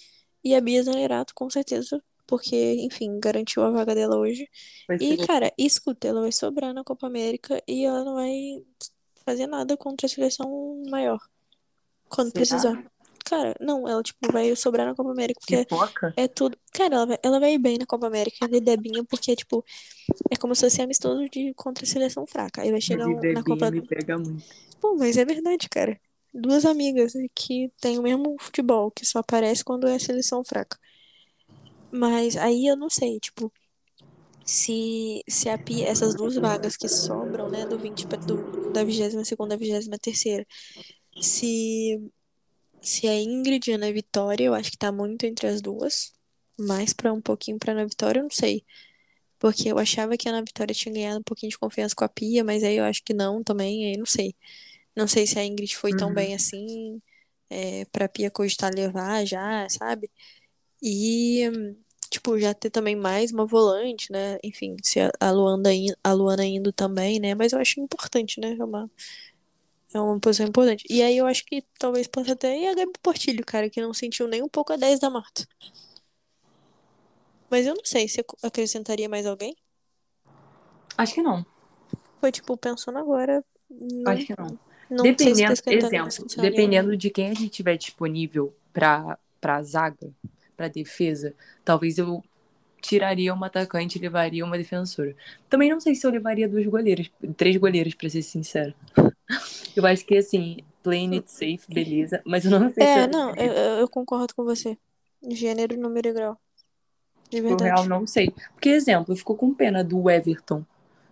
E 0.43 0.55
a 0.55 0.61
Bia 0.61 0.83
Zanerato, 0.83 1.35
com 1.35 1.49
certeza, 1.51 2.03
porque, 2.27 2.57
enfim, 2.81 3.21
garantiu 3.21 3.63
a 3.63 3.71
vaga 3.71 3.95
dela 3.95 4.17
hoje. 4.17 4.49
E, 4.99 5.17
ser 5.17 5.27
cara, 5.27 5.53
escuta, 5.57 6.09
ela 6.09 6.21
vai 6.23 6.33
sobrar 6.33 6.73
na 6.73 6.83
Copa 6.83 7.07
América 7.07 7.63
e 7.69 7.85
ela 7.85 8.05
não 8.05 8.15
vai 8.15 8.65
fazer 9.25 9.47
nada 9.47 9.77
contra 9.77 10.07
a 10.07 10.11
seleção 10.11 10.83
maior. 10.89 11.21
Quando 12.09 12.31
Será? 12.31 12.41
precisar. 12.41 12.92
Cara, 13.25 13.55
não, 13.61 13.89
ela, 13.89 14.03
tipo, 14.03 14.31
vai 14.33 14.55
sobrar 14.57 14.87
na 14.87 14.95
Copa 14.95 15.11
América, 15.11 15.41
porque 15.41 15.65
pipoca? 15.65 16.13
é 16.17 16.29
tudo. 16.29 16.59
Cara, 16.73 16.95
ela 16.97 17.07
vai, 17.07 17.19
ela 17.23 17.41
vai 17.41 17.55
ir 17.55 17.59
bem 17.59 17.79
na 17.79 17.87
Copa 17.87 18.07
América, 18.07 18.49
de 18.49 18.61
Debinha, 18.61 19.05
porque, 19.05 19.35
tipo, 19.37 19.65
é 20.31 20.37
como 20.37 20.55
se 20.55 20.63
fosse 20.63 20.83
amistoso 20.83 21.29
de 21.29 21.55
contra 21.55 21.85
a 21.85 21.89
seleção 21.89 22.27
fraca. 22.27 22.63
Aí 22.63 22.71
vai 22.71 22.81
chegar 22.81 23.07
um- 23.09 23.21
na 23.33 23.43
Copa. 23.43 23.71
me 23.71 23.83
pega 23.83 24.19
muito. 24.19 24.45
Pô, 24.81 24.95
mas 24.97 25.17
é 25.17 25.25
verdade, 25.25 25.69
cara. 25.69 26.01
Duas 26.35 26.65
amigas 26.65 27.13
que 27.35 27.71
têm 27.81 27.99
o 27.99 28.03
mesmo 28.03 28.37
futebol, 28.41 28.91
que 28.91 29.05
só 29.07 29.19
aparece 29.21 29.63
quando 29.65 29.87
é 29.87 29.99
seleção 29.99 30.43
fraca. 30.45 30.79
Mas 31.91 32.37
aí 32.37 32.67
eu 32.67 32.77
não 32.77 32.89
sei, 32.89 33.21
tipo, 33.21 33.53
se, 34.45 35.23
se 35.29 35.49
a 35.49 35.59
Pia, 35.59 35.89
essas 35.89 36.15
duas 36.15 36.37
vagas 36.37 36.77
que 36.77 36.89
sobram, 36.89 37.49
né, 37.49 37.67
do 37.67 37.79
20 37.79 38.07
pra, 38.07 38.19
do, 38.27 38.41
da 38.73 38.83
22ª 38.85 39.55
à 39.55 39.59
23ª, 39.59 40.47
se, 41.21 42.01
se 42.83 43.09
a 43.09 43.15
Ingrid 43.21 43.69
e 43.71 43.75
Ana 43.75 43.93
Vitória, 43.93 44.45
eu 44.47 44.55
acho 44.55 44.71
que 44.73 44.79
tá 44.79 44.93
muito 44.93 45.25
entre 45.27 45.47
as 45.49 45.63
duas, 45.63 46.13
mais 46.59 46.93
pra 46.95 47.13
um 47.13 47.21
pouquinho 47.23 47.59
pra 47.59 47.73
Ana 47.73 47.87
Vitória, 47.87 48.21
eu 48.21 48.25
não 48.25 48.31
sei. 48.31 48.65
Porque 49.39 49.71
eu 49.71 49.79
achava 49.79 50.17
que 50.17 50.29
a 50.29 50.33
Ana 50.33 50.43
Vitória 50.45 50.75
tinha 50.75 50.95
ganhado 50.95 51.21
um 51.21 51.23
pouquinho 51.23 51.51
de 51.51 51.59
confiança 51.59 51.95
com 51.97 52.05
a 52.05 52.09
Pia, 52.09 52.45
mas 52.45 52.63
aí 52.65 52.77
eu 52.77 52.85
acho 52.85 53.03
que 53.05 53.15
não 53.15 53.43
também, 53.45 53.87
aí 53.87 53.97
não 53.99 54.07
sei. 54.07 54.35
Não 54.97 55.09
sei 55.09 55.27
se 55.27 55.39
a 55.39 55.45
Ingrid 55.45 55.77
foi 55.77 55.95
tão 55.95 56.11
Uhum. 56.11 56.15
bem 56.15 56.35
assim, 56.35 57.03
é, 57.51 57.85
pra 57.87 58.09
Pia 58.09 58.31
cogitar 58.31 58.73
levar 58.75 59.25
já, 59.27 59.69
sabe? 59.71 60.11
E, 60.83 61.43
tipo, 62.11 62.39
já 62.39 62.55
ter 62.55 62.71
também 62.71 62.97
mais 62.97 63.33
uma 63.33 63.47
volante, 63.47 64.11
né? 64.13 64.39
Enfim, 64.45 64.77
se 64.83 65.01
a, 65.01 65.11
a 65.21 65.31
Luana, 65.31 65.73
in- 65.75 65.95
a 66.05 66.13
Luana 66.13 66.45
indo 66.45 66.73
também, 66.73 67.21
né? 67.21 67.35
Mas 67.35 67.53
eu 67.53 67.59
acho 67.61 67.81
importante, 67.81 68.41
né? 68.41 68.57
É 68.59 68.65
uma, 68.65 68.91
é 69.95 70.01
uma 70.01 70.19
posição 70.19 70.47
importante. 70.47 70.85
E 70.89 71.03
aí 71.03 71.17
eu 71.19 71.27
acho 71.27 71.45
que 71.45 71.63
talvez 71.79 72.07
possa 72.07 72.33
até 72.33 72.57
ir 72.59 72.69
a 72.69 72.75
Gabi 72.75 72.93
Portilho, 73.03 73.45
cara, 73.45 73.69
que 73.71 73.81
não 73.81 73.93
sentiu 73.95 74.27
nem 74.29 74.43
um 74.43 74.49
pouco 74.49 74.73
a 74.73 74.77
10 74.77 74.99
da 75.01 75.11
Marta. 75.11 75.47
Mas 77.51 77.67
eu 77.67 77.75
não 77.75 77.85
sei 77.85 78.09
se 78.09 78.21
ac- 78.21 78.37
acrescentaria 78.43 79.09
mais 79.09 79.27
alguém. 79.27 79.55
Acho 80.97 81.15
que 81.15 81.23
não. 81.23 81.45
Foi, 82.21 82.33
tipo, 82.33 82.57
pensando 82.57 82.99
agora. 82.99 83.45
Não, 83.71 84.13
Acho 84.13 84.27
que 84.27 84.35
não. 84.39 84.59
não 84.91 85.05
se 85.05 85.11
Dependendo, 85.13 85.53
acrescentaria- 85.53 86.07
exemplo, 86.07 86.37
dependendo 86.43 86.97
de 86.97 87.11
quem 87.11 87.27
a 87.31 87.35
gente 87.35 87.49
tiver 87.51 87.77
disponível 87.77 88.55
pra, 88.73 89.19
pra 89.41 89.63
zaga, 89.63 90.11
pra 90.57 90.69
defesa, 90.69 91.35
talvez 91.65 91.99
eu 91.99 92.23
tiraria 92.83 93.33
uma 93.33 93.47
atacante 93.47 93.97
e 93.97 94.01
levaria 94.01 94.45
uma 94.45 94.59
defensora. 94.59 95.17
Também 95.49 95.71
não 95.71 95.81
sei 95.81 95.95
se 95.95 96.07
eu 96.07 96.11
levaria 96.11 96.49
duas 96.49 96.67
goleiras, 96.67 97.11
três 97.37 97.57
goleiras, 97.57 97.95
pra 97.95 98.11
ser 98.11 98.23
sincero. 98.23 98.75
Eu 99.75 99.87
acho 99.87 100.05
que, 100.05 100.17
assim, 100.19 100.59
playing 100.83 101.15
it 101.15 101.31
safe, 101.31 101.63
beleza. 101.69 102.21
Mas 102.27 102.45
eu 102.45 102.51
não 102.51 102.71
sei 102.71 102.85
se 102.85 102.99
É, 102.99 103.05
eu, 103.05 103.09
não, 103.09 103.31
eu, 103.37 103.53
eu- 103.53 103.79
eu 103.81 103.89
concordo 103.89 104.35
com 104.35 104.45
você. 104.45 104.77
Gênero, 105.31 105.79
número 105.81 106.09
e 106.09 106.13
grau. 106.13 106.39
De 107.31 107.41
no 107.41 107.49
verdade. 107.49 107.65
real 107.65 107.85
não 107.87 108.07
sei. 108.07 108.31
Porque, 108.53 108.69
exemplo, 108.69 109.13
eu 109.13 109.17
fico 109.17 109.35
com 109.35 109.55
pena 109.55 109.83
do 109.83 110.11
Everton. 110.11 110.63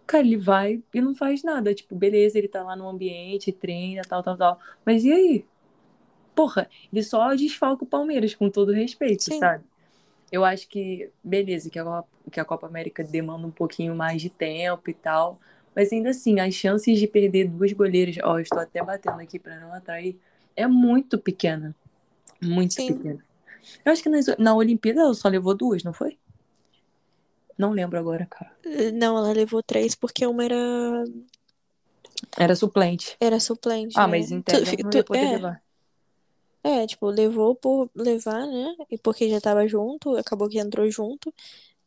Cara, 0.06 0.26
ele 0.26 0.36
vai 0.36 0.82
e 0.92 1.00
não 1.00 1.14
faz 1.14 1.42
nada. 1.42 1.72
Tipo, 1.72 1.94
beleza, 1.94 2.36
ele 2.36 2.48
tá 2.48 2.62
lá 2.62 2.76
no 2.76 2.88
ambiente, 2.88 3.52
treina, 3.52 4.02
tal, 4.02 4.22
tal, 4.22 4.36
tal. 4.36 4.60
Mas 4.84 5.04
e 5.04 5.12
aí? 5.12 5.44
Porra, 6.34 6.68
ele 6.92 7.02
só 7.02 7.34
desfalca 7.34 7.84
o 7.84 7.86
Palmeiras, 7.86 8.34
com 8.34 8.50
todo 8.50 8.72
respeito, 8.72 9.22
Sim. 9.24 9.38
sabe? 9.38 9.64
Eu 10.30 10.44
acho 10.44 10.68
que, 10.68 11.10
beleza, 11.24 11.68
que 11.68 11.78
a, 11.78 11.84
Copa, 11.84 12.08
que 12.30 12.40
a 12.40 12.44
Copa 12.44 12.66
América 12.66 13.02
demanda 13.02 13.46
um 13.46 13.50
pouquinho 13.50 13.94
mais 13.96 14.22
de 14.22 14.30
tempo 14.30 14.88
e 14.88 14.94
tal. 14.94 15.38
Mas 15.74 15.92
ainda 15.92 16.10
assim, 16.10 16.38
as 16.40 16.54
chances 16.54 16.98
de 16.98 17.06
perder 17.06 17.48
duas 17.48 17.72
goleiras, 17.72 18.16
ó, 18.22 18.38
eu 18.38 18.42
estou 18.42 18.58
até 18.58 18.82
batendo 18.82 19.20
aqui 19.20 19.38
pra 19.38 19.58
não 19.58 19.72
atrair, 19.72 20.16
é 20.56 20.66
muito 20.66 21.18
pequena. 21.18 21.74
Muito 22.40 22.74
Sim. 22.74 22.94
pequena. 22.94 23.24
Eu 23.84 23.92
acho 23.92 24.02
que 24.02 24.08
nas- 24.08 24.36
na 24.38 24.54
Olimpíada 24.54 25.00
ela 25.00 25.14
só 25.14 25.28
levou 25.28 25.54
duas, 25.54 25.82
não 25.82 25.92
foi? 25.92 26.18
Não 27.58 27.72
lembro 27.72 27.98
agora, 27.98 28.26
cara. 28.26 28.50
Não, 28.94 29.18
ela 29.18 29.32
levou 29.32 29.62
três 29.62 29.94
porque 29.94 30.24
uma 30.26 30.44
era, 30.44 31.04
Era 32.38 32.54
suplente. 32.56 33.16
era 33.20 33.38
suplente. 33.38 33.98
Ah, 33.98 34.06
né? 34.06 34.18
mas 34.18 34.28
Tu- 34.28 34.34
integra 34.34 34.64
fi- 34.66 34.82
não 34.82 34.90
tu- 34.90 34.96
ia 34.96 35.04
poder 35.04 35.24
é, 35.24 35.32
levar. 35.32 35.62
É, 36.62 36.86
tipo, 36.86 37.06
levou 37.08 37.54
por 37.56 37.90
levar, 37.94 38.46
né? 38.46 38.74
E 38.90 38.98
porque 38.98 39.28
já 39.30 39.40
tava 39.40 39.66
junto, 39.66 40.16
acabou 40.16 40.48
que 40.48 40.58
entrou 40.58 40.90
junto. 40.90 41.32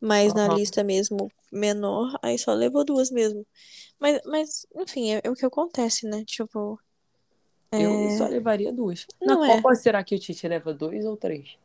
Mas 0.00 0.34
na 0.34 0.48
Aham. 0.48 0.56
lista 0.56 0.84
mesmo 0.84 1.30
menor, 1.52 2.18
aí 2.22 2.38
só 2.38 2.52
levou 2.54 2.84
duas 2.84 3.10
mesmo. 3.10 3.46
Mas, 4.00 4.20
mas 4.26 4.66
enfim, 4.76 5.12
é, 5.14 5.20
é 5.24 5.30
o 5.30 5.34
que 5.34 5.46
acontece, 5.46 6.06
né? 6.08 6.24
Tipo, 6.26 6.78
Eu 7.78 7.90
é, 7.92 8.10
só 8.10 8.26
levaria 8.26 8.72
duas. 8.72 9.06
Na 9.24 9.36
não 9.36 9.44
é. 9.44 9.56
Copa, 9.56 9.74
será 9.74 10.02
que 10.04 10.14
o 10.14 10.18
Tite 10.18 10.48
leva 10.48 10.72
dois 10.74 11.04
ou 11.04 11.16
três? 11.16 11.56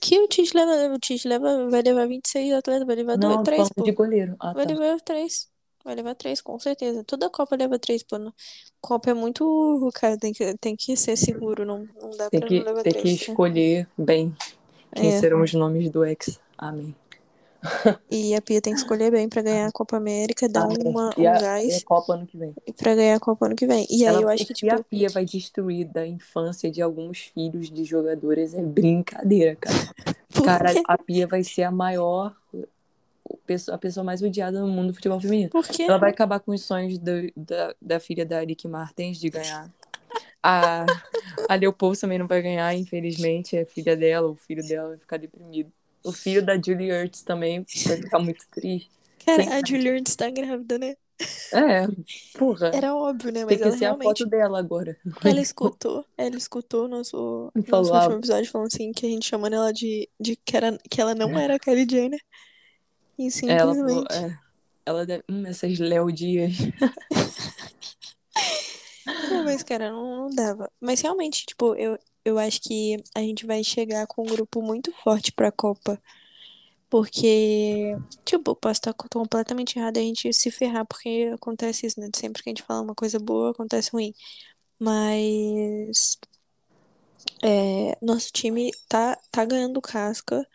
Que 0.00 0.18
o 0.20 0.28
Tite 0.28 0.56
leva, 0.56 0.94
o 0.94 0.98
Tite 0.98 1.26
leva, 1.28 1.68
vai 1.68 1.82
levar 1.82 2.06
26 2.06 2.52
atletas, 2.52 2.86
vai 2.86 2.96
levar 2.96 3.16
dois, 3.16 3.36
Não, 3.36 3.44
tô 3.44 3.46
três, 3.46 3.68
falando 3.68 3.74
pô. 3.76 3.84
de 3.84 3.92
goleiro. 3.92 4.36
Ah, 4.40 4.54
Vai 4.54 4.66
tá. 4.66 4.70
levar 4.72 5.00
três. 5.00 5.48
Vai 5.84 5.94
levar 5.94 6.14
três, 6.14 6.40
com 6.40 6.58
certeza. 6.58 7.04
Toda 7.04 7.28
Copa 7.28 7.56
leva 7.56 7.78
três, 7.78 8.02
pô. 8.02 8.18
Não- 8.18 8.32
Copa 8.80 9.10
é 9.10 9.14
muito. 9.14 9.90
Cara, 9.94 10.16
tem 10.18 10.32
que, 10.32 10.56
tem 10.58 10.74
que 10.76 10.96
ser 10.96 11.16
seguro, 11.16 11.64
não, 11.64 11.86
não 12.00 12.10
dá 12.16 12.30
Tem 12.30 12.40
pra 12.40 12.48
que, 12.48 12.58
não 12.60 12.64
levar 12.66 12.82
tem 12.82 12.92
que 12.92 13.00
três. 13.00 13.20
né? 13.20 13.26
escolher 13.28 13.88
bem 13.96 14.34
quem 14.94 15.12
É. 15.12 15.20
serão 15.20 15.42
os 15.42 15.52
nomes 15.52 15.90
do 15.90 16.04
ex. 16.04 16.40
Amém. 16.56 16.94
E 18.10 18.34
a 18.34 18.42
Pia 18.42 18.60
tem 18.60 18.74
que 18.74 18.78
escolher 18.80 19.10
bem 19.10 19.28
pra 19.28 19.42
ganhar 19.42 19.66
a 19.68 19.72
Copa 19.72 19.96
América, 19.96 20.48
dar 20.48 20.64
Amém. 20.64 20.78
uma, 20.84 21.10
E 21.16 21.22
um 21.22 21.28
a, 21.28 21.38
e 21.38 21.38
a 21.38 21.40
gás 21.40 21.82
Copa 21.82 22.14
ano 22.14 22.26
que 22.26 22.36
vem. 22.36 22.54
pra 22.76 22.94
ganhar 22.94 23.16
a 23.16 23.20
Copa 23.20 23.46
ano 23.46 23.56
que 23.56 23.66
vem. 23.66 23.86
E 23.90 24.06
aí 24.06 24.14
Ela, 24.14 24.22
eu 24.22 24.28
acho 24.28 24.46
que, 24.46 24.54
que 24.54 24.68
a 24.70 24.76
tipo, 24.76 24.84
Pia 24.84 25.08
vai 25.08 25.24
destruir 25.24 25.86
da 25.86 26.06
infância 26.06 26.70
de 26.70 26.82
alguns 26.82 27.18
filhos 27.34 27.70
de 27.70 27.84
jogadores 27.84 28.54
é 28.54 28.62
brincadeira, 28.62 29.56
cara. 29.56 29.74
Cara, 30.44 30.72
a 30.88 30.98
Pia 30.98 31.26
vai 31.26 31.42
ser 31.44 31.62
a 31.62 31.70
maior, 31.70 32.34
a 33.72 33.78
pessoa 33.78 34.04
mais 34.04 34.22
odiada 34.22 34.60
no 34.60 34.68
mundo 34.68 34.88
do 34.88 34.94
futebol 34.94 35.20
feminino. 35.20 35.50
Por 35.50 35.66
quê? 35.66 35.84
Ela 35.84 35.98
vai 35.98 36.10
acabar 36.10 36.40
com 36.40 36.52
os 36.52 36.62
sonhos 36.62 36.98
do- 36.98 37.32
da, 37.36 37.74
da 37.80 38.00
filha 38.00 38.24
da 38.24 38.40
Rick 38.40 38.66
Martins 38.68 39.18
de 39.18 39.30
ganhar. 39.30 39.70
A, 40.42 40.84
a 41.48 41.54
Leopoldo 41.54 41.98
também 41.98 42.18
não 42.18 42.26
vai 42.26 42.42
ganhar, 42.42 42.74
infelizmente. 42.74 43.56
É 43.56 43.64
filha 43.64 43.96
dela, 43.96 44.28
o 44.28 44.36
filho 44.36 44.66
dela 44.66 44.90
vai 44.90 44.98
ficar 44.98 45.16
deprimido. 45.16 45.72
O 46.04 46.12
filho 46.12 46.44
da 46.44 46.54
Julie 46.60 46.90
Ertz 46.90 47.22
também 47.22 47.64
vai 47.86 47.96
ficar 47.96 48.18
muito 48.18 48.46
triste. 48.50 48.90
Cara, 49.24 49.42
a? 49.56 49.66
Julia 49.66 49.92
Ertz 49.96 50.16
tá 50.16 50.30
grávida, 50.30 50.78
né? 50.78 50.96
É, 51.52 51.86
porra. 52.38 52.70
Era 52.72 52.94
óbvio, 52.94 53.32
né? 53.32 53.40
Tem 53.40 53.46
Mas 53.46 53.56
que 53.56 53.62
ela 53.62 53.72
ser 53.72 53.84
a 53.86 53.88
realmente. 53.88 54.18
foto 54.18 54.26
dela 54.26 54.58
agora. 54.58 54.96
Ela 55.22 55.40
escutou, 55.40 56.04
ela 56.16 56.36
escutou 56.36 56.88
nosso, 56.88 57.52
nosso 57.54 57.70
Falou, 57.70 57.94
último 57.94 58.16
episódio 58.16 58.50
falando 58.50 58.66
assim 58.68 58.92
que 58.92 59.06
a 59.06 59.08
gente 59.08 59.26
chamando 59.26 59.54
ela 59.54 59.72
de, 59.72 60.08
de 60.20 60.36
que, 60.36 60.56
era, 60.56 60.76
que 60.90 61.00
ela 61.00 61.14
não 61.14 61.38
era 61.38 61.54
a 61.56 61.58
Kylie 61.58 61.86
Jenner. 61.90 62.20
E 63.18 63.30
ela 63.46 63.74
falou, 63.74 64.04
simplesmente. 64.04 64.14
é, 64.14 64.38
ela 64.86 65.06
deve, 65.06 65.24
hum, 65.30 65.46
essas 65.46 65.78
Léo 65.78 66.10
Dias. 66.12 66.52
Não, 69.30 69.44
mas, 69.44 69.62
cara, 69.62 69.90
não, 69.90 70.16
não 70.28 70.30
dava. 70.34 70.70
Mas 70.80 71.00
realmente, 71.00 71.44
tipo, 71.46 71.74
eu, 71.76 71.98
eu 72.24 72.38
acho 72.38 72.60
que 72.60 72.96
a 73.14 73.20
gente 73.20 73.46
vai 73.46 73.62
chegar 73.64 74.06
com 74.06 74.22
um 74.22 74.26
grupo 74.26 74.62
muito 74.62 74.92
forte 75.02 75.32
pra 75.32 75.52
Copa. 75.52 76.00
Porque, 76.90 77.96
tipo, 78.24 78.54
posso 78.56 78.78
estar 78.78 78.94
co- 78.94 79.08
completamente 79.12 79.78
errado 79.78 79.98
a 79.98 80.00
gente 80.00 80.32
se 80.32 80.50
ferrar, 80.50 80.86
porque 80.86 81.30
acontece 81.34 81.86
isso, 81.86 82.00
né? 82.00 82.08
Sempre 82.14 82.42
que 82.42 82.50
a 82.50 82.52
gente 82.52 82.62
fala 82.62 82.82
uma 82.82 82.94
coisa 82.94 83.18
boa, 83.18 83.50
acontece 83.50 83.90
ruim. 83.92 84.12
Mas 84.80 86.18
é, 87.42 87.96
nosso 88.02 88.30
time 88.32 88.70
tá, 88.88 89.18
tá 89.30 89.44
ganhando 89.44 89.80
casca. 89.80 90.46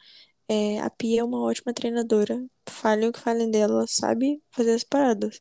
É, 0.50 0.80
a 0.80 0.90
Pia 0.90 1.22
é 1.22 1.24
uma 1.24 1.42
ótima 1.42 1.74
treinadora. 1.74 2.44
Falem 2.68 3.10
o 3.10 3.14
que 3.14 3.20
falem 3.20 3.52
dela, 3.52 3.74
ela 3.80 3.88
sabe 3.88 4.42
fazer 4.52 4.74
as 4.74 4.84
paradas. 4.84 5.40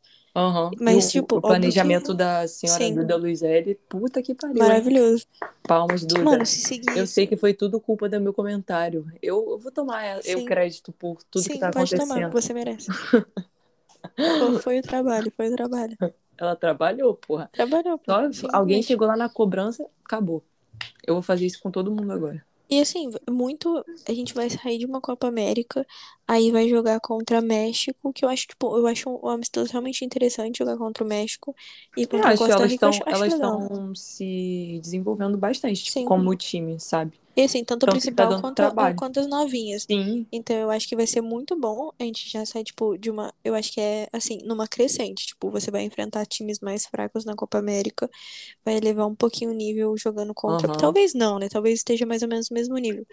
E 0.73 0.85
Mas, 0.85 1.09
o, 1.09 1.13
tipo, 1.13 1.37
o 1.37 1.41
planejamento 1.41 2.13
que. 2.13 2.19
da 2.19 2.47
senhora 2.47 2.85
Sim, 2.85 2.95
Duda 2.95 3.17
Luizelli, 3.17 3.75
puta 3.89 4.23
que 4.23 4.35
pariu, 4.35 4.57
hein? 4.57 4.61
maravilhoso. 4.61 5.27
Palmas, 5.63 6.05
Duda. 6.05 6.25
Mano, 6.25 6.47
se 6.47 6.61
seguir 6.61 6.97
Eu 6.97 7.07
sei 7.07 7.27
que 7.27 7.37
foi 7.37 7.55
tudo 7.55 7.81
culpa 7.81 8.09
do 8.09 8.21
meu 8.21 8.35
comentário. 8.35 9.07
Eu, 9.23 9.51
eu 9.51 9.59
vou 9.59 9.73
tomar 9.73 10.19
eu 10.19 10.23
Sim, 10.23 10.45
crédito 10.47 10.93
por 10.93 11.23
tudo 11.25 11.43
que 11.45 11.53
sim, 11.55 11.59
tá 11.59 11.71
pode 11.71 11.95
tomar, 11.95 12.21
acontecendo. 12.21 12.33
você 12.33 12.55
merece. 12.55 12.89
Foi, 14.17 14.63
foi 14.63 14.79
o 14.79 14.83
trabalho, 14.83 15.33
foi 15.37 15.49
o 15.49 15.57
trabalho. 15.57 15.97
Ela 16.37 16.57
trabalhou, 16.57 17.15
porra. 17.15 17.49
Trabalhou, 17.53 17.99
pô, 17.99 18.13
Só 18.33 18.49
alguém 18.53 18.83
chegou 18.83 19.07
lá 19.07 19.17
na 19.17 19.29
cobrança, 19.29 19.89
acabou. 20.05 20.45
Eu 21.07 21.15
vou 21.15 21.23
fazer 21.23 21.47
isso 21.47 21.61
com 21.61 21.71
todo 21.71 21.91
mundo 21.91 22.13
agora. 22.13 22.45
E 22.71 22.81
assim, 22.81 23.11
muito. 23.31 23.85
A 24.07 24.13
gente 24.13 24.35
vai 24.35 24.51
sair 24.51 24.79
de 24.79 24.87
uma 24.87 25.01
Copa 25.01 25.27
América, 25.27 25.87
aí 26.27 26.51
vai 26.53 26.69
jogar 26.69 27.01
contra 27.01 27.41
México, 27.41 28.13
que 28.13 28.25
eu 28.25 28.29
acho, 28.29 28.47
tipo, 28.47 28.77
eu 28.77 28.87
acho 28.87 29.09
um 29.09 29.29
amistoso 29.29 29.73
realmente 29.73 30.05
interessante 30.05 30.59
jogar 30.59 30.77
contra 30.77 31.03
o 31.03 31.07
México 31.07 31.55
e 31.97 32.03
Eu 32.03 32.09
contra 32.09 32.29
a 32.29 32.31
acho, 32.33 32.39
Costa 32.39 32.55
elas 32.55 32.73
Rica, 32.73 32.87
eu 32.87 32.91
estão 32.91 33.07
elas 33.13 33.33
estão 33.33 33.95
se 33.95 34.79
desenvolvendo 34.83 35.39
bastante, 35.39 35.83
tipo, 35.85 36.05
como 36.05 36.35
time, 36.37 36.79
sabe? 36.79 37.19
E 37.39 37.45
assim, 37.45 37.65
tanto 37.65 37.87
Tanto 37.87 38.01
que 38.09 38.13
tá 38.15 38.27
principal 38.27 38.35
quanto, 38.37 38.61
a- 38.63 38.93
quanto 38.95 39.21
as 39.21 39.29
novinhas. 39.29 39.89
Sim, 39.91 40.27
Então 40.33 40.57
eu 40.57 40.71
acho 40.71 40.89
que 40.89 40.97
vai 40.97 41.07
ser 41.07 41.23
muito 41.23 41.59
bom. 41.59 41.91
A 41.99 42.05
gente 42.05 42.29
já 42.31 42.45
sai, 42.47 42.65
tipo, 42.65 42.99
de 42.99 43.11
uma. 43.11 43.33
Eu 43.45 43.55
acho 43.55 43.73
que 43.73 43.81
é, 43.81 44.09
assim, 44.13 44.39
numa 44.45 44.69
crescente. 44.69 45.27
Tipo, 45.29 45.51
você 45.51 45.71
vai 45.71 45.85
enfrentar 45.85 46.27
times 46.27 46.61
mais 46.61 46.87
fracos 46.87 47.25
na 47.25 47.37
Copa 47.37 47.59
América, 47.59 48.11
vai 48.65 48.77
elevar 48.77 49.07
um 49.09 49.15
pouquinho 49.17 49.51
o 49.53 49.55
nível 49.55 49.97
jogando 49.99 50.35
contra. 50.35 50.69
aham. 50.69 50.77
Talvez 50.77 51.15
não, 51.15 51.39
né? 51.39 51.49
Talvez 51.49 51.81
esteja 51.81 52.07
mais 52.07 52.23
ou 52.23 52.29
menos 52.29 52.51
no 52.51 52.55
mesmo 52.55 52.77
nível. 52.79 53.07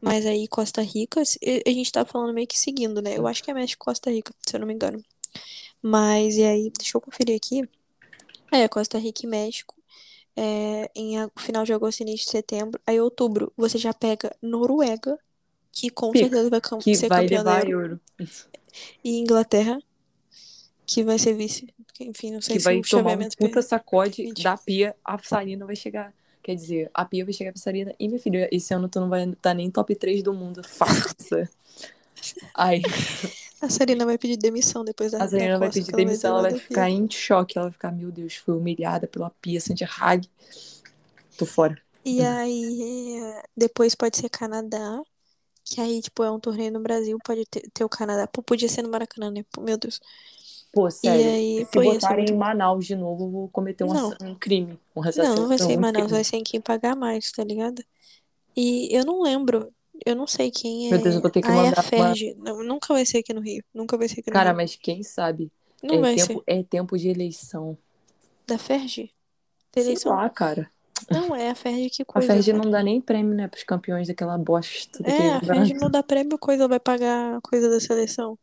Mas 0.00 0.26
aí, 0.26 0.48
Costa 0.48 0.82
Rica, 0.82 1.22
a 1.22 1.70
gente 1.70 1.92
tá 1.92 2.04
falando 2.06 2.34
meio 2.34 2.46
que 2.48 2.58
seguindo, 2.58 3.02
né? 3.02 3.18
Eu 3.18 3.26
acho 3.28 3.42
que 3.44 3.50
é 3.50 3.54
México 3.54 3.84
Costa 3.86 4.10
Rica, 4.10 4.34
se 4.48 4.56
eu 4.56 4.60
não 4.60 4.66
me 4.68 4.74
engano. 4.74 5.02
Mas, 5.82 6.36
e 6.36 6.44
aí, 6.44 6.72
deixa 6.78 6.96
eu 6.98 7.02
conferir 7.02 7.36
aqui. 7.36 7.68
É, 8.52 8.68
Costa 8.68 8.98
Rica 8.98 9.22
e 9.24 9.28
México. 9.28 9.74
É, 10.42 10.90
em 10.94 11.16
final 11.36 11.64
de 11.64 11.72
agosto 11.74 12.00
início 12.00 12.24
de 12.24 12.30
setembro. 12.30 12.80
Aí, 12.86 12.98
outubro, 12.98 13.52
você 13.54 13.76
já 13.76 13.92
pega 13.92 14.34
Noruega, 14.40 15.18
que 15.70 15.90
com 15.90 16.12
certeza 16.12 16.48
vai 16.48 16.60
que 16.80 16.94
ser 16.94 17.08
vai 17.08 17.24
campeã 17.24 17.44
da 17.44 17.58
levar 17.58 17.68
Euro. 17.68 18.00
E 19.04 19.18
Inglaterra, 19.18 19.78
que 20.86 21.04
vai 21.04 21.18
ser 21.18 21.34
vice. 21.34 21.68
Enfim, 22.00 22.30
não 22.30 22.40
sei 22.40 22.54
Que 22.54 22.60
se 22.60 22.64
vai 22.64 22.78
o 22.78 22.82
tomar 22.82 23.18
um 23.18 23.28
puta 23.38 23.60
sacode 23.60 24.32
da 24.42 24.56
Pia, 24.56 24.96
a 25.04 25.18
Sarina 25.18 25.66
vai 25.66 25.76
chegar. 25.76 26.14
Quer 26.42 26.54
dizer, 26.54 26.90
a 26.94 27.04
Pia 27.04 27.22
vai 27.22 27.34
chegar 27.34 27.52
pra 27.52 27.60
Sarina. 27.60 27.94
E, 27.98 28.08
minha 28.08 28.18
filha, 28.18 28.48
esse 28.50 28.72
ano 28.72 28.88
tu 28.88 28.98
não 28.98 29.10
vai 29.10 29.28
estar 29.28 29.52
nem 29.52 29.70
top 29.70 29.94
3 29.94 30.22
do 30.22 30.32
mundo. 30.32 30.62
Farsa. 30.66 31.50
Aí, 32.54 32.80
A 33.62 33.68
Sarina 33.70 34.04
vai 34.04 34.18
pedir 34.18 34.36
demissão 34.36 34.84
depois 34.84 35.12
da, 35.12 35.20
a 35.20 35.28
da 35.28 35.28
Sarina 35.28 35.58
vai 35.58 35.70
pedir 35.70 35.86
que 35.86 35.94
ela 35.94 36.04
vai 36.04 36.18
demissão, 36.18 36.30
ela 36.32 36.42
vai 36.42 36.54
ficar 36.54 36.88
em 36.90 37.08
choque. 37.10 37.56
Ela 37.58 37.66
vai 37.66 37.72
ficar, 37.72 37.92
meu 37.92 38.10
Deus, 38.10 38.34
fui 38.36 38.54
humilhada 38.54 39.06
pela 39.06 39.30
Pia 39.30 39.60
Santiago. 39.60 40.26
Tô 41.36 41.46
fora. 41.46 41.76
E 42.04 42.22
aí, 42.22 43.20
é, 43.22 43.42
depois 43.56 43.94
pode 43.94 44.16
ser 44.16 44.28
Canadá, 44.30 45.02
que 45.64 45.80
aí, 45.80 46.02
tipo, 46.02 46.22
é 46.24 46.30
um 46.30 46.40
torneio 46.40 46.72
no 46.72 46.80
Brasil, 46.80 47.18
pode 47.24 47.46
ter, 47.46 47.62
ter 47.72 47.84
o 47.84 47.88
Canadá. 47.88 48.26
Pô, 48.28 48.42
podia 48.42 48.68
ser 48.68 48.82
no 48.82 48.90
Maracanã, 48.90 49.30
né? 49.32 49.44
Pô, 49.52 49.62
meu 49.62 49.78
Deus. 49.78 50.00
Pô, 50.72 50.90
E 51.02 51.22
sério. 51.22 51.24
aí, 51.24 51.66
Se 51.66 51.66
pô, 51.66 51.82
botarem 51.82 52.26
muito 52.26 52.34
em. 52.34 52.36
Manaus 52.36 52.86
de 52.86 52.94
novo, 52.96 53.24
eu 53.24 53.30
vou 53.30 53.48
cometer 53.48 53.84
um, 53.84 53.92
um 54.20 54.34
crime. 54.34 54.78
Um 54.94 55.02
não, 55.16 55.36
não 55.36 55.48
vai 55.48 55.58
ser 55.58 55.72
em 55.72 55.76
Manaus, 55.76 56.10
vai 56.10 56.24
ser 56.24 56.36
em 56.36 56.44
quem 56.44 56.60
pagar 56.60 56.96
mais, 56.96 57.30
tá 57.32 57.44
ligado? 57.44 57.82
E 58.56 58.88
eu 58.96 59.04
não 59.06 59.22
lembro, 59.22 59.74
eu 60.06 60.16
não 60.16 60.26
sei 60.26 60.50
quem 60.50 60.90
Meu 60.90 60.98
Deus, 61.00 61.14
eu 61.14 61.20
é. 61.20 61.22
vou 61.22 61.30
ter 61.30 61.42
que 61.42 61.50
Ah, 61.50 61.58
é 61.58 61.68
a 61.70 61.72
mandar 61.72 61.88
uma. 61.94 62.22
Não, 62.38 62.62
nunca 62.64 62.92
vai 62.94 63.06
ser 63.06 63.18
aqui 63.18 63.32
no 63.34 63.40
Rio. 63.40 63.64
Nunca 63.74 63.96
vai 63.98 64.08
ser 64.08 64.20
aqui 64.20 64.30
no 64.30 64.38
Cara, 64.38 64.52
Rio. 64.52 64.54
mas 64.54 64.76
quem 64.76 65.02
sabe? 65.02 65.52
Não 65.82 65.98
É 65.98 66.00
vai 66.00 66.16
tempo, 66.16 66.42
ser. 66.42 66.44
é 66.46 66.62
tempo 66.62 66.96
de 66.98 67.08
eleição. 67.08 67.76
Da 68.46 68.58
Ferge? 68.58 69.14
Sei 69.76 69.82
Eleição? 69.82 70.12
lá, 70.12 70.28
cara. 70.30 70.70
Não, 71.10 71.34
é 71.36 71.50
a 71.50 71.54
Ferge 71.54 71.90
que 71.90 72.04
A 72.14 72.20
coisa. 72.20 72.22
Ferdi 72.22 72.52
não 72.52 72.70
dá 72.70 72.82
nem 72.84 73.00
prêmio, 73.00 73.34
né, 73.34 73.48
pros 73.48 73.64
campeões 73.64 74.06
daquela 74.08 74.38
bosta 74.38 75.02
É, 75.02 75.30
a 75.36 75.40
lugar. 75.40 75.74
não 75.74 75.90
dá 75.90 76.02
prêmio, 76.02 76.38
coisa, 76.38 76.68
vai 76.68 76.78
pagar 76.80 77.40
coisa 77.42 77.70
da 77.70 77.80
seleção. 77.80 78.38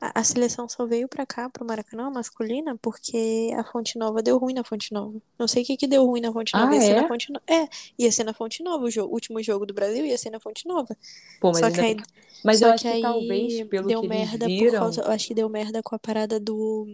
A, 0.00 0.20
a 0.20 0.24
seleção 0.24 0.68
só 0.68 0.86
veio 0.86 1.08
pra 1.08 1.24
cá, 1.26 1.48
pro 1.48 1.64
Maracanã, 1.64 2.10
masculina, 2.10 2.76
porque 2.78 3.52
a 3.56 3.64
Fonte 3.64 3.98
Nova 3.98 4.22
deu 4.22 4.38
ruim 4.38 4.54
na 4.54 4.64
Fonte 4.64 4.92
Nova. 4.92 5.20
Não 5.38 5.48
sei 5.48 5.62
o 5.62 5.66
que 5.66 5.76
que 5.76 5.86
deu 5.86 6.04
ruim 6.06 6.20
na 6.20 6.32
Fonte 6.32 6.56
Nova. 6.56 6.70
Ah, 6.70 6.74
ia 6.74 6.80
ser 6.80 6.92
é? 6.92 6.96
na 6.96 7.08
Fonte 7.08 7.32
Nova. 7.32 7.44
É, 7.46 7.68
ia 7.98 8.12
ser 8.12 8.24
na 8.24 8.34
Fonte 8.34 8.62
Nova. 8.62 8.84
O 8.84 8.90
jogo, 8.90 9.12
último 9.14 9.42
jogo 9.42 9.66
do 9.66 9.74
Brasil 9.74 10.04
ia 10.04 10.18
ser 10.18 10.30
na 10.30 10.40
Fonte 10.40 10.66
Nova. 10.66 10.96
Pô, 11.40 11.52
mas 11.52 11.58
Só 11.58 11.70
que 11.70 11.80
aí, 11.80 11.96
Mas 12.44 12.58
só 12.58 12.66
eu 12.66 12.72
acho 12.72 12.84
que 12.84 12.92
que 12.92 13.00
talvez, 13.00 13.68
pelo 13.68 13.88
deu 13.88 14.00
que 14.02 14.08
merda 14.08 14.50
por 14.54 14.58
viram... 14.60 14.80
causa. 14.80 15.02
Eu 15.02 15.10
acho 15.10 15.26
que 15.28 15.34
deu 15.34 15.48
merda 15.48 15.82
com 15.82 15.94
a 15.94 15.98
parada 15.98 16.38
do. 16.40 16.86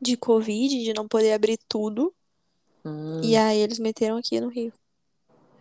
De 0.00 0.16
Covid, 0.16 0.82
de 0.82 0.92
não 0.94 1.06
poder 1.06 1.32
abrir 1.32 1.58
tudo. 1.68 2.12
Hum, 2.84 3.20
E 3.22 3.36
aí 3.36 3.58
eles 3.58 3.78
meteram 3.78 4.16
aqui 4.16 4.40
no 4.40 4.48
Rio. 4.48 4.72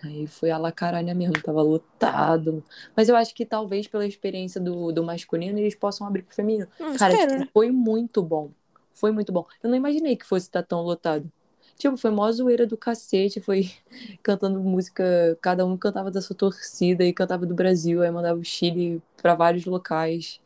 Aí 0.03 0.27
foi 0.27 0.51
a 0.51 0.57
la 0.57 0.71
caralho 0.71 1.15
mesmo, 1.15 1.41
tava 1.41 1.61
lotado. 1.61 2.63
Mas 2.95 3.09
eu 3.09 3.15
acho 3.15 3.33
que 3.33 3.45
talvez 3.45 3.87
pela 3.87 4.05
experiência 4.05 4.59
do, 4.59 4.91
do 4.91 5.03
masculino 5.03 5.59
eles 5.59 5.75
possam 5.75 6.07
abrir 6.07 6.23
pro 6.23 6.35
feminino. 6.35 6.67
Hum, 6.79 6.93
Cara, 6.97 7.13
espero, 7.13 7.31
tipo, 7.31 7.39
né? 7.39 7.49
foi 7.53 7.71
muito 7.71 8.21
bom. 8.23 8.51
Foi 8.93 9.11
muito 9.11 9.31
bom. 9.31 9.45
Eu 9.63 9.69
não 9.69 9.77
imaginei 9.77 10.15
que 10.15 10.25
fosse 10.25 10.47
estar 10.47 10.63
tão 10.63 10.81
lotado. 10.81 11.31
Tipo, 11.77 11.97
foi 11.97 12.11
mó 12.11 12.31
zoeira 12.31 12.67
do 12.67 12.77
cacete, 12.77 13.41
foi 13.41 13.71
cantando 14.21 14.59
música, 14.59 15.37
cada 15.41 15.65
um 15.65 15.77
cantava 15.77 16.11
da 16.11 16.21
sua 16.21 16.35
torcida 16.35 17.03
e 17.03 17.13
cantava 17.13 17.45
do 17.45 17.55
Brasil, 17.55 18.03
aí 18.03 18.11
mandava 18.11 18.39
o 18.39 18.43
Chile 18.43 19.01
pra 19.17 19.35
vários 19.35 19.65
locais 19.65 20.39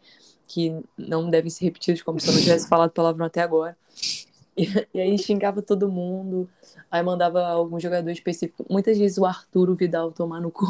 que 0.47 0.79
não 0.97 1.29
devem 1.29 1.49
ser 1.49 1.65
repetidos, 1.65 2.01
como 2.01 2.19
se 2.19 2.29
eu 2.29 2.33
não 2.33 2.41
tivesse 2.41 2.67
falado 2.69 2.91
palavrão 2.91 3.25
até 3.25 3.41
agora. 3.41 3.77
E, 4.93 5.01
aí 5.01 5.17
xingava 5.17 5.61
todo 5.61 5.91
mundo, 5.91 6.49
aí 6.89 7.03
mandava 7.03 7.45
algum 7.45 7.77
jogador 7.77 8.09
específico. 8.09 8.65
Muitas 8.69 8.97
vezes 8.97 9.17
o 9.17 9.25
Arturo 9.25 9.75
Vidal 9.75 10.13
tomar 10.13 10.39
no 10.39 10.49
cu. 10.49 10.65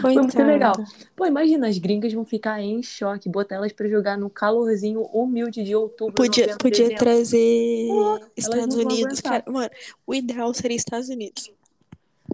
Foi 0.00 0.14
muito 0.14 0.42
legal. 0.42 0.74
Pô, 1.14 1.26
imagina, 1.26 1.68
as 1.68 1.76
gringas 1.76 2.12
vão 2.12 2.24
ficar 2.24 2.60
em 2.62 2.82
choque, 2.82 3.28
botar 3.28 3.56
elas 3.56 3.72
pra 3.72 3.86
jogar 3.88 4.16
no 4.16 4.30
calorzinho 4.30 5.02
humilde 5.12 5.62
de 5.62 5.74
outubro, 5.74 6.14
Podia, 6.14 6.44
novembro, 6.44 6.58
podia 6.58 6.84
dezembro. 6.84 7.04
trazer 7.04 7.86
Pô, 7.88 8.20
Estados 8.34 8.76
Unidos, 8.76 9.20
cara. 9.20 9.44
Mano, 9.46 9.70
o 10.06 10.14
ideal 10.14 10.54
seria 10.54 10.76
Estados 10.76 11.10
Unidos. 11.10 11.52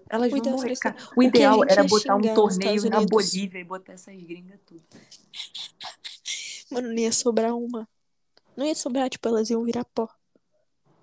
Elas 0.08 0.32
O 0.32 0.36
vão 0.36 0.52
morrer, 0.52 0.76
cara. 0.76 0.96
O 1.16 1.22
ideal 1.22 1.64
era 1.64 1.82
botar 1.84 2.14
um 2.14 2.34
torneio 2.34 2.88
na. 2.88 3.00
Bolívia 3.04 3.58
e 3.58 3.64
botar 3.64 3.94
essas 3.94 4.14
gringas 4.14 4.58
tudo. 4.64 4.82
Mano, 6.70 6.88
não 6.88 6.98
ia 6.98 7.10
sobrar 7.10 7.54
uma. 7.56 7.88
Não 8.56 8.64
ia 8.64 8.74
sobrar, 8.74 9.08
tipo, 9.08 9.26
elas 9.28 9.50
iam 9.50 9.64
virar 9.64 9.84
pó. 9.84 10.08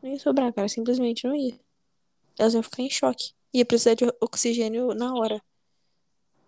Não 0.02 0.10
ia 0.10 0.20
sobrar, 0.20 0.54
cara. 0.54 0.68
Simplesmente 0.68 1.26
não 1.28 1.36
ia. 1.36 1.60
Elas 2.38 2.54
iam 2.54 2.64
ficar 2.64 2.84
em 2.84 2.90
choque. 2.90 3.32
Ia 3.54 3.66
precisar 3.66 3.96
de 3.96 4.06
oxigênio 4.22 4.94
na 4.94 5.14
hora. 5.16 5.42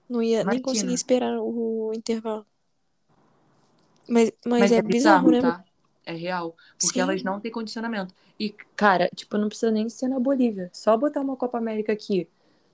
Não 0.10 0.22
ia 0.22 0.44
nem 0.44 0.62
conseguir 0.62 0.88
Imagina. 0.88 0.96
esperar 0.96 1.40
o 1.40 1.92
intervalo. 1.94 2.46
Mas, 4.08 4.32
mas, 4.46 4.60
Mas 4.62 4.72
é, 4.72 4.78
é 4.78 4.82
bizarro, 4.82 5.30
bizarro, 5.30 5.32
né? 5.32 5.42
tá? 5.42 5.64
É 6.06 6.14
real. 6.14 6.56
Porque 6.80 6.94
Sim. 6.94 7.02
elas 7.02 7.22
não 7.22 7.40
têm 7.40 7.52
condicionamento. 7.52 8.14
E, 8.40 8.50
cara, 8.76 9.10
tipo, 9.16 9.38
não 9.38 9.48
precisa 9.48 9.72
nem 9.72 9.88
ser 9.90 10.08
na 10.08 10.20
Bolívia. 10.20 10.70
Só 10.74 10.98
botar 10.98 11.22
uma 11.22 11.36
Copa 11.36 11.58
América 11.60 11.94
aqui. 11.94 12.28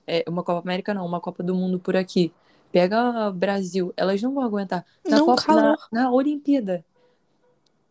É, 0.06 0.24
uma 0.26 0.42
Copa 0.42 0.60
América 0.60 0.94
não, 0.94 1.04
uma 1.04 1.20
Copa 1.20 1.42
do 1.42 1.54
Mundo 1.54 1.78
por 1.78 1.96
aqui. 1.96 2.32
Pega 2.72 3.30
Brasil. 3.30 3.92
Elas 3.96 4.22
não 4.22 4.32
vão 4.32 4.44
aguentar. 4.44 4.86
Na, 5.06 5.18
Não, 5.18 5.26
Copa, 5.26 5.54
na, 5.54 5.76
na 5.92 6.10
Olimpíada. 6.10 6.84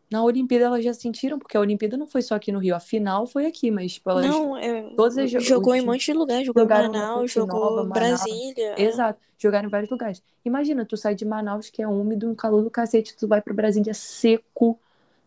Na 0.10 0.24
Olimpíada 0.24 0.66
elas 0.66 0.84
já 0.84 0.94
sentiram, 0.94 1.40
porque 1.40 1.58
a 1.58 1.60
Olimpíada 1.60 1.98
não 1.98 2.08
foi 2.08 2.22
só 2.22 2.36
aqui 2.36 2.52
no 2.52 2.60
Rio. 2.60 2.76
A 2.76 2.80
final 2.80 3.26
foi 3.28 3.46
aqui, 3.46 3.72
mas 3.72 3.94
tipo, 3.94 4.10
elas 4.10 4.26
Não, 4.28 4.58
é, 4.58 4.82
todas 4.96 5.18
as- 5.18 5.32
jogou 5.32 5.74
os 5.74 5.78
em 5.78 5.82
um 5.82 5.86
monte 5.88 6.06
de 6.06 6.14
lugar. 6.14 6.44
Jogou 6.44 6.66
Manaus, 6.68 7.32
jogou 7.32 7.86
Manaus. 7.86 7.94
Brasília. 7.94 8.80
Exato, 8.80 9.20
jogaram 9.38 9.68
em 9.68 9.72
vários 9.72 9.90
lugares. 9.90 10.24
Imagina, 10.44 10.86
tu 10.86 10.96
sai 10.96 11.16
de 11.16 11.26
Manaus, 11.26 11.70
que 11.70 11.82
é 11.82 11.88
úmido, 11.88 12.30
um 12.30 12.36
calor 12.36 12.64
do 12.64 12.70
cacete, 12.70 13.16
tu 13.16 13.28
vai 13.28 13.42
pra 13.42 13.54
Brasília 13.54 13.94
seco, 13.94 14.80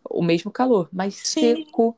o 0.09 0.23
mesmo 0.23 0.51
calor, 0.51 0.89
mas 0.93 1.15
Sim. 1.15 1.55
seco. 1.65 1.97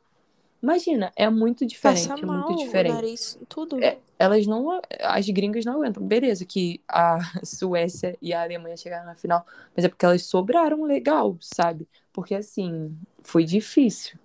Imagina, 0.62 1.10
é 1.16 1.28
muito 1.30 1.66
diferente, 1.66 2.10
Passa 2.10 2.16
é 2.22 2.26
mal, 2.26 2.48
muito 2.48 2.58
diferente. 2.58 2.92
nariz, 2.94 3.38
tudo. 3.48 3.76
É, 3.82 3.98
elas 4.18 4.46
não, 4.46 4.80
as 5.00 5.26
gringas 5.30 5.64
não 5.64 5.74
aguentam. 5.74 6.06
Beleza, 6.06 6.44
que 6.44 6.82
a 6.88 7.18
Suécia 7.44 8.16
e 8.20 8.32
a 8.34 8.42
Alemanha 8.42 8.76
chegaram 8.76 9.06
na 9.06 9.14
final, 9.14 9.44
mas 9.74 9.84
é 9.84 9.88
porque 9.88 10.04
elas 10.04 10.22
sobraram 10.24 10.84
legal, 10.84 11.36
sabe? 11.40 11.88
Porque 12.12 12.34
assim, 12.34 12.96
foi 13.22 13.44
difícil 13.44 14.18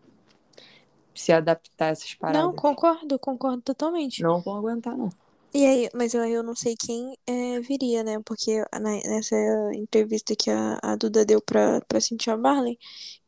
se 1.13 1.31
adaptar 1.31 1.87
a 1.87 1.89
essas 1.89 2.13
paradas. 2.13 2.41
Não, 2.41 2.53
concordo, 2.53 3.17
concordo 3.17 3.61
totalmente. 3.61 4.21
Não 4.21 4.41
vão 4.41 4.57
aguentar, 4.57 4.97
não. 4.97 5.09
E 5.53 5.65
aí, 5.65 5.89
mas 5.93 6.13
eu, 6.13 6.21
eu 6.25 6.43
não 6.43 6.53
sei 6.53 6.75
quem 6.75 7.17
é, 7.25 7.61
viria, 7.61 8.03
né? 8.03 8.19
Porque 8.25 8.61
nessa 9.07 9.37
entrevista 9.73 10.35
que 10.35 10.51
a, 10.51 10.77
a 10.83 10.97
Duda 10.97 11.23
deu 11.23 11.39
pra, 11.41 11.79
pra 11.87 12.01
Cynthia 12.01 12.35
Barley, 12.35 12.77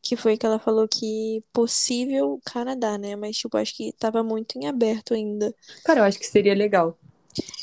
que 0.02 0.14
foi 0.14 0.36
que 0.36 0.44
ela 0.44 0.58
falou 0.58 0.86
que 0.86 1.42
possível 1.54 2.38
Canadá, 2.44 2.98
né? 2.98 3.16
Mas, 3.16 3.38
tipo, 3.38 3.56
acho 3.56 3.74
que 3.74 3.94
tava 3.94 4.22
muito 4.22 4.58
em 4.58 4.66
aberto 4.66 5.14
ainda. 5.14 5.54
Cara, 5.82 6.00
eu 6.00 6.04
acho 6.04 6.18
que 6.18 6.26
seria 6.26 6.54
legal. 6.54 6.98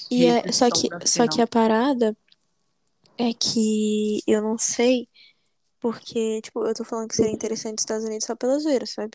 E 0.10 0.26
é, 0.26 0.52
só 0.52 0.68
que, 0.72 0.90
só 1.06 1.28
que 1.28 1.40
a 1.40 1.46
parada 1.48 2.18
é 3.20 3.34
que 3.34 4.24
eu 4.26 4.42
não 4.42 4.58
sei, 4.58 5.08
porque, 5.91 6.41
tipo, 6.41 6.66
eu 6.66 6.74
tô 6.74 6.84
falando 6.84 7.07
que 7.10 7.16
seria 7.16 7.32
interessante 7.32 7.78
os 7.80 7.84
Estados 7.84 8.06
Unidos 8.06 8.26
só 8.26 8.36
pela 8.36 8.57
zoeira, 8.60 8.86
sabe? 8.88 9.12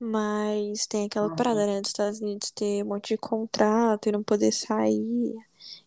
Mas 0.00 0.86
tem 0.88 1.06
aquela 1.06 1.28
Uhum. 1.28 1.36
parada, 1.36 1.66
né, 1.66 1.80
dos 1.80 1.90
Estados 1.90 2.20
Unidos 2.20 2.50
ter 2.52 2.84
um 2.84 2.88
monte 2.88 3.08
de 3.10 3.18
contrato 3.18 4.08
e 4.08 4.12
não 4.12 4.22
poder 4.24 4.52
sair. 4.52 5.34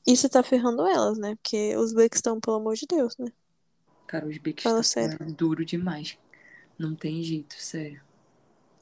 Isso 0.08 0.30
tá 0.30 0.44
ferrando 0.44 0.88
elas, 0.88 1.18
né? 1.20 1.36
Porque 1.38 1.76
os 1.78 1.94
estão, 2.18 2.40
pelo 2.42 2.58
amor 2.58 2.76
de 2.76 2.86
Deus, 2.88 3.18
né? 3.20 3.28
Cara, 4.08 4.26
os 4.28 4.38
estão 4.84 4.84
sério. 4.84 5.20
duro 5.32 5.64
demais. 5.64 6.18
Não 6.80 6.96
tem 6.96 7.24
jeito, 7.24 7.56
sério. 7.56 8.02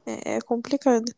É, 0.05 0.35
é 0.37 0.41
complicado. 0.41 1.11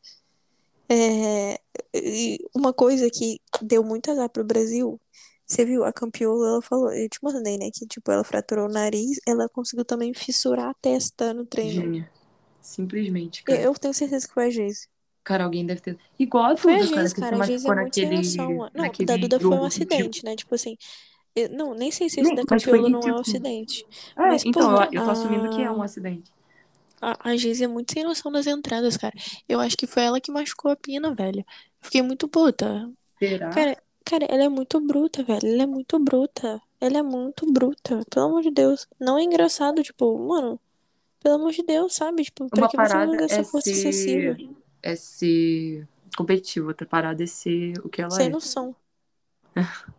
É, 0.91 1.60
e 1.94 2.40
uma 2.56 2.73
coisa 2.73 3.10
que 3.11 3.40
deu 3.61 3.84
muito 3.84 4.10
azar 4.11 4.30
pro 4.30 4.44
Brasil, 4.44 4.99
você 5.50 5.66
viu, 5.66 5.84
a 5.84 5.92
Campiola, 5.92 6.48
ela 6.48 6.62
falou, 6.62 6.92
eu 6.94 7.10
te 7.10 7.18
mandei, 7.24 7.58
né, 7.58 7.70
que 7.74 7.86
tipo, 7.88 8.12
ela 8.12 8.24
fraturou 8.24 8.68
o 8.68 8.72
nariz, 8.72 9.20
ela 9.28 9.50
conseguiu 9.50 9.84
também 9.84 10.14
fissurar 10.14 10.70
a 10.70 10.74
testa 10.76 11.34
no 11.34 11.46
treino. 11.46 11.72
Gênia. 11.82 12.12
Simplesmente, 12.62 13.44
cara. 13.44 13.60
Eu 13.60 13.74
tenho 13.74 13.94
certeza 13.94 14.28
que 14.28 14.34
foi 14.34 14.46
a 14.46 14.50
Geise. 14.50 14.88
Cara, 15.24 15.44
alguém 15.44 15.66
deve 15.66 15.82
ter. 15.82 15.98
Igual 16.18 16.54
a 16.54 16.58
Foi 16.58 16.74
a 16.76 16.78
Duda, 16.78 16.90
cara, 16.90 17.02
Geise, 17.02 17.16
que 17.16 17.22
cara. 17.22 17.36
se 17.38 17.42
A 17.42 17.46
Geise 17.46 17.66
é 17.66 17.68
muito 17.70 17.84
naquele, 17.84 18.18
noção. 18.18 18.50
Não, 18.50 18.58
da 18.66 18.70
naquele 18.74 19.18
Duda 19.18 19.40
foi 19.40 19.50
um 19.50 19.64
acidente, 19.64 20.24
né? 20.26 20.36
Tipo 20.36 20.56
assim, 20.56 20.78
eu- 21.36 21.50
não, 21.50 21.74
nem 21.74 21.92
sei 21.92 22.10
se 22.10 22.20
esse 22.20 22.28
Nem, 22.30 22.36
da 22.36 22.46
Campiola 22.46 22.90
não 22.90 23.00
é 23.00 23.04
um 23.04 23.06
tipo- 23.06 23.20
acidente. 23.22 23.86
É, 24.18 24.22
Mas, 24.22 24.46
então, 24.46 24.76
eu, 24.84 24.90
eu 24.92 25.04
tô 25.04 25.12
assumindo 25.12 25.50
que 25.56 25.62
é 25.62 25.72
um 25.72 25.82
a- 25.82 25.86
acidente. 25.86 26.32
A, 27.02 27.30
a 27.32 27.36
Geise 27.38 27.64
é 27.64 27.68
muito 27.68 27.94
sem 27.94 28.04
noção 28.04 28.32
das 28.32 28.46
entradas, 28.46 28.98
cara. 28.98 29.14
Eu 29.48 29.60
acho 29.60 29.78
que 29.78 29.88
foi 29.88 30.04
ela 30.04 30.20
que 30.20 30.32
machucou 30.32 30.70
a 30.72 30.76
Pina, 30.76 31.14
velho. 31.16 31.40
Eu 31.40 31.46
fiquei 31.82 32.02
muito 32.02 32.28
puta. 32.28 32.90
Será? 33.18 33.50
Cara, 33.52 33.78
cara, 34.10 34.26
ela 34.26 34.44
é 34.45 34.49
muito 34.49 34.80
bruta, 34.81 35.23
velho. 35.23 35.48
Ela 35.48 35.64
é 35.64 35.65
muito 35.68 35.99
bruta. 35.99 36.60
Ela 36.81 36.98
é 36.98 37.03
muito 37.03 37.52
bruta. 37.52 38.03
Pelo 38.10 38.26
amor 38.26 38.41
de 38.41 38.49
Deus. 38.49 38.88
Não 38.99 39.18
é 39.19 39.23
engraçado, 39.23 39.84
tipo, 39.84 40.18
mano. 40.18 40.60
Pelo 41.19 41.36
amor 41.36 41.52
de 41.52 41.61
Deus, 41.64 41.94
sabe? 41.94 42.23
Tipo, 42.23 42.49
pra 42.49 42.64
Uma 42.64 42.69
que 42.69 42.77
você 42.77 42.77
parada 42.77 43.11
usa 43.11 43.26
essa 43.26 43.41
é 43.41 43.44
força 43.44 43.69
excessiva? 43.69 44.36
ser, 44.36 44.49
é 44.81 44.95
ser 44.95 45.88
competitivo, 46.18 46.69
outra 46.69 46.88
parada 46.88 47.23
é 47.23 47.27
ser 47.27 47.77
o 47.86 47.90
que 47.90 48.02
ela 48.02 48.10
Sem 48.10 48.27
é. 48.27 48.30
noção. 48.30 48.76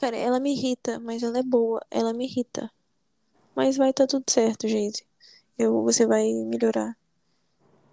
Cara, 0.00 0.16
ela 0.16 0.40
me 0.40 0.52
irrita, 0.52 0.98
mas 0.98 1.22
ela 1.22 1.38
é 1.38 1.42
boa. 1.42 1.80
Ela 1.90 2.12
me 2.12 2.24
irrita. 2.24 2.70
Mas 3.54 3.76
vai 3.76 3.92
tá 3.92 4.06
tudo 4.06 4.24
certo, 4.28 4.66
gente. 4.66 5.06
Eu, 5.56 5.82
você 5.82 6.06
vai 6.06 6.24
melhorar. 6.32 6.96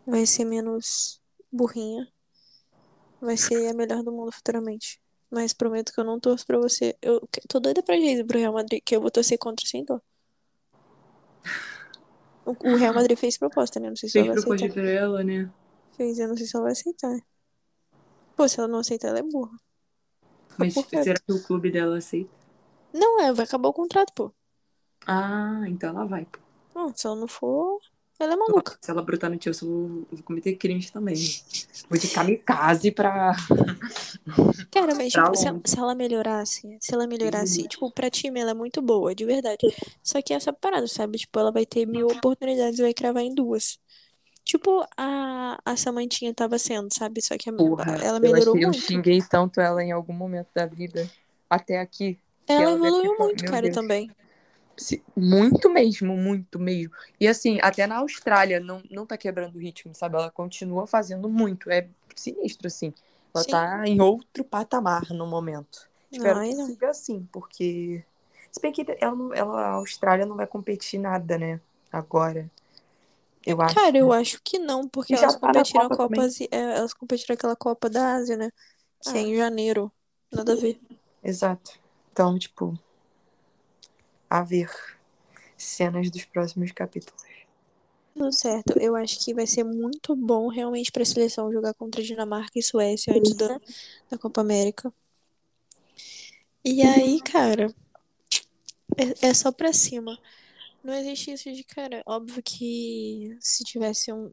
Vai 0.06 0.26
ser 0.26 0.46
menos 0.46 1.22
burrinha. 1.52 2.08
Vai 3.22 3.38
ser 3.38 3.68
a 3.68 3.74
melhor 3.74 4.04
do 4.04 4.12
mundo 4.12 4.32
futuramente. 4.32 5.01
Mas 5.32 5.54
prometo 5.54 5.94
que 5.94 6.00
eu 6.00 6.04
não 6.04 6.20
torço 6.20 6.46
pra 6.46 6.58
você. 6.58 6.96
Eu 7.02 7.22
tô 7.48 7.60
doida 7.60 7.82
pra 7.82 7.96
Geise 7.96 8.24
pro 8.24 8.38
Real 8.38 8.54
Madrid, 8.54 8.82
que 8.86 8.96
eu 8.96 9.02
vou 9.02 9.10
torcer 9.10 9.38
contra 9.40 9.66
sem 9.66 9.84
dó. 9.84 10.00
O, 12.46 12.76
Real 12.76 12.94
Madrid 12.94 13.18
fez 13.18 13.38
proposta, 13.38 13.80
né? 13.80 13.90
Não 13.90 13.96
sei 13.96 14.10
se 14.10 14.18
ela 14.18 14.28
Fez 14.28 14.36
vai 14.36 14.44
proposta 14.44 14.66
aceitar. 14.68 14.82
pra 14.82 14.92
ela, 14.92 15.24
né? 15.24 15.50
Fez, 15.96 16.20
eu 16.20 16.28
não 16.28 16.36
sei 16.36 16.46
se 16.46 16.56
ela 16.56 16.64
vai 16.64 16.72
aceitar. 16.74 17.20
Pô, 18.36 18.48
se 18.48 18.60
ela 18.60 18.68
não 18.68 18.80
aceitar, 18.80 19.10
ela 19.10 19.20
é 19.20 19.24
burra. 19.24 19.58
Mas 20.58 20.74
será 20.74 21.20
que 21.20 21.32
o 21.32 21.42
clube 21.42 21.72
dela 21.72 21.98
aceita? 21.98 22.30
Não, 22.94 23.22
é, 23.22 23.32
vai 23.32 23.46
acabar 23.46 23.70
o 23.70 23.74
contrato, 23.74 24.12
pô. 24.14 24.34
Ah, 25.08 25.64
então 25.68 25.90
ela 25.92 26.06
vai, 26.06 26.26
pô. 26.26 26.40
Não, 26.76 26.94
se 26.96 27.08
ela 27.08 27.16
não 27.16 27.28
for, 27.28 27.80
ela 28.24 28.34
é 28.34 28.36
maluca. 28.36 28.78
Se 28.82 28.92
ela 28.92 29.02
brotar 29.02 29.30
no 29.30 29.42
Chelsea, 29.42 29.68
eu 29.68 29.72
vou, 29.72 29.88
eu 30.12 30.18
vou 30.18 30.24
cometer 30.24 30.56
crimes 30.56 30.90
também. 30.92 31.16
Vou 31.90 31.98
de 32.00 32.08
kamikaze 32.10 32.92
pra. 32.92 33.34
Cara, 34.72 34.96
mas 34.96 35.12
Pra 35.12 35.24
tipo, 35.26 35.36
se, 35.36 35.50
onde? 35.50 35.70
se 35.70 35.78
ela 35.80 35.96
melhorasse, 35.96 36.78
se 36.80 36.94
ela 36.94 37.08
melhorasse, 37.08 37.68
tipo, 37.68 37.92
pra 37.92 38.10
time 38.10 38.40
ela 38.40 38.52
é 38.52 38.54
muito 38.54 38.82
boa, 38.82 39.14
de 39.14 39.26
verdade. 39.26 39.60
Só 40.04 40.22
que 40.22 40.34
essa 40.34 40.54
parada, 40.54 40.88
sabe? 40.88 41.18
Tipo, 41.18 41.40
ela 41.40 41.52
vai 41.52 41.66
ter 41.66 41.86
mil 41.86 42.08
oportunidades 42.08 42.80
e 42.80 42.82
vai 42.82 42.94
cravar 42.94 43.24
em 43.24 43.34
duas. 43.34 43.80
Tipo, 44.44 44.84
a, 44.98 45.60
a 45.64 45.76
Samantinha 45.76 46.34
tava 46.34 46.58
sendo, 46.58 46.88
sabe? 46.94 47.22
Só 47.22 47.38
que 47.38 47.50
a- 47.50 47.54
Porra, 47.54 47.96
ela 48.04 48.18
eu 48.18 48.22
melhorou 48.22 48.58
eu 48.58 48.70
muito. 48.70 48.80
xinguei 48.82 49.22
tanto 49.22 49.62
ela 49.62 49.84
em 49.84 49.92
algum 49.92 50.14
momento 50.14 50.48
da 50.56 50.66
vida. 50.66 51.10
Até 51.50 51.80
aqui. 51.80 52.18
Ela 52.48 52.72
deve 52.74 52.88
evoluiu 52.88 53.18
muito, 53.20 53.44
"Meu 53.44 53.52
cara, 53.52 53.64
Deus." 53.64 53.76
também. 53.76 54.10
Se- 54.82 55.04
Muito 55.16 55.70
mesmo, 55.70 56.16
muito 56.18 56.60
mesmo. 56.60 56.94
E 57.20 57.28
assim, 57.28 57.60
até 57.62 57.86
na 57.88 57.98
Austrália 57.98 58.60
não, 58.60 58.82
não 58.90 59.06
tá 59.06 59.18
quebrando 59.18 59.56
o 59.56 59.60
ritmo, 59.60 59.94
sabe? 59.94 60.16
Ela 60.16 60.32
continua 60.32 60.88
fazendo 60.88 61.30
muito. 61.30 61.70
É 61.70 61.88
sinistro, 62.16 62.68
assim. 62.68 62.94
Ela 63.34 63.44
Sim. 63.44 63.52
tá 63.52 63.84
em 63.88 64.02
outro 64.02 64.44
patamar 64.44 65.10
no 65.12 65.26
momento. 65.28 65.88
Espero 66.12 66.40
Ai, 66.40 66.50
que 66.50 66.56
não. 66.56 66.66
siga 66.66 66.90
assim, 66.90 67.28
porque. 67.32 68.04
Se 68.52 68.60
bem 68.60 68.72
que 68.74 68.86
ela, 69.00 69.16
não- 69.16 69.34
ela, 69.34 69.62
a 69.62 69.72
Austrália 69.74 70.26
não 70.26 70.36
vai 70.36 70.46
competir 70.48 71.00
nada, 71.00 71.38
né? 71.38 71.60
Agora. 71.92 72.50
Eu 73.46 73.62
acho. 73.62 73.74
Cara, 73.76 73.98
eu 73.98 74.12
acho 74.12 74.40
que 74.44 74.60
não, 74.60 74.88
porque 74.88 75.14
E 75.14 75.18
elas 75.18 75.34
tá 75.36 75.40
competiram 75.40 75.84
Copa 75.84 75.96
Copa, 75.98 76.10
também. 76.16 76.26
Asi- 76.28 76.48
é, 76.52 76.78
elas 76.78 76.94
competiram 76.94 77.34
aquela 77.34 77.56
Copa 77.56 77.90
da 77.90 78.16
Ásia, 78.16 78.38
né? 78.38 78.52
Que 79.02 79.10
é 79.10 79.14
Ah. 79.14 79.18
em 79.22 79.36
janeiro. 79.38 79.92
Nada 80.32 80.54
a 80.54 80.56
ver. 80.56 80.80
Exato. 81.24 81.80
Então, 82.12 82.38
tipo. 82.38 82.78
A 84.32 84.44
ver. 84.44 84.70
Cenas 85.58 86.10
dos 86.10 86.24
próximos 86.24 86.72
capítulos. 86.72 87.22
Tudo 88.16 88.32
certo. 88.32 88.80
Eu 88.80 88.96
acho 88.96 89.20
que 89.20 89.34
vai 89.34 89.46
ser 89.46 89.66
muito 89.66 90.16
bom 90.16 90.48
realmente 90.48 90.90
pra 90.90 91.04
seleção 91.04 91.52
jogar 91.52 91.74
contra 91.74 92.02
Dinamarca 92.02 92.58
e 92.58 92.64
Suécia 92.64 93.14
antes 93.14 93.34
da, 93.34 93.60
da 94.10 94.18
Copa 94.18 94.40
América. 94.40 94.94
E 96.64 96.82
aí, 96.82 97.20
cara, 97.20 97.76
é, 98.98 99.28
é 99.28 99.34
só 99.34 99.52
pra 99.52 99.74
cima. 99.74 100.18
Não 100.82 100.94
existe 100.94 101.34
isso 101.34 101.52
de, 101.52 101.66
cara, 101.66 102.02
óbvio 102.06 102.42
que 102.42 103.36
se 103.42 103.66
tivesse 103.66 104.14
um. 104.14 104.32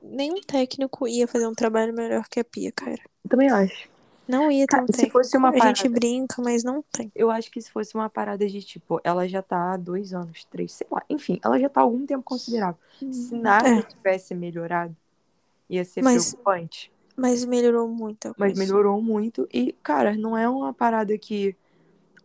Nenhum 0.00 0.40
técnico 0.40 1.06
ia 1.06 1.28
fazer 1.28 1.46
um 1.46 1.54
trabalho 1.54 1.92
melhor 1.92 2.26
que 2.30 2.40
a 2.40 2.44
Pia, 2.44 2.72
cara. 2.72 3.02
Eu 3.22 3.28
também 3.28 3.50
acho. 3.50 3.86
Não 4.28 4.50
ia 4.50 4.66
ter 4.66 4.80
um 4.82 4.86
se 4.92 5.08
fosse 5.10 5.36
uma 5.36 5.50
A 5.50 5.52
gente 5.52 5.82
parada- 5.82 5.88
brinca, 5.90 6.42
mas 6.42 6.64
não 6.64 6.82
tem. 6.92 7.10
Eu 7.14 7.30
acho 7.30 7.50
que 7.50 7.60
se 7.60 7.70
fosse 7.70 7.94
uma 7.94 8.08
parada 8.10 8.46
de 8.46 8.60
tipo, 8.62 9.00
ela 9.04 9.28
já 9.28 9.40
tá 9.42 9.72
há 9.74 9.76
dois 9.76 10.12
anos, 10.12 10.44
três, 10.44 10.72
sei 10.72 10.86
lá. 10.90 11.02
Enfim, 11.08 11.38
ela 11.44 11.58
já 11.58 11.68
tá 11.68 11.80
há 11.80 11.84
algum 11.84 12.04
tempo 12.04 12.22
considerável. 12.24 12.78
Se 13.12 13.36
nada 13.36 13.68
É. 13.68 13.82
tivesse 13.82 14.34
melhorado, 14.34 14.96
ia 15.70 15.84
ser 15.84 16.02
Mas- 16.02 16.30
preocupante. 16.32 16.92
Mas 17.16 17.44
melhorou 17.44 17.88
muito. 17.88 18.34
Mas 18.36 18.58
melhorou 18.58 19.00
muito. 19.00 19.48
E, 19.52 19.72
cara, 19.82 20.14
não 20.16 20.36
é 20.36 20.48
uma 20.48 20.74
parada 20.74 21.16
que. 21.16 21.56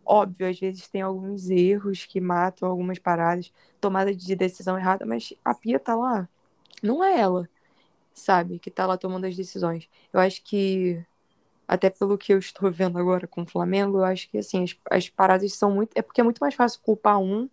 Óbvio, 0.04 0.48
às 0.50 0.58
vezes 0.58 0.88
tem 0.88 1.00
alguns 1.00 1.48
erros 1.48 2.04
que 2.04 2.20
matam 2.20 2.68
algumas 2.68 2.98
paradas, 2.98 3.52
tomada 3.80 4.12
de 4.14 4.34
decisão 4.34 4.76
errada, 4.76 5.06
mas 5.06 5.32
a 5.44 5.54
Pia 5.54 5.78
tá 5.78 5.94
lá. 5.94 6.28
Não 6.82 7.02
é 7.02 7.18
ela, 7.20 7.48
sabe, 8.12 8.58
que 8.58 8.68
tá 8.70 8.84
lá 8.84 8.98
tomando 8.98 9.24
as 9.26 9.36
decisões. 9.36 9.88
Eu 10.12 10.18
acho 10.20 10.42
que, 10.42 11.00
até 11.74 11.90
pelo 11.90 12.18
que 12.18 12.32
eu 12.32 12.38
estou 12.38 12.70
vendo 12.70 12.98
agora 12.98 13.26
com 13.26 13.42
o 13.42 13.46
Flamengo, 13.46 13.98
eu 13.98 14.04
acho 14.04 14.28
que, 14.30 14.38
assim, 14.38 14.64
as, 14.64 14.76
as 14.90 15.08
paradas 15.08 15.52
são 15.54 15.70
muito. 15.72 15.92
É 15.96 16.02
porque 16.02 16.20
é 16.20 16.24
muito 16.24 16.38
mais 16.40 16.54
fácil 16.54 16.80
culpar 16.82 17.18
um 17.20 17.48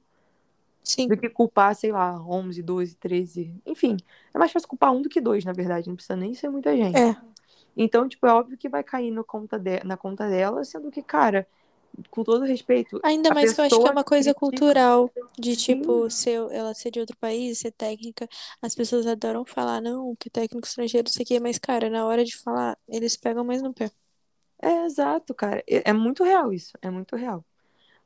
Sim. 0.84 1.08
do 1.08 1.18
que 1.18 1.30
culpar, 1.30 1.76
sei 1.76 1.92
lá, 1.92 2.20
11, 2.22 2.62
12, 2.64 2.96
13. 2.96 3.54
Enfim, 3.66 3.98
é 4.34 4.38
mais 4.40 4.52
fácil 4.52 4.68
culpar 4.68 4.92
um 4.92 5.02
do 5.02 5.10
que 5.10 5.22
dois, 5.22 5.46
na 5.46 5.54
verdade. 5.54 5.88
Não 5.88 5.96
precisa 5.96 6.16
nem 6.16 6.34
ser 6.34 6.50
muita 6.50 6.76
gente. 6.76 6.98
É. 6.98 7.16
Então, 7.78 8.08
tipo, 8.10 8.26
é 8.26 8.34
óbvio 8.34 8.58
que 8.58 8.68
vai 8.68 8.84
cair 8.84 9.12
no 9.12 9.24
conta 9.24 9.58
de- 9.58 9.84
na 9.86 9.96
conta 9.96 10.28
dela, 10.28 10.64
sendo 10.66 10.92
que, 10.92 11.02
cara, 11.02 11.48
com 12.10 12.24
todo 12.24 12.44
respeito. 12.46 13.00
Ainda 13.04 13.34
mais 13.34 13.54
que 13.54 13.62
eu 13.62 13.66
acho 13.66 13.80
que 13.80 13.88
é 13.88 13.92
uma 13.92 14.04
coisa 14.04 14.34
critica- 14.34 14.40
cultural 14.40 15.12
de 15.38 15.56
Sim. 15.56 15.80
tipo, 15.80 16.10
ser, 16.10 16.40
ela 16.52 16.74
ser 16.74 16.92
de 16.92 17.00
outro 17.00 17.16
país, 17.18 17.60
ser 17.60 17.72
técnica. 17.72 18.28
As 18.62 18.76
pessoas 18.76 19.08
adoram 19.08 19.46
falar, 19.46 19.82
não, 19.82 20.16
que 20.16 20.30
técnico 20.30 20.68
estrangeiro, 20.68 21.08
não 21.08 21.14
sei 21.14 21.24
o 21.24 21.28
quê, 21.28 21.40
mas, 21.40 21.58
cara, 21.58 21.90
na 21.90 22.06
hora 22.06 22.24
de 22.26 22.38
falar, 22.38 22.78
eles 22.88 23.16
pegam 23.16 23.44
mais 23.44 23.62
no 23.62 23.74
pé. 23.74 23.90
É, 24.62 24.86
exato, 24.86 25.34
cara. 25.34 25.64
É, 25.68 25.90
é 25.90 25.94
muito 25.94 26.24
real 26.24 26.52
isso. 26.52 26.78
É 26.82 26.90
muito 26.90 27.16
real. 27.16 27.44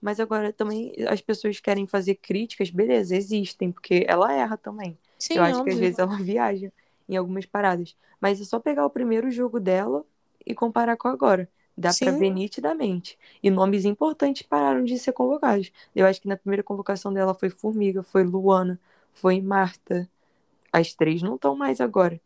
Mas 0.01 0.19
agora 0.19 0.51
também 0.53 0.93
as 1.07 1.21
pessoas 1.21 1.59
querem 1.59 1.87
fazer 1.87 2.15
críticas, 2.15 2.69
beleza, 2.69 3.15
existem, 3.15 3.71
porque 3.71 4.05
ela 4.07 4.33
erra 4.33 4.57
também. 4.57 4.97
Sim, 5.17 5.35
Eu 5.37 5.43
acho 5.43 5.55
que 5.55 5.59
óbvio. 5.61 5.73
às 5.73 5.79
vezes 5.79 5.99
ela 5.99 6.17
viaja 6.21 6.71
em 7.07 7.15
algumas 7.15 7.45
paradas. 7.45 7.95
Mas 8.19 8.41
é 8.41 8.45
só 8.45 8.59
pegar 8.59 8.85
o 8.85 8.89
primeiro 8.89 9.31
jogo 9.31 9.59
dela 9.59 10.05
e 10.45 10.53
comparar 10.53 10.97
com 10.97 11.07
agora. 11.07 11.49
Dá 11.77 11.89
pra 11.89 12.11
Sim. 12.11 12.19
ver 12.19 12.29
nitidamente. 12.29 13.17
E 13.41 13.49
nomes 13.49 13.85
importantes 13.85 14.43
pararam 14.43 14.83
de 14.83 14.97
ser 14.99 15.13
convocados. 15.13 15.71
Eu 15.95 16.05
acho 16.05 16.21
que 16.21 16.27
na 16.27 16.37
primeira 16.37 16.63
convocação 16.63 17.13
dela 17.13 17.33
foi 17.33 17.49
Formiga, 17.49 18.03
foi 18.03 18.23
Luana, 18.23 18.79
foi 19.13 19.41
Marta. 19.41 20.09
As 20.71 20.93
três 20.93 21.21
não 21.21 21.35
estão 21.35 21.55
mais 21.55 21.81
agora. 21.81 22.21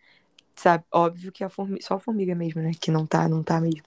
Sabe? 0.55 0.85
Óbvio 0.91 1.31
que 1.31 1.43
a 1.43 1.49
Formiga, 1.49 1.81
só 1.83 1.95
a 1.95 1.99
Formiga 1.99 2.35
mesmo, 2.35 2.61
né? 2.61 2.71
Que 2.79 2.91
não 2.91 3.05
tá, 3.05 3.27
não 3.29 3.43
tá 3.43 3.61
mesmo. 3.61 3.83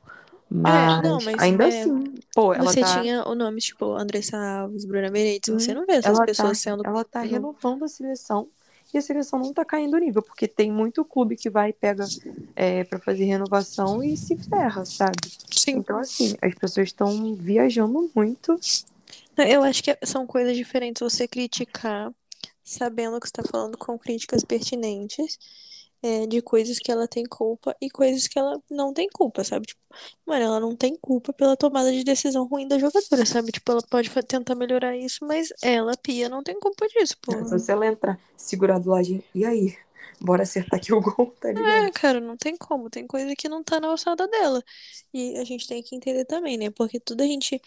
Mas, 0.51 0.99
É, 0.99 1.09
não, 1.09 1.19
mas, 1.25 1.39
ainda 1.39 1.65
é, 1.65 1.81
assim, 1.81 2.15
pô, 2.35 2.53
ela 2.53 2.65
Você 2.65 2.81
tá. 2.81 3.01
tinha 3.01 3.27
o 3.27 3.35
nome, 3.37 3.61
tipo, 3.61 3.93
Andressa 3.93 4.37
Alves, 4.37 4.85
Bruna 4.85 5.09
Menezes, 5.09 5.43
você 5.47 5.67
Sim, 5.67 5.75
não 5.75 5.87
vê 5.87 5.93
essas 5.93 6.17
ela 6.17 6.27
pessoas 6.27 6.49
tá, 6.59 6.71
sendo. 6.71 6.85
ela 6.85 7.05
tá 7.05 7.21
renovando 7.21 7.85
a 7.85 7.89
seleção 7.89 8.49
e 8.93 8.99
a 8.99 9.01
seleção 9.03 9.39
não 9.39 9.53
tá 9.55 9.65
caindo 9.65 9.95
o 9.95 9.99
nível, 9.99 10.21
porque 10.21 10.49
tem 10.49 10.73
muito 10.73 11.05
clube 11.05 11.37
que 11.37 11.49
vai 11.49 11.71
e 11.71 11.73
pega 11.73 12.05
é, 12.57 12.83
para 12.83 12.99
fazer 12.99 13.25
renovação 13.25 14.03
e 14.03 14.17
se 14.17 14.37
ferra, 14.37 14.85
sabe? 14.85 15.17
Sim. 15.53 15.77
Então, 15.77 15.99
assim, 15.99 16.35
as 16.43 16.55
pessoas 16.57 16.89
estão 16.89 17.35
viajando 17.37 18.11
muito. 18.15 18.59
Eu 19.39 19.63
acho 19.63 19.85
que 19.85 19.97
são 20.05 20.27
coisas 20.27 20.57
diferentes 20.57 21.01
você 21.01 21.29
criticar 21.29 22.13
sabendo 22.65 23.21
que 23.21 23.29
você 23.29 23.33
tá 23.33 23.43
falando 23.45 23.79
com 23.79 23.97
críticas 23.97 24.45
pertinentes 24.45 25.39
é, 26.03 26.27
de 26.27 26.41
coisas 26.41 26.79
que 26.79 26.91
ela 26.91 27.07
tem 27.07 27.25
culpa 27.25 27.77
e 27.81 27.91
coisas 27.91 28.27
que 28.27 28.39
ela 28.39 28.61
não 28.71 28.93
tem 28.93 29.09
culpa, 29.13 29.45
sabe? 29.45 29.67
Tipo, 29.67 29.81
mano, 30.27 30.45
ela 30.45 30.61
não 30.61 30.77
tem 30.77 30.97
culpa 30.97 31.33
pela 31.33 31.57
tomada 31.57 31.93
de 31.93 32.05
decisão 32.05 32.47
ruim 32.47 32.67
da 32.67 32.79
jogadora, 32.79 33.27
sabe? 33.27 33.53
Tipo, 33.53 33.73
ela 33.73 33.83
pode 33.83 34.11
tentar 34.27 34.55
melhorar 34.55 34.97
isso, 34.97 35.25
mas 35.27 35.53
ela, 35.63 35.97
Pia, 35.97 36.29
não 36.29 36.43
tem 36.43 36.59
culpa 36.59 36.87
disso, 36.89 37.17
pô. 37.21 37.33
Se 37.33 37.51
você 37.51 37.73
ela 37.73 37.87
entrar, 37.87 38.19
segurar 38.37 38.79
do 38.79 38.91
ladinho, 38.91 39.23
e 39.35 39.45
aí? 39.45 39.77
Bora 40.23 40.43
acertar 40.43 40.79
aqui 40.79 40.93
o 40.93 41.01
gol, 41.01 41.35
tá 41.41 41.49
ligado? 41.49 41.87
É, 41.87 41.91
cara, 41.93 42.21
não 42.21 42.37
tem 42.37 42.55
como. 42.55 42.91
Tem 42.91 43.07
coisa 43.07 43.35
que 43.35 43.49
não 43.49 43.65
tá 43.65 43.81
na 43.81 43.89
alçada 43.89 44.29
dela. 44.29 44.63
E 45.15 45.39
a 45.39 45.45
gente 45.45 45.67
tem 45.67 45.83
que 45.83 45.97
entender 45.97 46.27
também, 46.27 46.59
né? 46.59 46.71
Porque 46.71 47.01
tudo 47.01 47.23
a 47.23 47.27
gente 47.27 47.61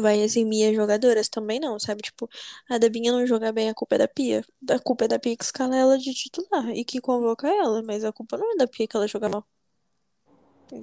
vai 0.00 0.20
eximir 0.20 0.70
as 0.70 0.76
jogadoras 0.76 1.28
também 1.28 1.60
não, 1.60 1.78
sabe? 1.78 2.02
Tipo, 2.02 2.28
a 2.68 2.78
Debinha 2.78 3.12
não 3.12 3.26
jogar 3.26 3.52
bem, 3.52 3.68
a 3.68 3.74
culpa 3.74 3.96
é 3.96 3.98
da 3.98 4.08
Pia. 4.08 4.44
A 4.70 4.78
culpa 4.78 5.04
é 5.04 5.08
da 5.08 5.18
Pia 5.18 5.36
que 5.36 5.44
escala 5.44 5.76
ela 5.76 5.98
de 5.98 6.12
titular 6.14 6.70
e 6.70 6.84
que 6.84 7.00
convoca 7.00 7.48
ela, 7.48 7.82
mas 7.82 8.04
a 8.04 8.12
culpa 8.12 8.36
não 8.36 8.52
é 8.52 8.56
da 8.56 8.66
Pia 8.66 8.86
que 8.86 8.96
ela 8.96 9.08
joga 9.08 9.28
mal. 9.28 9.46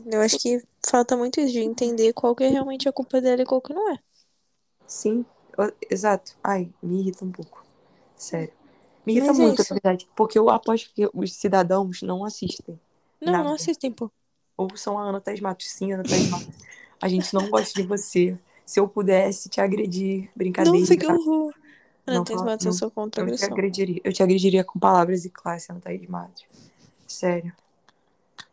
Eu 0.05 0.21
acho 0.21 0.37
que 0.37 0.63
falta 0.87 1.17
muito 1.17 1.39
isso 1.39 1.53
de 1.53 1.59
entender 1.59 2.13
qual 2.13 2.35
que 2.35 2.43
é 2.43 2.49
realmente 2.49 2.87
a 2.87 2.93
culpa 2.93 3.19
dela 3.19 3.41
e 3.41 3.45
qual 3.45 3.61
que 3.61 3.73
não 3.73 3.91
é. 3.91 3.99
Sim, 4.87 5.25
exato. 5.89 6.35
Ai, 6.43 6.71
me 6.81 6.99
irrita 6.99 7.25
um 7.25 7.31
pouco. 7.31 7.65
Sério. 8.15 8.53
Me 9.05 9.13
irrita 9.13 9.27
Mas 9.27 9.39
é 9.39 9.41
muito, 9.41 9.61
isso. 9.61 9.73
na 9.73 9.79
verdade, 9.81 10.07
porque 10.15 10.37
eu 10.37 10.49
aposto 10.49 10.91
que 10.93 11.09
os 11.13 11.33
cidadãos 11.33 12.01
não 12.01 12.23
assistem. 12.23 12.79
Não, 13.19 13.33
Nada. 13.33 13.43
não 13.45 13.53
assistem, 13.55 13.91
pô. 13.91 14.11
Ou 14.55 14.75
são 14.75 14.99
a 14.99 15.03
Ana 15.03 15.21
Thaís 15.21 15.39
Matos. 15.39 15.69
Sim, 15.69 15.93
Ana 15.93 16.03
Thaís 16.03 16.29
Matos. 16.29 16.49
A 17.01 17.07
gente 17.07 17.33
não 17.33 17.49
gosta 17.49 17.81
de 17.81 17.87
você. 17.87 18.37
Se 18.69 18.79
eu 18.79 18.87
pudesse 18.87 19.49
te 19.49 19.59
agredir, 19.59 20.29
brincadeira. 20.35 20.77
Nossa, 20.77 20.95
que 20.95 21.03
horror. 21.07 21.51
Não, 22.05 22.23
Thaís 22.23 22.39
fala- 22.39 22.55
eu 22.61 22.65
não. 22.65 22.71
sou 22.71 22.91
contra 22.91 23.27
Eu 23.27 23.35
te 23.35 23.43
agrediria. 23.43 24.01
Eu 24.03 24.13
te 24.13 24.21
agrediria 24.21 24.63
com 24.63 24.77
palavras 24.77 25.25
e 25.25 25.29
classe, 25.31 25.71
Ana 25.71 25.81
Thaís 25.81 26.07
Matos. 26.07 26.45
Sério. 27.07 27.51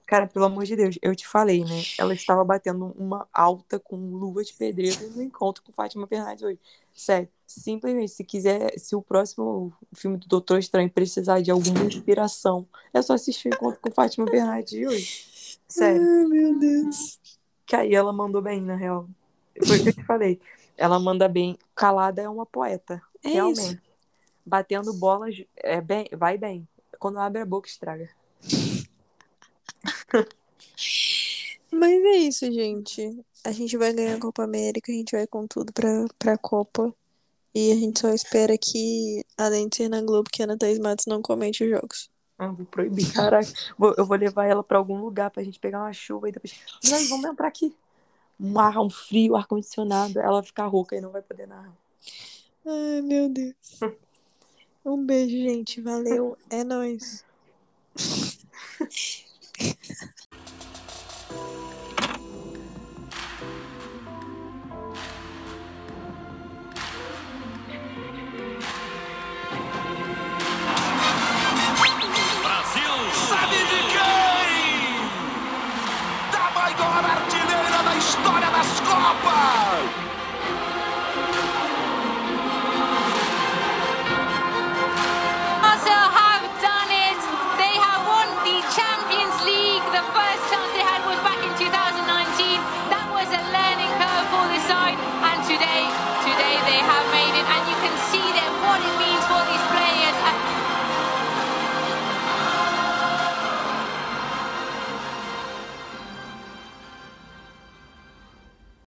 Cara, 0.07 0.27
pelo 0.27 0.47
amor 0.47 0.65
de 0.65 0.75
Deus, 0.75 0.99
eu 1.03 1.15
te 1.15 1.29
falei, 1.29 1.67
né? 1.67 1.83
Ela 1.99 2.15
estava 2.15 2.43
batendo 2.43 2.95
uma 2.99 3.29
alta 3.31 3.79
com 3.79 3.95
luva 3.95 4.43
de 4.43 4.55
pedreiro 4.55 5.11
no 5.11 5.23
encontro 5.23 5.63
com 5.63 5.71
Fátima 5.71 6.07
Bernardes 6.07 6.45
hoje. 6.45 6.59
Sério, 6.95 7.29
simplesmente, 7.47 8.13
se 8.13 8.25
quiser, 8.25 8.73
se 8.79 8.97
o 8.97 9.03
próximo 9.03 9.71
filme 9.93 10.17
do 10.17 10.27
Doutor 10.27 10.59
Estranho 10.59 10.89
precisar 10.89 11.43
de 11.43 11.51
alguma 11.51 11.85
inspiração, 11.85 12.67
é 12.95 13.03
só 13.03 13.13
assistir 13.13 13.49
o 13.49 13.55
encontro 13.55 13.81
com 13.83 13.91
Fátima 13.91 14.25
Bernardes 14.25 14.71
de 14.71 14.87
hoje. 14.87 15.59
Sério. 15.69 16.01
Ai, 16.01 16.25
meu 16.25 16.59
Deus. 16.59 17.21
Que 17.67 17.77
aí 17.77 17.95
ela 17.95 18.15
mandou 18.15 18.41
bem, 18.41 18.63
na 18.63 18.77
real. 18.77 19.07
Foi 19.65 19.79
o 19.79 19.83
que 19.83 19.89
eu 19.91 19.93
te 19.95 20.05
falei. 20.05 20.41
Ela 20.77 20.99
manda 20.99 21.29
bem. 21.29 21.59
Calada 21.75 22.21
é 22.23 22.29
uma 22.29 22.45
poeta. 22.47 23.01
É 23.23 23.29
realmente. 23.31 23.61
isso. 23.61 23.79
Batendo 24.45 24.93
bolas 24.95 25.35
é 25.57 25.81
bem, 25.81 26.09
vai 26.13 26.37
bem. 26.39 26.67
Quando 26.99 27.19
abre 27.19 27.41
a 27.43 27.47
boca, 27.47 27.69
estraga. 27.69 28.09
Mas 31.71 31.93
é 32.05 32.17
isso, 32.17 32.51
gente. 32.53 33.25
A 33.45 33.53
gente 33.53 33.77
vai 33.77 33.93
ganhar 33.93 34.17
a 34.17 34.21
Copa 34.21 34.43
América, 34.45 34.91
a 34.91 34.95
gente 34.95 35.15
vai 35.15 35.27
com 35.27 35.47
tudo 35.47 35.73
pra, 35.73 36.07
pra 36.19 36.39
Copa. 36.39 36.93
E 37.55 37.73
a 37.73 37.75
gente 37.75 38.01
só 38.01 38.11
espera 38.11 38.57
que, 38.59 39.25
além 39.37 39.69
de 39.69 39.77
ser 39.77 39.89
na 39.89 40.03
Globo, 40.03 40.29
que 40.31 40.43
a 40.43 40.45
Ana 40.45 40.59
Thaís 40.59 40.79
Matos 40.79 41.07
não 41.07 41.23
comente 41.23 41.65
os 41.65 41.71
jogos. 41.71 42.11
Ah, 42.39 42.49
vou 42.49 42.67
proibir. 42.67 43.11
Caraca, 43.15 43.51
vou- 43.79 43.95
eu 43.97 44.05
vou 44.05 44.17
levar 44.17 44.45
ela 44.45 44.63
pra 44.63 44.77
algum 44.77 44.99
lugar 45.01 45.31
pra 45.31 45.43
gente 45.43 45.59
pegar 45.59 45.81
uma 45.81 45.93
chuva 45.93 46.29
e 46.29 46.33
depois. 46.33 46.55
Não, 46.85 47.09
vamos 47.09 47.25
entrar 47.25 47.49
aqui. 47.49 47.75
Um 48.39 48.59
ar, 48.59 48.79
um 48.79 48.91
frio, 48.91 49.37
ar-condicionado. 49.37 50.19
Ela 50.19 50.43
ficar 50.43 50.67
rouca 50.67 50.97
e 50.97 51.01
não 51.01 51.11
vai 51.11 51.23
poder 51.23 51.47
narrar. 51.47 51.77
Ai, 52.65 53.01
meu 53.03 53.29
Deus. 53.29 53.81
Um 54.85 55.05
beijo, 55.05 55.37
gente. 55.37 55.81
Valeu. 55.81 56.37
É 56.51 56.63
nóis. 56.63 57.25